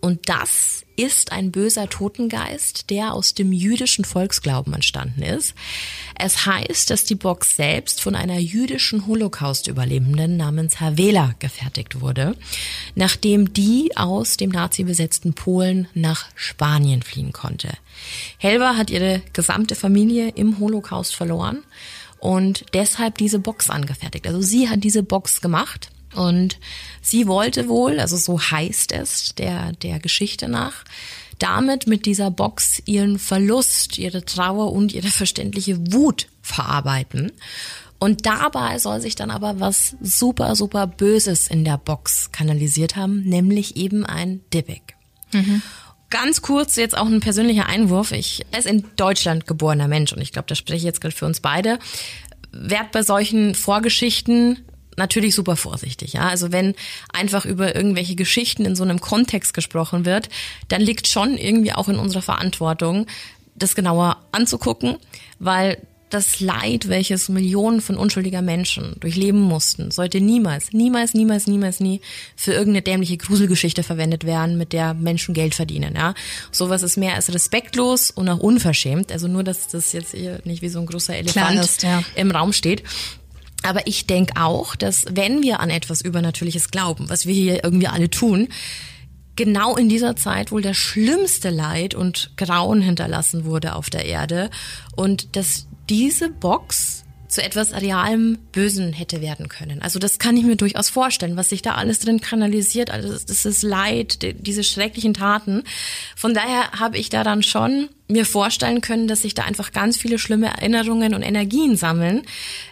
Und 0.00 0.28
das 0.28 0.84
ist 0.96 1.32
ein 1.32 1.50
böser 1.50 1.88
Totengeist, 1.88 2.90
der 2.90 3.12
aus 3.12 3.34
dem 3.34 3.52
jüdischen 3.52 4.04
Volksglauben 4.04 4.72
entstanden 4.72 5.22
ist. 5.22 5.54
Es 6.18 6.46
heißt, 6.46 6.90
dass 6.90 7.04
die 7.04 7.14
Box 7.14 7.56
selbst 7.56 8.00
von 8.00 8.14
einer 8.14 8.38
jüdischen 8.38 9.06
Holocaust-Überlebenden 9.06 10.36
namens 10.36 10.80
Havela 10.80 11.34
gefertigt 11.38 12.00
wurde, 12.00 12.36
nachdem 12.94 13.52
die 13.52 13.96
aus 13.96 14.36
dem 14.36 14.50
nazi-besetzten 14.50 15.34
Polen 15.34 15.88
nach 15.94 16.26
Spanien 16.34 17.02
fliehen 17.02 17.32
konnte. 17.32 17.70
Helva 18.38 18.76
hat 18.76 18.90
ihre 18.90 19.22
gesamte 19.32 19.74
Familie 19.74 20.30
im 20.30 20.58
Holocaust 20.58 21.14
verloren 21.14 21.62
und 22.18 22.64
deshalb 22.74 23.18
diese 23.18 23.38
Box 23.38 23.70
angefertigt. 23.70 24.26
Also 24.26 24.40
sie 24.40 24.68
hat 24.68 24.84
diese 24.84 25.02
Box 25.02 25.40
gemacht 25.40 25.90
und 26.14 26.58
sie 27.02 27.26
wollte 27.26 27.68
wohl, 27.68 28.00
also 28.00 28.16
so 28.16 28.40
heißt 28.40 28.92
es 28.92 29.34
der, 29.34 29.72
der 29.72 29.98
Geschichte 29.98 30.48
nach, 30.48 30.84
damit 31.38 31.86
mit 31.86 32.06
dieser 32.06 32.30
Box 32.30 32.82
ihren 32.84 33.18
Verlust, 33.18 33.98
ihre 33.98 34.24
Trauer 34.24 34.72
und 34.72 34.92
ihre 34.92 35.08
verständliche 35.08 35.92
Wut 35.92 36.28
verarbeiten. 36.42 37.32
Und 37.98 38.24
dabei 38.24 38.78
soll 38.78 39.00
sich 39.00 39.14
dann 39.14 39.30
aber 39.30 39.60
was 39.60 39.94
super, 40.00 40.56
super 40.56 40.86
Böses 40.86 41.48
in 41.48 41.64
der 41.64 41.76
Box 41.76 42.32
kanalisiert 42.32 42.96
haben, 42.96 43.22
nämlich 43.22 43.76
eben 43.76 44.06
ein 44.06 44.40
Dybbuk. 44.52 44.82
Mhm. 45.32 45.62
Ganz 46.08 46.42
kurz 46.42 46.76
jetzt 46.76 46.96
auch 46.96 47.06
ein 47.06 47.20
persönlicher 47.20 47.66
Einwurf. 47.66 48.12
Ich 48.12 48.44
ist 48.56 48.66
in 48.66 48.84
Deutschland 48.96 49.46
geborener 49.46 49.86
Mensch 49.86 50.12
und 50.12 50.20
ich 50.20 50.32
glaube, 50.32 50.48
das 50.48 50.58
spreche 50.58 50.78
ich 50.78 50.82
jetzt 50.84 51.00
gerade 51.00 51.14
für 51.14 51.26
uns 51.26 51.40
beide. 51.40 51.78
Werd 52.52 52.90
bei 52.90 53.02
solchen 53.02 53.54
Vorgeschichten 53.54 54.64
natürlich 55.00 55.34
super 55.34 55.56
vorsichtig. 55.56 56.12
Ja, 56.12 56.28
also 56.28 56.52
wenn 56.52 56.74
einfach 57.12 57.44
über 57.44 57.74
irgendwelche 57.74 58.14
Geschichten 58.14 58.64
in 58.64 58.76
so 58.76 58.84
einem 58.84 59.00
Kontext 59.00 59.54
gesprochen 59.54 60.04
wird, 60.04 60.28
dann 60.68 60.80
liegt 60.80 61.08
schon 61.08 61.36
irgendwie 61.36 61.72
auch 61.72 61.88
in 61.88 61.96
unserer 61.96 62.22
Verantwortung, 62.22 63.06
das 63.56 63.74
genauer 63.74 64.18
anzugucken, 64.30 64.96
weil 65.38 65.78
das 66.10 66.40
Leid, 66.40 66.88
welches 66.88 67.28
Millionen 67.28 67.80
von 67.80 67.96
unschuldiger 67.96 68.42
Menschen 68.42 68.96
durchleben 68.98 69.40
mussten, 69.40 69.90
sollte 69.90 70.20
niemals, 70.20 70.72
niemals, 70.72 71.14
niemals, 71.14 71.46
niemals, 71.46 71.80
nie 71.80 72.00
für 72.36 72.52
irgendeine 72.52 72.82
dämliche 72.82 73.16
Gruselgeschichte 73.16 73.82
verwendet 73.82 74.24
werden, 74.24 74.58
mit 74.58 74.72
der 74.72 74.92
Menschen 74.92 75.34
Geld 75.34 75.54
verdienen. 75.54 75.94
Ja, 75.94 76.14
sowas 76.50 76.82
ist 76.82 76.96
mehr 76.96 77.14
als 77.14 77.32
respektlos 77.32 78.10
und 78.10 78.28
auch 78.28 78.40
unverschämt. 78.40 79.12
Also 79.12 79.28
nur, 79.28 79.44
dass 79.44 79.68
das 79.68 79.92
jetzt 79.92 80.12
hier 80.12 80.40
nicht 80.44 80.62
wie 80.62 80.68
so 80.68 80.80
ein 80.80 80.86
großer 80.86 81.14
Elefant 81.14 81.60
ist, 81.60 81.82
ja. 81.84 82.02
im 82.16 82.30
Raum 82.30 82.52
steht. 82.52 82.82
Aber 83.62 83.86
ich 83.86 84.06
denke 84.06 84.40
auch, 84.40 84.74
dass 84.74 85.04
wenn 85.10 85.42
wir 85.42 85.60
an 85.60 85.70
etwas 85.70 86.00
Übernatürliches 86.00 86.70
glauben, 86.70 87.08
was 87.08 87.26
wir 87.26 87.34
hier 87.34 87.62
irgendwie 87.62 87.88
alle 87.88 88.08
tun, 88.08 88.48
genau 89.36 89.76
in 89.76 89.88
dieser 89.88 90.16
Zeit 90.16 90.52
wohl 90.52 90.62
das 90.62 90.76
schlimmste 90.76 91.50
Leid 91.50 91.94
und 91.94 92.32
Grauen 92.36 92.80
hinterlassen 92.80 93.44
wurde 93.44 93.74
auf 93.74 93.90
der 93.90 94.04
Erde 94.04 94.50
und 94.96 95.36
dass 95.36 95.66
diese 95.88 96.30
Box 96.30 97.04
zu 97.30 97.42
etwas 97.42 97.72
realem 97.72 98.38
Bösen 98.52 98.92
hätte 98.92 99.20
werden 99.20 99.48
können. 99.48 99.80
Also 99.80 99.98
das 99.98 100.18
kann 100.18 100.36
ich 100.36 100.44
mir 100.44 100.56
durchaus 100.56 100.90
vorstellen, 100.90 101.36
was 101.36 101.48
sich 101.48 101.62
da 101.62 101.76
alles 101.76 102.00
drin 102.00 102.20
kanalisiert. 102.20 102.90
Also 102.90 103.12
das 103.12 103.44
ist 103.44 103.62
Leid, 103.62 104.18
diese 104.40 104.64
schrecklichen 104.64 105.14
Taten. 105.14 105.62
Von 106.16 106.34
daher 106.34 106.72
habe 106.72 106.98
ich 106.98 107.08
da 107.08 107.22
dann 107.22 107.42
schon 107.42 107.88
mir 108.08 108.26
vorstellen 108.26 108.80
können, 108.80 109.06
dass 109.06 109.22
sich 109.22 109.34
da 109.34 109.44
einfach 109.44 109.70
ganz 109.70 109.96
viele 109.96 110.18
schlimme 110.18 110.48
Erinnerungen 110.48 111.14
und 111.14 111.22
Energien 111.22 111.76
sammeln, 111.76 112.22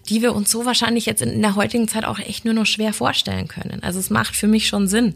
die 0.08 0.22
wir 0.22 0.34
uns 0.34 0.50
so 0.50 0.66
wahrscheinlich 0.66 1.06
jetzt 1.06 1.22
in 1.22 1.40
der 1.40 1.54
heutigen 1.54 1.86
Zeit 1.86 2.04
auch 2.04 2.18
echt 2.18 2.44
nur 2.44 2.54
noch 2.54 2.66
schwer 2.66 2.92
vorstellen 2.92 3.46
können. 3.46 3.82
Also 3.82 4.00
es 4.00 4.10
macht 4.10 4.34
für 4.34 4.48
mich 4.48 4.66
schon 4.66 4.88
Sinn. 4.88 5.14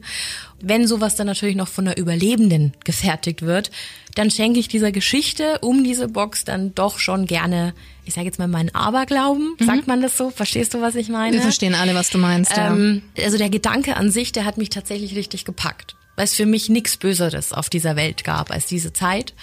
Wenn 0.61 0.87
sowas 0.87 1.17
dann 1.17 1.27
natürlich 1.27 1.57
noch 1.57 1.67
von 1.67 1.87
der 1.87 1.99
Überlebenden 1.99 2.73
gefertigt 2.85 3.43
wird, 3.43 3.73
dann 4.15 4.31
schenke 4.31 4.61
ich 4.61 4.69
dieser 4.69 4.93
Geschichte 4.93 5.59
um 5.61 5.83
diese 5.83 6.07
Box 6.07 6.45
dann 6.45 6.75
doch 6.77 7.01
schon 7.01 7.27
gerne, 7.27 7.75
ich 8.05 8.15
sage 8.15 8.27
jetzt 8.27 8.39
mal 8.39 8.49
meinen 8.49 8.75
Aberglauben, 8.75 9.57
mhm. 9.59 9.65
sagt 9.65 9.87
man 9.87 10.03
das 10.03 10.17
so? 10.17 10.31
Verstehst 10.31 10.75
du, 10.75 10.81
was 10.81 10.95
ich 10.95 11.09
meine? 11.09 11.37
Wir 11.37 11.43
verstehen 11.43 11.75
alle, 11.75 11.95
was 11.95 12.11
du 12.11 12.19
meinst. 12.19 12.53
Ähm, 12.57 13.03
ja. 13.17 13.25
Also 13.25 13.39
der 13.39 13.51
Gedanke 13.51 13.97
an 13.97 14.11
sich, 14.11 14.33
der 14.33 14.45
hat 14.45 14.59
mich 14.59 14.71
tatsächlich 14.71 15.15
richtig 15.15 15.45
gepackt, 15.45 15.97
weil 16.17 16.25
es 16.25 16.35
für 16.35 16.47
mich 16.47 16.69
nichts 16.69 16.97
Böseres 16.97 17.53
auf 17.53 17.71
dieser 17.71 17.97
Welt 17.97 18.25
gab 18.25 18.51
als 18.51 18.67
diese 18.67 18.93
Zeit. 18.93 19.35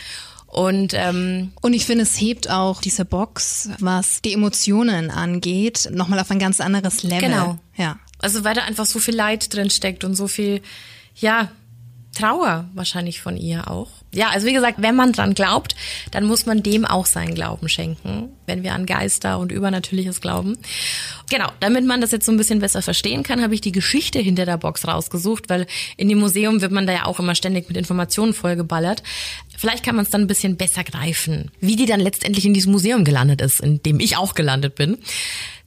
Und, 0.45 0.93
ähm, 0.95 1.51
und 1.61 1.73
ich 1.73 1.85
finde, 1.85 2.03
es 2.03 2.19
hebt 2.19 2.49
auch 2.49 2.81
diese 2.81 3.05
Box, 3.05 3.69
was 3.79 4.21
die 4.23 4.33
Emotionen 4.33 5.11
angeht, 5.11 5.89
nochmal 5.91 6.19
auf 6.19 6.31
ein 6.31 6.39
ganz 6.39 6.59
anderes 6.59 7.03
Level. 7.03 7.29
Genau. 7.29 7.59
Ja. 7.77 7.99
Also 8.17 8.43
weil 8.43 8.55
da 8.55 8.63
einfach 8.63 8.87
so 8.87 8.99
viel 8.99 9.15
Leid 9.15 9.53
drin 9.53 9.69
steckt 9.69 10.03
und 10.03 10.15
so 10.15 10.27
viel, 10.27 10.61
ja, 11.15 11.51
Trauer 12.15 12.67
wahrscheinlich 12.73 13.21
von 13.21 13.37
ihr 13.37 13.69
auch. 13.69 13.89
Ja, 14.11 14.29
also 14.29 14.47
wie 14.47 14.53
gesagt, 14.53 14.81
wenn 14.81 14.95
man 14.95 15.11
dran 15.11 15.35
glaubt, 15.35 15.75
dann 16.09 16.25
muss 16.25 16.47
man 16.47 16.63
dem 16.63 16.83
auch 16.83 17.05
seinen 17.05 17.35
Glauben 17.35 17.69
schenken, 17.69 18.29
wenn 18.47 18.63
wir 18.63 18.73
an 18.73 18.87
Geister 18.87 19.37
und 19.37 19.51
Übernatürliches 19.51 20.19
glauben. 20.19 20.57
Genau, 21.29 21.49
damit 21.59 21.85
man 21.85 22.01
das 22.01 22.11
jetzt 22.11 22.25
so 22.25 22.31
ein 22.31 22.37
bisschen 22.37 22.59
besser 22.59 22.81
verstehen 22.81 23.21
kann, 23.21 23.43
habe 23.43 23.53
ich 23.53 23.61
die 23.61 23.71
Geschichte 23.71 24.17
hinter 24.17 24.45
der 24.45 24.57
Box 24.57 24.87
rausgesucht, 24.87 25.47
weil 25.49 25.67
in 25.95 26.09
dem 26.09 26.19
Museum 26.19 26.61
wird 26.61 26.71
man 26.71 26.87
da 26.87 26.93
ja 26.93 27.05
auch 27.05 27.19
immer 27.19 27.35
ständig 27.35 27.67
mit 27.67 27.77
Informationen 27.77 28.33
vollgeballert. 28.33 29.03
Vielleicht 29.55 29.85
kann 29.85 29.95
man 29.95 30.05
es 30.05 30.09
dann 30.09 30.21
ein 30.21 30.27
bisschen 30.27 30.57
besser 30.57 30.83
greifen, 30.83 31.51
wie 31.59 31.75
die 31.75 31.85
dann 31.85 31.99
letztendlich 31.99 32.45
in 32.45 32.55
diesem 32.55 32.71
Museum 32.71 33.03
gelandet 33.03 33.41
ist, 33.41 33.59
in 33.59 33.83
dem 33.83 33.99
ich 33.99 34.17
auch 34.17 34.33
gelandet 34.33 34.73
bin. 34.73 34.97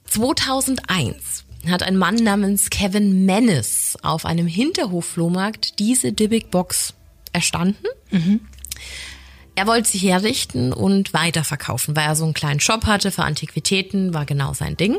2001 0.05 1.45
hat 1.69 1.81
ein 1.81 1.95
Mann 1.95 2.15
namens 2.15 2.69
Kevin 2.69 3.25
Menes 3.25 3.97
auf 4.01 4.25
einem 4.25 4.47
Hinterhof-Flohmarkt 4.47 5.79
diese 5.79 6.11
Dybbuk 6.11 6.51
Box 6.51 6.93
erstanden. 7.33 7.85
Mhm. 8.11 8.39
Er 9.55 9.67
wollte 9.67 9.89
sie 9.89 9.99
herrichten 9.99 10.73
und 10.73 11.13
weiterverkaufen, 11.13 11.95
weil 11.95 12.07
er 12.07 12.15
so 12.15 12.23
einen 12.23 12.33
kleinen 12.33 12.59
Shop 12.59 12.85
hatte 12.85 13.11
für 13.11 13.23
Antiquitäten, 13.23 14.13
war 14.13 14.25
genau 14.25 14.53
sein 14.53 14.77
Ding. 14.77 14.97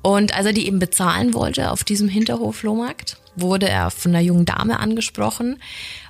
Und 0.00 0.34
als 0.34 0.46
er 0.46 0.52
die 0.52 0.66
eben 0.66 0.78
bezahlen 0.78 1.34
wollte 1.34 1.70
auf 1.70 1.84
diesem 1.84 2.08
Hinterhof-Flohmarkt, 2.08 3.18
wurde 3.36 3.68
er 3.68 3.90
von 3.90 4.12
einer 4.12 4.24
jungen 4.24 4.46
Dame 4.46 4.78
angesprochen. 4.78 5.58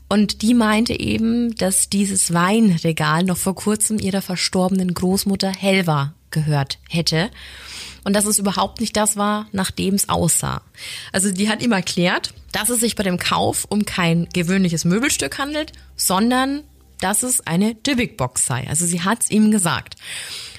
Und 0.09 0.43
die 0.43 0.55
meinte 0.55 0.99
eben, 0.99 1.55
dass 1.57 1.91
dieses 1.91 2.32
Weinregal 2.32 3.24
noch 3.24 3.36
vor 3.36 3.55
kurzem 3.55 3.99
ihrer 3.99 4.22
verstorbenen 4.22 4.95
Großmutter 4.95 5.51
Helva 5.51 6.14
gehört 6.30 6.78
hätte 6.89 7.30
und 8.05 8.14
dass 8.14 8.24
es 8.24 8.39
überhaupt 8.39 8.80
nicht 8.80 8.97
das 8.97 9.16
war, 9.16 9.49
nach 9.53 9.70
dem 9.70 9.95
es 9.95 10.09
aussah. 10.09 10.62
Also 11.12 11.32
die 11.32 11.49
hat 11.49 11.62
ihm 11.62 11.72
erklärt, 11.72 12.32
dass 12.53 12.68
es 12.68 12.80
sich 12.80 12.96
bei 12.96 13.03
dem 13.03 13.18
Kauf 13.18 13.66
um 13.68 13.84
kein 13.84 14.28
gewöhnliches 14.32 14.84
Möbelstück 14.84 15.38
handelt, 15.38 15.72
sondern 15.96 16.62
dass 17.01 17.22
es 17.22 17.46
eine 17.46 17.74
Dybbuk-Box 17.74 18.46
sei. 18.46 18.66
Also 18.68 18.86
sie 18.86 19.03
hat 19.03 19.22
es 19.22 19.30
ihm 19.30 19.51
gesagt. 19.51 19.96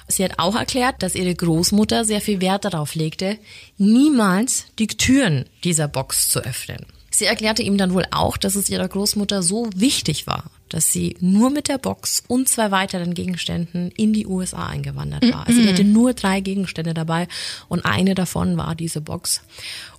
Sie 0.07 0.23
hat 0.23 0.39
auch 0.39 0.55
erklärt, 0.55 1.03
dass 1.03 1.15
ihre 1.15 1.35
Großmutter 1.35 2.03
sehr 2.03 2.21
viel 2.21 2.41
Wert 2.41 2.65
darauf 2.65 2.95
legte, 2.95 3.37
niemals 3.77 4.65
die 4.79 4.87
Türen 4.87 5.45
dieser 5.63 5.87
Box 5.87 6.29
zu 6.29 6.39
öffnen. 6.39 6.85
Sie 7.11 7.25
erklärte 7.25 7.63
ihm 7.63 7.77
dann 7.77 7.93
wohl 7.93 8.05
auch, 8.11 8.37
dass 8.37 8.55
es 8.55 8.69
ihrer 8.69 8.87
Großmutter 8.87 9.43
so 9.43 9.69
wichtig 9.75 10.25
war, 10.25 10.45
dass 10.69 10.91
sie 10.91 11.17
nur 11.19 11.49
mit 11.49 11.67
der 11.67 11.77
Box 11.77 12.23
und 12.27 12.47
zwei 12.47 12.71
weiteren 12.71 13.13
Gegenständen 13.13 13.91
in 13.97 14.13
die 14.13 14.25
USA 14.25 14.67
eingewandert 14.67 15.31
war. 15.31 15.45
Also 15.45 15.61
sie 15.61 15.67
hatte 15.67 15.83
nur 15.83 16.13
drei 16.13 16.39
Gegenstände 16.39 16.93
dabei 16.93 17.27
und 17.67 17.85
eine 17.85 18.15
davon 18.15 18.57
war 18.57 18.73
diese 18.73 19.01
Box, 19.01 19.41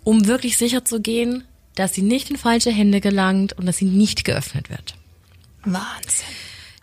um 0.02 0.26
wirklich 0.26 0.56
sicher 0.56 0.84
zu 0.84 1.00
gehen, 1.00 1.44
dass 1.74 1.94
sie 1.94 2.02
nicht 2.02 2.30
in 2.30 2.36
falsche 2.36 2.70
Hände 2.70 3.00
gelangt 3.00 3.52
und 3.54 3.66
dass 3.66 3.78
sie 3.78 3.84
nicht 3.84 4.24
geöffnet 4.24 4.70
wird. 4.70 4.94
Wahnsinn. 5.64 6.26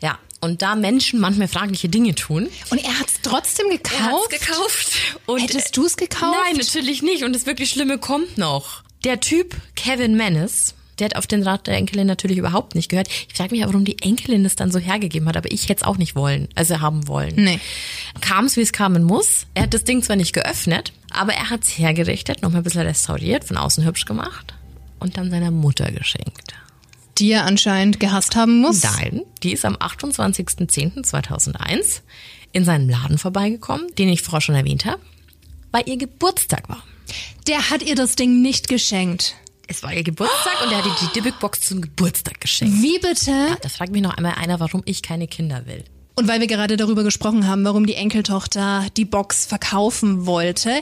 Ja, 0.02 0.20
und 0.40 0.62
da 0.62 0.76
Menschen 0.76 1.20
manchmal 1.20 1.48
fragliche 1.48 1.90
Dinge 1.90 2.14
tun, 2.16 2.48
Und 2.70 2.84
er 2.84 3.00
hat 3.00 3.08
es 3.08 3.22
trotzdem 3.22 3.70
gekauft? 3.70 4.00
er 4.00 4.12
hat's 4.12 4.30
gekauft. 4.48 4.92
Und 5.26 5.40
Hättest 5.42 5.76
du 5.76 5.86
es 5.86 5.98
gekauft? 5.98 6.38
Nein, 6.46 6.58
natürlich 6.58 7.02
nicht. 7.02 7.24
Und 7.24 7.34
das 7.34 7.46
wirklich 7.46 7.70
Schlimme 7.70 7.98
kommt 7.98 8.38
noch. 8.38 8.84
Der 9.04 9.20
Typ 9.20 9.56
Kevin 9.76 10.16
Menes, 10.16 10.76
der 11.00 11.06
hat 11.06 11.16
auf 11.16 11.28
den 11.28 11.44
Rat 11.44 11.68
der 11.68 11.76
Enkelin 11.76 12.08
natürlich 12.08 12.38
überhaupt 12.38 12.76
nicht 12.76 12.90
gehört. 12.90 13.08
Ich 13.08 13.36
frage 13.36 13.56
mich 13.56 13.64
warum 13.66 13.86
die 13.86 14.02
Enkelin 14.02 14.44
das 14.44 14.56
dann 14.56 14.72
so 14.72 14.80
hergegeben 14.80 15.28
hat, 15.28 15.38
aber 15.38 15.52
ich 15.52 15.64
hätte 15.70 15.82
es 15.82 15.84
auch 15.84 15.98
nicht 15.98 16.16
wollen, 16.16 16.48
also 16.56 16.80
haben 16.82 17.08
wollen. 17.08 17.36
Nee. 17.36 17.60
Kam 18.22 18.46
es, 18.46 18.58
wie 18.58 18.62
es 18.62 18.74
kamen 18.74 19.04
muss. 19.04 19.46
Er 19.54 19.64
hat 19.64 19.74
das 19.74 19.84
Ding 19.84 20.02
zwar 20.02 20.16
nicht 20.16 20.34
geöffnet, 20.34 20.94
aber 21.12 21.34
er 21.34 21.50
hat 21.52 21.64
es 21.64 21.78
hergerichtet, 21.78 22.42
noch 22.42 22.52
mal 22.52 22.58
ein 22.60 22.64
bisschen 22.64 22.82
restauriert, 22.82 23.44
von 23.44 23.58
außen 23.58 23.86
hübsch 23.86 24.06
gemacht 24.06 24.54
und 25.00 25.18
dann 25.18 25.32
seiner 25.32 25.52
Mutter 25.52 25.92
geschenkt. 25.92 26.56
Die 27.18 27.32
er 27.32 27.46
anscheinend 27.46 28.00
gehasst 28.00 28.36
haben 28.36 28.62
muss. 28.62 28.84
Nein, 28.84 29.24
die 29.44 29.54
ist 29.54 29.66
am 29.66 29.76
28.10.2001 29.76 32.02
in 32.52 32.64
seinem 32.64 32.90
Laden 32.90 33.18
vorbeigekommen, 33.18 33.88
den 33.98 34.10
ich 34.10 34.22
vorher 34.22 34.42
schon 34.42 34.56
erwähnt 34.56 34.86
habe, 34.86 35.02
weil 35.72 35.88
ihr 35.88 35.98
Geburtstag 35.98 36.70
war. 36.70 36.84
Der 37.48 37.70
hat 37.70 37.84
ihr 37.84 37.96
das 37.96 38.16
Ding 38.16 38.42
nicht 38.42 38.68
geschenkt. 38.68 39.36
Es 39.68 39.84
war 39.84 39.94
ihr 39.94 40.04
Geburtstag 40.04 40.66
und 40.66 40.72
er 40.72 40.78
hat 40.78 40.86
ihr 40.86 40.96
die 41.02 41.14
Dibbik-Box 41.14 41.62
zum 41.62 41.82
Geburtstag 41.82 42.40
geschenkt. 42.40 42.82
Wie 42.82 43.00
bitte? 43.00 43.58
Da 43.62 43.70
fragt 43.70 43.92
mich 43.92 44.02
noch 44.02 44.16
einmal 44.16 44.36
einer, 44.36 44.60
warum 44.60 44.82
ich 44.86 45.02
keine 45.02 45.28
Kinder 45.28 45.66
will. 45.66 45.84
Und 46.16 46.28
weil 46.28 46.40
wir 46.40 46.48
gerade 46.48 46.78
darüber 46.78 47.04
gesprochen 47.04 47.48
haben, 47.48 47.64
warum 47.64 47.86
die 47.86 47.94
Enkeltochter 47.94 48.88
die 48.98 49.06
Box 49.06 49.46
verkaufen 49.46 50.26
wollte, 50.26 50.82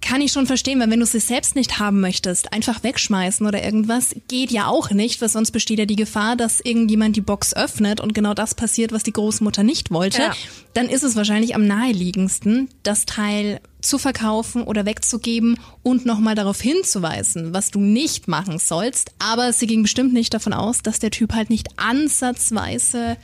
kann 0.00 0.20
ich 0.20 0.32
schon 0.32 0.46
verstehen, 0.46 0.80
weil 0.80 0.90
wenn 0.90 1.00
du 1.00 1.06
sie 1.06 1.20
selbst 1.20 1.54
nicht 1.56 1.78
haben 1.78 2.00
möchtest, 2.00 2.52
einfach 2.52 2.82
wegschmeißen 2.82 3.46
oder 3.46 3.62
irgendwas, 3.62 4.16
geht 4.28 4.50
ja 4.50 4.66
auch 4.66 4.90
nicht, 4.90 5.20
weil 5.20 5.28
sonst 5.28 5.50
besteht 5.50 5.78
ja 5.78 5.84
die 5.84 5.96
Gefahr, 5.96 6.36
dass 6.36 6.60
irgendjemand 6.60 7.16
die 7.16 7.20
Box 7.20 7.54
öffnet 7.54 8.00
und 8.00 8.14
genau 8.14 8.32
das 8.34 8.54
passiert, 8.54 8.92
was 8.92 9.02
die 9.02 9.12
Großmutter 9.12 9.62
nicht 9.62 9.90
wollte. 9.90 10.22
Ja. 10.22 10.32
Dann 10.72 10.88
ist 10.88 11.02
es 11.02 11.16
wahrscheinlich 11.16 11.54
am 11.54 11.66
naheliegendsten, 11.66 12.68
das 12.82 13.04
Teil 13.04 13.60
zu 13.82 13.98
verkaufen 13.98 14.62
oder 14.62 14.86
wegzugeben 14.86 15.58
und 15.82 16.06
nochmal 16.06 16.34
darauf 16.34 16.60
hinzuweisen, 16.60 17.52
was 17.52 17.70
du 17.70 17.80
nicht 17.80 18.28
machen 18.28 18.58
sollst. 18.58 19.12
Aber 19.18 19.52
sie 19.52 19.66
ging 19.66 19.82
bestimmt 19.82 20.12
nicht 20.12 20.32
davon 20.32 20.52
aus, 20.52 20.82
dass 20.82 20.98
der 20.98 21.10
Typ 21.10 21.34
halt 21.34 21.50
nicht 21.50 21.78
ansatzweise 21.78 23.16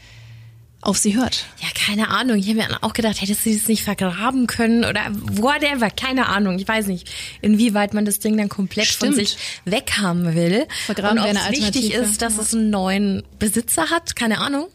auf 0.86 0.98
sie 0.98 1.16
hört. 1.16 1.46
Ja, 1.60 1.68
keine 1.74 2.08
Ahnung. 2.08 2.38
Ich 2.38 2.46
habe 2.48 2.58
mir 2.58 2.82
auch 2.82 2.92
gedacht, 2.92 3.20
hättest 3.20 3.44
du 3.44 3.52
das 3.52 3.66
nicht 3.68 3.82
vergraben 3.82 4.46
können 4.46 4.84
oder 4.84 5.06
whatever. 5.10 5.90
Keine 5.90 6.28
Ahnung. 6.28 6.58
Ich 6.58 6.68
weiß 6.68 6.86
nicht, 6.86 7.10
inwieweit 7.42 7.92
man 7.92 8.04
das 8.04 8.20
Ding 8.20 8.36
dann 8.36 8.48
komplett 8.48 8.86
Stimmt. 8.86 9.14
von 9.14 9.24
sich 9.24 9.36
weghaben 9.64 10.34
will. 10.34 10.66
Vergraben 10.86 11.18
Und 11.18 11.24
ob 11.24 11.32
es 11.32 11.50
wichtig 11.50 11.92
ist, 11.92 12.22
dass 12.22 12.38
es 12.38 12.54
einen 12.54 12.70
neuen 12.70 13.24
Besitzer 13.38 13.90
hat. 13.90 14.14
Keine 14.16 14.38
Ahnung. 14.38 14.68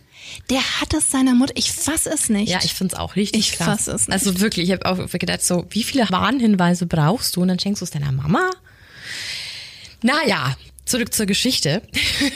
Der 0.49 0.61
hat 0.81 0.93
es 0.93 1.09
seiner 1.11 1.33
Mutter. 1.33 1.53
Ich 1.55 1.71
fass 1.71 2.05
es 2.05 2.29
nicht. 2.29 2.49
Ja, 2.49 2.59
ich 2.63 2.73
find's 2.73 2.93
auch 2.93 3.15
richtig 3.15 3.39
Ich 3.39 3.51
krass. 3.53 3.85
fass 3.85 3.87
es 3.87 4.07
nicht. 4.07 4.13
Also 4.13 4.39
wirklich, 4.39 4.69
ich 4.69 4.73
habe 4.73 4.85
auch 4.85 5.09
gedacht, 5.09 5.43
so, 5.43 5.65
wie 5.69 5.83
viele 5.83 6.09
Warnhinweise 6.09 6.85
brauchst 6.85 7.35
du? 7.35 7.41
Und 7.41 7.47
dann 7.47 7.59
schenkst 7.59 7.81
du 7.81 7.85
es 7.85 7.91
deiner 7.91 8.11
Mama? 8.11 8.49
Naja, 10.01 10.55
zurück 10.85 11.13
zur 11.13 11.25
Geschichte. 11.25 11.81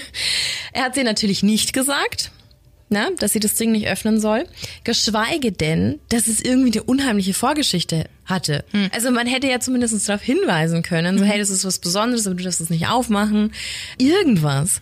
er 0.73 0.83
hat 0.83 0.95
sie 0.95 1.03
natürlich 1.03 1.43
nicht 1.43 1.73
gesagt, 1.73 2.31
na, 2.95 3.09
dass 3.19 3.33
sie 3.33 3.39
das 3.39 3.53
Ding 3.55 3.71
nicht 3.71 3.87
öffnen 3.87 4.19
soll. 4.19 4.45
Geschweige 4.83 5.51
denn, 5.51 5.99
dass 6.09 6.27
es 6.27 6.41
irgendwie 6.41 6.71
eine 6.71 6.83
unheimliche 6.83 7.33
Vorgeschichte 7.33 8.05
hatte. 8.25 8.65
Also 8.91 9.11
man 9.11 9.27
hätte 9.27 9.47
ja 9.47 9.59
zumindest 9.59 10.07
darauf 10.09 10.23
hinweisen 10.23 10.81
können, 10.81 11.19
so 11.19 11.25
hey, 11.25 11.37
das 11.37 11.49
ist 11.49 11.65
was 11.65 11.77
Besonderes, 11.77 12.25
aber 12.25 12.35
du 12.35 12.43
darfst 12.43 12.61
es 12.61 12.69
nicht 12.71 12.87
aufmachen. 12.87 13.51
Irgendwas. 13.99 14.81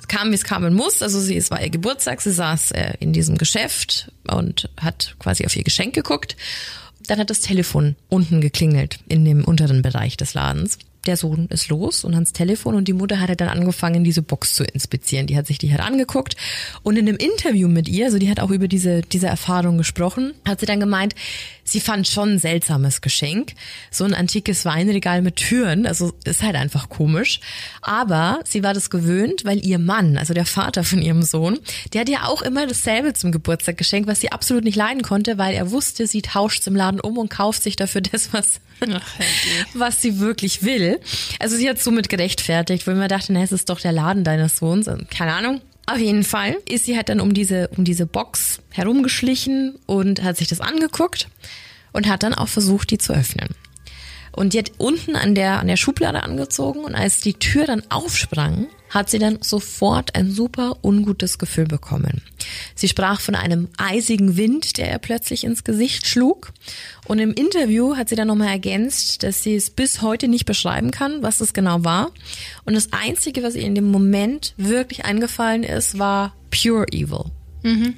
Es 0.00 0.08
kam, 0.08 0.30
wie 0.30 0.34
es 0.34 0.44
kommen 0.44 0.74
muss. 0.74 1.02
Also 1.02 1.20
sie, 1.20 1.36
es 1.36 1.50
war 1.50 1.62
ihr 1.62 1.70
Geburtstag, 1.70 2.20
sie 2.20 2.32
saß 2.32 2.72
äh, 2.72 2.94
in 2.98 3.12
diesem 3.12 3.38
Geschäft 3.38 4.10
und 4.28 4.68
hat 4.76 5.14
quasi 5.18 5.46
auf 5.46 5.54
ihr 5.54 5.64
Geschenk 5.64 5.94
geguckt. 5.94 6.36
Dann 7.06 7.18
hat 7.18 7.30
das 7.30 7.40
Telefon 7.40 7.96
unten 8.08 8.40
geklingelt 8.40 8.98
in 9.06 9.24
dem 9.24 9.44
unteren 9.44 9.82
Bereich 9.82 10.16
des 10.16 10.34
Ladens. 10.34 10.78
Der 11.06 11.16
Sohn 11.16 11.46
ist 11.50 11.68
los 11.68 12.04
und 12.04 12.14
ans 12.14 12.32
Telefon 12.32 12.74
und 12.74 12.88
die 12.88 12.92
Mutter 12.92 13.20
hatte 13.20 13.36
dann 13.36 13.48
angefangen, 13.48 14.04
diese 14.04 14.22
Box 14.22 14.54
zu 14.54 14.64
inspizieren. 14.64 15.26
Die 15.26 15.36
hat 15.36 15.46
sich 15.46 15.58
die 15.58 15.70
halt 15.70 15.80
angeguckt 15.80 16.36
und 16.82 16.96
in 16.96 17.08
einem 17.08 17.18
Interview 17.18 17.68
mit 17.68 17.88
ihr, 17.88 18.06
also 18.06 18.18
die 18.18 18.30
hat 18.30 18.40
auch 18.40 18.50
über 18.50 18.68
diese, 18.68 19.02
diese 19.02 19.26
Erfahrung 19.26 19.78
gesprochen, 19.78 20.34
hat 20.46 20.60
sie 20.60 20.66
dann 20.66 20.80
gemeint, 20.80 21.14
sie 21.64 21.80
fand 21.80 22.06
schon 22.06 22.34
ein 22.34 22.38
seltsames 22.38 23.00
Geschenk. 23.00 23.54
So 23.90 24.04
ein 24.04 24.14
antikes 24.14 24.64
Weinregal 24.64 25.22
mit 25.22 25.36
Türen, 25.36 25.86
also 25.86 26.12
ist 26.24 26.42
halt 26.42 26.56
einfach 26.56 26.88
komisch. 26.88 27.40
Aber 27.82 28.40
sie 28.44 28.62
war 28.62 28.74
das 28.74 28.90
gewöhnt, 28.90 29.44
weil 29.44 29.64
ihr 29.64 29.78
Mann, 29.78 30.18
also 30.18 30.34
der 30.34 30.46
Vater 30.46 30.84
von 30.84 31.02
ihrem 31.02 31.22
Sohn, 31.22 31.58
der 31.92 32.02
hat 32.02 32.08
ihr 32.08 32.28
auch 32.28 32.42
immer 32.42 32.66
dasselbe 32.66 33.14
zum 33.14 33.32
Geburtstag 33.32 33.76
geschenkt, 33.76 34.08
was 34.08 34.20
sie 34.20 34.32
absolut 34.32 34.64
nicht 34.64 34.76
leiden 34.76 35.02
konnte, 35.02 35.38
weil 35.38 35.54
er 35.54 35.70
wusste, 35.70 36.06
sie 36.06 36.22
tauscht 36.22 36.66
im 36.66 36.76
Laden 36.76 37.00
um 37.00 37.18
und 37.18 37.30
kauft 37.30 37.62
sich 37.62 37.76
dafür 37.76 38.00
das, 38.00 38.32
was, 38.32 38.60
was 39.74 40.02
sie 40.02 40.18
wirklich 40.20 40.62
will. 40.62 41.00
Also 41.38 41.56
sie 41.56 41.68
hat 41.68 41.80
somit 41.80 42.08
gerechtfertigt, 42.08 42.86
weil 42.86 42.94
man 42.94 43.08
dachte, 43.08 43.32
na, 43.32 43.42
es 43.42 43.52
ist 43.52 43.70
doch 43.70 43.80
der 43.80 43.92
Laden 43.92 44.24
deines 44.24 44.56
Sohns. 44.56 44.88
Keine 45.10 45.34
Ahnung. 45.34 45.60
Auf 45.86 45.98
jeden 45.98 46.24
Fall 46.24 46.56
ist 46.68 46.86
sie 46.86 46.96
halt 46.96 47.10
dann 47.10 47.20
um 47.20 47.34
diese, 47.34 47.68
um 47.76 47.84
diese 47.84 48.06
Box 48.06 48.60
herumgeschlichen 48.70 49.74
und 49.86 50.22
hat 50.22 50.38
sich 50.38 50.48
das 50.48 50.60
angeguckt 50.60 51.28
und 51.92 52.08
hat 52.08 52.22
dann 52.22 52.34
auch 52.34 52.48
versucht, 52.48 52.90
die 52.90 52.98
zu 52.98 53.12
öffnen. 53.12 53.48
Und 54.32 54.52
die 54.52 54.58
hat 54.58 54.72
unten 54.78 55.14
an 55.14 55.34
der, 55.34 55.60
an 55.60 55.68
der 55.68 55.76
Schublade 55.76 56.22
angezogen 56.22 56.80
und 56.80 56.94
als 56.94 57.20
die 57.20 57.34
Tür 57.34 57.66
dann 57.66 57.82
aufsprang, 57.90 58.66
hat 58.94 59.10
sie 59.10 59.18
dann 59.18 59.38
sofort 59.42 60.14
ein 60.14 60.30
super 60.30 60.78
ungutes 60.82 61.38
Gefühl 61.38 61.66
bekommen. 61.66 62.22
Sie 62.76 62.88
sprach 62.88 63.20
von 63.20 63.34
einem 63.34 63.68
eisigen 63.76 64.36
Wind, 64.36 64.78
der 64.78 64.92
ihr 64.92 64.98
plötzlich 64.98 65.42
ins 65.42 65.64
Gesicht 65.64 66.06
schlug. 66.06 66.52
Und 67.06 67.18
im 67.18 67.34
Interview 67.34 67.96
hat 67.96 68.08
sie 68.08 68.14
dann 68.14 68.28
nochmal 68.28 68.48
ergänzt, 68.48 69.24
dass 69.24 69.42
sie 69.42 69.56
es 69.56 69.70
bis 69.70 70.00
heute 70.00 70.28
nicht 70.28 70.46
beschreiben 70.46 70.92
kann, 70.92 71.22
was 71.22 71.38
das 71.38 71.52
genau 71.52 71.84
war. 71.84 72.12
Und 72.64 72.74
das 72.74 72.92
Einzige, 72.92 73.42
was 73.42 73.56
ihr 73.56 73.64
in 73.64 73.74
dem 73.74 73.90
Moment 73.90 74.54
wirklich 74.56 75.04
eingefallen 75.04 75.64
ist, 75.64 75.98
war 75.98 76.34
pure 76.50 76.86
evil. 76.92 77.24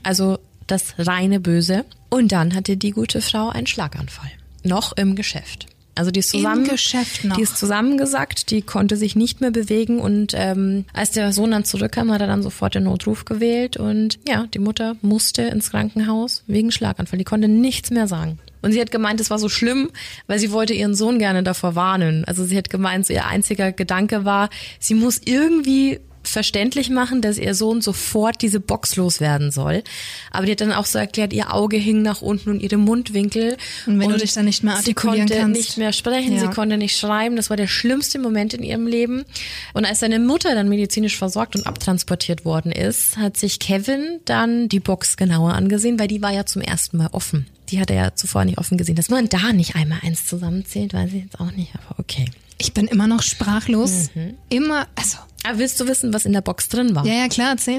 Also 0.03 0.39
das 0.67 0.95
reine 0.99 1.41
Böse. 1.41 1.85
Und 2.09 2.33
dann 2.33 2.55
hatte 2.55 2.79
die 2.79 2.93
gute 2.93 3.21
Frau 3.21 3.51
einen 3.51 3.67
Schlaganfall. 3.67 4.31
Noch 4.63 4.97
im 4.97 5.15
Geschäft. 5.15 5.67
Also 5.97 6.11
die 6.11 6.21
ist 6.21 6.33
Im 6.35 6.41
zusammen, 6.41 6.69
Geschäft 6.69 7.25
noch. 7.25 7.37
die 7.37 7.43
ist 7.43 7.57
zusammengesackt, 7.57 8.51
die 8.51 8.63
konnte 8.63 8.97
sich 8.97 9.17
nicht 9.17 9.41
mehr 9.41 9.51
bewegen 9.51 9.99
und 9.99 10.33
ähm, 10.37 10.85
als 10.93 11.11
der 11.11 11.33
Sohn 11.33 11.51
dann 11.51 11.65
zurückkam, 11.65 12.13
hat 12.13 12.21
er 12.21 12.27
dann 12.27 12.43
sofort 12.43 12.75
den 12.75 12.85
Notruf 12.85 13.25
gewählt 13.25 13.77
und 13.77 14.19
ja, 14.29 14.47
die 14.53 14.59
Mutter 14.59 14.97
musste 15.03 15.43
ins 15.43 15.71
Krankenhaus 15.71 16.45
wegen 16.47 16.71
Schlaganfall. 16.71 17.19
Die 17.19 17.25
konnte 17.25 17.49
nichts 17.49 17.91
mehr 17.91 18.07
sagen. 18.07 18.39
Und 18.63 18.73
sie 18.73 18.81
hat 18.81 18.91
gemeint, 18.91 19.21
es 19.21 19.31
war 19.31 19.39
so 19.39 19.49
schlimm, 19.49 19.91
weil 20.27 20.39
sie 20.39 20.51
wollte 20.51 20.75
ihren 20.75 20.95
Sohn 20.95 21.19
gerne 21.19 21.43
davor 21.43 21.75
warnen. 21.75 22.25
Also 22.25 22.45
sie 22.45 22.57
hat 22.57 22.69
gemeint, 22.69 23.07
so 23.07 23.13
ihr 23.13 23.27
einziger 23.27 23.73
Gedanke 23.73 24.25
war, 24.25 24.51
sie 24.81 24.95
muss 24.95 25.21
irgendwie 25.25 26.01
verständlich 26.33 26.91
machen, 26.91 27.23
dass 27.23 27.39
ihr 27.39 27.55
Sohn 27.55 27.81
sofort 27.81 28.43
diese 28.43 28.61
Box 28.61 28.97
loswerden 28.97 29.51
soll. 29.51 29.83
Aber 30.31 30.47
die 30.47 30.53
hat 30.53 30.61
dann 30.61 30.73
auch 30.73 30.87
so 30.87 30.99
erklärt, 30.99 31.33
ihr 31.33 31.53
Auge 31.55 31.77
hing 31.77 32.03
nach 32.03 32.23
unten 32.23 32.51
und 32.51 32.61
ihre 32.61 32.77
Mundwinkel. 32.77 33.57
Und 33.87 33.99
wenn 34.01 34.11
du 34.11 34.17
dich 34.19 34.33
dann 34.33 34.45
nicht 34.47 34.63
mehr 34.63 34.75
sie 34.75 34.79
artikulieren 34.79 35.29
konnte 35.29 35.41
kannst. 35.43 35.61
nicht 35.61 35.79
mehr 35.79 35.93
sprechen, 35.93 36.35
Ja. 36.35 36.41
sie 36.41 36.49
konnte 36.49 36.77
nicht 36.77 36.97
schreiben. 36.99 37.37
Das 37.37 37.51
war 37.51 37.57
der 37.57 37.67
schlimmste 37.67 38.19
Moment 38.19 38.55
in 38.55 38.63
ihrem 38.63 38.87
Leben. 38.87 39.25
Und 39.73 39.85
als 39.85 40.01
seine 40.01 40.19
Mutter 40.19 40.55
dann 40.55 40.69
medizinisch 40.69 41.17
versorgt 41.17 41.57
und 41.57 41.67
abtransportiert 41.67 42.45
worden 42.45 42.73
ist, 42.73 43.17
hat 43.17 43.37
sich 43.37 43.59
Kevin 43.59 44.21
dann 44.25 44.69
die 44.69 44.81
Box 44.81 45.17
genauer 45.17 45.55
angesehen, 45.55 45.99
weil 45.99 46.09
die 46.09 46.23
war 46.23 46.33
ja 46.33 46.47
zum 46.47 46.63
ersten 46.63 46.97
Mal 46.97 47.09
offen. 47.13 47.47
Die 47.71 47.81
hat 47.81 47.91
er 47.91 47.97
ja 47.97 48.15
zuvor 48.15 48.45
nicht 48.45 48.59
offen 48.59 48.79
gesehen. 48.79 48.95
Dass 48.97 49.09
man 49.09 49.29
da 49.29 49.53
nicht 49.53 49.75
einmal 49.75 49.99
eins 50.03 50.25
zusammenzählt, 50.27 50.95
weiß 50.95 51.13
ich 51.13 51.25
jetzt 51.25 51.41
auch 51.41 51.51
nicht, 51.53 51.73
aber 51.75 51.99
okay. 51.99 52.27
Ich 52.59 52.73
bin 52.75 52.87
immer 52.87 53.07
noch 53.07 53.23
sprachlos. 53.23 54.11
Mhm. 54.15 54.35
Immer, 54.49 54.87
also, 54.95 55.19
Aber 55.45 55.59
willst 55.59 55.79
du 55.81 55.87
wissen, 55.87 56.13
was 56.13 56.25
in 56.25 56.33
der 56.33 56.41
Box 56.41 56.69
drin 56.69 56.95
war? 56.95 57.05
ja, 57.07 57.15
ja, 57.15 57.29
klar, 57.29 57.51
erzähl. 57.51 57.79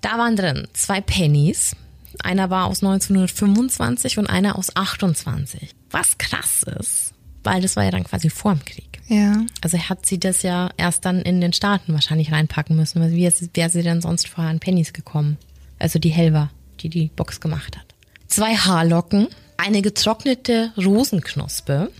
Da 0.00 0.18
waren 0.18 0.36
drin 0.36 0.66
zwei 0.72 1.00
Pennies. 1.00 1.74
Einer 2.22 2.50
war 2.50 2.66
aus 2.66 2.82
1925 2.82 4.18
und 4.18 4.26
einer 4.26 4.58
aus 4.58 4.74
28. 4.74 5.70
Was 5.90 6.18
krass 6.18 6.62
ist, 6.80 7.12
weil 7.44 7.62
das 7.62 7.76
war 7.76 7.84
ja 7.84 7.90
dann 7.90 8.04
quasi 8.04 8.28
vorm 8.30 8.64
Krieg. 8.64 9.00
Ja. 9.08 9.42
Also 9.62 9.78
hat 9.78 10.04
sie 10.04 10.18
das 10.18 10.42
ja 10.42 10.70
erst 10.76 11.04
dann 11.04 11.22
in 11.22 11.40
den 11.40 11.52
Staaten 11.52 11.94
wahrscheinlich 11.94 12.32
reinpacken 12.32 12.76
müssen. 12.76 13.00
weil 13.00 13.12
Wie 13.12 13.22
wäre 13.54 13.70
sie 13.70 13.82
denn 13.82 14.00
sonst 14.02 14.28
vorher 14.28 14.50
an 14.50 14.60
Pennies 14.60 14.92
gekommen? 14.92 15.38
Also 15.78 15.98
die 15.98 16.10
Helva, 16.10 16.50
die 16.80 16.88
die 16.88 17.10
Box 17.14 17.40
gemacht 17.40 17.76
hat. 17.76 17.86
Zwei 18.26 18.54
Haarlocken, 18.56 19.28
eine 19.56 19.80
getrocknete 19.80 20.72
Rosenknospe, 20.76 21.90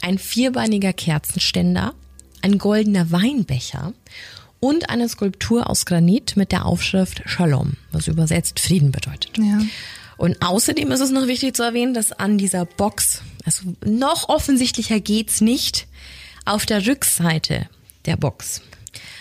ein 0.00 0.18
vierbeiniger 0.18 0.92
Kerzenständer, 0.92 1.94
ein 2.42 2.58
goldener 2.58 3.10
Weinbecher 3.10 3.92
und 4.60 4.90
eine 4.90 5.08
Skulptur 5.08 5.68
aus 5.68 5.86
Granit 5.86 6.36
mit 6.36 6.52
der 6.52 6.66
Aufschrift 6.66 7.22
Shalom, 7.26 7.74
was 7.92 8.08
übersetzt 8.08 8.60
Frieden 8.60 8.92
bedeutet. 8.92 9.36
Ja. 9.38 9.60
Und 10.16 10.40
außerdem 10.42 10.90
ist 10.92 11.00
es 11.00 11.10
noch 11.10 11.26
wichtig 11.26 11.56
zu 11.56 11.62
erwähnen, 11.62 11.94
dass 11.94 12.12
an 12.12 12.38
dieser 12.38 12.64
Box, 12.64 13.22
also 13.44 13.74
noch 13.84 14.28
offensichtlicher 14.28 15.00
geht's 15.00 15.40
nicht, 15.40 15.86
auf 16.44 16.66
der 16.66 16.86
Rückseite 16.86 17.68
der 18.06 18.16
Box 18.16 18.62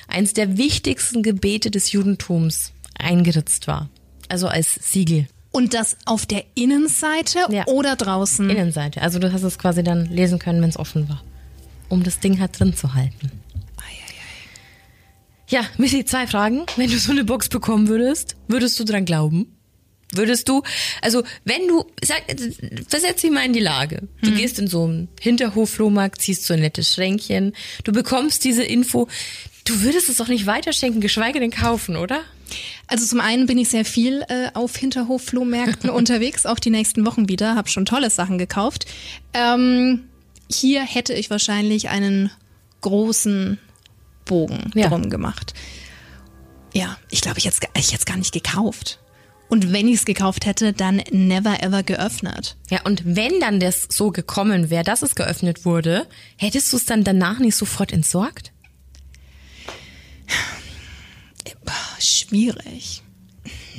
eins 0.08 0.34
der 0.34 0.58
wichtigsten 0.58 1.24
Gebete 1.24 1.72
des 1.72 1.92
Judentums 1.92 2.72
eingeritzt 2.98 3.68
war. 3.68 3.90
Also 4.30 4.48
als 4.48 4.76
Siegel. 4.76 5.28
Und 5.54 5.74
das 5.74 5.96
auf 6.06 6.26
der 6.26 6.44
Innenseite 6.56 7.46
Ja. 7.50 7.66
oder 7.68 7.96
draußen? 7.96 8.50
Innenseite. 8.50 9.02
Also 9.02 9.20
du 9.20 9.32
hast 9.32 9.44
es 9.44 9.58
quasi 9.58 9.84
dann 9.84 10.08
lesen 10.08 10.40
können, 10.40 10.62
wenn 10.62 10.70
es 10.70 10.78
offen 10.78 11.08
war. 11.08 11.24
Um 11.90 12.04
das 12.04 12.20
Ding 12.20 12.40
halt 12.42 12.60
drin 12.60 12.76
zu 12.76 12.94
halten. 12.96 13.32
Ja, 15.50 15.62
Missy, 15.78 16.04
zwei 16.06 16.26
Fragen. 16.26 16.66
Wenn 16.78 16.90
du 16.90 16.98
so 16.98 17.12
eine 17.12 17.24
Box 17.24 17.48
bekommen 17.50 17.88
würdest, 17.88 18.36
würdest 18.48 18.80
du 18.80 18.84
dran 18.86 19.06
glauben? 19.06 19.56
Würdest 20.12 20.48
du, 20.50 20.64
also 21.02 21.24
wenn 21.44 21.68
du, 21.68 21.86
sag, 22.04 22.24
versetz 22.88 23.22
dich 23.22 23.32
mal 23.32 23.46
in 23.46 23.54
die 23.54 23.60
Lage. 23.60 24.08
Du 24.22 24.32
gehst 24.32 24.58
in 24.60 24.68
so 24.68 24.84
einen 24.86 25.08
Hinterhof-Flohmarkt, 25.20 26.22
ziehst 26.22 26.46
so 26.46 26.54
ein 26.54 26.60
nettes 26.62 26.94
Schränkchen, 26.94 27.54
du 27.84 27.92
bekommst 27.92 28.44
diese 28.44 28.64
Info, 28.64 29.08
du 29.66 29.82
würdest 29.82 30.10
es 30.10 30.18
doch 30.18 30.28
nicht 30.28 30.46
weiterschenken, 30.46 31.02
geschweige 31.02 31.40
denn 31.40 31.52
kaufen, 31.52 31.96
oder? 31.98 32.22
Also 32.88 33.06
zum 33.06 33.20
einen 33.22 33.46
bin 33.48 33.58
ich 33.58 33.70
sehr 33.70 33.86
viel 33.86 34.24
äh, 34.30 34.50
auf 34.54 34.76
Hinterhof-Flohmärkten 34.76 35.90
unterwegs, 35.90 36.46
auch 36.46 36.60
die 36.60 36.70
nächsten 36.70 37.06
Wochen 37.06 37.30
wieder, 37.30 37.56
habe 37.56 37.70
schon 37.70 37.86
tolle 37.86 38.10
Sachen 38.10 38.38
gekauft. 38.38 38.86
Ähm, 39.34 40.04
hier 40.52 40.82
hätte 40.84 41.14
ich 41.14 41.30
wahrscheinlich 41.30 41.90
einen 41.90 42.30
großen 42.82 43.58
Bogen 44.26 44.72
Ja. 44.76 44.90
drum 44.90 45.10
gemacht. 45.10 45.54
Ja, 46.74 46.98
ich 47.10 47.22
glaube, 47.22 47.40
ich 47.40 47.46
hätte 47.46 47.68
es 47.74 47.92
hätt's 47.92 48.06
gar 48.06 48.18
nicht 48.18 48.34
gekauft. 48.34 49.00
Und 49.50 49.72
wenn 49.72 49.88
ich 49.88 49.96
es 49.96 50.06
gekauft 50.06 50.46
hätte, 50.48 50.74
dann 50.74 50.98
never 51.12 51.62
ever 51.62 51.84
geöffnet. 51.84 52.58
Ja, 52.72 52.82
und 52.86 53.04
wenn 53.06 53.40
dann 53.40 53.60
das 53.60 53.88
so 53.92 54.10
gekommen 54.10 54.72
wäre, 54.72 54.84
dass 54.84 55.04
es 55.04 55.14
geöffnet 55.14 55.66
wurde, 55.66 56.08
hättest 56.38 56.74
du 56.74 56.78
es 56.78 56.86
dann 56.86 57.04
danach 57.04 57.38
nicht 57.40 57.56
sofort 57.56 57.92
entsorgt? 57.92 58.52
Schwierig. 62.00 63.02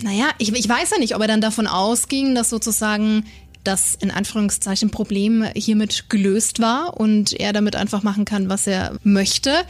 Naja, 0.03 0.31
ich, 0.39 0.53
ich 0.53 0.69
weiß 0.69 0.91
ja 0.91 0.99
nicht, 0.99 1.15
ob 1.15 1.23
er 1.23 1.29
dann 1.29 1.41
davon 1.41 1.67
ausging, 1.67 2.35
dass 2.35 2.51
sozusagen 2.51 3.25
das 3.63 3.95
in 3.95 4.11
Anführungszeichen 4.11 4.91
Problem 4.91 5.45
hiermit 5.55 6.11
gelöst 6.11 6.61
war 6.61 6.99
und 7.01 7.33
er 7.33 7.53
damit 7.53 7.77
einfach 7.77 8.03
machen 8.03 8.25
kann, 8.25 8.49
was 8.49 8.67
er 8.67 8.99
möchte. 9.03 9.65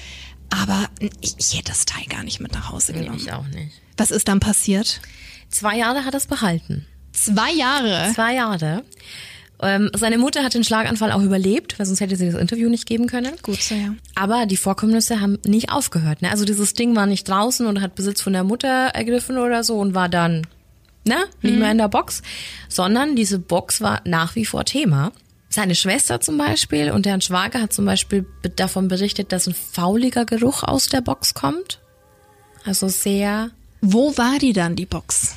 Aber 0.51 0.89
ich, 1.21 1.35
ich 1.39 1.55
hätte 1.55 1.71
das 1.73 1.85
Teil 1.85 2.05
gar 2.07 2.25
nicht 2.25 2.41
mit 2.41 2.53
nach 2.53 2.71
Hause 2.71 2.93
genommen. 2.93 3.19
Ich 3.19 3.33
auch 3.33 3.47
nicht. 3.49 3.73
Was 3.97 4.11
ist 4.11 4.29
dann 4.29 4.41
passiert? 4.41 5.01
Zwei 5.51 5.79
Jahre 5.79 6.05
hat 6.05 6.15
er 6.15 6.19
es 6.19 6.27
behalten. 6.27 6.87
Zwei 7.13 7.53
Jahre. 7.53 8.13
Zwei 8.15 8.35
Jahre. 8.35 8.85
Ähm, 9.63 9.91
seine 9.95 10.19
Mutter 10.19 10.43
hat 10.43 10.55
den 10.55 10.65
Schlaganfall 10.65 11.13
auch 11.13 11.23
überlebt, 11.23 11.79
weil 11.79 11.87
sonst 11.87 12.01
hätte 12.01 12.17
sie 12.17 12.31
das 12.31 12.41
Interview 12.41 12.69
nicht 12.69 12.87
geben 12.87 13.07
können. 13.07 13.33
Gut 13.43 13.63
so, 13.63 13.75
ja. 13.75 13.95
Aber 14.15 14.47
die 14.47 14.57
Vorkommnisse 14.57 15.21
haben 15.21 15.39
nicht 15.47 15.71
aufgehört. 15.71 16.23
Ne? 16.23 16.31
Also 16.31 16.45
dieses 16.45 16.75
Ding 16.75 16.97
war 16.97 17.07
nicht 17.07 17.29
draußen 17.29 17.67
und 17.67 17.81
hat 17.81 17.95
Besitz 17.95 18.21
von 18.21 18.33
der 18.33 18.45
Mutter 18.45 18.69
ergriffen 18.69 19.39
oder 19.39 19.63
so 19.63 19.79
und 19.79 19.95
war 19.95 20.09
dann 20.09 20.47
ne, 21.07 21.17
nicht 21.41 21.59
mehr 21.59 21.71
in 21.71 21.79
der 21.79 21.89
Box, 21.89 22.23
sondern 22.69 23.15
diese 23.15 23.39
Box 23.39 23.81
war 23.81 24.01
nach 24.05 24.35
wie 24.35 24.45
vor 24.45 24.65
Thema. 24.65 25.13
Seine 25.49 25.77
Schwester 25.77 26.21
zum 26.21 26.37
Beispiel 26.37 26.91
und 26.91 27.07
deren 27.07 27.21
Schwager 27.21 27.61
hat 27.63 27.73
zum 27.73 27.85
Beispiel 27.85 28.27
be- 28.43 28.51
davon 28.51 28.89
berichtet, 28.89 29.31
dass 29.31 29.47
ein 29.47 29.55
fauliger 29.55 30.25
Geruch 30.25 30.65
aus 30.65 30.89
der 30.89 31.01
Box 31.01 31.33
kommt. 31.33 31.79
Also 32.65 32.89
sehr 32.89 33.51
Wo 33.81 34.17
war 34.19 34.39
die 34.41 34.53
dann, 34.53 34.75
die 34.75 34.87
Box? 34.87 35.37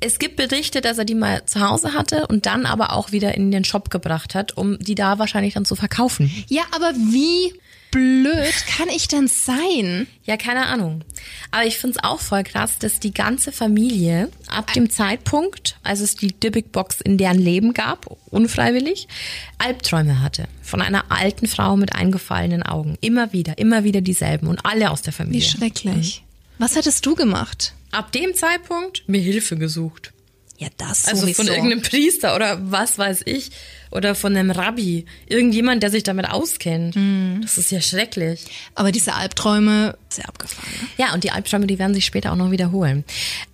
Es 0.00 0.18
gibt 0.18 0.36
Berichte, 0.36 0.80
dass 0.80 0.98
er 0.98 1.04
die 1.04 1.14
mal 1.14 1.44
zu 1.46 1.60
Hause 1.60 1.94
hatte 1.94 2.26
und 2.26 2.46
dann 2.46 2.66
aber 2.66 2.92
auch 2.92 3.12
wieder 3.12 3.34
in 3.34 3.50
den 3.50 3.64
Shop 3.64 3.90
gebracht 3.90 4.34
hat, 4.34 4.56
um 4.56 4.78
die 4.78 4.94
da 4.94 5.18
wahrscheinlich 5.18 5.54
dann 5.54 5.64
zu 5.64 5.74
verkaufen. 5.76 6.30
Ja, 6.48 6.62
aber 6.72 6.92
wie 6.94 7.54
blöd 7.90 8.52
kann 8.76 8.88
ich 8.90 9.08
denn 9.08 9.26
sein? 9.26 10.06
Ja, 10.24 10.36
keine 10.36 10.66
Ahnung. 10.66 11.02
Aber 11.50 11.64
ich 11.64 11.78
find's 11.78 11.96
auch 12.02 12.20
voll 12.20 12.42
krass, 12.42 12.78
dass 12.78 13.00
die 13.00 13.14
ganze 13.14 13.52
Familie 13.52 14.30
ab 14.48 14.72
dem 14.74 14.90
Zeitpunkt, 14.90 15.78
als 15.82 16.00
es 16.00 16.14
die 16.14 16.38
Dybbuk 16.38 16.72
Box 16.72 17.00
in 17.00 17.16
deren 17.16 17.38
Leben 17.38 17.72
gab, 17.72 18.06
unfreiwillig, 18.26 19.08
Albträume 19.56 20.20
hatte. 20.20 20.46
Von 20.62 20.82
einer 20.82 21.10
alten 21.10 21.46
Frau 21.46 21.76
mit 21.76 21.94
eingefallenen 21.94 22.62
Augen. 22.62 22.98
Immer 23.00 23.32
wieder, 23.32 23.56
immer 23.56 23.84
wieder 23.84 24.02
dieselben 24.02 24.48
und 24.48 24.66
alle 24.66 24.90
aus 24.90 25.00
der 25.00 25.14
Wie 25.14 25.16
Familie. 25.16 25.48
schrecklich. 25.48 26.22
Was 26.58 26.76
hättest 26.76 27.06
du 27.06 27.14
gemacht? 27.14 27.72
Ab 27.92 28.12
dem 28.12 28.34
Zeitpunkt 28.34 29.04
mir 29.06 29.20
Hilfe 29.20 29.56
gesucht. 29.56 30.12
Ja, 30.58 30.68
das 30.78 31.06
Also 31.06 31.22
sowieso. 31.22 31.42
von 31.42 31.52
irgendeinem 31.52 31.82
Priester 31.82 32.34
oder 32.34 32.58
was 32.70 32.98
weiß 32.98 33.22
ich. 33.26 33.50
Oder 33.90 34.14
von 34.14 34.36
einem 34.36 34.50
Rabbi. 34.50 35.04
Irgendjemand, 35.26 35.82
der 35.82 35.90
sich 35.90 36.02
damit 36.02 36.28
auskennt. 36.28 36.96
Das 37.42 37.56
ist 37.56 37.70
ja 37.70 37.80
schrecklich. 37.80 38.44
Aber 38.74 38.90
diese 38.90 39.14
Albträume, 39.14 39.96
sehr 40.08 40.28
abgefahren. 40.28 40.68
Ne? 40.82 40.88
Ja, 40.96 41.14
und 41.14 41.24
die 41.24 41.30
Albträume, 41.30 41.66
die 41.66 41.78
werden 41.78 41.94
sich 41.94 42.04
später 42.04 42.32
auch 42.32 42.36
noch 42.36 42.50
wiederholen. 42.50 43.04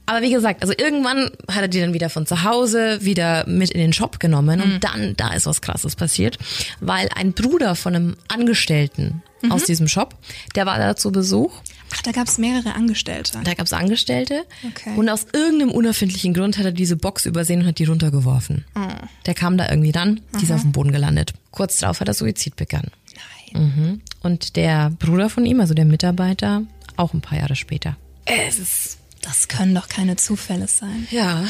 Aber 0.07 0.23
wie 0.23 0.33
gesagt, 0.33 0.63
also 0.63 0.75
irgendwann 0.77 1.31
hat 1.49 1.63
er 1.63 1.69
die 1.69 1.81
dann 1.81 1.93
wieder 1.93 2.09
von 2.09 2.27
zu 2.27 2.45
Hause 2.45 2.99
wieder 3.03 3.47
mit 3.47 3.71
in 3.71 3.81
den 3.81 3.93
Shop 3.93 4.21
genommen 4.21 4.61
und 4.61 4.83
dann, 4.83 5.15
da 5.17 5.35
ist 5.35 5.47
was 5.47 5.61
krasses 5.61 5.97
passiert, 5.97 6.39
weil 6.81 7.09
ein 7.15 7.33
Bruder 7.35 7.75
von 7.75 7.95
einem 7.95 8.17
Angestellten 8.29 9.23
aus 9.51 9.65
diesem 9.65 9.87
Shop, 9.89 10.17
der 10.55 10.67
war 10.67 10.79
da 10.79 10.97
zu 10.97 11.13
Besuch 11.13 11.53
Ach, 11.95 12.03
da 12.03 12.13
gab 12.13 12.27
es 12.29 12.39
mehrere 12.39 12.75
Angestellte. 12.75 13.41
da 13.45 13.55
gab's 13.55 13.73
Angestellte 13.73 14.45
Okay. 14.67 14.95
und 14.97 15.09
aus 15.09 15.27
irgendeinem 15.33 15.71
unerfindlichen 15.71 16.33
Grund 16.35 16.59
hat 16.59 16.65
er 16.65 16.73
diese 16.73 16.97
Box 16.97 17.27
übersehen 17.27 17.61
und 17.63 17.67
hat 17.67 17.79
die 17.79 17.85
runtergeworfen. 17.85 18.65
Der 19.27 19.35
kam 19.35 19.57
da 19.59 19.69
irgendwie 19.69 19.91
ran, 19.91 20.21
die 20.41 20.45
ist 20.45 20.53
auf 20.53 20.63
dem 20.63 20.73
Boden 20.73 20.93
gelandet. 20.93 21.33
Kurz 21.51 21.79
darauf 21.79 22.01
hat 22.01 22.09
er 22.09 22.15
Suizid 22.15 22.57
begangen. 22.57 22.91
Nein. 23.53 23.63
Mhm. 23.77 24.01
Und 24.23 24.57
der 24.57 24.91
Bruder 24.91 25.29
von 25.29 25.45
ihm, 25.45 25.61
also 25.61 25.75
der 25.75 25.85
Mitarbeiter, 25.85 26.63
auch 26.97 27.13
ein 27.15 27.21
paar 27.21 27.39
Jahre 27.39 27.57
später. 27.57 27.97
Es 28.25 28.59
ist, 28.59 28.99
das 29.21 29.49
können 29.49 29.75
doch 29.75 29.89
keine 29.89 30.17
Zufälle 30.17 30.69
sein. 30.69 31.07
Ja. 31.11 31.45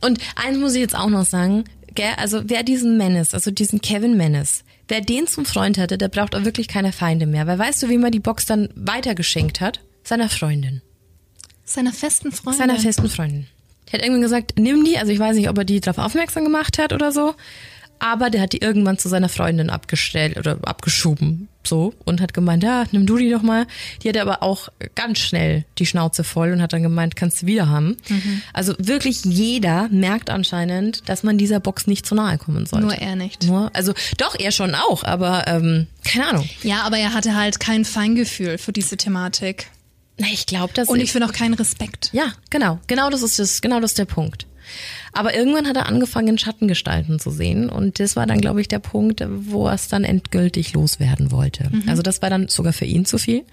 Und 0.00 0.18
eins 0.36 0.58
muss 0.58 0.74
ich 0.74 0.80
jetzt 0.80 0.96
auch 0.96 1.08
noch 1.08 1.24
sagen, 1.24 1.64
gell, 1.94 2.14
also 2.16 2.42
wer 2.44 2.62
diesen 2.62 2.96
Menace, 2.96 3.34
also 3.34 3.50
diesen 3.50 3.80
Kevin 3.80 4.16
Menace, 4.16 4.64
wer 4.88 5.00
den 5.00 5.26
zum 5.26 5.44
Freund 5.44 5.78
hatte, 5.78 5.98
der 5.98 6.08
braucht 6.08 6.34
auch 6.34 6.44
wirklich 6.44 6.68
keine 6.68 6.92
Feinde 6.92 7.26
mehr. 7.26 7.46
Weil 7.46 7.58
weißt 7.58 7.82
du, 7.82 7.88
wie 7.88 7.98
man 7.98 8.12
die 8.12 8.20
Box 8.20 8.46
dann 8.46 8.68
weitergeschenkt 8.74 9.60
hat? 9.60 9.80
Seiner 10.04 10.28
Freundin. 10.28 10.82
Seiner 11.64 11.92
festen 11.92 12.32
Freundin. 12.32 12.58
Seiner 12.58 12.78
festen 12.78 13.08
Freundin. 13.08 13.46
Der 13.86 13.98
hat 13.98 14.02
irgendwann 14.02 14.22
gesagt, 14.22 14.54
nimm 14.58 14.84
die, 14.84 14.98
also 14.98 15.12
ich 15.12 15.18
weiß 15.18 15.36
nicht, 15.36 15.48
ob 15.48 15.58
er 15.58 15.64
die 15.64 15.80
darauf 15.80 16.04
aufmerksam 16.04 16.44
gemacht 16.44 16.78
hat 16.78 16.92
oder 16.92 17.12
so, 17.12 17.34
aber 18.02 18.30
der 18.30 18.42
hat 18.42 18.52
die 18.52 18.58
irgendwann 18.58 18.98
zu 18.98 19.08
seiner 19.08 19.28
Freundin 19.28 19.70
abgestellt 19.70 20.36
oder 20.36 20.58
abgeschoben, 20.62 21.48
so, 21.64 21.94
und 22.04 22.20
hat 22.20 22.34
gemeint, 22.34 22.64
ja, 22.64 22.84
nimm 22.90 23.06
du 23.06 23.16
die 23.16 23.30
doch 23.30 23.42
mal. 23.42 23.68
Die 24.02 24.08
hatte 24.08 24.20
aber 24.20 24.42
auch 24.42 24.70
ganz 24.96 25.20
schnell 25.20 25.64
die 25.78 25.86
Schnauze 25.86 26.24
voll 26.24 26.52
und 26.52 26.60
hat 26.60 26.72
dann 26.72 26.82
gemeint, 26.82 27.14
kannst 27.14 27.42
du 27.42 27.46
wieder 27.46 27.68
haben. 27.68 27.96
Also 28.52 28.74
wirklich 28.78 29.24
jeder 29.24 29.88
merkt 29.90 30.30
anscheinend, 30.30 31.08
dass 31.08 31.22
man 31.22 31.38
dieser 31.38 31.60
Box 31.60 31.86
nicht 31.86 32.04
zu 32.04 32.16
nahe 32.16 32.38
kommen 32.38 32.66
sollte. 32.66 32.86
Nur 32.86 32.96
er 32.96 33.14
nicht. 33.14 33.44
Nur, 33.44 33.70
also 33.72 33.94
doch, 34.16 34.34
er 34.36 34.50
schon 34.50 34.74
auch, 34.74 35.04
aber 35.04 35.44
ähm, 35.46 35.86
keine 36.04 36.26
Ahnung. 36.26 36.48
Ja, 36.64 36.82
aber 36.82 36.98
er 36.98 37.14
hatte 37.14 37.36
halt 37.36 37.60
kein 37.60 37.84
Feingefühl 37.84 38.58
für 38.58 38.72
diese 38.72 38.96
Thematik. 38.96 39.68
Na, 40.18 40.26
ich 40.32 40.46
glaube, 40.46 40.72
dass 40.74 40.88
Und 40.88 40.98
ich 40.98 41.12
finde 41.12 41.28
auch 41.28 41.32
keinen 41.32 41.54
Respekt. 41.54 42.10
Ja, 42.12 42.32
genau. 42.50 42.80
Genau 42.88 43.10
das 43.10 43.22
ist 43.22 43.38
das, 43.38 43.62
genau 43.62 43.78
das 43.78 43.92
ist 43.92 43.98
der 43.98 44.06
Punkt. 44.06 44.46
Aber 45.12 45.34
irgendwann 45.34 45.66
hat 45.66 45.76
er 45.76 45.86
angefangen, 45.86 46.38
Schattengestalten 46.38 47.18
zu 47.18 47.30
sehen. 47.30 47.68
Und 47.68 48.00
das 48.00 48.16
war 48.16 48.26
dann, 48.26 48.40
glaube 48.40 48.60
ich, 48.60 48.68
der 48.68 48.78
Punkt, 48.78 49.24
wo 49.28 49.66
er 49.66 49.74
es 49.74 49.88
dann 49.88 50.04
endgültig 50.04 50.72
loswerden 50.72 51.30
wollte. 51.30 51.70
Also 51.86 52.02
das 52.02 52.22
war 52.22 52.30
dann 52.30 52.48
sogar 52.48 52.72
für 52.72 52.84
ihn 52.84 53.04
zu 53.04 53.18
viel. 53.18 53.44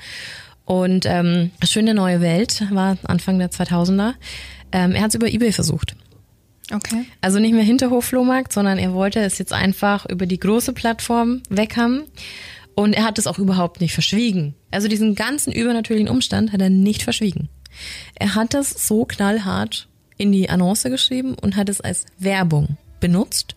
Und 0.65 1.05
ähm, 1.07 1.51
Schöne 1.63 1.93
neue 1.93 2.21
Welt 2.21 2.63
war 2.71 2.97
Anfang 3.03 3.39
der 3.39 3.49
2000er. 3.49 4.13
Ähm, 4.71 4.91
er 4.91 5.01
hat 5.01 5.09
es 5.09 5.15
über 5.15 5.27
Ebay 5.27 5.51
versucht. 5.51 5.95
Okay. 6.71 7.05
Also 7.21 7.39
nicht 7.39 7.53
mehr 7.53 7.63
Hinterhof-Flohmarkt, 7.63 8.53
sondern 8.53 8.77
er 8.77 8.93
wollte 8.93 9.19
es 9.19 9.39
jetzt 9.39 9.53
einfach 9.53 10.05
über 10.05 10.25
die 10.25 10.39
große 10.39 10.73
Plattform 10.73 11.41
weg 11.49 11.77
haben. 11.77 12.03
Und 12.75 12.93
er 12.93 13.03
hat 13.03 13.17
es 13.17 13.27
auch 13.27 13.39
überhaupt 13.39 13.81
nicht 13.81 13.93
verschwiegen. 13.93 14.55
Also 14.71 14.87
diesen 14.87 15.15
ganzen 15.15 15.51
übernatürlichen 15.51 16.07
Umstand 16.07 16.53
hat 16.53 16.61
er 16.61 16.69
nicht 16.69 17.03
verschwiegen. 17.03 17.49
Er 18.15 18.35
hat 18.35 18.53
das 18.53 18.87
so 18.87 19.05
knallhart 19.05 19.87
in 20.19 20.31
die 20.31 20.49
Annonce 20.49 20.83
geschrieben 20.83 21.33
und 21.33 21.55
hat 21.55 21.69
es 21.69 21.81
als 21.81 22.05
Werbung 22.19 22.77
benutzt, 22.99 23.55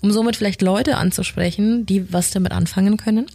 um 0.00 0.10
somit 0.10 0.34
vielleicht 0.34 0.62
Leute 0.62 0.96
anzusprechen, 0.96 1.86
die 1.86 2.12
was 2.12 2.30
damit 2.30 2.52
anfangen 2.52 2.96
können. 2.96 3.26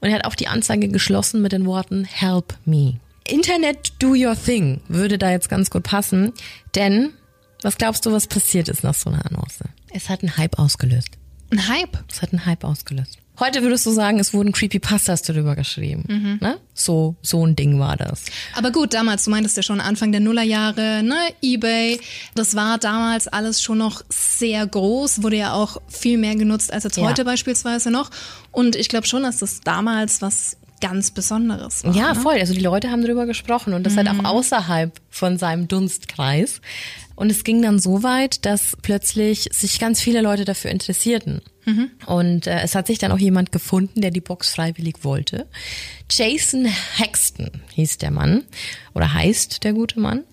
Und 0.00 0.08
er 0.08 0.14
hat 0.14 0.26
auch 0.26 0.34
die 0.34 0.46
Anzeige 0.46 0.88
geschlossen 0.88 1.42
mit 1.42 1.52
den 1.52 1.66
Worten 1.66 2.04
Help 2.04 2.54
me. 2.64 3.00
Internet 3.26 3.94
do 3.98 4.10
your 4.10 4.36
thing 4.36 4.82
würde 4.88 5.16
da 5.16 5.30
jetzt 5.30 5.48
ganz 5.48 5.70
gut 5.70 5.84
passen, 5.84 6.32
denn 6.74 7.10
was 7.62 7.78
glaubst 7.78 8.04
du, 8.04 8.12
was 8.12 8.26
passiert 8.26 8.68
ist 8.68 8.84
nach 8.84 8.94
so 8.94 9.08
einer 9.08 9.24
Annonce? 9.24 9.64
Es 9.94 10.08
hat 10.08 10.22
einen 10.22 10.36
Hype 10.36 10.58
ausgelöst. 10.58 11.10
Ein 11.50 11.68
Hype. 11.68 12.04
Es 12.10 12.20
hat 12.20 12.32
einen 12.32 12.44
Hype 12.44 12.64
ausgelöst. 12.64 13.18
Heute 13.44 13.62
würdest 13.62 13.84
du 13.86 13.90
sagen, 13.90 14.20
es 14.20 14.32
wurden 14.32 14.52
Creepypastas 14.52 15.22
darüber 15.22 15.56
geschrieben. 15.56 16.04
Mhm. 16.06 16.38
Ne? 16.40 16.58
So, 16.74 17.16
so 17.22 17.44
ein 17.44 17.56
Ding 17.56 17.80
war 17.80 17.96
das. 17.96 18.22
Aber 18.54 18.70
gut, 18.70 18.94
damals, 18.94 19.24
du 19.24 19.30
meintest 19.30 19.56
ja 19.56 19.64
schon 19.64 19.80
Anfang 19.80 20.12
der 20.12 20.20
Nullerjahre, 20.20 21.02
ne, 21.02 21.16
Ebay, 21.42 21.98
das 22.36 22.54
war 22.54 22.78
damals 22.78 23.26
alles 23.26 23.60
schon 23.60 23.78
noch 23.78 24.02
sehr 24.10 24.64
groß, 24.64 25.24
wurde 25.24 25.36
ja 25.38 25.54
auch 25.54 25.78
viel 25.88 26.18
mehr 26.18 26.36
genutzt 26.36 26.72
als 26.72 26.84
jetzt 26.84 26.96
Ja. 26.98 27.02
heute 27.08 27.24
beispielsweise 27.24 27.90
noch. 27.90 28.10
Und 28.52 28.76
ich 28.76 28.88
glaube 28.88 29.08
schon, 29.08 29.24
dass 29.24 29.38
das 29.38 29.60
damals 29.60 30.22
was 30.22 30.56
ganz 30.80 31.12
Besonderes 31.12 31.84
war. 31.84 31.94
Ja, 31.94 32.12
ne? 32.12 32.20
voll. 32.20 32.34
Also 32.34 32.54
die 32.54 32.60
Leute 32.60 32.90
haben 32.90 33.02
darüber 33.02 33.24
gesprochen 33.24 33.72
und 33.72 33.84
das 33.84 33.96
halt 33.96 34.12
Mhm. 34.12 34.26
auch 34.26 34.30
außerhalb 34.34 34.92
von 35.10 35.38
seinem 35.38 35.68
Dunstkreis. 35.68 36.60
Und 37.14 37.30
es 37.30 37.44
ging 37.44 37.62
dann 37.62 37.78
so 37.78 38.02
weit, 38.02 38.44
dass 38.44 38.76
plötzlich 38.82 39.48
sich 39.52 39.78
ganz 39.78 40.00
viele 40.00 40.20
Leute 40.20 40.44
dafür 40.44 40.70
interessierten. 40.70 41.42
Mhm. 41.64 41.90
Und 42.06 42.46
äh, 42.46 42.60
es 42.62 42.74
hat 42.74 42.88
sich 42.88 42.98
dann 42.98 43.12
auch 43.12 43.18
jemand 43.18 43.52
gefunden, 43.52 44.00
der 44.00 44.10
die 44.10 44.20
Box 44.20 44.50
freiwillig 44.54 44.96
wollte. 45.02 45.46
Jason 46.10 46.64
Hexton 46.64 47.50
hieß 47.74 47.98
der 47.98 48.10
Mann 48.10 48.44
oder 48.94 49.14
heißt 49.14 49.62
der 49.62 49.72
gute 49.72 50.00
Mann. 50.00 50.24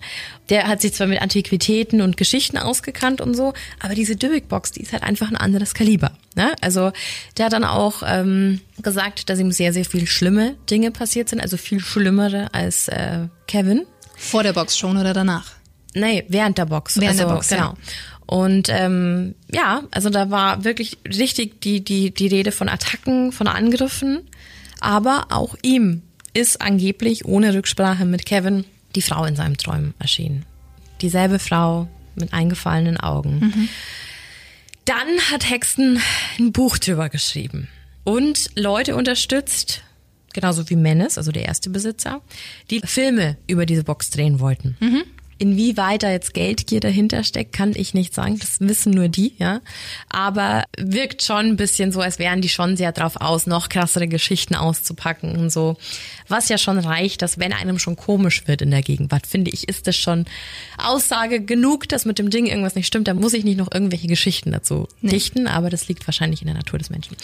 Der 0.49 0.67
hat 0.67 0.81
sich 0.81 0.93
zwar 0.93 1.07
mit 1.07 1.21
Antiquitäten 1.21 2.01
und 2.01 2.17
Geschichten 2.17 2.57
ausgekannt 2.57 3.21
und 3.21 3.35
so, 3.35 3.53
aber 3.79 3.93
diese 3.93 4.15
Dybbuk-Box, 4.15 4.71
die 4.71 4.81
ist 4.81 4.91
halt 4.91 5.03
einfach 5.03 5.29
ein 5.29 5.37
anderes 5.37 5.73
Kaliber. 5.73 6.11
Ne? 6.35 6.53
Also 6.61 6.91
der 7.37 7.45
hat 7.45 7.53
dann 7.53 7.63
auch 7.63 8.01
ähm, 8.05 8.61
gesagt, 8.81 9.29
dass 9.29 9.39
ihm 9.39 9.51
sehr, 9.51 9.71
sehr 9.71 9.85
viel 9.85 10.07
schlimme 10.07 10.55
Dinge 10.69 10.91
passiert 10.91 11.29
sind, 11.29 11.41
also 11.41 11.57
viel 11.57 11.79
schlimmere 11.79 12.53
als 12.53 12.87
äh, 12.87 13.27
Kevin. 13.47 13.85
Vor 14.15 14.43
der 14.43 14.53
Box 14.53 14.77
schon 14.77 14.97
oder 14.97 15.13
danach? 15.13 15.58
Nee, 15.95 16.23
während 16.27 16.57
der 16.57 16.65
Box. 16.65 16.97
Während 16.97 17.19
also, 17.19 17.27
der 17.27 17.33
Box, 17.33 17.49
genau. 17.49 17.61
ja. 17.61 17.73
Und 18.25 18.69
ähm, 18.69 19.33
ja, 19.51 19.83
also 19.89 20.09
da 20.11 20.29
war 20.29 20.63
wirklich 20.63 20.99
richtig 21.05 21.61
die, 21.61 21.83
die, 21.83 22.11
die 22.13 22.27
Rede 22.27 22.51
von 22.51 22.69
Attacken, 22.69 23.31
von 23.31 23.47
Angriffen. 23.47 24.21
Aber 24.79 25.27
auch 25.29 25.55
ihm 25.63 26.03
ist 26.33 26.61
angeblich 26.61 27.25
ohne 27.25 27.53
Rücksprache 27.53 28.05
mit 28.05 28.25
Kevin 28.25 28.65
die 28.95 29.01
Frau 29.01 29.25
in 29.25 29.35
seinem 29.35 29.57
Träumen 29.57 29.93
erschienen. 29.99 30.45
Dieselbe 31.01 31.39
Frau 31.39 31.87
mit 32.15 32.33
eingefallenen 32.33 32.97
Augen. 32.97 33.39
Dann 34.85 35.07
hat 35.31 35.49
Hexen 35.49 35.99
ein 36.37 36.51
Buch 36.51 36.77
drüber 36.77 37.09
geschrieben 37.09 37.67
und 38.03 38.49
Leute 38.55 38.95
unterstützt, 38.95 39.83
genauso 40.33 40.69
wie 40.69 40.75
Menes, 40.75 41.17
also 41.17 41.31
der 41.31 41.45
erste 41.45 41.69
Besitzer, 41.69 42.21
die 42.69 42.81
Filme 42.81 43.37
über 43.47 43.65
diese 43.65 43.83
Box 43.83 44.09
drehen 44.09 44.39
wollten. 44.39 44.77
Inwieweit 45.39 46.03
da 46.03 46.11
jetzt 46.11 46.33
Geldgier 46.33 46.81
dahinter 46.81 47.23
steckt, 47.23 47.53
kann 47.53 47.71
ich 47.73 47.93
nicht 47.93 48.13
sagen. 48.13 48.37
Das 48.37 48.59
wissen 48.59 48.91
nur 48.91 49.07
die, 49.07 49.33
ja. 49.37 49.61
Aber 50.09 50.65
wirkt 50.77 51.23
schon 51.23 51.45
ein 51.45 51.55
bisschen 51.55 51.93
so, 51.93 52.01
als 52.01 52.19
wären 52.19 52.41
die 52.41 52.49
schon 52.49 52.75
sehr 52.75 52.91
drauf 52.91 53.15
aus, 53.15 53.47
noch 53.47 53.69
krassere 53.69 54.09
Geschichten 54.09 54.53
auszupacken 54.53 55.37
und 55.37 55.49
so. 55.49 55.77
Was 56.27 56.49
ja 56.49 56.57
schon 56.57 56.77
reicht, 56.77 57.21
dass 57.21 57.39
wenn 57.39 57.53
einem 57.53 57.79
schon 57.79 57.95
komisch 57.95 58.47
wird 58.47 58.61
in 58.61 58.69
der 58.69 58.81
Gegenwart, 58.81 59.27
finde 59.27 59.49
ich, 59.51 59.69
ist 59.69 59.87
das 59.87 59.95
schon 59.95 60.25
Aussage 60.77 61.39
genug, 61.39 61.87
dass 61.87 62.03
mit 62.03 62.19
dem 62.19 62.29
Ding 62.29 62.45
irgendwas 62.45 62.75
nicht 62.75 62.87
stimmt. 62.87 63.07
Da 63.07 63.13
muss 63.13 63.33
ich 63.33 63.45
nicht 63.45 63.57
noch 63.57 63.71
irgendwelche 63.73 64.07
Geschichten 64.07 64.51
dazu 64.51 64.89
dichten, 65.01 65.47
aber 65.47 65.69
das 65.69 65.87
liegt 65.87 66.05
wahrscheinlich 66.05 66.41
in 66.41 66.47
der 66.47 66.55
Natur 66.55 66.79
des 66.79 66.89
Menschen. 66.89 67.15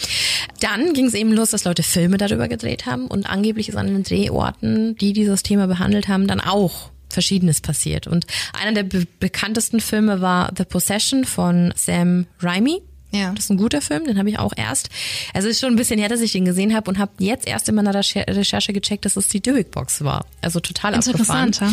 Dann 0.60 0.94
ging 0.94 1.04
es 1.04 1.14
eben 1.14 1.32
los, 1.32 1.50
dass 1.50 1.64
Leute 1.64 1.82
Filme 1.82 2.16
darüber 2.16 2.48
gedreht 2.48 2.86
haben 2.86 3.08
und 3.08 3.28
angeblich 3.28 3.68
ist 3.68 3.76
an 3.76 3.88
den 3.88 4.04
Drehorten, 4.04 4.96
die 4.96 5.12
dieses 5.12 5.42
Thema 5.42 5.66
behandelt 5.66 6.08
haben, 6.08 6.26
dann 6.26 6.40
auch 6.40 6.90
Verschiedenes 7.16 7.62
passiert. 7.62 8.06
Und 8.06 8.26
einer 8.52 8.72
der 8.72 8.82
be 8.82 9.06
bekanntesten 9.20 9.80
Filme 9.80 10.20
war 10.20 10.52
The 10.54 10.64
Possession 10.64 11.24
von 11.24 11.72
Sam 11.74 12.26
Raimi. 12.40 12.82
Ja. 13.10 13.32
Das 13.32 13.44
ist 13.44 13.50
ein 13.50 13.56
guter 13.56 13.80
Film, 13.80 14.04
den 14.04 14.18
habe 14.18 14.28
ich 14.28 14.38
auch 14.38 14.52
erst. 14.54 14.90
Also 15.32 15.48
ist 15.48 15.60
schon 15.60 15.70
ein 15.70 15.76
bisschen 15.76 15.98
her, 15.98 16.10
dass 16.10 16.20
ich 16.20 16.32
den 16.32 16.44
gesehen 16.44 16.74
habe 16.74 16.90
und 16.90 16.98
habe 16.98 17.12
jetzt 17.20 17.46
erst 17.48 17.70
in 17.70 17.74
meiner 17.74 17.94
Recher 17.94 18.26
Recherche 18.28 18.74
gecheckt, 18.74 19.06
dass 19.06 19.16
es 19.16 19.28
die 19.28 19.40
Dybbuk-Box 19.40 20.04
war. 20.04 20.26
Also 20.42 20.60
total 20.60 20.94
abgefahren. 20.94 21.46
Interessant, 21.46 21.60
ja. 21.60 21.72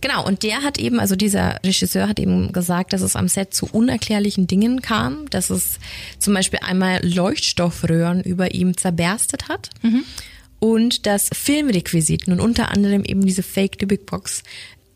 Genau, 0.00 0.24
und 0.24 0.44
der 0.44 0.62
hat 0.62 0.78
eben, 0.78 1.00
also 1.00 1.16
dieser 1.16 1.58
Regisseur 1.64 2.08
hat 2.08 2.20
eben 2.20 2.52
gesagt, 2.52 2.92
dass 2.92 3.00
es 3.00 3.16
am 3.16 3.26
Set 3.26 3.54
zu 3.54 3.66
unerklärlichen 3.66 4.46
Dingen 4.46 4.80
kam, 4.80 5.28
dass 5.30 5.50
es 5.50 5.80
zum 6.20 6.34
Beispiel 6.34 6.60
einmal 6.62 7.00
Leuchtstoffröhren 7.02 8.22
über 8.22 8.54
ihm 8.54 8.76
zerberstet 8.76 9.48
hat 9.48 9.70
und 10.58 11.06
dass 11.06 11.30
Filmrequisiten 11.32 12.32
und 12.32 12.40
unter 12.40 12.70
anderem 12.70 13.04
eben 13.04 13.24
diese 13.24 13.42
Fake 13.42 13.78
Dybbuk 13.78 14.06
Box 14.06 14.42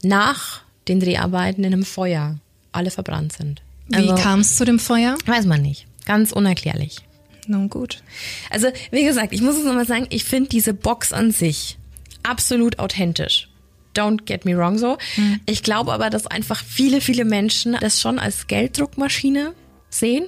nach 0.02 0.62
den 0.88 1.00
Dreharbeiten 1.00 1.64
in 1.64 1.72
einem 1.72 1.84
Feuer 1.84 2.38
alle 2.72 2.90
verbrannt 2.90 3.32
sind. 3.32 3.62
Wie 3.88 3.96
Also, 3.96 4.14
kam 4.14 4.40
es 4.40 4.56
zu 4.56 4.64
dem 4.64 4.78
Feuer? 4.78 5.16
Weiß 5.26 5.46
man 5.46 5.62
nicht. 5.62 5.86
Ganz 6.06 6.32
unerklärlich. 6.32 6.98
Nun 7.46 7.68
gut. 7.68 8.02
Also, 8.50 8.68
wie 8.90 9.04
gesagt, 9.04 9.32
ich 9.32 9.42
muss 9.42 9.56
es 9.56 9.64
nochmal 9.64 9.86
sagen, 9.86 10.06
ich 10.10 10.24
finde 10.24 10.48
diese 10.48 10.72
Box 10.74 11.12
an 11.12 11.32
sich 11.32 11.78
absolut 12.22 12.78
authentisch. 12.78 13.48
Don't 13.96 14.24
get 14.24 14.44
me 14.44 14.56
wrong 14.56 14.78
so. 14.78 14.98
Ich 15.46 15.64
glaube 15.64 15.92
aber, 15.92 16.10
dass 16.10 16.26
einfach 16.28 16.62
viele, 16.64 17.00
viele 17.00 17.24
Menschen 17.24 17.76
das 17.80 18.00
schon 18.00 18.20
als 18.20 18.46
Gelddruckmaschine 18.46 19.52
sehen. 19.88 20.26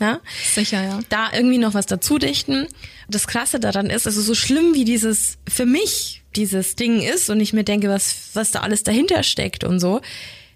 Ja? 0.00 0.20
Sicher, 0.54 0.82
ja. 0.82 1.00
Da 1.10 1.28
irgendwie 1.32 1.58
noch 1.58 1.74
was 1.74 1.84
dazu 1.84 2.18
dichten. 2.18 2.66
Das 3.08 3.26
Krasse 3.26 3.60
daran 3.60 3.90
ist, 3.90 4.06
also 4.06 4.22
so 4.22 4.34
schlimm 4.34 4.72
wie 4.72 4.84
dieses, 4.86 5.36
für 5.46 5.66
mich 5.66 6.21
dieses 6.36 6.76
Ding 6.76 7.00
ist 7.00 7.30
und 7.30 7.40
ich 7.40 7.52
mir 7.52 7.64
denke, 7.64 7.88
was, 7.88 8.30
was 8.34 8.50
da 8.50 8.60
alles 8.60 8.82
dahinter 8.82 9.22
steckt 9.22 9.64
und 9.64 9.80
so. 9.80 10.00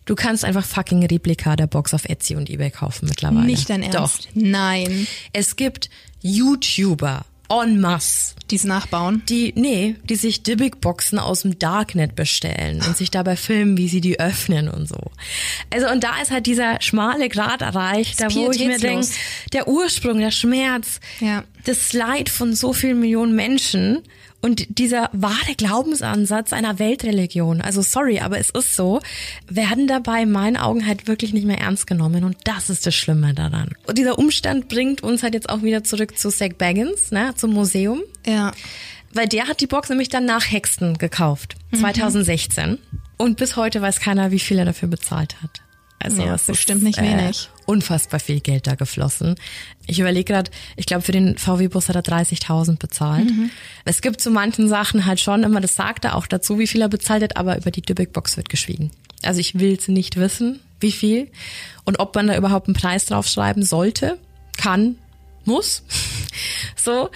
Du 0.04 0.14
kannst 0.14 0.44
einfach 0.44 0.64
fucking 0.64 1.04
Replika 1.04 1.56
der 1.56 1.66
Box 1.66 1.92
auf 1.92 2.04
Etsy 2.04 2.36
und 2.36 2.48
Ebay 2.48 2.70
kaufen 2.70 3.08
mittlerweile. 3.08 3.44
Nicht 3.46 3.68
dein 3.68 3.82
Doch. 3.90 3.94
Ernst? 4.12 4.28
Nein. 4.34 5.06
Es 5.32 5.56
gibt 5.56 5.90
YouTuber 6.22 7.24
en 7.48 7.80
masse, 7.80 8.34
Dies 8.50 8.64
nachbauen. 8.64 9.22
die, 9.28 9.52
nee, 9.56 9.94
die 10.08 10.16
sich 10.16 10.42
Dybbuk-Boxen 10.42 11.18
aus 11.20 11.42
dem 11.42 11.58
Darknet 11.60 12.16
bestellen 12.16 12.82
und 12.86 12.96
sich 12.96 13.10
dabei 13.12 13.36
filmen, 13.36 13.76
wie 13.76 13.88
sie 13.88 14.00
die 14.00 14.18
öffnen 14.18 14.68
und 14.68 14.88
so. 14.88 14.98
Also, 15.72 15.88
und 15.88 16.02
da 16.02 16.20
ist 16.20 16.30
halt 16.32 16.46
dieser 16.46 16.80
schmale 16.82 17.28
Grad 17.28 17.62
erreicht, 17.62 18.20
da 18.20 18.34
wo 18.34 18.50
ich 18.50 18.64
mir 18.66 18.78
denke, 18.78 19.06
der 19.52 19.68
Ursprung, 19.68 20.18
der 20.18 20.32
Schmerz, 20.32 20.98
Ja. 21.20 21.44
das 21.64 21.92
Leid 21.92 22.28
von 22.30 22.54
so 22.54 22.72
vielen 22.72 22.98
Millionen 23.00 23.36
Menschen 23.36 24.02
und 24.42 24.78
dieser 24.78 25.10
wahre 25.12 25.54
Glaubensansatz 25.56 26.52
einer 26.52 26.78
Weltreligion, 26.78 27.60
also 27.60 27.82
sorry, 27.82 28.20
aber 28.20 28.38
es 28.38 28.50
ist 28.50 28.76
so, 28.76 29.00
werden 29.48 29.86
dabei 29.86 30.22
in 30.22 30.30
meinen 30.30 30.56
Augen 30.56 30.86
halt 30.86 31.08
wirklich 31.08 31.32
nicht 31.32 31.46
mehr 31.46 31.58
ernst 31.58 31.86
genommen 31.86 32.24
und 32.24 32.36
das 32.44 32.70
ist 32.70 32.86
das 32.86 32.94
Schlimme 32.94 33.34
daran. 33.34 33.74
Und 33.86 33.98
dieser 33.98 34.18
Umstand 34.18 34.68
bringt 34.68 35.02
uns 35.02 35.22
halt 35.22 35.34
jetzt 35.34 35.48
auch 35.48 35.62
wieder 35.62 35.84
zurück 35.84 36.18
zu 36.18 36.30
Zach 36.30 36.52
Baggins, 36.56 37.10
ne, 37.10 37.32
zum 37.36 37.52
Museum. 37.52 38.02
Ja. 38.26 38.52
Weil 39.12 39.26
der 39.26 39.48
hat 39.48 39.60
die 39.60 39.66
Box 39.66 39.88
nämlich 39.88 40.10
dann 40.10 40.26
nach 40.26 40.50
Hexton 40.50 40.98
gekauft, 40.98 41.56
2016. 41.74 42.78
Und 43.16 43.38
bis 43.38 43.56
heute 43.56 43.80
weiß 43.80 44.00
keiner, 44.00 44.30
wie 44.30 44.38
viel 44.38 44.58
er 44.58 44.66
dafür 44.66 44.88
bezahlt 44.88 45.42
hat. 45.42 45.62
Also 45.98 46.22
Ja, 46.22 46.34
es 46.34 46.44
bestimmt 46.44 46.82
ist, 46.82 46.84
nicht 46.84 47.00
wenig. 47.00 47.48
Unfassbar 47.66 48.20
viel 48.20 48.40
Geld 48.40 48.66
da 48.66 48.74
geflossen. 48.74 49.34
Ich 49.86 49.98
überlege 49.98 50.32
gerade, 50.32 50.50
ich 50.76 50.86
glaube 50.86 51.02
für 51.02 51.12
den 51.12 51.36
VW-Bus 51.36 51.88
hat 51.88 51.96
er 51.96 52.04
30.000 52.04 52.78
bezahlt. 52.78 53.26
Mhm. 53.26 53.50
Es 53.84 54.00
gibt 54.00 54.20
zu 54.20 54.30
manchen 54.30 54.68
Sachen 54.68 55.04
halt 55.04 55.20
schon 55.20 55.42
immer, 55.42 55.60
das 55.60 55.74
sagt 55.74 56.04
er 56.04 56.14
auch 56.14 56.26
dazu, 56.26 56.58
wie 56.58 56.66
viel 56.66 56.80
er 56.80 56.88
bezahlt 56.88 57.22
hat, 57.22 57.36
aber 57.36 57.56
über 57.56 57.70
die 57.70 57.82
Dybbuk-Box 57.82 58.36
wird 58.36 58.48
geschwiegen. 58.48 58.90
Also 59.22 59.40
ich 59.40 59.58
will 59.58 59.76
es 59.78 59.88
nicht 59.88 60.16
wissen, 60.16 60.60
wie 60.80 60.92
viel 60.92 61.28
und 61.84 61.98
ob 61.98 62.14
man 62.14 62.28
da 62.28 62.36
überhaupt 62.36 62.68
einen 62.68 62.76
Preis 62.76 63.06
draufschreiben 63.06 63.62
sollte, 63.62 64.18
kann, 64.56 64.96
muss. 65.46 65.82
So. 66.82 67.10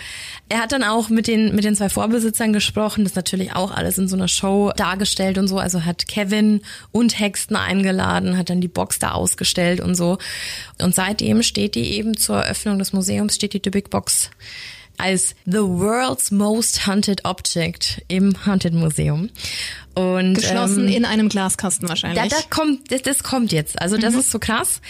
Er 0.48 0.58
hat 0.58 0.72
dann 0.72 0.82
auch 0.82 1.10
mit 1.10 1.28
den, 1.28 1.54
mit 1.54 1.62
den 1.62 1.76
zwei 1.76 1.88
Vorbesitzern 1.88 2.52
gesprochen, 2.52 3.04
das 3.04 3.12
ist 3.12 3.16
natürlich 3.16 3.54
auch 3.54 3.70
alles 3.70 3.98
in 3.98 4.08
so 4.08 4.16
einer 4.16 4.26
Show 4.26 4.72
dargestellt 4.74 5.38
und 5.38 5.46
so. 5.46 5.58
Also 5.58 5.84
hat 5.84 6.08
Kevin 6.08 6.62
und 6.90 7.20
Hexton 7.20 7.56
eingeladen, 7.56 8.36
hat 8.36 8.50
dann 8.50 8.60
die 8.60 8.66
Box 8.66 8.98
da 8.98 9.12
ausgestellt 9.12 9.80
und 9.80 9.94
so. 9.94 10.18
Und 10.82 10.94
seitdem 10.96 11.44
steht 11.44 11.76
die 11.76 11.92
eben 11.92 12.16
zur 12.16 12.38
Eröffnung 12.38 12.80
des 12.80 12.92
Museums, 12.92 13.36
steht 13.36 13.52
die 13.52 13.62
Dybbuk 13.62 13.90
Box 13.90 14.30
als 15.00 15.34
The 15.46 15.58
World's 15.58 16.30
Most 16.30 16.86
Hunted 16.86 17.24
Object 17.24 18.02
im 18.08 18.44
Haunted 18.44 18.74
Museum. 18.74 19.30
Und, 19.94 20.34
Geschlossen 20.34 20.88
ähm, 20.88 20.94
in 20.94 21.04
einem 21.04 21.28
Glaskasten 21.28 21.86
da, 21.86 21.90
wahrscheinlich. 21.90 22.28
da 22.28 22.36
kommt, 22.50 22.92
das, 22.92 23.02
das 23.02 23.22
kommt 23.22 23.52
jetzt. 23.52 23.80
Also 23.80 23.96
das 23.96 24.14
ist 24.14 24.30
so 24.30 24.38
krass. 24.38 24.80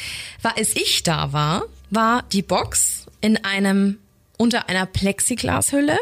Weil 0.43 0.53
als 0.57 0.75
ich 0.75 1.03
da 1.03 1.33
war, 1.33 1.65
war 1.91 2.25
die 2.33 2.43
Box 2.43 3.00
in 3.21 3.45
einem 3.45 3.99
unter 4.41 4.71
einer 4.71 4.87
Plexiglashülle 4.87 5.99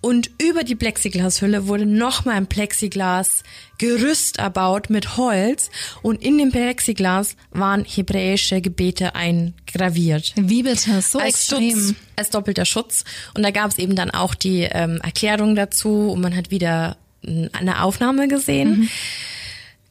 und 0.00 0.30
über 0.40 0.62
die 0.62 0.76
Plexiglashülle 0.76 1.66
wurde 1.66 1.86
nochmal 1.86 2.36
ein 2.36 2.46
Plexiglas-Gerüst 2.46 4.38
erbaut 4.38 4.90
mit 4.90 5.16
Holz 5.16 5.70
und 6.00 6.22
in 6.22 6.38
dem 6.38 6.52
Plexiglas 6.52 7.34
waren 7.50 7.84
hebräische 7.84 8.60
Gebete 8.60 9.16
eingraviert 9.16 10.34
Wie 10.36 10.62
bitte? 10.62 11.02
So 11.02 11.18
als 11.18 11.50
extrem. 11.50 11.70
Schutz, 11.70 11.94
als 12.14 12.30
doppelter 12.30 12.64
Schutz. 12.64 13.04
Und 13.34 13.42
da 13.42 13.50
gab 13.50 13.72
es 13.72 13.78
eben 13.78 13.96
dann 13.96 14.12
auch 14.12 14.36
die 14.36 14.68
ähm, 14.70 15.00
Erklärung 15.02 15.56
dazu 15.56 16.12
und 16.12 16.20
man 16.20 16.36
hat 16.36 16.52
wieder 16.52 16.96
eine 17.26 17.82
Aufnahme 17.82 18.28
gesehen. 18.28 18.88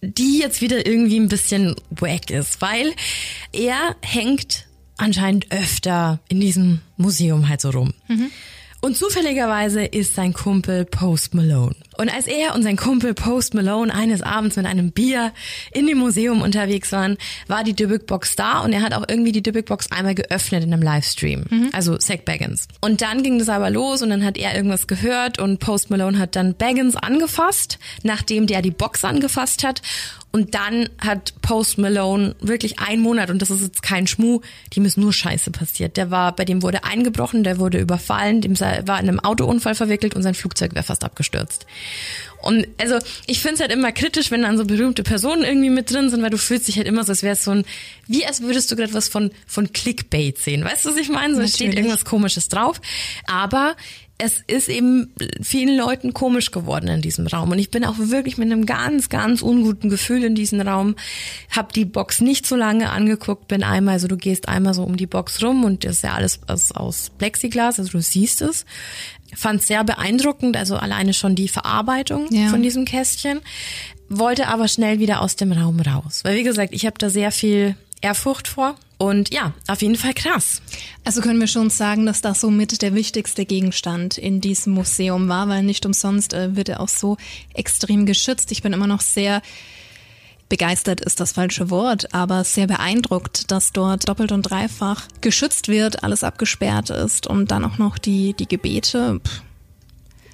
Die 0.02 0.40
jetzt 0.40 0.62
wieder 0.62 0.86
irgendwie 0.86 1.20
ein 1.20 1.28
bisschen 1.28 1.76
wack 1.90 2.30
ist, 2.30 2.62
weil 2.62 2.94
er 3.52 3.96
hängt 4.02 4.66
anscheinend 4.98 5.52
öfter 5.52 6.20
in 6.30 6.40
diesem 6.40 6.82
Museum 6.98 7.50
halt 7.50 7.62
so 7.62 7.70
rum. 7.70 7.94
Mhm. 8.08 8.30
Und 8.84 8.98
zufälligerweise 8.98 9.86
ist 9.86 10.14
sein 10.14 10.34
Kumpel 10.34 10.84
Post 10.84 11.34
Malone. 11.34 11.74
Und 11.98 12.14
als 12.14 12.28
er 12.28 12.54
und 12.54 12.64
sein 12.64 12.76
Kumpel 12.76 13.14
Post 13.14 13.54
Malone 13.54 13.96
eines 13.96 14.22
Abends 14.22 14.58
mit 14.58 14.66
einem 14.66 14.92
Bier 14.92 15.32
in 15.72 15.88
dem 15.88 16.00
Museum 16.00 16.42
unterwegs 16.42 16.92
waren, 16.92 17.18
war 17.48 17.64
die 17.64 17.74
Dybbuk 17.74 18.08
Box 18.08 18.36
da 18.36 18.60
und 18.60 18.74
er 18.74 18.82
hat 18.82 18.94
auch 18.94 19.06
irgendwie 19.08 19.32
die 19.32 19.42
Dybbuk 19.42 19.68
Box 19.68 19.90
einmal 19.90 20.16
geöffnet 20.16 20.66
in 20.66 20.74
einem 20.74 20.84
Livestream. 20.84 21.46
Mhm. 21.50 21.70
Also 21.72 21.96
Zack 21.96 22.26
Baggins. 22.26 22.68
Und 22.82 23.02
dann 23.02 23.24
ging 23.24 23.40
das 23.40 23.48
aber 23.48 23.70
los 23.70 24.02
und 24.02 24.10
dann 24.10 24.26
hat 24.26 24.38
er 24.38 24.54
irgendwas 24.54 24.86
gehört 24.86 25.40
und 25.40 25.62
Post 25.62 25.90
Malone 25.90 26.20
hat 26.20 26.36
dann 26.36 26.54
Baggins 26.54 26.98
angefasst, 26.98 27.80
nachdem 28.04 28.48
der 28.48 28.62
die 28.62 28.72
Box 28.72 29.06
angefasst 29.06 29.64
hat. 29.64 29.82
Und 30.36 30.56
dann 30.56 30.90
hat 31.00 31.40
Post 31.44 31.78
Malone 31.78 32.36
wirklich 32.42 32.80
einen 32.80 33.04
Monat, 33.04 33.30
und 33.30 33.40
das 33.40 33.52
ist 33.52 33.62
jetzt 33.62 33.84
kein 33.84 34.08
Schmuh, 34.08 34.42
dem 34.76 34.84
ist 34.84 34.98
nur 34.98 35.14
Scheiße 35.14 35.52
passiert. 35.52 35.96
Der 35.96 36.10
war, 36.10 36.36
bei 36.36 36.44
dem 36.44 36.64
wurde 36.64 36.84
eingebrochen, 36.84 37.44
der 37.44 37.60
wurde 37.60 37.78
überfallen, 37.78 38.42
dem 38.42 38.60
war 38.60 39.00
in 39.00 39.08
einem 39.08 39.20
Autounfall 39.20 39.76
verwickelt 39.76 40.16
und 40.16 40.24
sein 40.24 40.34
Flugzeug 40.34 40.74
wäre 40.74 40.84
fast 40.84 41.04
abgestürzt. 41.04 41.68
Und 42.42 42.68
also 42.78 42.98
ich 43.28 43.42
finde 43.42 43.56
es 43.56 43.60
halt 43.62 43.72
immer 43.72 43.92
kritisch, 43.92 44.32
wenn 44.32 44.42
dann 44.42 44.58
so 44.58 44.66
berühmte 44.66 45.04
Personen 45.04 45.44
irgendwie 45.44 45.70
mit 45.70 45.94
drin 45.94 46.10
sind, 46.10 46.24
weil 46.24 46.32
du 46.32 46.38
fühlst 46.38 46.68
dich 46.68 46.78
halt 46.78 46.88
immer 46.88 47.04
so, 47.04 47.12
als 47.12 47.22
wäre 47.22 47.34
es 47.34 47.44
so 47.44 47.52
ein, 47.52 47.64
wie 48.08 48.26
als 48.26 48.42
würdest 48.42 48.72
du 48.72 48.76
gerade 48.76 48.94
was 48.94 49.08
von, 49.08 49.32
von 49.48 49.72
Clickbait 49.72 50.40
sehen. 50.40 50.66
Weißt 50.66 50.84
du, 50.84 50.90
was 50.90 50.98
ich 50.98 51.10
meine? 51.10 51.36
So 51.36 51.42
Natürlich. 51.42 51.56
steht 51.56 51.76
irgendwas 51.76 52.04
komisches 52.04 52.50
drauf. 52.50 52.82
Aber 53.28 53.78
es 54.24 54.42
ist 54.48 54.70
eben 54.70 55.14
vielen 55.42 55.78
Leuten 55.78 56.14
komisch 56.14 56.52
geworden 56.52 56.88
in 56.88 57.02
diesem 57.02 57.28
Raum. 57.28 57.52
Und 57.52 57.60
ich 57.60 57.72
bin 57.72 57.84
auch 57.84 57.98
wirklich 57.98 58.38
mit 58.38 58.50
einem 58.50 58.66
ganz, 58.66 59.10
ganz 59.10 59.42
unguten 59.42 59.90
Gefühl 59.90 60.24
in 60.24 60.34
diesem 60.34 60.62
Raum. 60.62 60.96
Hab 61.50 61.74
die 61.74 61.84
Box 61.84 62.22
nicht 62.22 62.48
so 62.48 62.56
lange 62.56 62.90
angeguckt, 62.90 63.50
bin 63.50 63.64
einmal, 63.64 63.96
also 63.96 64.08
du 64.08 64.16
gehst 64.16 64.48
einmal 64.48 64.74
so 64.74 64.84
um 64.84 64.96
die 64.96 65.08
Box 65.08 65.44
rum 65.44 65.66
und 65.66 65.84
das 65.84 65.98
ist 65.98 66.04
ja 66.04 66.14
alles 66.14 66.40
aus, 66.48 66.72
aus 66.72 67.12
Plexiglas, 67.18 67.80
also 67.80 67.92
du 67.92 68.02
siehst 68.02 68.42
es. 68.42 68.66
Fand 69.36 69.62
sehr 69.62 69.84
beeindruckend, 69.84 70.56
also 70.56 70.78
alleine 70.78 71.14
schon 71.14 71.36
die 71.36 71.50
Verarbeitung 71.50 72.28
ja. 72.32 72.48
von 72.48 72.64
diesem 72.64 72.86
Kästchen. 72.86 73.42
Wollte 74.08 74.48
aber 74.48 74.70
schnell 74.70 75.00
wieder 75.00 75.22
aus 75.22 75.36
dem 75.36 75.52
Raum 75.52 75.82
raus. 75.82 76.22
Weil 76.24 76.38
wie 76.38 76.44
gesagt, 76.44 76.74
ich 76.74 76.86
habe 76.86 76.98
da 76.98 77.10
sehr 77.10 77.32
viel 77.32 77.76
Ehrfurcht 78.00 78.48
vor. 78.48 78.76
Und 79.04 79.34
ja, 79.34 79.52
auf 79.68 79.82
jeden 79.82 79.98
Fall 79.98 80.14
krass. 80.14 80.62
Also 81.04 81.20
können 81.20 81.42
wir 81.42 81.48
schon 81.48 81.70
sagen, 81.70 82.06
dass 82.06 82.22
das 82.22 82.40
somit 82.40 82.82
der 82.82 82.96
wichtigste 82.96 83.44
Gegenstand 83.44 84.18
in 84.18 84.40
diesem 84.40 84.72
Museum 84.72 85.28
war, 85.28 85.50
weil 85.50 85.62
nicht 85.62 85.86
umsonst 85.86 86.34
äh, 86.34 86.56
wird 86.56 86.70
er 86.70 86.80
auch 86.80 86.88
so 86.88 87.18
extrem 87.54 88.06
geschützt. 88.06 88.54
Ich 88.54 88.62
bin 88.62 88.72
immer 88.72 88.88
noch 88.88 89.02
sehr 89.02 89.42
begeistert 90.48 91.02
ist 91.02 91.20
das 91.20 91.34
falsche 91.34 91.70
Wort, 91.70 92.14
aber 92.14 92.46
sehr 92.46 92.68
beeindruckt, 92.68 93.52
dass 93.52 93.74
dort 93.74 94.08
doppelt 94.08 94.32
und 94.32 94.44
dreifach 94.44 95.02
geschützt 95.20 95.68
wird, 95.68 96.04
alles 96.04 96.24
abgesperrt 96.24 96.90
ist 96.90 97.28
und 97.28 97.52
dann 97.52 97.66
auch 97.66 97.80
noch 97.80 97.98
die, 97.98 98.34
die 98.34 98.48
Gebete. 98.48 99.20
Pff. 99.20 99.42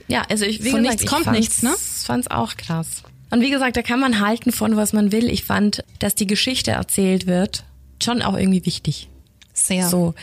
Ja, 0.07 0.27
also 0.29 0.45
ich, 0.45 0.63
wie 0.63 0.69
von 0.69 0.83
gesagt, 0.83 0.99
nichts 0.99 1.11
kommt 1.11 1.31
nichts, 1.31 1.63
ne? 1.63 1.73
Ich 1.73 2.05
fand's 2.05 2.29
auch 2.29 2.55
krass. 2.55 3.01
Und 3.31 3.41
wie 3.41 3.49
gesagt, 3.49 3.77
da 3.77 3.81
kann 3.81 3.99
man 3.99 4.19
halten 4.19 4.51
von 4.51 4.75
was 4.75 4.93
man 4.93 5.11
will. 5.11 5.27
Ich 5.27 5.43
fand, 5.43 5.83
dass 5.97 6.13
die 6.13 6.27
Geschichte 6.27 6.71
erzählt 6.71 7.25
wird, 7.25 7.63
schon 8.03 8.21
auch 8.21 8.37
irgendwie 8.37 8.65
wichtig. 8.65 9.09
Sehr. 9.53 9.87
So. 9.87 10.13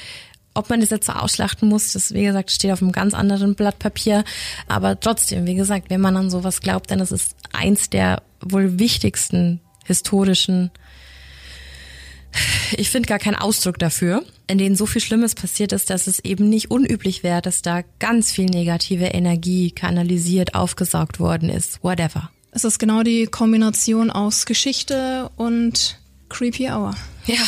Ob 0.54 0.70
man 0.70 0.80
das 0.80 0.90
jetzt 0.90 1.06
so 1.06 1.12
ausschlachten 1.12 1.68
muss, 1.68 1.92
das, 1.92 2.14
wie 2.14 2.24
gesagt, 2.24 2.50
steht 2.50 2.72
auf 2.72 2.80
einem 2.80 2.92
ganz 2.92 3.12
anderen 3.12 3.54
Blatt 3.54 3.78
Papier. 3.78 4.24
Aber 4.68 4.98
trotzdem, 4.98 5.46
wie 5.46 5.54
gesagt, 5.54 5.90
wenn 5.90 6.00
man 6.00 6.16
an 6.16 6.30
sowas 6.30 6.60
glaubt, 6.60 6.90
dann 6.90 7.00
ist 7.00 7.12
es 7.12 7.30
eins 7.52 7.90
der 7.90 8.22
wohl 8.40 8.78
wichtigsten 8.78 9.60
historischen, 9.84 10.70
ich 12.76 12.90
finde 12.90 13.08
gar 13.08 13.18
keinen 13.18 13.36
Ausdruck 13.36 13.78
dafür, 13.78 14.22
in 14.46 14.58
denen 14.58 14.76
so 14.76 14.86
viel 14.86 15.00
Schlimmes 15.00 15.34
passiert 15.34 15.72
ist, 15.72 15.90
dass 15.90 16.06
es 16.06 16.18
eben 16.20 16.48
nicht 16.48 16.70
unüblich 16.70 17.22
wäre, 17.22 17.42
dass 17.42 17.62
da 17.62 17.82
ganz 17.98 18.32
viel 18.32 18.46
negative 18.46 19.06
Energie 19.06 19.70
kanalisiert, 19.70 20.54
aufgesaugt 20.54 21.20
worden 21.20 21.48
ist, 21.48 21.82
whatever. 21.82 22.30
Es 22.50 22.64
ist 22.64 22.78
genau 22.78 23.02
die 23.02 23.26
Kombination 23.26 24.10
aus 24.10 24.46
Geschichte 24.46 25.30
und 25.36 25.98
Creepy 26.36 26.68
Hour. 26.68 26.94
Ja. 27.24 27.38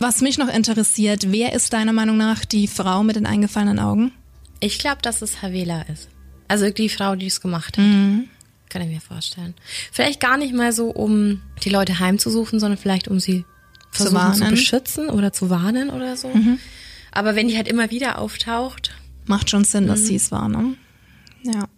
Was 0.00 0.20
mich 0.20 0.36
noch 0.36 0.48
interessiert, 0.48 1.30
wer 1.30 1.52
ist 1.52 1.72
deiner 1.72 1.92
Meinung 1.92 2.16
nach 2.16 2.44
die 2.44 2.66
Frau 2.66 3.04
mit 3.04 3.14
den 3.14 3.24
eingefallenen 3.24 3.78
Augen? 3.78 4.12
Ich 4.58 4.80
glaube, 4.80 5.00
dass 5.00 5.22
es 5.22 5.42
Havela 5.42 5.82
ist. 5.82 6.08
Also 6.48 6.70
die 6.70 6.88
Frau, 6.88 7.14
die 7.14 7.28
es 7.28 7.40
gemacht 7.40 7.78
hat. 7.78 7.84
Mhm. 7.84 8.28
Kann 8.68 8.82
ich 8.82 8.88
mir 8.88 9.00
vorstellen. 9.00 9.54
Vielleicht 9.92 10.18
gar 10.18 10.36
nicht 10.36 10.52
mal 10.52 10.72
so, 10.72 10.90
um 10.90 11.40
die 11.62 11.70
Leute 11.70 12.00
heimzusuchen, 12.00 12.58
sondern 12.58 12.78
vielleicht 12.78 13.06
um 13.06 13.20
sie 13.20 13.44
zu, 13.92 14.06
zu 14.06 14.50
beschützen 14.50 15.08
oder 15.08 15.32
zu 15.32 15.48
warnen 15.48 15.90
oder 15.90 16.16
so. 16.16 16.28
Mhm. 16.28 16.58
Aber 17.12 17.36
wenn 17.36 17.46
die 17.46 17.56
halt 17.56 17.68
immer 17.68 17.92
wieder 17.92 18.18
auftaucht. 18.18 18.90
Macht 19.26 19.50
schon 19.50 19.62
Sinn, 19.62 19.86
dass 19.86 20.00
mhm. 20.00 20.04
sie 20.06 20.16
es 20.16 20.32
war, 20.32 20.48
ne? 20.48 20.74
Ja. 21.44 21.68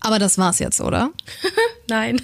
Aber 0.00 0.18
das 0.18 0.38
war's 0.38 0.58
jetzt, 0.58 0.80
oder? 0.80 1.10
Nein. 1.90 2.22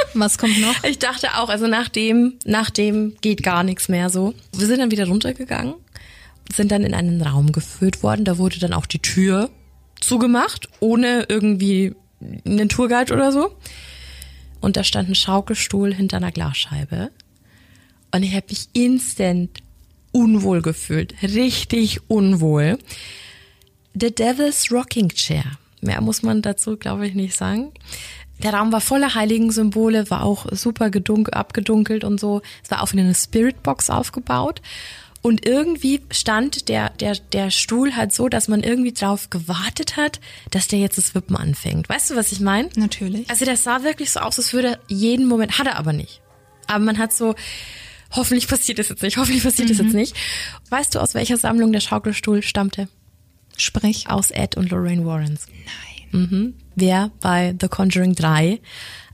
Was 0.14 0.38
kommt 0.38 0.60
noch? 0.60 0.84
Ich 0.84 0.98
dachte 0.98 1.36
auch, 1.36 1.48
also 1.48 1.66
nach 1.66 1.88
dem, 1.88 2.34
nach 2.44 2.70
dem 2.70 3.16
geht 3.20 3.42
gar 3.42 3.62
nichts 3.62 3.88
mehr 3.88 4.10
so. 4.10 4.34
Wir 4.56 4.66
sind 4.66 4.78
dann 4.78 4.90
wieder 4.90 5.06
runtergegangen, 5.06 5.74
sind 6.54 6.72
dann 6.72 6.84
in 6.84 6.94
einen 6.94 7.20
Raum 7.22 7.52
geführt 7.52 8.02
worden. 8.02 8.24
Da 8.24 8.38
wurde 8.38 8.58
dann 8.58 8.72
auch 8.72 8.86
die 8.86 9.00
Tür 9.00 9.50
zugemacht, 10.00 10.68
ohne 10.80 11.26
irgendwie 11.28 11.94
einen 12.44 12.68
Tourguide 12.68 13.12
oder 13.12 13.32
so. 13.32 13.56
Und 14.60 14.76
da 14.76 14.84
stand 14.84 15.08
ein 15.08 15.14
Schaukelstuhl 15.14 15.94
hinter 15.94 16.16
einer 16.16 16.32
Glasscheibe. 16.32 17.10
Und 18.10 18.22
ich 18.22 18.34
habe 18.34 18.46
mich 18.48 18.68
instant 18.72 19.62
unwohl 20.12 20.62
gefühlt. 20.62 21.14
Richtig 21.22 22.00
unwohl. 22.08 22.78
The 23.94 24.14
Devil's 24.14 24.70
Rocking 24.72 25.10
Chair. 25.10 25.44
Mehr 25.80 26.00
muss 26.00 26.22
man 26.22 26.42
dazu, 26.42 26.76
glaube 26.76 27.06
ich, 27.06 27.14
nicht 27.14 27.36
sagen. 27.36 27.72
Der 28.42 28.54
Raum 28.54 28.72
war 28.72 28.80
voller 28.80 29.14
heiligen 29.14 29.50
Symbole, 29.50 30.10
war 30.10 30.22
auch 30.22 30.46
super 30.52 30.90
gedunk, 30.90 31.34
abgedunkelt 31.34 32.04
und 32.04 32.20
so. 32.20 32.42
Es 32.62 32.70
war 32.70 32.82
auf 32.82 32.92
eine 32.92 33.14
Spiritbox 33.14 33.90
aufgebaut. 33.90 34.62
Und 35.20 35.44
irgendwie 35.44 36.00
stand 36.10 36.68
der, 36.68 36.90
der, 36.90 37.16
der 37.32 37.50
Stuhl 37.50 37.96
halt 37.96 38.12
so, 38.12 38.28
dass 38.28 38.46
man 38.46 38.62
irgendwie 38.62 38.92
drauf 38.92 39.30
gewartet 39.30 39.96
hat, 39.96 40.20
dass 40.52 40.68
der 40.68 40.78
jetzt 40.78 40.96
das 40.96 41.14
Wippen 41.14 41.36
anfängt. 41.36 41.88
Weißt 41.88 42.10
du, 42.10 42.16
was 42.16 42.30
ich 42.30 42.40
meine? 42.40 42.68
Natürlich. 42.76 43.28
Also 43.28 43.44
das 43.44 43.64
sah 43.64 43.82
wirklich 43.82 44.12
so 44.12 44.20
aus, 44.20 44.38
als 44.38 44.52
würde 44.52 44.78
jeden 44.86 45.26
Moment, 45.26 45.58
hat 45.58 45.66
er 45.66 45.76
aber 45.76 45.92
nicht. 45.92 46.20
Aber 46.68 46.84
man 46.84 46.98
hat 46.98 47.12
so, 47.12 47.34
hoffentlich 48.12 48.46
passiert 48.46 48.78
das 48.78 48.88
jetzt 48.90 49.02
nicht, 49.02 49.16
hoffentlich 49.16 49.42
passiert 49.42 49.68
mhm. 49.68 49.72
das 49.72 49.84
jetzt 49.84 49.94
nicht. 49.94 50.16
Weißt 50.70 50.94
du, 50.94 51.00
aus 51.00 51.14
welcher 51.14 51.36
Sammlung 51.36 51.72
der 51.72 51.80
Schaukelstuhl 51.80 52.42
stammte? 52.42 52.88
Sprich. 53.56 54.08
Aus 54.08 54.30
Ed 54.30 54.56
und 54.56 54.70
Lorraine 54.70 55.04
Warrens. 55.04 55.46
Nein. 56.12 56.22
Mhm. 56.22 56.54
Wer 56.80 57.10
bei 57.20 57.56
The 57.60 57.66
Conjuring 57.66 58.14
3 58.14 58.60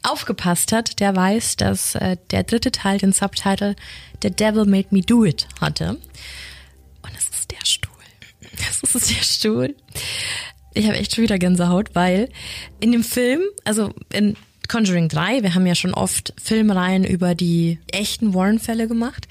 aufgepasst 0.03 0.71
hat, 0.71 1.01
der 1.01 1.17
weiß, 1.17 1.57
dass 1.57 1.95
äh, 1.95 2.19
der 2.31 2.43
dritte 2.43 2.71
Teil 2.71 2.99
den 2.99 3.15
Subtitle 3.15 3.75
The 4.23 4.31
Devil 4.31 4.67
Made 4.67 4.89
Me 4.91 5.01
Do 5.01 5.25
It 5.25 5.49
hatte. 5.63 5.93
Und 7.03 7.13
es 7.17 7.29
ist 7.29 7.51
der 7.51 7.65
Stuhl. 7.65 7.91
Das 8.59 8.95
ist 8.95 9.11
der 9.11 9.25
Stuhl. 9.25 9.75
Ich 10.75 10.87
habe 10.87 10.99
echt 10.99 11.15
schon 11.15 11.25
wieder 11.25 11.39
Gänsehaut, 11.39 11.95
weil 11.95 12.29
in 12.81 12.93
dem 12.93 13.03
Film, 13.03 13.41
also 13.65 13.95
in 14.13 14.37
Conjuring 14.69 15.09
3, 15.09 15.43
wir 15.43 15.55
haben 15.55 15.67
ja 15.67 15.75
schon 15.75 15.95
oft 15.95 16.33
Filmreihen 16.43 17.05
über 17.05 17.35
die 17.35 17.79
echten 17.93 18.35
Warren-Fälle 18.35 18.89
gemacht. 18.89 19.29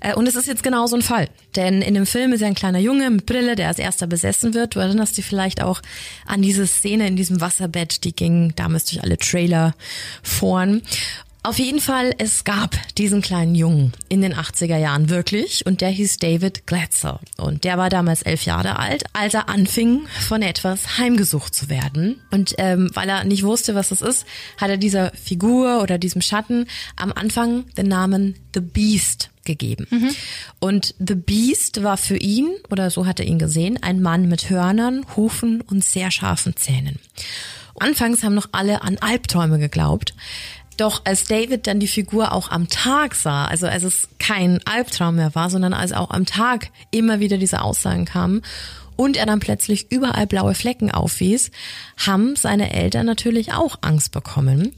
Äh, 0.00 0.14
und 0.14 0.26
es 0.26 0.36
ist 0.36 0.46
jetzt 0.46 0.62
genau 0.62 0.86
so 0.86 0.96
ein 0.96 1.02
Fall. 1.02 1.28
Denn 1.54 1.82
in 1.82 1.94
dem 1.94 2.06
Film 2.06 2.32
ist 2.32 2.40
ja 2.40 2.46
ein 2.46 2.54
kleiner 2.54 2.78
Junge 2.78 3.10
mit 3.10 3.26
Brille, 3.26 3.56
der 3.56 3.68
als 3.68 3.78
erster 3.78 4.06
besessen 4.06 4.54
wird. 4.54 4.74
Du 4.74 4.80
erinnerst 4.80 5.16
dich 5.16 5.24
vielleicht 5.24 5.62
auch 5.62 5.82
an 6.26 6.42
diese 6.42 6.66
Szene 6.66 7.06
in 7.06 7.16
diesem 7.16 7.40
Wasserbett, 7.40 8.04
die 8.04 8.14
ging 8.14 8.52
damals 8.56 8.84
durch 8.86 9.02
alle 9.02 9.18
Trailer 9.18 9.74
vorn. 10.22 10.82
Auf 11.46 11.60
jeden 11.60 11.78
Fall, 11.78 12.12
es 12.18 12.42
gab 12.42 12.74
diesen 12.98 13.22
kleinen 13.22 13.54
Jungen 13.54 13.92
in 14.08 14.20
den 14.20 14.34
80er 14.34 14.78
Jahren 14.78 15.10
wirklich 15.10 15.64
und 15.64 15.80
der 15.80 15.90
hieß 15.90 16.16
David 16.16 16.66
Glatzer 16.66 17.20
und 17.36 17.62
der 17.62 17.78
war 17.78 17.88
damals 17.88 18.22
elf 18.22 18.44
Jahre 18.46 18.80
alt, 18.80 19.04
als 19.12 19.34
er 19.34 19.48
anfing 19.48 20.08
von 20.26 20.42
etwas 20.42 20.98
heimgesucht 20.98 21.54
zu 21.54 21.68
werden 21.68 22.20
und 22.32 22.56
ähm, 22.58 22.90
weil 22.94 23.08
er 23.08 23.22
nicht 23.22 23.44
wusste, 23.44 23.76
was 23.76 23.90
das 23.90 24.02
ist, 24.02 24.26
hat 24.56 24.70
er 24.70 24.76
dieser 24.76 25.12
Figur 25.12 25.82
oder 25.82 25.98
diesem 25.98 26.20
Schatten 26.20 26.66
am 26.96 27.12
Anfang 27.12 27.66
den 27.76 27.86
Namen 27.86 28.34
The 28.52 28.60
Beast 28.60 29.30
gegeben. 29.44 29.86
Mhm. 29.88 30.10
Und 30.58 30.96
The 30.98 31.14
Beast 31.14 31.84
war 31.84 31.96
für 31.96 32.16
ihn, 32.16 32.56
oder 32.72 32.90
so 32.90 33.06
hat 33.06 33.20
er 33.20 33.26
ihn 33.26 33.38
gesehen, 33.38 33.80
ein 33.80 34.02
Mann 34.02 34.26
mit 34.26 34.50
Hörnern, 34.50 35.06
Hufen 35.14 35.60
und 35.60 35.84
sehr 35.84 36.10
scharfen 36.10 36.56
Zähnen. 36.56 36.98
Anfangs 37.78 38.22
haben 38.22 38.34
noch 38.34 38.48
alle 38.52 38.82
an 38.82 38.98
Albträume 38.98 39.58
geglaubt. 39.58 40.14
Doch 40.76 41.02
als 41.04 41.24
David 41.24 41.66
dann 41.66 41.80
die 41.80 41.88
Figur 41.88 42.32
auch 42.32 42.50
am 42.50 42.68
Tag 42.68 43.14
sah, 43.14 43.46
also 43.46 43.66
als 43.66 43.82
es 43.82 44.08
kein 44.18 44.60
Albtraum 44.66 45.16
mehr 45.16 45.34
war, 45.34 45.50
sondern 45.50 45.72
als 45.72 45.92
auch 45.92 46.10
am 46.10 46.26
Tag 46.26 46.70
immer 46.90 47.20
wieder 47.20 47.38
diese 47.38 47.62
Aussagen 47.62 48.04
kamen 48.04 48.42
und 48.96 49.16
er 49.16 49.26
dann 49.26 49.40
plötzlich 49.40 49.90
überall 49.90 50.26
blaue 50.26 50.54
Flecken 50.54 50.90
aufwies, 50.90 51.50
haben 51.98 52.36
seine 52.36 52.72
Eltern 52.72 53.06
natürlich 53.06 53.52
auch 53.52 53.78
Angst 53.82 54.12
bekommen. 54.12 54.72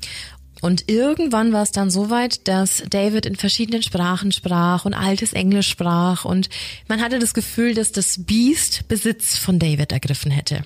Und 0.61 0.91
irgendwann 0.91 1.53
war 1.53 1.63
es 1.63 1.71
dann 1.71 1.89
so 1.89 2.11
weit, 2.11 2.49
dass 2.49 2.83
David 2.91 3.27
in 3.27 3.37
verschiedenen 3.37 3.83
Sprachen 3.83 4.33
sprach 4.33 4.85
und 4.85 4.95
altes 4.95 5.33
Englisch 5.33 5.69
sprach 5.69 6.25
und 6.25 6.49
man 6.89 7.01
hatte 7.01 7.21
das 7.21 7.33
Gefühl, 7.33 7.75
dass 7.75 7.93
das 7.93 8.25
Biest 8.25 8.89
Besitz 8.89 9.39
von 9.39 9.61
David 9.61 9.93
ergriffen 9.93 10.33
hätte. 10.33 10.65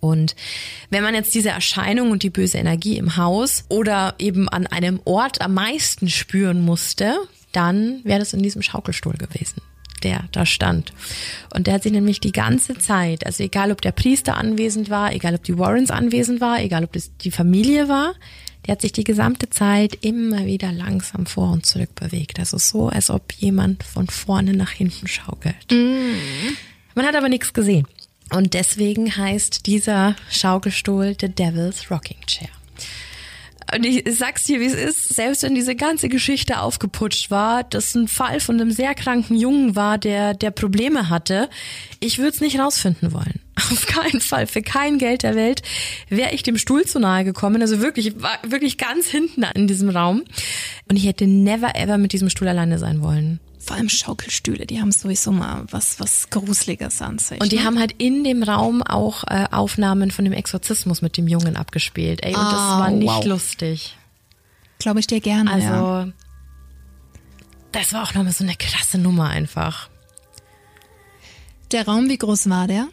Und 0.00 0.36
wenn 0.90 1.02
man 1.02 1.14
jetzt 1.14 1.34
diese 1.34 1.50
Erscheinung 1.50 2.10
und 2.10 2.22
die 2.22 2.30
böse 2.30 2.58
Energie 2.58 2.98
im 2.98 3.16
Haus 3.16 3.64
oder 3.68 4.14
eben 4.18 4.48
an 4.48 4.66
einem 4.66 5.00
Ort 5.04 5.40
am 5.40 5.54
meisten 5.54 6.08
spüren 6.10 6.60
musste, 6.60 7.16
dann 7.52 8.00
wäre 8.04 8.18
das 8.18 8.32
in 8.32 8.42
diesem 8.42 8.62
Schaukelstuhl 8.62 9.14
gewesen, 9.14 9.62
der 10.02 10.24
da 10.32 10.44
stand. 10.44 10.92
Und 11.54 11.66
der 11.66 11.74
hat 11.74 11.84
sich 11.84 11.92
nämlich 11.92 12.20
die 12.20 12.32
ganze 12.32 12.76
Zeit, 12.76 13.24
also 13.24 13.42
egal 13.42 13.72
ob 13.72 13.80
der 13.80 13.92
Priester 13.92 14.36
anwesend 14.36 14.90
war, 14.90 15.12
egal 15.12 15.34
ob 15.34 15.44
die 15.44 15.58
Warrens 15.58 15.90
anwesend 15.90 16.40
war, 16.40 16.60
egal 16.60 16.84
ob 16.84 16.92
das 16.92 17.16
die 17.16 17.30
Familie 17.30 17.88
war, 17.88 18.14
der 18.66 18.72
hat 18.72 18.82
sich 18.82 18.92
die 18.92 19.04
gesamte 19.04 19.50
Zeit 19.50 19.98
immer 20.00 20.46
wieder 20.46 20.72
langsam 20.72 21.26
vor 21.26 21.52
und 21.52 21.66
zurück 21.66 21.94
bewegt. 21.94 22.38
Also 22.38 22.56
so, 22.58 22.88
als 22.88 23.10
ob 23.10 23.32
jemand 23.34 23.82
von 23.82 24.06
vorne 24.06 24.54
nach 24.54 24.70
hinten 24.70 25.06
schaukelt. 25.06 25.70
Mm. 25.70 26.14
Man 26.94 27.06
hat 27.06 27.14
aber 27.14 27.28
nichts 27.28 27.52
gesehen. 27.52 27.86
Und 28.30 28.54
deswegen 28.54 29.16
heißt 29.16 29.66
dieser 29.66 30.16
Schaukelstuhl 30.30 31.16
The 31.20 31.28
Devil's 31.28 31.90
Rocking 31.90 32.20
Chair. 32.26 32.48
Und 33.74 33.84
ich 33.84 34.04
sag's 34.16 34.44
dir, 34.44 34.60
wie 34.60 34.66
es 34.66 34.74
ist, 34.74 35.14
selbst 35.14 35.42
wenn 35.42 35.54
diese 35.54 35.74
ganze 35.74 36.08
Geschichte 36.08 36.60
aufgeputscht 36.60 37.30
war, 37.30 37.64
dass 37.64 37.94
ein 37.94 38.08
Fall 38.08 38.38
von 38.40 38.60
einem 38.60 38.70
sehr 38.70 38.94
kranken 38.94 39.36
Jungen 39.36 39.74
war, 39.74 39.98
der, 39.98 40.34
der 40.34 40.50
Probleme 40.50 41.08
hatte, 41.08 41.48
ich 41.98 42.18
würde 42.18 42.30
es 42.30 42.40
nicht 42.40 42.58
rausfinden 42.58 43.12
wollen. 43.12 43.40
Auf 43.56 43.86
keinen 43.86 44.20
Fall, 44.20 44.46
für 44.46 44.62
kein 44.62 44.98
Geld 44.98 45.22
der 45.22 45.34
Welt 45.34 45.62
wäre 46.08 46.32
ich 46.32 46.42
dem 46.42 46.58
Stuhl 46.58 46.84
zu 46.84 46.98
nahe 46.98 47.24
gekommen. 47.24 47.62
Also 47.62 47.80
wirklich, 47.80 48.08
ich 48.08 48.22
war 48.22 48.38
wirklich 48.46 48.78
ganz 48.78 49.08
hinten 49.08 49.44
in 49.54 49.66
diesem 49.66 49.88
Raum. 49.88 50.24
Und 50.88 50.96
ich 50.96 51.06
hätte 51.06 51.26
never 51.26 51.74
ever 51.74 51.98
mit 51.98 52.12
diesem 52.12 52.30
Stuhl 52.30 52.48
alleine 52.48 52.78
sein 52.78 53.00
wollen 53.00 53.40
vor 53.64 53.76
allem 53.76 53.88
Schaukelstühle, 53.88 54.66
die 54.66 54.80
haben 54.80 54.92
sowieso 54.92 55.32
mal 55.32 55.64
was, 55.70 55.98
was 55.98 56.30
Gruseliges 56.30 57.02
an 57.02 57.18
sich. 57.18 57.40
Und 57.40 57.52
die 57.52 57.56
ne? 57.56 57.64
haben 57.64 57.78
halt 57.78 57.92
in 57.98 58.24
dem 58.24 58.42
Raum 58.42 58.82
auch 58.82 59.24
äh, 59.24 59.46
Aufnahmen 59.50 60.10
von 60.10 60.24
dem 60.24 60.32
Exorzismus 60.32 61.02
mit 61.02 61.16
dem 61.16 61.28
Jungen 61.28 61.56
abgespielt. 61.56 62.22
Ey, 62.22 62.34
und 62.34 62.40
oh, 62.40 62.50
das 62.50 62.60
ah, 62.60 62.80
war 62.80 62.90
nicht 62.90 63.08
wow. 63.08 63.24
lustig. 63.24 63.96
Glaube 64.78 65.00
ich 65.00 65.06
dir 65.06 65.20
gerne. 65.20 65.50
Also, 65.50 65.66
ja. 65.66 66.08
das 67.72 67.92
war 67.92 68.02
auch 68.02 68.14
nochmal 68.14 68.32
so 68.32 68.44
eine 68.44 68.56
krasse 68.56 68.98
Nummer 68.98 69.28
einfach. 69.28 69.88
Der 71.72 71.86
Raum, 71.86 72.08
wie 72.08 72.18
groß 72.18 72.48
war 72.50 72.68
der? 72.68 72.88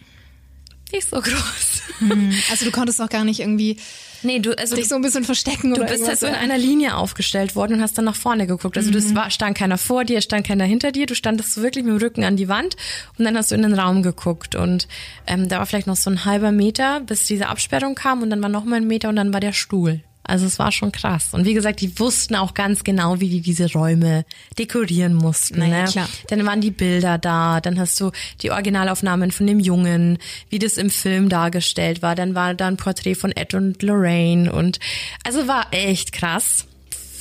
Nicht 0.92 1.10
so 1.10 1.22
groß. 1.22 1.82
Hm, 2.00 2.34
also 2.50 2.66
du 2.66 2.72
konntest 2.72 3.02
auch 3.02 3.10
gar 3.10 3.24
nicht 3.24 3.40
irgendwie 3.40 3.78
Nee, 4.24 4.40
du, 4.40 4.58
also 4.58 4.76
dich 4.76 4.88
so 4.88 4.96
ein 4.96 5.02
bisschen 5.02 5.24
verstecken 5.24 5.74
du 5.74 5.82
oder 5.82 5.92
bist 5.92 6.08
halt 6.08 6.20
so 6.20 6.28
in 6.28 6.36
einer 6.36 6.58
Linie 6.58 6.96
aufgestellt 6.96 7.56
worden 7.56 7.76
und 7.76 7.82
hast 7.82 7.98
dann 7.98 8.06
nach 8.06 8.16
vorne 8.16 8.48
geguckt. 8.48 8.78
Also 8.78 8.90
mhm. 8.90 8.96
das 8.96 9.16
war, 9.16 9.30
stand 9.32 9.58
keiner 9.58 9.78
vor 9.78 10.06
dir, 10.06 10.22
stand 10.22 10.46
keiner 10.46 10.66
hinter 10.66 10.92
dir. 10.92 11.06
Du 11.06 11.16
standest 11.16 11.54
so 11.54 11.62
wirklich 11.62 11.84
mit 11.84 11.94
dem 11.94 12.02
Rücken 12.02 12.24
an 12.24 12.36
die 12.36 12.48
Wand 12.48 12.76
und 13.18 13.26
dann 13.26 13.38
hast 13.38 13.52
du 13.52 13.56
in 13.56 13.64
den 13.64 13.74
Raum 13.74 14.04
geguckt 14.04 14.56
und 14.56 14.88
ähm, 15.28 15.50
da 15.50 15.60
war 15.60 15.66
vielleicht 15.66 15.88
noch 15.88 15.96
so 15.96 16.10
ein 16.10 16.26
halber 16.26 16.52
Meter, 16.52 17.02
bis 17.02 17.26
diese 17.26 17.48
Absperrung 17.48 17.96
kam 17.96 18.22
und 18.22 18.30
dann 18.30 18.42
war 18.42 18.50
noch 18.50 18.66
mal 18.66 18.76
ein 18.76 18.88
Meter 18.88 19.10
und 19.10 19.16
dann 19.16 19.34
war 19.34 19.40
der 19.40 19.54
Stuhl. 19.54 20.02
Also 20.24 20.46
es 20.46 20.60
war 20.60 20.72
schon 20.72 20.92
krass. 20.92 21.30
Und 21.34 21.46
wie 21.46 21.54
gesagt, 21.54 21.82
die 21.82 22.00
wussten 22.00 22.36
auch 22.36 22.54
ganz 22.54 22.84
genau, 22.84 23.20
wie 23.20 23.30
die 23.30 23.42
diese 23.42 23.72
Räume 23.72 24.26
dekorieren 24.58 25.14
mussten. 25.14 25.60
Naja, 25.60 25.84
ne? 25.84 25.92
klar. 25.92 26.10
Dann 26.28 26.46
waren 26.46 26.62
die 26.62 26.72
Bilder 26.72 27.18
da, 27.18 27.60
dann 27.60 27.80
hast 27.80 28.00
du 28.00 28.12
die 28.42 28.52
Originalaufnahmen 28.52 29.32
von 29.32 29.48
dem 29.48 29.60
Jungen, 29.60 30.20
wie 30.50 30.60
das 30.60 30.78
im 30.78 30.90
Film 30.90 31.30
dargestellt 31.30 32.02
war. 32.02 32.16
Dann 32.16 32.36
war 32.36 32.54
da 32.54 32.68
ein 32.68 32.78
Porträt 32.78 33.16
von 33.16 33.32
Ed 33.32 33.54
und 33.54 33.82
Lorraine 33.82 34.52
und 34.52 34.80
also 35.26 35.48
war 35.48 35.68
echt 35.72 36.12
krass. 36.12 36.66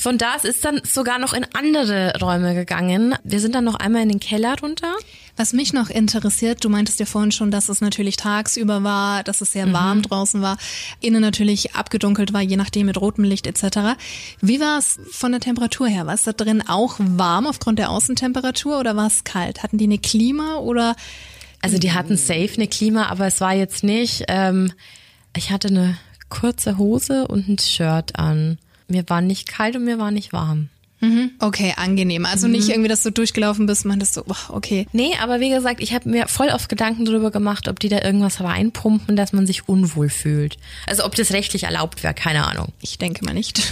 Von 0.00 0.16
da 0.16 0.36
ist 0.36 0.64
dann 0.64 0.80
sogar 0.82 1.18
noch 1.18 1.34
in 1.34 1.44
andere 1.52 2.14
Räume 2.22 2.54
gegangen. 2.54 3.14
Wir 3.22 3.38
sind 3.38 3.54
dann 3.54 3.64
noch 3.64 3.74
einmal 3.74 4.02
in 4.02 4.08
den 4.08 4.18
Keller 4.18 4.56
runter. 4.62 4.94
Was 5.36 5.52
mich 5.52 5.74
noch 5.74 5.90
interessiert, 5.90 6.64
du 6.64 6.70
meintest 6.70 7.00
ja 7.00 7.04
vorhin 7.04 7.32
schon, 7.32 7.50
dass 7.50 7.68
es 7.68 7.82
natürlich 7.82 8.16
tagsüber 8.16 8.82
war, 8.82 9.22
dass 9.24 9.42
es 9.42 9.52
sehr 9.52 9.66
mhm. 9.66 9.74
warm 9.74 10.00
draußen 10.00 10.40
war, 10.40 10.56
innen 11.00 11.20
natürlich 11.20 11.74
abgedunkelt 11.74 12.32
war, 12.32 12.40
je 12.40 12.56
nachdem 12.56 12.86
mit 12.86 12.98
rotem 12.98 13.24
Licht 13.24 13.46
etc. 13.46 14.00
Wie 14.40 14.58
war 14.58 14.78
es 14.78 14.98
von 15.12 15.32
der 15.32 15.42
Temperatur 15.42 15.86
her? 15.86 16.06
War 16.06 16.14
es 16.14 16.24
da 16.24 16.32
drin 16.32 16.66
auch 16.66 16.96
warm 16.98 17.46
aufgrund 17.46 17.78
der 17.78 17.90
Außentemperatur 17.90 18.80
oder 18.80 18.96
war 18.96 19.08
es 19.08 19.24
kalt? 19.24 19.62
Hatten 19.62 19.76
die 19.76 19.84
eine 19.84 19.98
Klima 19.98 20.56
oder? 20.56 20.96
Also 21.60 21.76
die 21.76 21.92
hatten 21.92 22.16
safe 22.16 22.54
eine 22.54 22.68
Klima, 22.68 23.08
aber 23.08 23.26
es 23.26 23.42
war 23.42 23.52
jetzt 23.52 23.84
nicht. 23.84 24.24
Ähm, 24.28 24.72
ich 25.36 25.50
hatte 25.50 25.68
eine 25.68 25.98
kurze 26.30 26.78
Hose 26.78 27.28
und 27.28 27.48
ein 27.48 27.58
Shirt 27.58 28.18
an. 28.18 28.56
Mir 28.90 29.04
war 29.08 29.20
nicht 29.20 29.48
kalt 29.48 29.76
und 29.76 29.84
mir 29.84 29.98
war 29.98 30.10
nicht 30.10 30.32
warm. 30.32 30.68
Mhm. 31.00 31.30
Okay, 31.38 31.74
angenehm. 31.76 32.26
Also 32.26 32.46
mhm. 32.46 32.52
nicht 32.52 32.68
irgendwie, 32.68 32.88
dass 32.88 33.02
du 33.02 33.10
durchgelaufen 33.10 33.66
bist, 33.66 33.84
man 33.84 33.98
das 33.98 34.12
so, 34.12 34.24
okay. 34.48 34.86
Nee, 34.92 35.12
aber 35.20 35.40
wie 35.40 35.50
gesagt, 35.50 35.80
ich 35.80 35.94
habe 35.94 36.08
mir 36.08 36.28
voll 36.28 36.48
oft 36.48 36.68
Gedanken 36.68 37.04
darüber 37.04 37.30
gemacht, 37.30 37.68
ob 37.68 37.80
die 37.80 37.88
da 37.88 38.02
irgendwas 38.02 38.40
reinpumpen, 38.40 39.16
dass 39.16 39.32
man 39.32 39.46
sich 39.46 39.68
unwohl 39.68 40.10
fühlt. 40.10 40.58
Also 40.86 41.04
ob 41.04 41.14
das 41.14 41.32
rechtlich 41.32 41.64
erlaubt 41.64 42.02
wäre, 42.02 42.14
keine 42.14 42.46
Ahnung. 42.46 42.68
Ich 42.82 42.98
denke 42.98 43.24
mal 43.24 43.34
nicht 43.34 43.62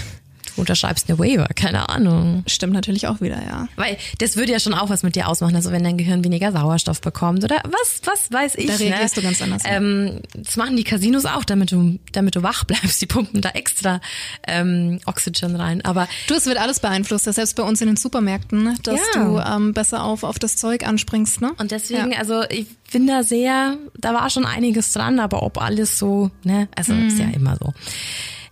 unterschreibst 0.59 1.09
eine 1.09 1.19
Waiver, 1.19 1.49
keine 1.55 1.89
Ahnung. 1.89 2.43
Stimmt 2.47 2.73
natürlich 2.73 3.07
auch 3.07 3.21
wieder, 3.21 3.43
ja. 3.45 3.69
Weil 3.77 3.97
das 4.19 4.37
würde 4.37 4.53
ja 4.53 4.61
schon 4.61 4.75
auch 4.75 4.91
was 4.91 5.03
mit 5.03 5.17
dir 5.17 5.29
ausmachen, 5.29 5.57
also 5.57 5.71
wenn 5.71 5.85
dein 5.85 5.97
Gehirn 5.97 6.25
weniger 6.25 6.53
Sauerstoff 6.53 7.01
bekommt 7.01 7.45
oder 7.45 7.57
was, 7.65 8.01
was 8.05 8.33
weiß 8.33 8.57
ich. 8.57 8.67
Da 8.67 8.75
reagierst 8.75 9.17
ne? 9.17 9.23
du 9.23 9.29
ganz 9.29 9.43
anders. 9.43 9.63
Ähm, 9.65 10.21
das 10.35 10.57
machen 10.57 10.77
die 10.77 10.85
Casinos 10.85 11.25
auch, 11.25 11.45
damit 11.45 11.73
du, 11.73 11.99
damit 12.13 12.37
du 12.37 12.43
wach 12.43 12.65
bleibst. 12.65 13.01
Die 13.01 13.07
pumpen 13.07 13.41
da 13.41 13.51
extra 13.51 14.01
ähm, 14.47 14.99
Oxygen 15.07 15.57
rein. 15.57 15.85
Aber 15.85 16.09
du, 16.27 16.35
es 16.35 16.47
wird 16.47 16.59
alles 16.59 16.81
beeinflusst, 16.81 17.25
selbst 17.25 17.55
bei 17.57 17.63
uns 17.63 17.81
in 17.81 17.87
den 17.87 17.97
Supermärkten, 17.97 18.63
ne? 18.63 18.75
dass 18.83 19.01
ja. 19.15 19.25
du 19.25 19.39
ähm, 19.39 19.73
besser 19.73 20.03
auf, 20.03 20.25
auf 20.25 20.39
das 20.39 20.57
Zeug 20.57 20.87
anspringst. 20.87 21.41
Ne? 21.41 21.53
Und 21.59 21.71
deswegen, 21.71 22.13
ja. 22.13 22.19
also 22.19 22.43
ich 22.49 22.67
bin 22.91 23.07
da 23.07 23.23
sehr, 23.23 23.77
da 23.97 24.15
war 24.15 24.31
schon 24.31 24.47
einiges 24.47 24.93
dran, 24.93 25.21
aber 25.21 25.43
ob 25.43 25.61
alles 25.61 25.99
so, 25.99 26.31
ne, 26.43 26.69
also 26.75 26.93
mm. 26.95 27.09
ist 27.09 27.19
ja 27.19 27.27
immer 27.27 27.57
so. 27.57 27.73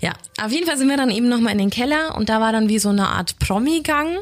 Ja, 0.07 0.13
auf 0.41 0.53
jeden 0.53 0.69
Fall 0.69 0.79
sind 0.79 0.89
wir 0.89 0.97
dann 0.97 1.11
eben 1.11 1.29
nochmal 1.29 1.51
in 1.51 1.59
den 1.59 1.71
Keller 1.71 2.15
und 2.17 2.29
da 2.29 2.41
war 2.41 2.53
dann 2.53 2.69
wie 2.69 2.79
so 2.79 2.91
eine 2.91 3.09
Art 3.09 3.41
Promi-Gang, 3.41 4.19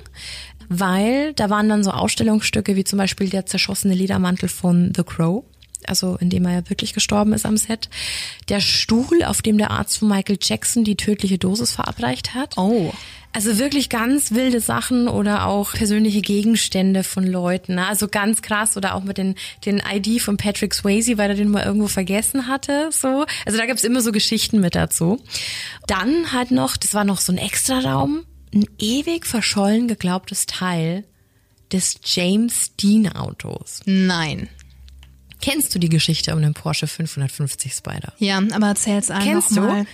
weil 0.70 1.34
da 1.34 1.50
waren 1.50 1.68
dann 1.68 1.84
so 1.84 1.90
Ausstellungsstücke 1.90 2.74
wie 2.74 2.84
zum 2.84 2.98
Beispiel 2.98 3.28
der 3.28 3.44
zerschossene 3.44 3.92
Ledermantel 3.92 4.48
von 4.48 4.94
The 4.96 5.02
Crow 5.02 5.44
also 5.86 6.16
in 6.16 6.30
dem 6.30 6.46
er 6.46 6.52
ja 6.54 6.70
wirklich 6.70 6.94
gestorben 6.94 7.34
ist 7.34 7.44
am 7.44 7.58
Set. 7.58 7.90
Der 8.48 8.60
Stuhl, 8.60 9.22
auf 9.22 9.42
dem 9.42 9.58
der 9.58 9.70
Arzt 9.70 9.98
von 9.98 10.08
Michael 10.08 10.38
Jackson 10.40 10.82
die 10.82 10.96
tödliche 10.96 11.36
Dosis 11.36 11.72
verabreicht 11.72 12.32
hat. 12.32 12.56
Oh. 12.56 12.90
Also 13.34 13.58
wirklich 13.58 13.88
ganz 13.88 14.30
wilde 14.30 14.60
Sachen 14.60 15.08
oder 15.08 15.46
auch 15.48 15.72
persönliche 15.72 16.22
Gegenstände 16.22 17.02
von 17.02 17.26
Leuten. 17.26 17.74
Ne? 17.74 17.84
Also 17.84 18.06
ganz 18.06 18.42
krass 18.42 18.76
oder 18.76 18.94
auch 18.94 19.02
mit 19.02 19.18
den, 19.18 19.34
den 19.66 19.82
ID 19.84 20.22
von 20.22 20.36
Patrick 20.36 20.72
Swayze, 20.72 21.18
weil 21.18 21.30
er 21.30 21.36
den 21.36 21.50
mal 21.50 21.64
irgendwo 21.64 21.88
vergessen 21.88 22.46
hatte. 22.46 22.90
So. 22.92 23.26
Also 23.44 23.58
da 23.58 23.66
gibt's 23.66 23.82
immer 23.82 24.02
so 24.02 24.12
Geschichten 24.12 24.60
mit 24.60 24.76
dazu. 24.76 25.20
Dann 25.88 26.30
halt 26.32 26.52
noch, 26.52 26.76
das 26.76 26.94
war 26.94 27.02
noch 27.02 27.20
so 27.20 27.32
ein 27.32 27.38
Extraraum, 27.38 28.24
ein 28.54 28.66
ewig 28.78 29.26
verschollen 29.26 29.88
geglaubtes 29.88 30.46
Teil 30.46 31.02
des 31.72 31.96
James 32.04 32.76
Dean 32.76 33.08
Autos. 33.08 33.80
Nein. 33.84 34.48
Kennst 35.40 35.74
du 35.74 35.80
die 35.80 35.88
Geschichte 35.88 36.36
um 36.36 36.40
den 36.40 36.54
Porsche 36.54 36.86
550 36.86 37.72
Spider? 37.72 38.12
Ja, 38.18 38.40
aber 38.52 38.68
erzähl's 38.68 39.10
einfach 39.10 39.26
Kennst 39.26 39.50
mal. 39.50 39.82
du? 39.82 39.90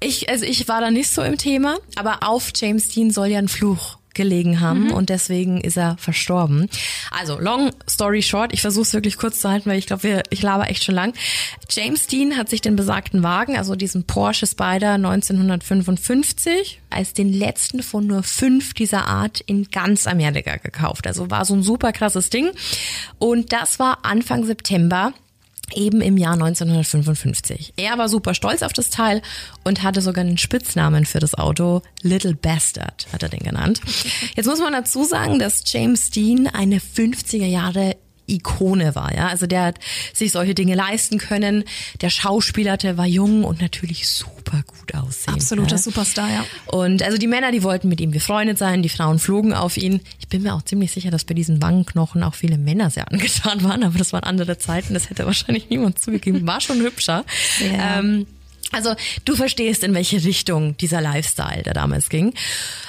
Ich, 0.00 0.28
also 0.28 0.44
ich 0.44 0.68
war 0.68 0.80
da 0.80 0.90
nicht 0.90 1.10
so 1.10 1.22
im 1.22 1.38
Thema, 1.38 1.78
aber 1.96 2.22
auf 2.22 2.52
James 2.54 2.88
Dean 2.88 3.10
soll 3.10 3.28
ja 3.28 3.38
ein 3.38 3.48
Fluch 3.48 3.98
gelegen 4.18 4.60
haben 4.60 4.86
mhm. 4.86 4.92
und 4.92 5.10
deswegen 5.10 5.60
ist 5.60 5.78
er 5.78 5.96
verstorben. 5.96 6.68
Also, 7.10 7.38
long 7.38 7.70
story 7.88 8.20
short, 8.22 8.52
ich 8.52 8.60
versuche 8.60 8.82
es 8.82 8.92
wirklich 8.92 9.16
kurz 9.16 9.40
zu 9.40 9.48
halten, 9.48 9.70
weil 9.70 9.78
ich 9.78 9.86
glaube, 9.86 10.22
ich 10.28 10.42
laber 10.42 10.68
echt 10.68 10.84
schon 10.84 10.96
lang. 10.96 11.14
James 11.70 12.08
Dean 12.08 12.36
hat 12.36 12.50
sich 12.50 12.60
den 12.60 12.74
besagten 12.74 13.22
Wagen, 13.22 13.56
also 13.56 13.76
diesen 13.76 14.04
Porsche 14.04 14.46
Spider 14.46 14.94
1955, 14.94 16.80
als 16.90 17.14
den 17.14 17.32
letzten 17.32 17.82
von 17.82 18.06
nur 18.06 18.24
fünf 18.24 18.74
dieser 18.74 19.06
Art 19.06 19.40
in 19.40 19.70
ganz 19.70 20.06
Amerika 20.08 20.56
gekauft. 20.56 21.06
Also 21.06 21.30
war 21.30 21.44
so 21.44 21.54
ein 21.54 21.62
super 21.62 21.92
krasses 21.92 22.28
Ding. 22.28 22.50
Und 23.18 23.52
das 23.52 23.78
war 23.78 24.04
Anfang 24.04 24.44
September 24.44 25.12
eben 25.74 26.00
im 26.00 26.16
Jahr 26.16 26.34
1955. 26.34 27.74
Er 27.76 27.98
war 27.98 28.08
super 28.08 28.34
stolz 28.34 28.62
auf 28.62 28.72
das 28.72 28.90
Teil 28.90 29.22
und 29.64 29.82
hatte 29.82 30.00
sogar 30.00 30.24
einen 30.24 30.38
Spitznamen 30.38 31.06
für 31.06 31.20
das 31.20 31.34
Auto. 31.34 31.82
Little 32.02 32.34
Bastard 32.34 33.06
hat 33.12 33.22
er 33.22 33.28
den 33.28 33.40
genannt. 33.40 33.80
Jetzt 34.36 34.46
muss 34.46 34.60
man 34.60 34.72
dazu 34.72 35.04
sagen, 35.04 35.38
dass 35.38 35.62
James 35.66 36.10
Dean 36.10 36.46
eine 36.46 36.78
50er 36.78 37.46
Jahre 37.46 37.96
Ikone 38.28 38.94
war, 38.94 39.14
ja. 39.14 39.28
Also 39.28 39.46
der 39.46 39.62
hat 39.64 39.78
sich 40.12 40.32
solche 40.32 40.54
Dinge 40.54 40.74
leisten 40.74 41.18
können. 41.18 41.64
Der 42.00 42.10
Schauspielerte 42.10 42.96
war 42.96 43.06
jung 43.06 43.44
und 43.44 43.60
natürlich 43.60 44.08
super 44.08 44.62
gut 44.66 44.94
aussehen. 44.94 45.34
Absoluter 45.34 45.74
ne? 45.74 45.78
Superstar, 45.78 46.28
ja. 46.30 46.44
Und 46.66 47.02
also 47.02 47.18
die 47.18 47.26
Männer, 47.26 47.52
die 47.52 47.62
wollten 47.62 47.88
mit 47.88 48.00
ihm 48.00 48.10
befreundet 48.10 48.58
sein, 48.58 48.82
die 48.82 48.88
Frauen 48.88 49.18
flogen 49.18 49.54
auf 49.54 49.76
ihn. 49.76 50.00
Ich 50.18 50.28
bin 50.28 50.42
mir 50.42 50.54
auch 50.54 50.62
ziemlich 50.62 50.92
sicher, 50.92 51.10
dass 51.10 51.24
bei 51.24 51.34
diesen 51.34 51.62
Wangenknochen 51.62 52.22
auch 52.22 52.34
viele 52.34 52.58
Männer 52.58 52.90
sehr 52.90 53.10
angetan 53.10 53.62
waren, 53.64 53.82
aber 53.82 53.98
das 53.98 54.12
waren 54.12 54.24
andere 54.24 54.58
Zeiten, 54.58 54.94
das 54.94 55.10
hätte 55.10 55.26
wahrscheinlich 55.26 55.70
niemand 55.70 55.98
zugegeben. 55.98 56.46
War 56.46 56.60
schon 56.60 56.80
hübscher. 56.80 57.24
Ja. 57.60 57.98
Ähm, 57.98 58.26
Also 58.70 58.94
du 59.24 59.34
verstehst, 59.34 59.82
in 59.82 59.94
welche 59.94 60.22
Richtung 60.24 60.76
dieser 60.76 61.00
Lifestyle 61.00 61.62
da 61.62 61.72
damals 61.72 62.10
ging. 62.10 62.34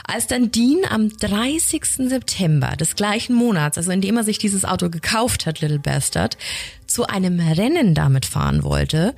Als 0.04 0.28
dann 0.28 0.52
Dean 0.52 0.80
am 0.90 1.10
30. 1.10 2.10
September 2.10 2.76
des 2.76 2.96
gleichen 2.96 3.34
Monats, 3.34 3.78
also 3.78 3.92
indem 3.92 4.18
er 4.18 4.24
sich 4.24 4.38
dieses 4.38 4.66
Auto 4.66 4.90
gekauft 4.90 5.46
hat, 5.46 5.62
Little 5.62 5.80
Bastard, 5.80 6.38
zu 6.86 7.06
einem 7.06 7.40
Rennen 7.40 7.94
damit 7.94 8.26
fahren 8.26 8.64
wollte, 8.64 9.16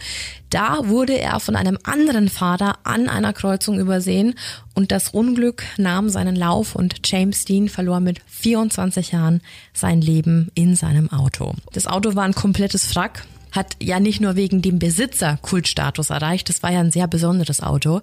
da 0.50 0.88
wurde 0.88 1.18
er 1.18 1.40
von 1.40 1.56
einem 1.56 1.80
anderen 1.84 2.30
Fahrer 2.30 2.78
an 2.84 3.10
einer 3.10 3.34
Kreuzung 3.34 3.80
übersehen 3.80 4.36
und 4.76 4.92
das 4.92 5.10
Unglück 5.10 5.64
nahm 5.78 6.10
seinen 6.10 6.36
Lauf 6.36 6.76
und 6.76 7.00
James 7.06 7.46
Dean 7.46 7.70
verlor 7.70 8.02
mit 8.02 8.20
24 8.28 9.14
Jahren 9.14 9.42
sein 9.74 10.02
Leben 10.02 10.52
in 10.54 10.76
seinem 10.76 11.10
Auto. 11.12 11.54
Das 11.74 11.88
Auto 11.88 12.16
war 12.16 12.26
ein 12.26 12.36
komplettes 12.36 12.96
Wrack 12.96 13.24
hat 13.52 13.76
ja 13.82 14.00
nicht 14.00 14.22
nur 14.22 14.36
wegen 14.36 14.62
dem 14.62 14.80
Besitzer 14.80 15.38
Kultstatus 15.42 16.10
erreicht, 16.10 16.50
das 16.50 16.64
war 16.64 16.72
ja 16.72 16.80
ein 16.80 16.92
sehr 16.92 17.08
besonderes 17.08 17.62
Auto. 17.62 18.02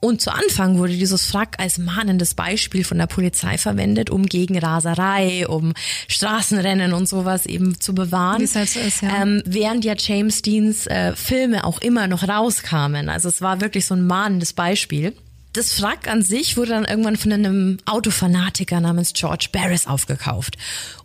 Und 0.00 0.20
zu 0.22 0.32
Anfang 0.32 0.78
wurde 0.78 0.94
dieses 0.94 1.32
Wrack 1.34 1.56
als 1.58 1.78
mahnendes 1.78 2.34
Beispiel 2.34 2.84
von 2.84 2.98
der 2.98 3.06
Polizei 3.06 3.58
verwendet, 3.58 4.10
um 4.10 4.26
gegen 4.26 4.58
Raserei, 4.58 5.46
um 5.46 5.74
Straßenrennen 6.08 6.92
und 6.94 7.08
sowas 7.08 7.46
eben 7.46 7.78
zu 7.80 7.94
bewahren. 7.94 8.40
Wie 8.40 8.46
halt 8.54 8.68
so 8.68 8.80
ist, 8.80 9.02
ja. 9.02 9.22
Ähm, 9.22 9.42
während 9.44 9.84
ja 9.84 9.94
James 9.96 10.42
Deans 10.42 10.86
äh, 10.86 11.14
Filme 11.14 11.64
auch 11.64 11.80
immer 11.80 12.08
noch 12.08 12.26
rauskamen. 12.26 13.08
Also 13.08 13.28
es 13.28 13.42
war 13.42 13.60
wirklich 13.60 13.86
so 13.86 13.94
ein 13.94 14.06
mahnendes 14.06 14.54
Beispiel. 14.54 15.14
Das 15.52 15.82
Wrack 15.82 16.08
an 16.08 16.22
sich 16.22 16.56
wurde 16.56 16.70
dann 16.70 16.84
irgendwann 16.84 17.16
von 17.16 17.32
einem 17.32 17.78
Autofanatiker 17.84 18.80
namens 18.80 19.12
George 19.12 19.48
Barris 19.52 19.86
aufgekauft. 19.86 20.56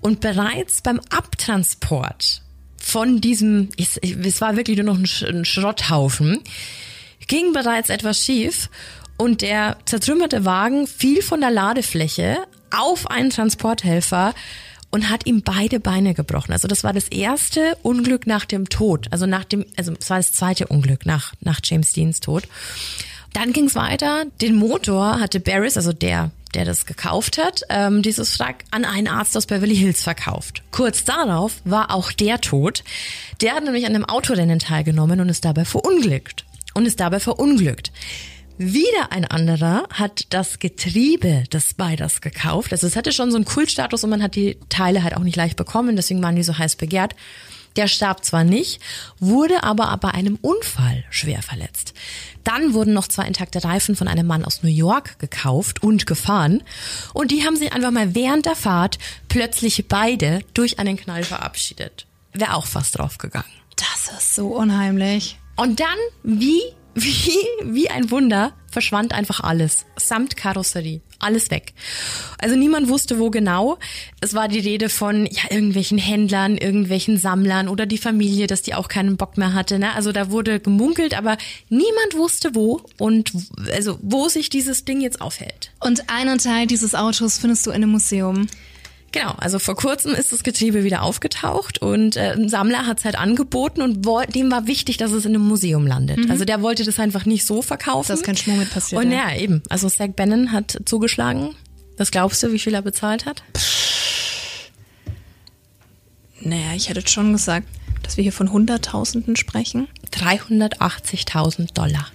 Und 0.02 0.22
bereits 0.22 0.82
beim 0.82 1.02
Abtransport 1.10 2.44
von 2.86 3.20
diesem, 3.20 3.70
es, 3.78 3.98
es 3.98 4.42
war 4.42 4.58
wirklich 4.58 4.78
nur 4.78 4.86
noch 4.86 5.00
ein, 5.00 5.44
Schrotthaufen, 5.44 6.40
ging 7.28 7.52
bereits 7.52 7.90
etwas 7.90 8.24
schief 8.24 8.70
und 9.18 9.42
der 9.42 9.78
zertrümmerte 9.86 10.46
Wagen 10.46 10.86
fiel 10.86 11.24
von 11.24 11.42
der 11.42 11.50
Ladefläche 11.50 12.38
auf 12.70 13.10
einen 13.10 13.32
Transporthelfer 13.32 14.36
und 14.92 15.10
hat 15.10 15.26
ihm 15.26 15.42
beide 15.42 15.80
Beine 15.80 16.14
gebrochen. 16.14 16.54
Also 16.54 16.68
das 16.68 16.84
war 16.84 16.94
das 16.94 17.08
erste 17.08 17.76
Unglück 17.82 18.28
nach 18.28 18.46
dem 18.46 18.70
Tod. 18.70 19.08
Also 19.10 19.26
nach 19.26 19.46
dem, 19.46 19.66
also 19.76 19.92
es 20.00 20.08
war 20.12 20.18
das 20.18 20.32
zweite 20.32 20.68
Unglück 20.68 21.08
nach, 21.08 21.34
nach 21.42 21.62
James 21.64 21.92
Deans 21.92 22.20
Tod. 22.20 22.44
Dann 23.34 23.52
ging 23.52 23.66
es 23.66 23.74
weiter. 23.74 24.26
Den 24.42 24.54
Motor 24.56 25.20
hatte 25.20 25.40
Barris, 25.40 25.76
also 25.76 25.92
der 25.92 26.30
der 26.56 26.66
das 26.66 26.86
gekauft 26.86 27.38
hat, 27.38 27.62
ähm, 27.70 28.02
dieses 28.02 28.40
Wrack 28.40 28.64
an 28.72 28.86
einen 28.86 29.08
Arzt 29.08 29.36
aus 29.38 29.46
Beverly 29.46 29.76
Hills 29.76 30.02
verkauft. 30.02 30.64
Kurz 30.72 31.04
darauf 31.04 31.62
war 31.66 31.92
auch 31.92 32.12
der 32.12 32.42
tot. 32.42 32.84
Der 33.42 33.54
hat 33.54 33.64
nämlich 33.64 33.86
an 33.86 33.94
einem 33.94 34.06
Autorennen 34.06 34.60
teilgenommen 34.60 35.20
und 35.20 35.30
ist 35.30 35.46
dabei 35.46 35.66
verunglückt. 35.66 36.46
Und 36.74 36.86
ist 36.86 37.00
dabei 37.00 37.20
verunglückt. 37.20 37.92
Wieder 38.58 39.12
ein 39.12 39.26
anderer 39.26 39.84
hat 39.92 40.28
das 40.30 40.60
Getriebe 40.60 41.44
des 41.52 41.72
Spiders 41.72 42.22
gekauft. 42.22 42.72
Also 42.72 42.88
es 42.88 42.96
hatte 42.96 43.12
schon 43.12 43.30
so 43.30 43.36
einen 43.36 43.46
Kultstatus 43.46 44.04
und 44.06 44.10
man 44.10 44.24
hat 44.24 44.36
die 44.36 44.58
Teile 44.70 45.04
halt 45.04 45.18
auch 45.18 45.24
nicht 45.24 45.36
leicht 45.36 45.58
bekommen, 45.58 45.98
deswegen 45.98 46.24
waren 46.24 46.38
die 46.38 46.44
so 46.44 46.58
heiß 46.58 46.78
begehrt. 46.78 47.16
Der 47.76 47.88
starb 47.88 48.24
zwar 48.24 48.46
nicht, 48.46 48.80
wurde 49.20 49.64
aber 49.64 49.96
bei 49.98 50.12
einem 50.12 50.38
Unfall 50.42 51.04
schwer 51.10 51.42
verletzt. 51.42 51.94
Dann 52.46 52.74
wurden 52.74 52.94
noch 52.94 53.10
zwei 53.10 53.26
intakte 53.26 53.64
Reifen 53.64 53.98
von 53.98 54.08
einem 54.08 54.26
Mann 54.26 54.46
aus 54.46 54.64
New 54.64 54.70
York 54.70 55.20
gekauft 55.20 55.84
und 55.84 56.06
gefahren. 56.06 56.64
Und 57.14 57.32
die 57.32 57.44
haben 57.44 57.58
sich 57.58 57.74
einfach 57.74 57.92
mal 57.92 58.16
während 58.16 58.46
der 58.46 58.56
Fahrt 58.56 58.98
plötzlich 59.28 59.88
beide 59.90 60.40
durch 60.54 60.80
einen 60.80 60.96
Knall 60.96 61.24
verabschiedet. 61.24 62.08
Wäre 62.32 62.54
auch 62.54 62.68
fast 62.68 62.98
draufgegangen. 62.98 63.50
Das 63.76 64.18
ist 64.18 64.36
so 64.36 64.48
unheimlich. 64.48 65.38
Und 65.58 65.82
dann, 65.82 65.98
wie 66.24 66.62
wie, 66.96 67.46
wie 67.64 67.90
ein 67.90 68.10
Wunder 68.10 68.54
verschwand 68.72 69.14
einfach 69.14 69.42
alles, 69.42 69.86
samt 69.98 70.38
Karosserie, 70.38 71.02
alles 71.20 71.52
weg. 71.52 71.74
Also 72.38 72.56
niemand 72.56 72.90
wusste, 72.90 73.20
wo 73.20 73.30
genau. 73.30 73.78
Es 74.22 74.34
war 74.34 74.48
die 74.48 74.60
Rede 74.60 74.90
von 74.90 75.26
ja 75.26 75.44
irgendwelchen 75.50 75.98
Händlern, 75.98 76.58
irgendwelchen 76.58 77.18
Sammlern 77.18 77.68
oder 77.68 77.86
die 77.86 77.98
Familie, 77.98 78.48
dass 78.48 78.62
die 78.62 78.74
auch 78.74 78.88
keinen 78.88 79.18
Bock 79.18 79.38
mehr 79.38 79.54
hatte. 79.54 79.80
Ne? 79.80 79.94
Also 79.94 80.12
da 80.12 80.32
wurde 80.32 80.60
gemunkelt, 80.60 81.18
aber 81.18 81.38
niemand 81.70 82.16
wusste 82.16 82.56
wo 82.56 82.82
und 82.98 83.32
also 83.72 83.98
wo 84.02 84.28
sich 84.30 84.50
dieses 84.50 84.86
Ding 84.86 85.02
jetzt 85.02 85.22
aufhält. 85.22 85.72
Und 85.80 86.10
einen 86.10 86.38
Teil 86.38 86.68
dieses 86.68 86.96
Autos 86.96 87.38
findest 87.38 87.66
du 87.66 87.72
in 87.72 87.78
einem 87.78 87.92
Museum. 87.92 88.48
Genau, 89.16 89.32
also 89.38 89.60
vor 89.60 89.78
kurzem 89.78 90.14
ist 90.14 90.34
das 90.34 90.44
Getriebe 90.44 90.84
wieder 90.84 91.02
aufgetaucht 91.02 91.78
und 91.82 92.18
äh, 92.18 92.34
ein 92.34 92.50
Sammler 92.50 92.86
hat 92.86 93.00
es 93.00 93.06
halt 93.06 93.18
angeboten 93.18 93.82
und 93.82 94.06
dem 94.36 94.52
war 94.52 94.68
wichtig, 94.68 94.98
dass 94.98 95.12
es 95.12 95.24
in 95.24 95.34
einem 95.34 95.48
Museum 95.48 95.88
landet. 95.88 96.18
Mhm. 96.18 96.32
Also 96.32 96.44
der 96.44 96.62
wollte 96.62 96.84
das 96.84 97.00
einfach 97.00 97.26
nicht 97.26 97.46
so 97.46 97.62
verkaufen. 97.62 98.10
Das 98.10 98.20
ist 98.20 98.26
kein 98.26 98.36
Schmuck 98.36 98.58
mit 98.58 98.72
passiert. 98.72 99.02
Und 99.02 99.12
ja, 99.12 99.34
eben. 99.34 99.64
Also 99.70 99.88
Zach 99.88 100.10
Bannon 100.10 100.52
hat 100.52 100.82
zugeschlagen. 100.84 101.56
Was 101.96 102.12
glaubst 102.12 102.44
du, 102.44 102.52
wie 102.52 102.60
viel 102.60 102.74
er 102.74 102.82
bezahlt 102.82 103.26
hat? 103.26 103.42
Naja, 106.42 106.74
ich 106.76 106.90
hätte 106.90 107.02
schon 107.08 107.32
gesagt, 107.32 107.70
dass 108.04 108.18
wir 108.18 108.24
hier 108.24 108.34
von 108.34 108.52
Hunderttausenden 108.52 109.38
sprechen. 109.38 109.88
380.000 110.12 111.74
Dollar. 111.74 112.06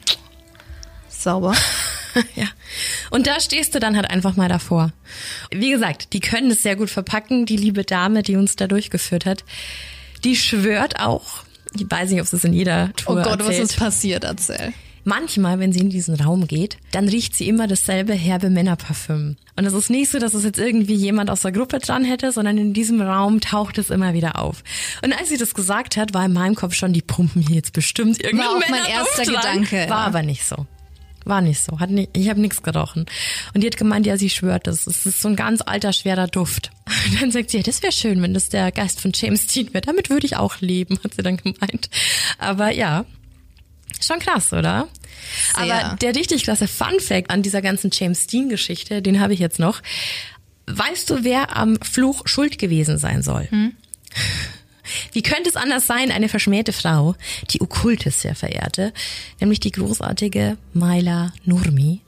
Sauber. 1.08 1.54
ja. 2.36 2.46
Und 3.10 3.26
da 3.26 3.40
stehst 3.40 3.74
du 3.74 3.80
dann 3.80 3.96
halt 3.96 4.10
einfach 4.10 4.36
mal 4.36 4.48
davor. 4.48 4.92
Wie 5.50 5.70
gesagt, 5.70 6.12
die 6.12 6.20
können 6.20 6.50
es 6.50 6.62
sehr 6.62 6.76
gut 6.76 6.90
verpacken. 6.90 7.46
Die 7.46 7.56
liebe 7.56 7.84
Dame, 7.84 8.22
die 8.22 8.36
uns 8.36 8.56
da 8.56 8.66
durchgeführt 8.66 9.26
hat, 9.26 9.44
die 10.24 10.36
schwört 10.36 11.00
auch, 11.00 11.44
ich 11.78 11.86
weiß 11.88 12.10
nicht, 12.10 12.20
ob 12.20 12.32
es 12.32 12.44
in 12.44 12.52
jeder 12.52 12.92
Tour 12.96 13.12
Oh 13.12 13.22
Gott, 13.22 13.40
erzählt. 13.40 13.48
was 13.48 13.70
ist 13.70 13.76
passiert? 13.78 14.24
Erzähl. 14.24 14.72
Manchmal, 15.04 15.58
wenn 15.58 15.72
sie 15.72 15.80
in 15.80 15.88
diesen 15.88 16.14
Raum 16.14 16.46
geht, 16.46 16.76
dann 16.92 17.08
riecht 17.08 17.34
sie 17.34 17.48
immer 17.48 17.66
dasselbe 17.66 18.12
herbe 18.12 18.50
Männerparfüm. 18.50 19.36
Und 19.56 19.64
es 19.64 19.72
ist 19.72 19.88
nicht 19.88 20.10
so, 20.10 20.18
dass 20.18 20.34
es 20.34 20.44
jetzt 20.44 20.58
irgendwie 20.58 20.94
jemand 20.94 21.30
aus 21.30 21.40
der 21.40 21.52
Gruppe 21.52 21.78
dran 21.78 22.04
hätte, 22.04 22.32
sondern 22.32 22.58
in 22.58 22.74
diesem 22.74 23.00
Raum 23.00 23.40
taucht 23.40 23.78
es 23.78 23.88
immer 23.88 24.12
wieder 24.12 24.38
auf. 24.38 24.62
Und 25.02 25.14
als 25.18 25.30
sie 25.30 25.38
das 25.38 25.54
gesagt 25.54 25.96
hat, 25.96 26.12
war 26.12 26.26
in 26.26 26.34
meinem 26.34 26.54
Kopf 26.54 26.74
schon, 26.74 26.92
die 26.92 27.00
pumpen 27.00 27.40
hier 27.40 27.56
jetzt 27.56 27.72
bestimmt 27.72 28.22
irgendein 28.22 28.48
War 28.48 28.56
auch 28.56 28.68
mein 28.68 28.84
erster 28.84 29.24
Gedanke. 29.24 29.86
War 29.88 30.06
aber 30.06 30.22
nicht 30.22 30.44
so. 30.44 30.66
War 31.24 31.40
nicht 31.42 31.60
so. 31.60 31.78
Hat 31.80 31.90
nicht, 31.90 32.10
ich 32.16 32.28
habe 32.28 32.40
nichts 32.40 32.62
gerochen. 32.62 33.06
Und 33.54 33.62
die 33.62 33.66
hat 33.66 33.76
gemeint, 33.76 34.06
ja, 34.06 34.16
sie 34.16 34.30
schwört 34.30 34.66
das. 34.66 34.86
Es 34.86 35.04
ist 35.04 35.20
so 35.20 35.28
ein 35.28 35.36
ganz 35.36 35.60
alter, 35.60 35.92
schwerer 35.92 36.26
Duft. 36.26 36.70
Und 37.06 37.20
dann 37.20 37.30
sagt 37.30 37.50
sie, 37.50 37.58
ja, 37.58 37.62
das 37.62 37.82
wäre 37.82 37.92
schön, 37.92 38.22
wenn 38.22 38.34
das 38.34 38.48
der 38.48 38.72
Geist 38.72 39.00
von 39.00 39.12
James 39.14 39.46
Dean 39.46 39.72
wäre. 39.72 39.82
Damit 39.82 40.10
würde 40.10 40.26
ich 40.26 40.36
auch 40.36 40.60
leben, 40.60 40.98
hat 41.04 41.14
sie 41.14 41.22
dann 41.22 41.36
gemeint. 41.36 41.90
Aber 42.38 42.70
ja, 42.70 43.04
schon 44.00 44.18
krass, 44.18 44.52
oder? 44.52 44.88
Sehr. 45.54 45.74
Aber 45.74 45.96
der 45.96 46.14
richtig 46.14 46.44
klasse 46.44 46.68
Fun 46.68 46.98
Fact 47.00 47.30
an 47.30 47.42
dieser 47.42 47.62
ganzen 47.62 47.90
James 47.92 48.26
Dean 48.26 48.48
Geschichte, 48.48 49.02
den 49.02 49.20
habe 49.20 49.34
ich 49.34 49.40
jetzt 49.40 49.58
noch. 49.58 49.82
Weißt 50.66 51.10
du, 51.10 51.24
wer 51.24 51.56
am 51.56 51.76
Fluch 51.82 52.22
schuld 52.26 52.58
gewesen 52.58 52.96
sein 52.98 53.22
soll? 53.22 53.48
Wie 55.12 55.22
könnte 55.22 55.48
es 55.48 55.56
anders 55.56 55.86
sein, 55.86 56.10
eine 56.10 56.28
verschmähte 56.28 56.72
Frau, 56.72 57.14
die 57.50 57.60
Okkultes 57.60 58.20
sehr 58.20 58.34
verehrte, 58.34 58.92
nämlich 59.40 59.60
die 59.60 59.72
großartige 59.72 60.56
Myla 60.72 61.32
Nurmi, 61.44 62.00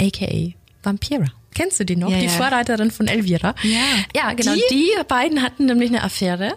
aka 0.00 0.52
Vampira. 0.82 1.26
Kennst 1.54 1.78
du 1.80 1.84
die 1.84 1.96
noch? 1.96 2.10
Ja, 2.10 2.18
die 2.18 2.24
ja. 2.24 2.30
Vorreiterin 2.30 2.90
von 2.90 3.08
Elvira. 3.08 3.54
Ja. 3.62 3.78
Ja, 4.16 4.32
genau. 4.32 4.54
Die? 4.54 4.62
Die? 4.70 4.88
beiden 5.06 5.42
hatten 5.42 5.66
nämlich 5.66 5.90
eine 5.90 6.02
Affäre 6.02 6.54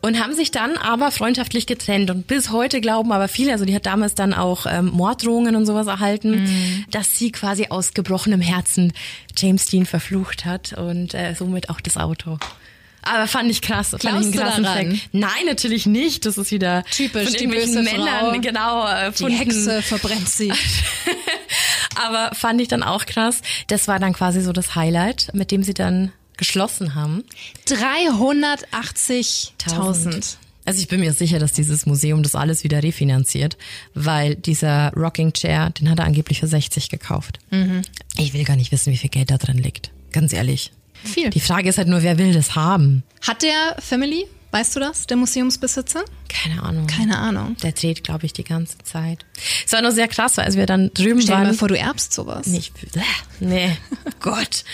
und 0.00 0.18
haben 0.18 0.34
sich 0.34 0.50
dann 0.50 0.76
aber 0.76 1.12
freundschaftlich 1.12 1.66
getrennt. 1.66 2.10
Und 2.10 2.26
bis 2.26 2.50
heute 2.50 2.80
glauben 2.80 3.12
aber 3.12 3.28
viele, 3.28 3.52
also 3.52 3.64
die 3.64 3.74
hat 3.74 3.86
damals 3.86 4.16
dann 4.16 4.34
auch 4.34 4.66
ähm, 4.68 4.86
Morddrohungen 4.86 5.54
und 5.54 5.64
sowas 5.64 5.86
erhalten, 5.86 6.42
Mhm. 6.42 6.84
dass 6.90 7.16
sie 7.16 7.30
quasi 7.30 7.68
aus 7.68 7.94
gebrochenem 7.94 8.40
Herzen 8.40 8.92
James 9.36 9.66
Dean 9.66 9.86
verflucht 9.86 10.44
hat 10.44 10.72
und 10.72 11.14
äh, 11.14 11.34
somit 11.34 11.70
auch 11.70 11.80
das 11.80 11.96
Auto. 11.96 12.38
Aber 13.02 13.26
fand 13.26 13.50
ich 13.50 13.60
krass. 13.62 13.90
Fand 13.90 14.02
Glaubst 14.02 14.20
ich 14.20 14.26
einen 14.26 14.34
krassen 14.48 14.64
daran? 14.64 14.90
Fact. 14.96 15.08
Nein, 15.12 15.46
natürlich 15.46 15.86
nicht. 15.86 16.24
Das 16.24 16.38
ist 16.38 16.50
wieder 16.52 16.84
Typisch, 16.84 17.24
von 17.24 17.32
die 17.32 17.38
irgendwelchen 17.44 17.74
böse 17.74 17.96
Männern, 17.96 18.32
Frau. 18.34 18.40
genau, 18.40 18.86
äh, 18.86 18.90
Die 18.90 19.04
erfunden. 19.24 19.36
Hexe 19.36 19.82
verbrennt 19.82 20.28
sie. 20.28 20.52
Aber 21.96 22.34
fand 22.34 22.60
ich 22.60 22.68
dann 22.68 22.82
auch 22.82 23.06
krass. 23.06 23.42
Das 23.66 23.88
war 23.88 23.98
dann 23.98 24.12
quasi 24.12 24.40
so 24.40 24.52
das 24.52 24.74
Highlight, 24.76 25.30
mit 25.34 25.50
dem 25.50 25.62
sie 25.62 25.74
dann 25.74 26.12
geschlossen 26.36 26.94
haben. 26.94 27.24
380.000. 27.66 30.36
Also 30.64 30.80
ich 30.80 30.86
bin 30.88 31.00
mir 31.00 31.12
sicher, 31.12 31.40
dass 31.40 31.52
dieses 31.52 31.86
Museum 31.86 32.22
das 32.22 32.36
alles 32.36 32.62
wieder 32.62 32.80
refinanziert, 32.82 33.56
weil 33.94 34.36
dieser 34.36 34.92
Rocking 34.94 35.32
Chair, 35.32 35.70
den 35.70 35.90
hat 35.90 35.98
er 35.98 36.04
angeblich 36.04 36.38
für 36.40 36.46
60 36.46 36.88
gekauft. 36.88 37.40
Ich 38.16 38.32
will 38.32 38.44
gar 38.44 38.54
nicht 38.56 38.70
wissen, 38.70 38.92
wie 38.92 38.96
viel 38.96 39.10
Geld 39.10 39.30
da 39.32 39.38
drin 39.38 39.58
liegt. 39.58 39.90
Ganz 40.12 40.32
ehrlich. 40.32 40.70
Viel. 41.04 41.30
Die 41.30 41.40
Frage 41.40 41.68
ist 41.68 41.78
halt 41.78 41.88
nur, 41.88 42.02
wer 42.02 42.18
will 42.18 42.32
das 42.32 42.54
haben? 42.54 43.02
Hat 43.26 43.42
der 43.42 43.76
Family, 43.80 44.26
weißt 44.50 44.76
du 44.76 44.80
das, 44.80 45.06
der 45.06 45.16
Museumsbesitzer? 45.16 46.04
Keine 46.28 46.62
Ahnung. 46.62 46.86
Keine 46.86 47.18
Ahnung. 47.18 47.56
Der 47.62 47.72
dreht, 47.72 48.04
glaube 48.04 48.24
ich, 48.26 48.32
die 48.32 48.44
ganze 48.44 48.78
Zeit. 48.78 49.26
Es 49.66 49.72
war 49.72 49.82
nur 49.82 49.92
sehr 49.92 50.08
krass, 50.08 50.36
weil 50.38 50.46
als 50.46 50.56
wir 50.56 50.64
dann 50.66 50.90
drüben 50.94 51.20
Stell 51.20 51.34
waren. 51.34 51.44
mal 51.48 51.54
vor, 51.54 51.68
du 51.68 51.76
erbst 51.76 52.12
sowas. 52.14 52.46
nicht, 52.46 52.72
nee, 53.40 53.76
Gott. 54.20 54.64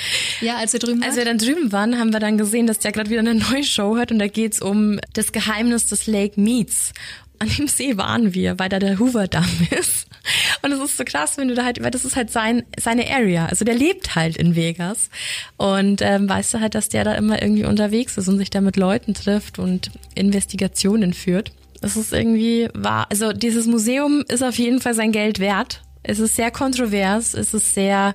Ja, 0.41 0.57
als 0.59 0.73
ihr 0.75 0.81
drüben 0.81 1.03
Als 1.03 1.11
wart? 1.11 1.19
wir 1.19 1.25
dann 1.25 1.39
drüben 1.39 1.73
waren, 1.73 1.99
haben 1.99 2.13
wir 2.13 2.21
dann 2.21 2.39
gesehen, 2.39 2.67
dass 2.67 2.79
der 2.79 2.93
gerade 2.93 3.11
wieder 3.11 3.21
eine 3.21 3.35
neue 3.35 3.65
Show 3.65 3.97
hat 3.97 4.13
und 4.13 4.19
da 4.21 4.29
geht's 4.29 4.61
um 4.63 5.01
das 5.15 5.33
Geheimnis 5.33 5.87
des 5.87 6.07
Lake 6.07 6.41
Meads. 6.41 6.93
An 7.39 7.49
dem 7.49 7.69
See 7.69 7.97
waren 7.97 8.35
wir, 8.35 8.59
weil 8.59 8.69
da 8.69 8.79
der 8.79 8.99
Hoover-Damm 8.99 9.49
ist. 9.79 10.07
Und 10.63 10.73
es 10.73 10.81
ist 10.81 10.97
so 10.97 11.05
krass, 11.05 11.39
wenn 11.39 11.49
du 11.49 11.55
da 11.55 11.65
halt, 11.65 11.83
weil 11.83 11.91
das 11.91 12.05
ist 12.05 12.17
halt 12.17 12.31
sein, 12.31 12.65
seine 12.79 13.11
Area. 13.11 13.47
Also 13.47 13.65
der 13.65 13.75
lebt 13.75 14.15
halt 14.15 14.37
in 14.37 14.57
Vegas. 14.57 15.11
Und 15.57 16.03
ähm, 16.03 16.29
weißt 16.29 16.55
du 16.55 16.61
halt, 16.61 16.75
dass 16.75 16.89
der 16.89 17.05
da 17.05 17.15
immer 17.15 17.41
irgendwie 17.41 17.65
unterwegs 17.65 18.19
ist 18.19 18.29
und 18.29 18.39
sich 18.39 18.51
da 18.51 18.61
mit 18.61 18.77
Leuten 18.77 19.15
trifft 19.15 19.59
und 19.59 19.91
Investigationen 20.15 21.15
führt. 21.15 21.53
Es 21.81 21.97
ist 21.97 22.13
irgendwie 22.13 22.69
wahr. 22.75 23.07
Also 23.11 23.33
dieses 23.33 23.67
Museum 23.67 24.25
ist 24.29 24.43
auf 24.43 24.59
jeden 24.59 24.81
Fall 24.81 24.95
sein 24.95 25.13
Geld 25.13 25.39
wert. 25.39 25.83
Es 26.09 26.19
ist 26.19 26.37
sehr 26.37 26.51
kontrovers, 26.51 27.35
es 27.35 27.53
ist 27.53 27.75
sehr, 27.75 28.15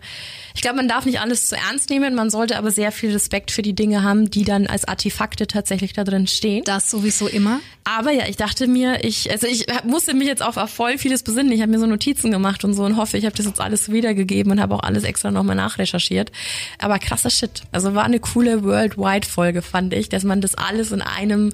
ich 0.55 0.61
glaube, 0.61 0.77
man 0.77 0.87
darf 0.87 1.05
nicht 1.05 1.19
alles 1.19 1.47
zu 1.47 1.55
ernst 1.55 1.89
nehmen, 1.89 2.15
man 2.15 2.29
sollte 2.29 2.57
aber 2.57 2.71
sehr 2.71 2.91
viel 2.91 3.11
Respekt 3.11 3.51
für 3.51 3.61
die 3.61 3.73
Dinge 3.73 4.03
haben, 4.03 4.31
die 4.31 4.43
dann 4.43 4.65
als 4.65 4.85
Artefakte 4.85 5.45
tatsächlich 5.45 5.93
da 5.93 6.03
drin 6.03 6.25
stehen. 6.25 6.63
Das 6.63 6.89
sowieso 6.89 7.27
immer. 7.27 7.59
Aber 7.83 8.11
ja, 8.11 8.27
ich 8.27 8.37
dachte 8.37 8.67
mir, 8.67 9.03
ich, 9.03 9.29
also 9.29 9.45
ich 9.45 9.67
musste 9.83 10.13
mich 10.13 10.27
jetzt 10.27 10.41
auf, 10.41 10.55
voll 10.71 10.97
vieles 10.97 11.21
besinnen. 11.21 11.51
Ich 11.51 11.61
habe 11.61 11.71
mir 11.71 11.79
so 11.79 11.85
Notizen 11.85 12.31
gemacht 12.31 12.63
und 12.63 12.73
so 12.73 12.83
und 12.83 12.97
hoffe, 12.97 13.17
ich 13.17 13.25
habe 13.25 13.35
das 13.35 13.45
jetzt 13.45 13.61
alles 13.61 13.91
wiedergegeben 13.91 14.51
und 14.51 14.61
habe 14.61 14.73
auch 14.73 14.83
alles 14.83 15.03
extra 15.03 15.31
nochmal 15.31 15.55
nachrecherchiert. 15.55 16.31
Aber 16.79 16.97
krasser 16.97 17.29
Shit. 17.29 17.61
Also 17.71 17.93
war 17.93 18.05
eine 18.05 18.19
coole 18.19 18.63
Worldwide-Folge, 18.63 19.61
fand 19.61 19.93
ich, 19.93 20.09
dass 20.09 20.23
man 20.23 20.41
das 20.41 20.55
alles 20.55 20.91
in 20.91 21.01
einem 21.01 21.53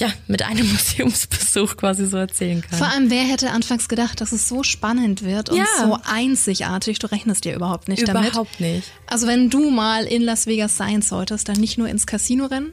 ja, 0.00 0.12
mit 0.26 0.42
einem 0.42 0.68
Museumsbesuch 0.72 1.76
quasi 1.76 2.06
so 2.06 2.16
erzählen 2.16 2.60
kann. 2.62 2.78
Vor 2.78 2.88
allem, 2.88 3.10
wer 3.10 3.22
hätte 3.22 3.50
anfangs 3.50 3.88
gedacht, 3.88 4.20
dass 4.20 4.32
es 4.32 4.48
so 4.48 4.62
spannend 4.62 5.22
wird 5.22 5.50
und 5.50 5.58
Ja. 5.58 5.66
so 5.78 5.98
einzigartig? 6.04 6.98
Du 6.98 7.06
rechnest 7.06 7.44
dir 7.44 7.54
überhaupt 7.54 7.88
nicht 7.88 8.06
damit. 8.08 8.30
Überhaupt 8.30 8.58
nicht. 8.60 8.88
Also 9.06 9.26
wenn 9.26 9.50
du 9.50 9.70
mal 9.70 10.04
in 10.04 10.22
Las 10.22 10.46
Vegas 10.46 10.76
sein 10.76 11.02
solltest, 11.02 11.48
dann 11.48 11.56
nicht 11.56 11.78
nur 11.78 11.88
ins 11.88 12.06
Casino 12.06 12.46
rennen, 12.46 12.72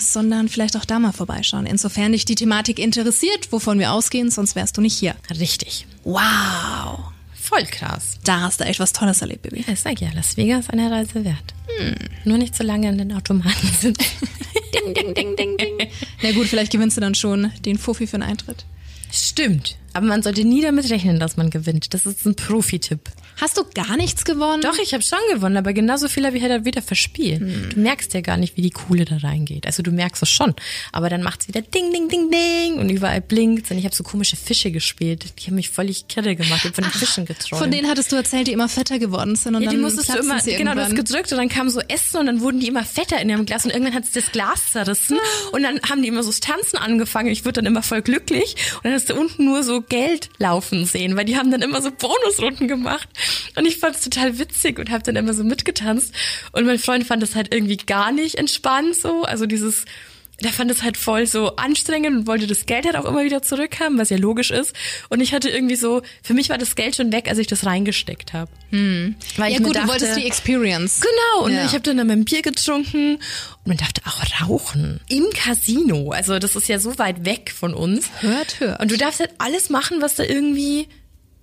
sondern 0.00 0.48
vielleicht 0.48 0.76
auch 0.76 0.84
da 0.84 0.98
mal 1.00 1.12
vorbeischauen. 1.12 1.66
Insofern 1.66 2.12
dich 2.12 2.24
die 2.24 2.36
Thematik 2.36 2.78
interessiert, 2.78 3.50
wovon 3.50 3.78
wir 3.80 3.92
ausgehen, 3.92 4.30
sonst 4.30 4.54
wärst 4.54 4.76
du 4.76 4.80
nicht 4.80 4.96
hier. 4.96 5.16
Richtig. 5.30 5.86
Wow. 6.04 7.00
Voll 7.34 7.64
krass. 7.64 8.18
Da 8.24 8.40
hast 8.42 8.60
du 8.60 8.64
echt 8.64 8.78
was 8.78 8.92
Tolles 8.92 9.22
erlebt, 9.22 9.42
Baby. 9.42 9.64
Ja, 9.66 9.72
ich 9.72 9.80
sag 9.80 10.00
ja, 10.00 10.08
Las 10.14 10.36
Vegas 10.36 10.68
eine 10.68 10.90
Reise 10.90 11.24
wert. 11.24 11.54
Nur 12.24 12.36
nicht 12.36 12.54
so 12.54 12.62
lange 12.62 12.88
an 12.88 12.98
den 12.98 13.12
Automaten 13.12 13.68
sitzen. 13.80 13.94
Ding, 14.74 14.92
ding, 14.94 15.14
ding, 15.14 15.34
ding, 15.36 15.56
ding. 15.56 15.88
Na 16.22 16.32
gut, 16.32 16.46
vielleicht 16.46 16.72
gewinnst 16.72 16.96
du 16.96 17.00
dann 17.00 17.14
schon 17.14 17.52
den 17.64 17.78
Fuffi 17.78 18.06
für 18.06 18.18
den 18.18 18.22
Eintritt. 18.22 18.64
Stimmt. 19.10 19.76
Aber 19.92 20.06
man 20.06 20.22
sollte 20.22 20.44
nie 20.44 20.62
damit 20.62 20.90
rechnen, 20.90 21.18
dass 21.18 21.36
man 21.36 21.50
gewinnt. 21.50 21.94
Das 21.94 22.06
ist 22.06 22.26
ein 22.26 22.34
Profi-Tipp. 22.34 23.00
Hast 23.40 23.56
du 23.56 23.62
gar 23.72 23.96
nichts 23.96 24.24
gewonnen? 24.24 24.62
Doch, 24.62 24.78
ich 24.78 24.94
habe 24.94 25.02
schon 25.02 25.18
gewonnen, 25.32 25.56
aber 25.56 25.72
genauso 25.72 26.08
viel 26.08 26.26
habe 26.26 26.36
ich 26.36 26.42
halt 26.42 26.64
wieder 26.64 26.82
verspielt. 26.82 27.40
Du 27.40 27.80
merkst 27.80 28.12
ja 28.14 28.20
gar 28.20 28.36
nicht, 28.36 28.56
wie 28.56 28.62
die 28.62 28.70
Kohle 28.70 29.04
da 29.04 29.18
reingeht. 29.18 29.66
Also 29.66 29.82
du 29.82 29.92
merkst 29.92 30.22
es 30.22 30.30
schon, 30.30 30.54
aber 30.92 31.08
dann 31.08 31.22
macht's 31.22 31.46
wieder 31.46 31.62
ding, 31.62 31.92
ding, 31.92 32.08
ding, 32.08 32.30
ding 32.30 32.78
und 32.78 32.88
überall 32.88 33.20
blinkt. 33.20 33.70
Und 33.70 33.78
ich 33.78 33.84
habe 33.84 33.94
so 33.94 34.02
komische 34.02 34.36
Fische 34.36 34.70
gespielt. 34.72 35.24
Die 35.38 35.46
haben 35.46 35.54
mich 35.54 35.70
völlig 35.70 36.08
kirre 36.08 36.34
gemacht. 36.34 36.60
Ich 36.64 36.64
hab 36.66 36.74
von 36.74 36.84
den 36.84 36.92
Fischen 36.92 37.26
geträumt. 37.26 37.62
Von 37.62 37.70
denen 37.70 37.88
hattest 37.88 38.10
du 38.10 38.16
erzählt, 38.16 38.48
die 38.48 38.52
immer 38.52 38.68
fetter 38.68 38.98
geworden 38.98 39.36
sind 39.36 39.54
und 39.54 39.62
ja, 39.62 39.70
die 39.70 39.76
dann 39.76 39.82
musstest 39.82 40.08
du 40.12 40.18
immer, 40.18 40.40
genau, 40.42 40.74
du 40.74 40.84
hast 40.84 40.96
gedrückt 40.96 41.30
und 41.30 41.38
dann 41.38 41.48
kam 41.48 41.68
so 41.70 41.80
Essen 41.80 42.18
und 42.18 42.26
dann 42.26 42.40
wurden 42.40 42.58
die 42.58 42.66
immer 42.66 42.84
fetter 42.84 43.20
in 43.20 43.28
ihrem 43.28 43.46
Glas 43.46 43.64
und 43.64 43.70
irgendwann 43.70 43.94
hat 43.94 44.04
sich 44.04 44.14
das 44.24 44.32
Glas 44.32 44.72
zerrissen 44.72 45.18
und 45.52 45.62
dann 45.62 45.80
haben 45.88 46.02
die 46.02 46.08
immer 46.08 46.22
so 46.22 46.32
Tanzen 46.32 46.78
angefangen. 46.78 47.28
Ich 47.28 47.44
wurde 47.44 47.54
dann 47.54 47.66
immer 47.66 47.82
voll 47.82 48.02
glücklich 48.02 48.56
und 48.76 48.84
dann 48.84 48.94
hast 48.94 49.10
du 49.10 49.14
unten 49.14 49.44
nur 49.44 49.62
so 49.62 49.80
Geld 49.80 50.30
laufen 50.38 50.86
sehen, 50.86 51.16
weil 51.16 51.24
die 51.24 51.36
haben 51.36 51.50
dann 51.50 51.62
immer 51.62 51.80
so 51.80 51.90
Bonusrunden 51.90 52.68
gemacht 52.68 53.08
und 53.56 53.66
ich 53.66 53.78
fand 53.78 53.96
es 53.96 54.02
total 54.02 54.38
witzig 54.38 54.78
und 54.78 54.90
habe 54.90 55.02
dann 55.02 55.16
immer 55.16 55.34
so 55.34 55.44
mitgetanzt 55.44 56.12
und 56.52 56.66
mein 56.66 56.78
Freund 56.78 57.06
fand 57.06 57.22
das 57.22 57.34
halt 57.34 57.52
irgendwie 57.54 57.76
gar 57.76 58.12
nicht 58.12 58.36
entspannt 58.36 58.94
so, 58.96 59.22
also 59.22 59.46
dieses 59.46 59.84
der 60.42 60.52
fand 60.52 60.70
es 60.70 60.82
halt 60.82 60.96
voll 60.96 61.26
so 61.26 61.56
anstrengend 61.56 62.16
und 62.16 62.26
wollte 62.28 62.46
das 62.46 62.66
Geld 62.66 62.86
halt 62.86 62.96
auch 62.96 63.04
immer 63.04 63.24
wieder 63.24 63.42
zurückhaben, 63.42 63.98
was 63.98 64.10
ja 64.10 64.16
logisch 64.18 64.52
ist. 64.52 64.72
Und 65.08 65.20
ich 65.20 65.32
hatte 65.34 65.48
irgendwie 65.50 65.74
so, 65.74 66.02
für 66.22 66.32
mich 66.32 66.48
war 66.48 66.58
das 66.58 66.76
Geld 66.76 66.94
schon 66.94 67.10
weg, 67.10 67.28
als 67.28 67.38
ich 67.38 67.48
das 67.48 67.66
reingesteckt 67.66 68.32
habe. 68.34 68.50
Hm. 68.70 69.16
Weil 69.36 69.50
Ja 69.52 69.58
ich 69.58 69.64
gut, 69.64 69.74
dachte, 69.74 69.86
du 69.86 69.92
wolltest 69.92 70.16
die 70.16 70.26
Experience. 70.26 71.00
Genau, 71.00 71.44
und 71.46 71.54
Ja. 71.54 71.64
ich 71.64 71.72
habe 71.72 71.80
dann 71.80 72.06
mein 72.06 72.24
Bier 72.24 72.42
getrunken 72.42 73.14
und 73.16 73.66
man 73.66 73.76
dachte 73.78 74.00
auch 74.06 74.22
rauchen 74.48 75.00
im 75.08 75.24
Casino. 75.34 76.12
Also 76.12 76.38
das 76.38 76.54
ist 76.54 76.68
ja 76.68 76.78
so 76.78 76.98
weit 76.98 77.24
weg 77.24 77.52
von 77.52 77.74
uns. 77.74 78.08
Hört, 78.20 78.60
hört. 78.60 78.80
Und 78.80 78.92
du 78.92 78.96
darfst 78.96 79.18
halt 79.18 79.30
alles 79.38 79.70
machen, 79.70 80.00
was 80.00 80.14
da 80.14 80.22
irgendwie 80.22 80.86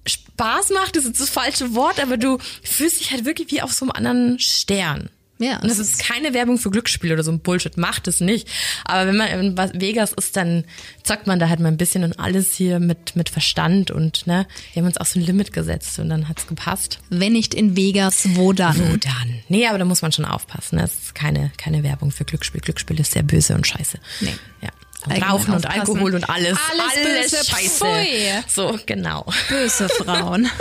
Spaß 0.06 0.70
macht, 0.72 0.96
das 0.96 1.06
ist 1.06 1.20
das 1.20 1.30
falsche 1.30 1.74
Wort, 1.76 2.00
aber 2.00 2.18
du 2.18 2.38
fühlst 2.64 3.00
dich 3.00 3.12
halt 3.12 3.26
wirklich 3.26 3.52
wie 3.52 3.62
auf 3.62 3.74
so 3.74 3.86
einem 3.86 3.92
anderen 3.92 4.40
Stern. 4.40 5.10
Ja, 5.38 5.60
Und 5.60 5.70
das 5.70 5.80
ist 5.80 6.00
keine 6.00 6.34
Werbung 6.34 6.58
für 6.58 6.72
Glücksspiele 6.72 7.14
oder 7.14 7.24
so 7.24 7.32
ein 7.32 7.40
Bullshit, 7.40 7.76
macht 7.76 8.08
es 8.08 8.22
nicht. 8.22 8.48
Aber 8.86 9.08
wenn 9.08 9.18
man 9.18 9.28
in 9.28 9.82
Vegas 9.82 10.14
ist, 10.14 10.38
dann 10.38 10.64
zockt 11.04 11.28
man 11.28 11.40
da 11.40 11.50
halt 11.50 11.60
mal 11.60 11.68
ein 11.68 11.78
bisschen 11.78 12.06
und 12.06 12.18
alles 12.20 12.54
hier 12.54 12.80
mit, 12.80 13.18
mit 13.18 13.28
Verstand 13.28 13.92
und, 13.92 14.28
ne, 14.28 14.48
wir 14.74 14.82
haben 14.82 14.88
uns 14.88 14.98
auch 14.98 15.06
so 15.06 15.20
ein 15.20 15.26
Limit 15.26 15.52
gesetzt 15.52 16.00
und 16.00 16.08
dann 16.10 16.30
hat's 16.30 16.48
gepasst. 16.48 17.00
Wenn 17.10 17.34
nicht 17.34 17.54
in 17.54 17.76
Vegas, 17.76 18.30
wo 18.36 18.54
dann? 18.54 18.78
Wo 18.80 18.96
dann? 18.96 19.40
Nee, 19.50 19.68
aber 19.68 19.78
da 19.78 19.84
muss 19.84 20.02
man 20.02 20.14
schon 20.14 20.24
aufpassen. 20.26 20.78
Das 20.78 20.94
ist 20.94 21.16
keine, 21.16 21.52
keine 21.58 21.84
Werbung 21.84 22.12
für 22.12 22.24
Glücksspiel. 22.24 22.62
Glücksspiel 22.62 23.00
ist 23.02 23.12
sehr 23.12 23.24
böse 23.24 23.56
und 23.56 23.68
scheiße. 23.68 24.00
Nee. 24.22 24.36
Ja. 24.62 24.70
Rauchen 25.12 25.54
und 25.54 25.66
aufpassen. 25.66 25.80
Alkohol 25.80 26.16
und 26.16 26.30
alles. 26.30 26.58
Alles 26.72 27.32
böse. 27.32 27.46
Scheiße. 27.46 27.86
Pfui. 27.86 28.44
So, 28.48 28.80
genau. 28.86 29.26
Böse 29.50 29.90
Frauen. 29.90 30.50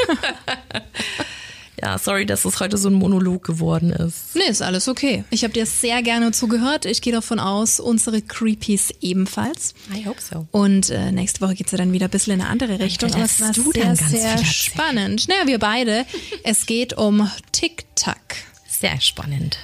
Ja, 1.82 1.98
sorry, 1.98 2.24
dass 2.24 2.46
es 2.46 2.60
heute 2.60 2.78
so 2.78 2.88
ein 2.88 2.94
Monolog 2.94 3.44
geworden 3.44 3.90
ist. 3.90 4.34
nee, 4.34 4.44
ist 4.48 4.62
alles 4.62 4.88
okay. 4.88 5.24
Ich 5.28 5.42
habe 5.42 5.52
dir 5.52 5.66
sehr 5.66 6.02
gerne 6.02 6.32
zugehört. 6.32 6.86
Ich 6.86 7.02
gehe 7.02 7.12
davon 7.12 7.38
aus, 7.38 7.78
unsere 7.78 8.22
Creepies 8.22 8.90
ebenfalls. 9.02 9.74
I 9.94 10.06
hope 10.06 10.18
so. 10.22 10.46
Und 10.50 10.88
äh, 10.88 11.12
nächste 11.12 11.42
Woche 11.42 11.54
geht's 11.54 11.72
ja 11.72 11.78
dann 11.78 11.92
wieder 11.92 12.06
ein 12.06 12.10
bisschen 12.10 12.34
in 12.34 12.40
eine 12.40 12.48
andere 12.48 12.78
Richtung. 12.78 13.12
Aber 13.12 13.24
es 13.24 13.38
war 13.38 13.52
du 13.52 13.70
sehr, 13.72 13.96
sehr 13.96 14.44
spannend. 14.44 15.28
Naja, 15.28 15.46
wir 15.46 15.58
beide. 15.58 16.06
Es 16.42 16.64
geht 16.64 16.94
um 16.94 17.30
Tic-Tac. 17.52 18.36
Sehr 18.66 18.98
spannend. 19.00 19.58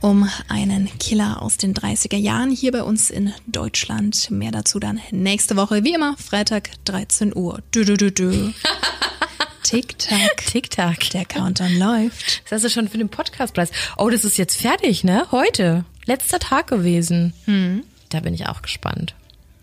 Um 0.00 0.28
einen 0.48 0.88
Killer 0.98 1.42
aus 1.42 1.56
den 1.56 1.74
30er 1.74 2.16
Jahren 2.16 2.50
hier 2.50 2.72
bei 2.72 2.82
uns 2.82 3.10
in 3.10 3.32
Deutschland. 3.46 4.30
Mehr 4.30 4.50
dazu 4.50 4.78
dann 4.78 5.00
nächste 5.10 5.56
Woche, 5.56 5.84
wie 5.84 5.94
immer, 5.94 6.16
Freitag 6.16 6.70
13 6.86 7.34
Uhr. 7.36 7.60
Dü, 7.74 7.84
dü, 7.84 7.96
dü, 7.96 8.10
dü. 8.10 8.52
Tick-Tack. 9.62 10.46
Tick-Tack. 10.46 11.10
Der 11.10 11.24
Countdown 11.24 11.76
läuft. 11.78 12.42
Das 12.44 12.52
hast 12.52 12.64
du 12.64 12.70
schon 12.70 12.88
für 12.88 12.98
den 12.98 13.08
Podcastpreis. 13.08 13.70
Oh, 13.98 14.08
das 14.10 14.24
ist 14.24 14.38
jetzt 14.38 14.56
fertig, 14.60 15.04
ne? 15.04 15.26
Heute. 15.30 15.84
Letzter 16.06 16.38
Tag 16.38 16.66
gewesen. 16.68 17.34
Hm. 17.44 17.84
Da 18.08 18.20
bin 18.20 18.34
ich 18.34 18.46
auch 18.48 18.62
gespannt. 18.62 19.14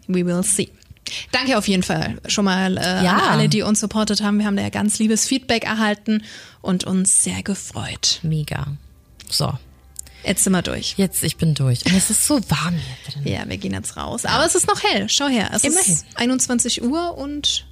We 0.08 0.26
will 0.26 0.44
see. 0.44 0.70
Danke 1.32 1.58
auf 1.58 1.68
jeden 1.68 1.84
Fall 1.84 2.18
schon 2.28 2.46
mal 2.46 2.78
äh, 2.78 3.04
Ja. 3.04 3.14
an 3.18 3.22
alle, 3.40 3.50
die 3.50 3.62
uns 3.64 3.80
supportet 3.80 4.22
haben. 4.22 4.40
Wir 4.40 4.46
haben 4.46 4.56
da 4.56 4.64
ja 4.64 4.70
ganz 4.70 5.00
liebes 5.00 5.28
Feedback 5.28 5.66
erhalten 5.66 6.24
und 6.62 6.84
uns 6.84 7.24
sehr 7.24 7.44
gefreut. 7.44 8.20
Mega. 8.24 8.68
So, 9.30 9.54
Jetzt 10.24 10.44
sind 10.44 10.54
wir 10.54 10.62
durch. 10.62 10.96
jetzt 10.98 11.24
ich 11.24 11.38
bin 11.38 11.54
durch. 11.54 11.86
Und 11.86 11.94
es 11.96 12.10
ist 12.10 12.26
so 12.28 12.40
warm 12.50 12.76
hier 12.76 13.14
drin. 13.14 13.34
Ja, 13.34 13.48
wir 13.50 13.58
gehen 13.58 13.74
jetzt 13.74 13.96
raus. 13.98 14.26
Aber 14.26 14.46
es 14.46 14.56
ist 14.56 14.68
noch 14.68 14.82
hell. 14.84 15.08
Schau 15.10 15.28
her. 15.28 15.50
Es 15.54 15.64
Immerhin. 15.64 15.94
ist 15.94 16.06
21 16.16 16.84
Uhr 16.84 17.18
und 17.18 17.66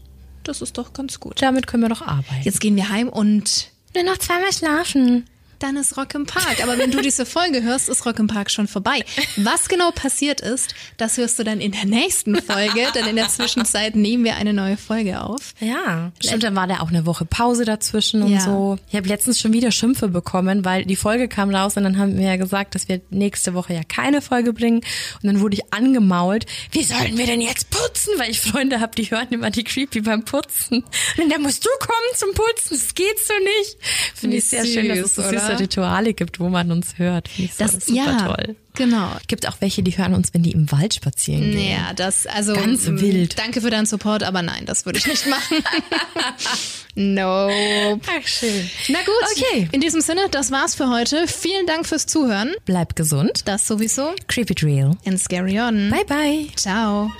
das 0.44 0.62
ist 0.62 0.78
doch 0.78 0.94
ganz 0.94 1.20
gut. 1.20 1.42
Damit 1.42 1.68
können 1.68 1.84
wir 1.84 1.90
doch 1.90 2.02
arbeiten. 2.02 2.44
Jetzt 2.44 2.62
gehen 2.62 2.76
wir 2.76 2.90
heim 2.90 3.10
und 3.10 3.72
nur 3.94 4.04
noch 4.04 4.18
zweimal 4.18 4.54
schlafen. 4.54 5.26
Dann 5.60 5.77
ist 5.77 5.98
Rock 5.98 6.14
im 6.15 6.26
Park. 6.26 6.61
Aber 6.64 6.77
wenn 6.77 6.91
du 6.91 7.02
diese 7.02 7.26
Folge 7.26 7.64
hörst, 7.64 7.90
ist 7.90 8.06
Rock 8.06 8.19
im 8.19 8.27
Park 8.27 8.52
schon 8.52 8.68
vorbei. 8.68 9.03
Was 9.38 9.68
genau 9.69 9.91
passiert 9.91 10.41
ist, 10.41 10.76
das 10.98 11.18
hörst 11.18 11.40
du 11.40 11.44
dann 11.44 11.61
in 11.61 11.72
der 11.72 11.86
nächsten 11.86 12.36
Folge, 12.41 12.88
denn 12.95 13.06
in 13.07 13.15
der 13.15 13.30
Zwischenzeit 13.30 13.95
nehmen 13.95 14.23
wir 14.23 14.36
eine 14.36 14.53
neue 14.53 14.77
Folge 14.77 15.22
auf. 15.22 15.53
Ja, 15.60 16.11
stimmt, 16.23 16.44
dann 16.44 16.56
war 16.56 16.68
da 16.68 16.80
auch 16.82 16.90
eine 16.90 17.06
Woche 17.06 17.26
Pause 17.26 17.65
dazwischen 17.65 18.22
und 18.23 18.32
Ja. 18.32 18.41
so. 18.41 18.77
Ich 18.90 18.95
habe 18.95 19.07
letztens 19.07 19.40
schon 19.40 19.53
wieder 19.53 19.72
Schimpfe 19.72 20.07
bekommen, 20.10 20.65
weil 20.65 20.86
die 20.86 20.95
Folge 20.95 21.27
kam 21.27 21.53
raus 21.53 21.77
und 21.77 21.84
dann 21.84 21.98
haben 21.98 22.18
wir 22.18 22.26
ja 22.26 22.36
gesagt, 22.36 22.76
dass 22.76 22.88
wir 22.88 23.02
nächste 23.10 23.53
Woche 23.53 23.73
ja 23.73 23.82
keine 23.84 24.22
Folge 24.22 24.53
bringen. 24.53 24.77
Und 25.22 25.23
dann 25.27 25.40
wurde 25.41 25.56
ich 25.56 25.73
angemault, 25.73 26.45
wie 26.72 26.84
sollen 26.84 27.18
wir 27.18 27.26
denn 27.26 27.41
jetzt 27.41 27.69
putzen? 27.69 28.14
Weil 28.18 28.32
ich 28.32 28.40
Freunde 28.41 28.80
habe, 28.80 28.94
die 28.95 29.10
hören 29.10 29.27
immer 29.32 29.49
die 29.49 29.64
Creepy 29.64 30.02
beim 30.02 30.23
Putzen. 30.26 30.84
Und 31.18 31.30
dann 31.32 31.41
musst 31.41 31.65
du 31.65 31.69
kommen 31.80 32.15
zum 32.15 32.30
Putzen, 32.34 32.69
das 32.80 32.94
geht 32.95 33.18
so 33.26 33.34
nicht. 33.60 33.77
Finde 34.15 34.38
ich 34.38 34.45
sehr 34.45 34.65
schön, 34.65 34.88
dass 34.90 34.99
es 34.99 35.15
so 35.15 35.22
süß, 35.22 35.45
oder? 35.52 35.60
Rituale 35.60 36.14
gibt, 36.14 36.40
wo 36.40 36.50
man 36.50 36.72
uns 36.72 36.98
hört. 36.98 37.28
Finde 37.28 37.52
ich 37.52 37.58
so, 37.58 37.64
Das, 37.64 37.86
super 37.86 37.98
ja, 37.98 38.28
toll. 38.28 38.56
genau. 38.76 39.12
Gibt 39.28 39.48
auch 39.48 39.58
welche, 39.60 39.84
die 39.84 39.98
hören 39.98 40.14
uns, 40.14 40.34
wenn 40.34 40.44
die 40.44 40.52
im 40.52 40.72
Wald 40.72 40.94
spazieren 40.96 41.52
gehen. 41.52 41.72
Ja, 41.72 41.94
das, 41.94 42.28
also. 42.28 42.54
Ganz 42.54 42.88
mm, 42.88 43.00
wild. 43.00 43.38
Danke 43.40 43.62
für 43.62 43.70
deinen 43.70 43.86
Support, 43.86 44.24
aber 44.24 44.42
nein, 44.42 44.66
das 44.66 44.86
würde 44.86 45.00
ich 45.00 45.08
nicht 45.08 45.28
machen. 45.28 45.58
nope. 46.96 48.02
Ach, 48.08 48.28
schön. 48.28 48.70
Na 48.90 49.00
gut. 49.00 49.38
Okay. 49.38 49.68
In 49.72 49.82
diesem 49.82 50.02
Sinne, 50.02 50.22
das 50.32 50.52
war's 50.52 50.76
für 50.76 50.90
heute. 50.90 51.28
Vielen 51.28 51.66
Dank 51.68 51.86
fürs 51.86 52.06
Zuhören. 52.06 52.54
Bleib 52.66 52.96
gesund. 52.96 53.42
Das 53.46 53.68
sowieso. 53.68 54.14
Creepy 54.28 54.56
Drill. 54.56 54.92
And 55.06 55.20
Scary 55.20 55.60
On. 55.60 55.90
Bye, 55.90 56.06
bye. 56.06 56.48
Ciao. 56.56 57.12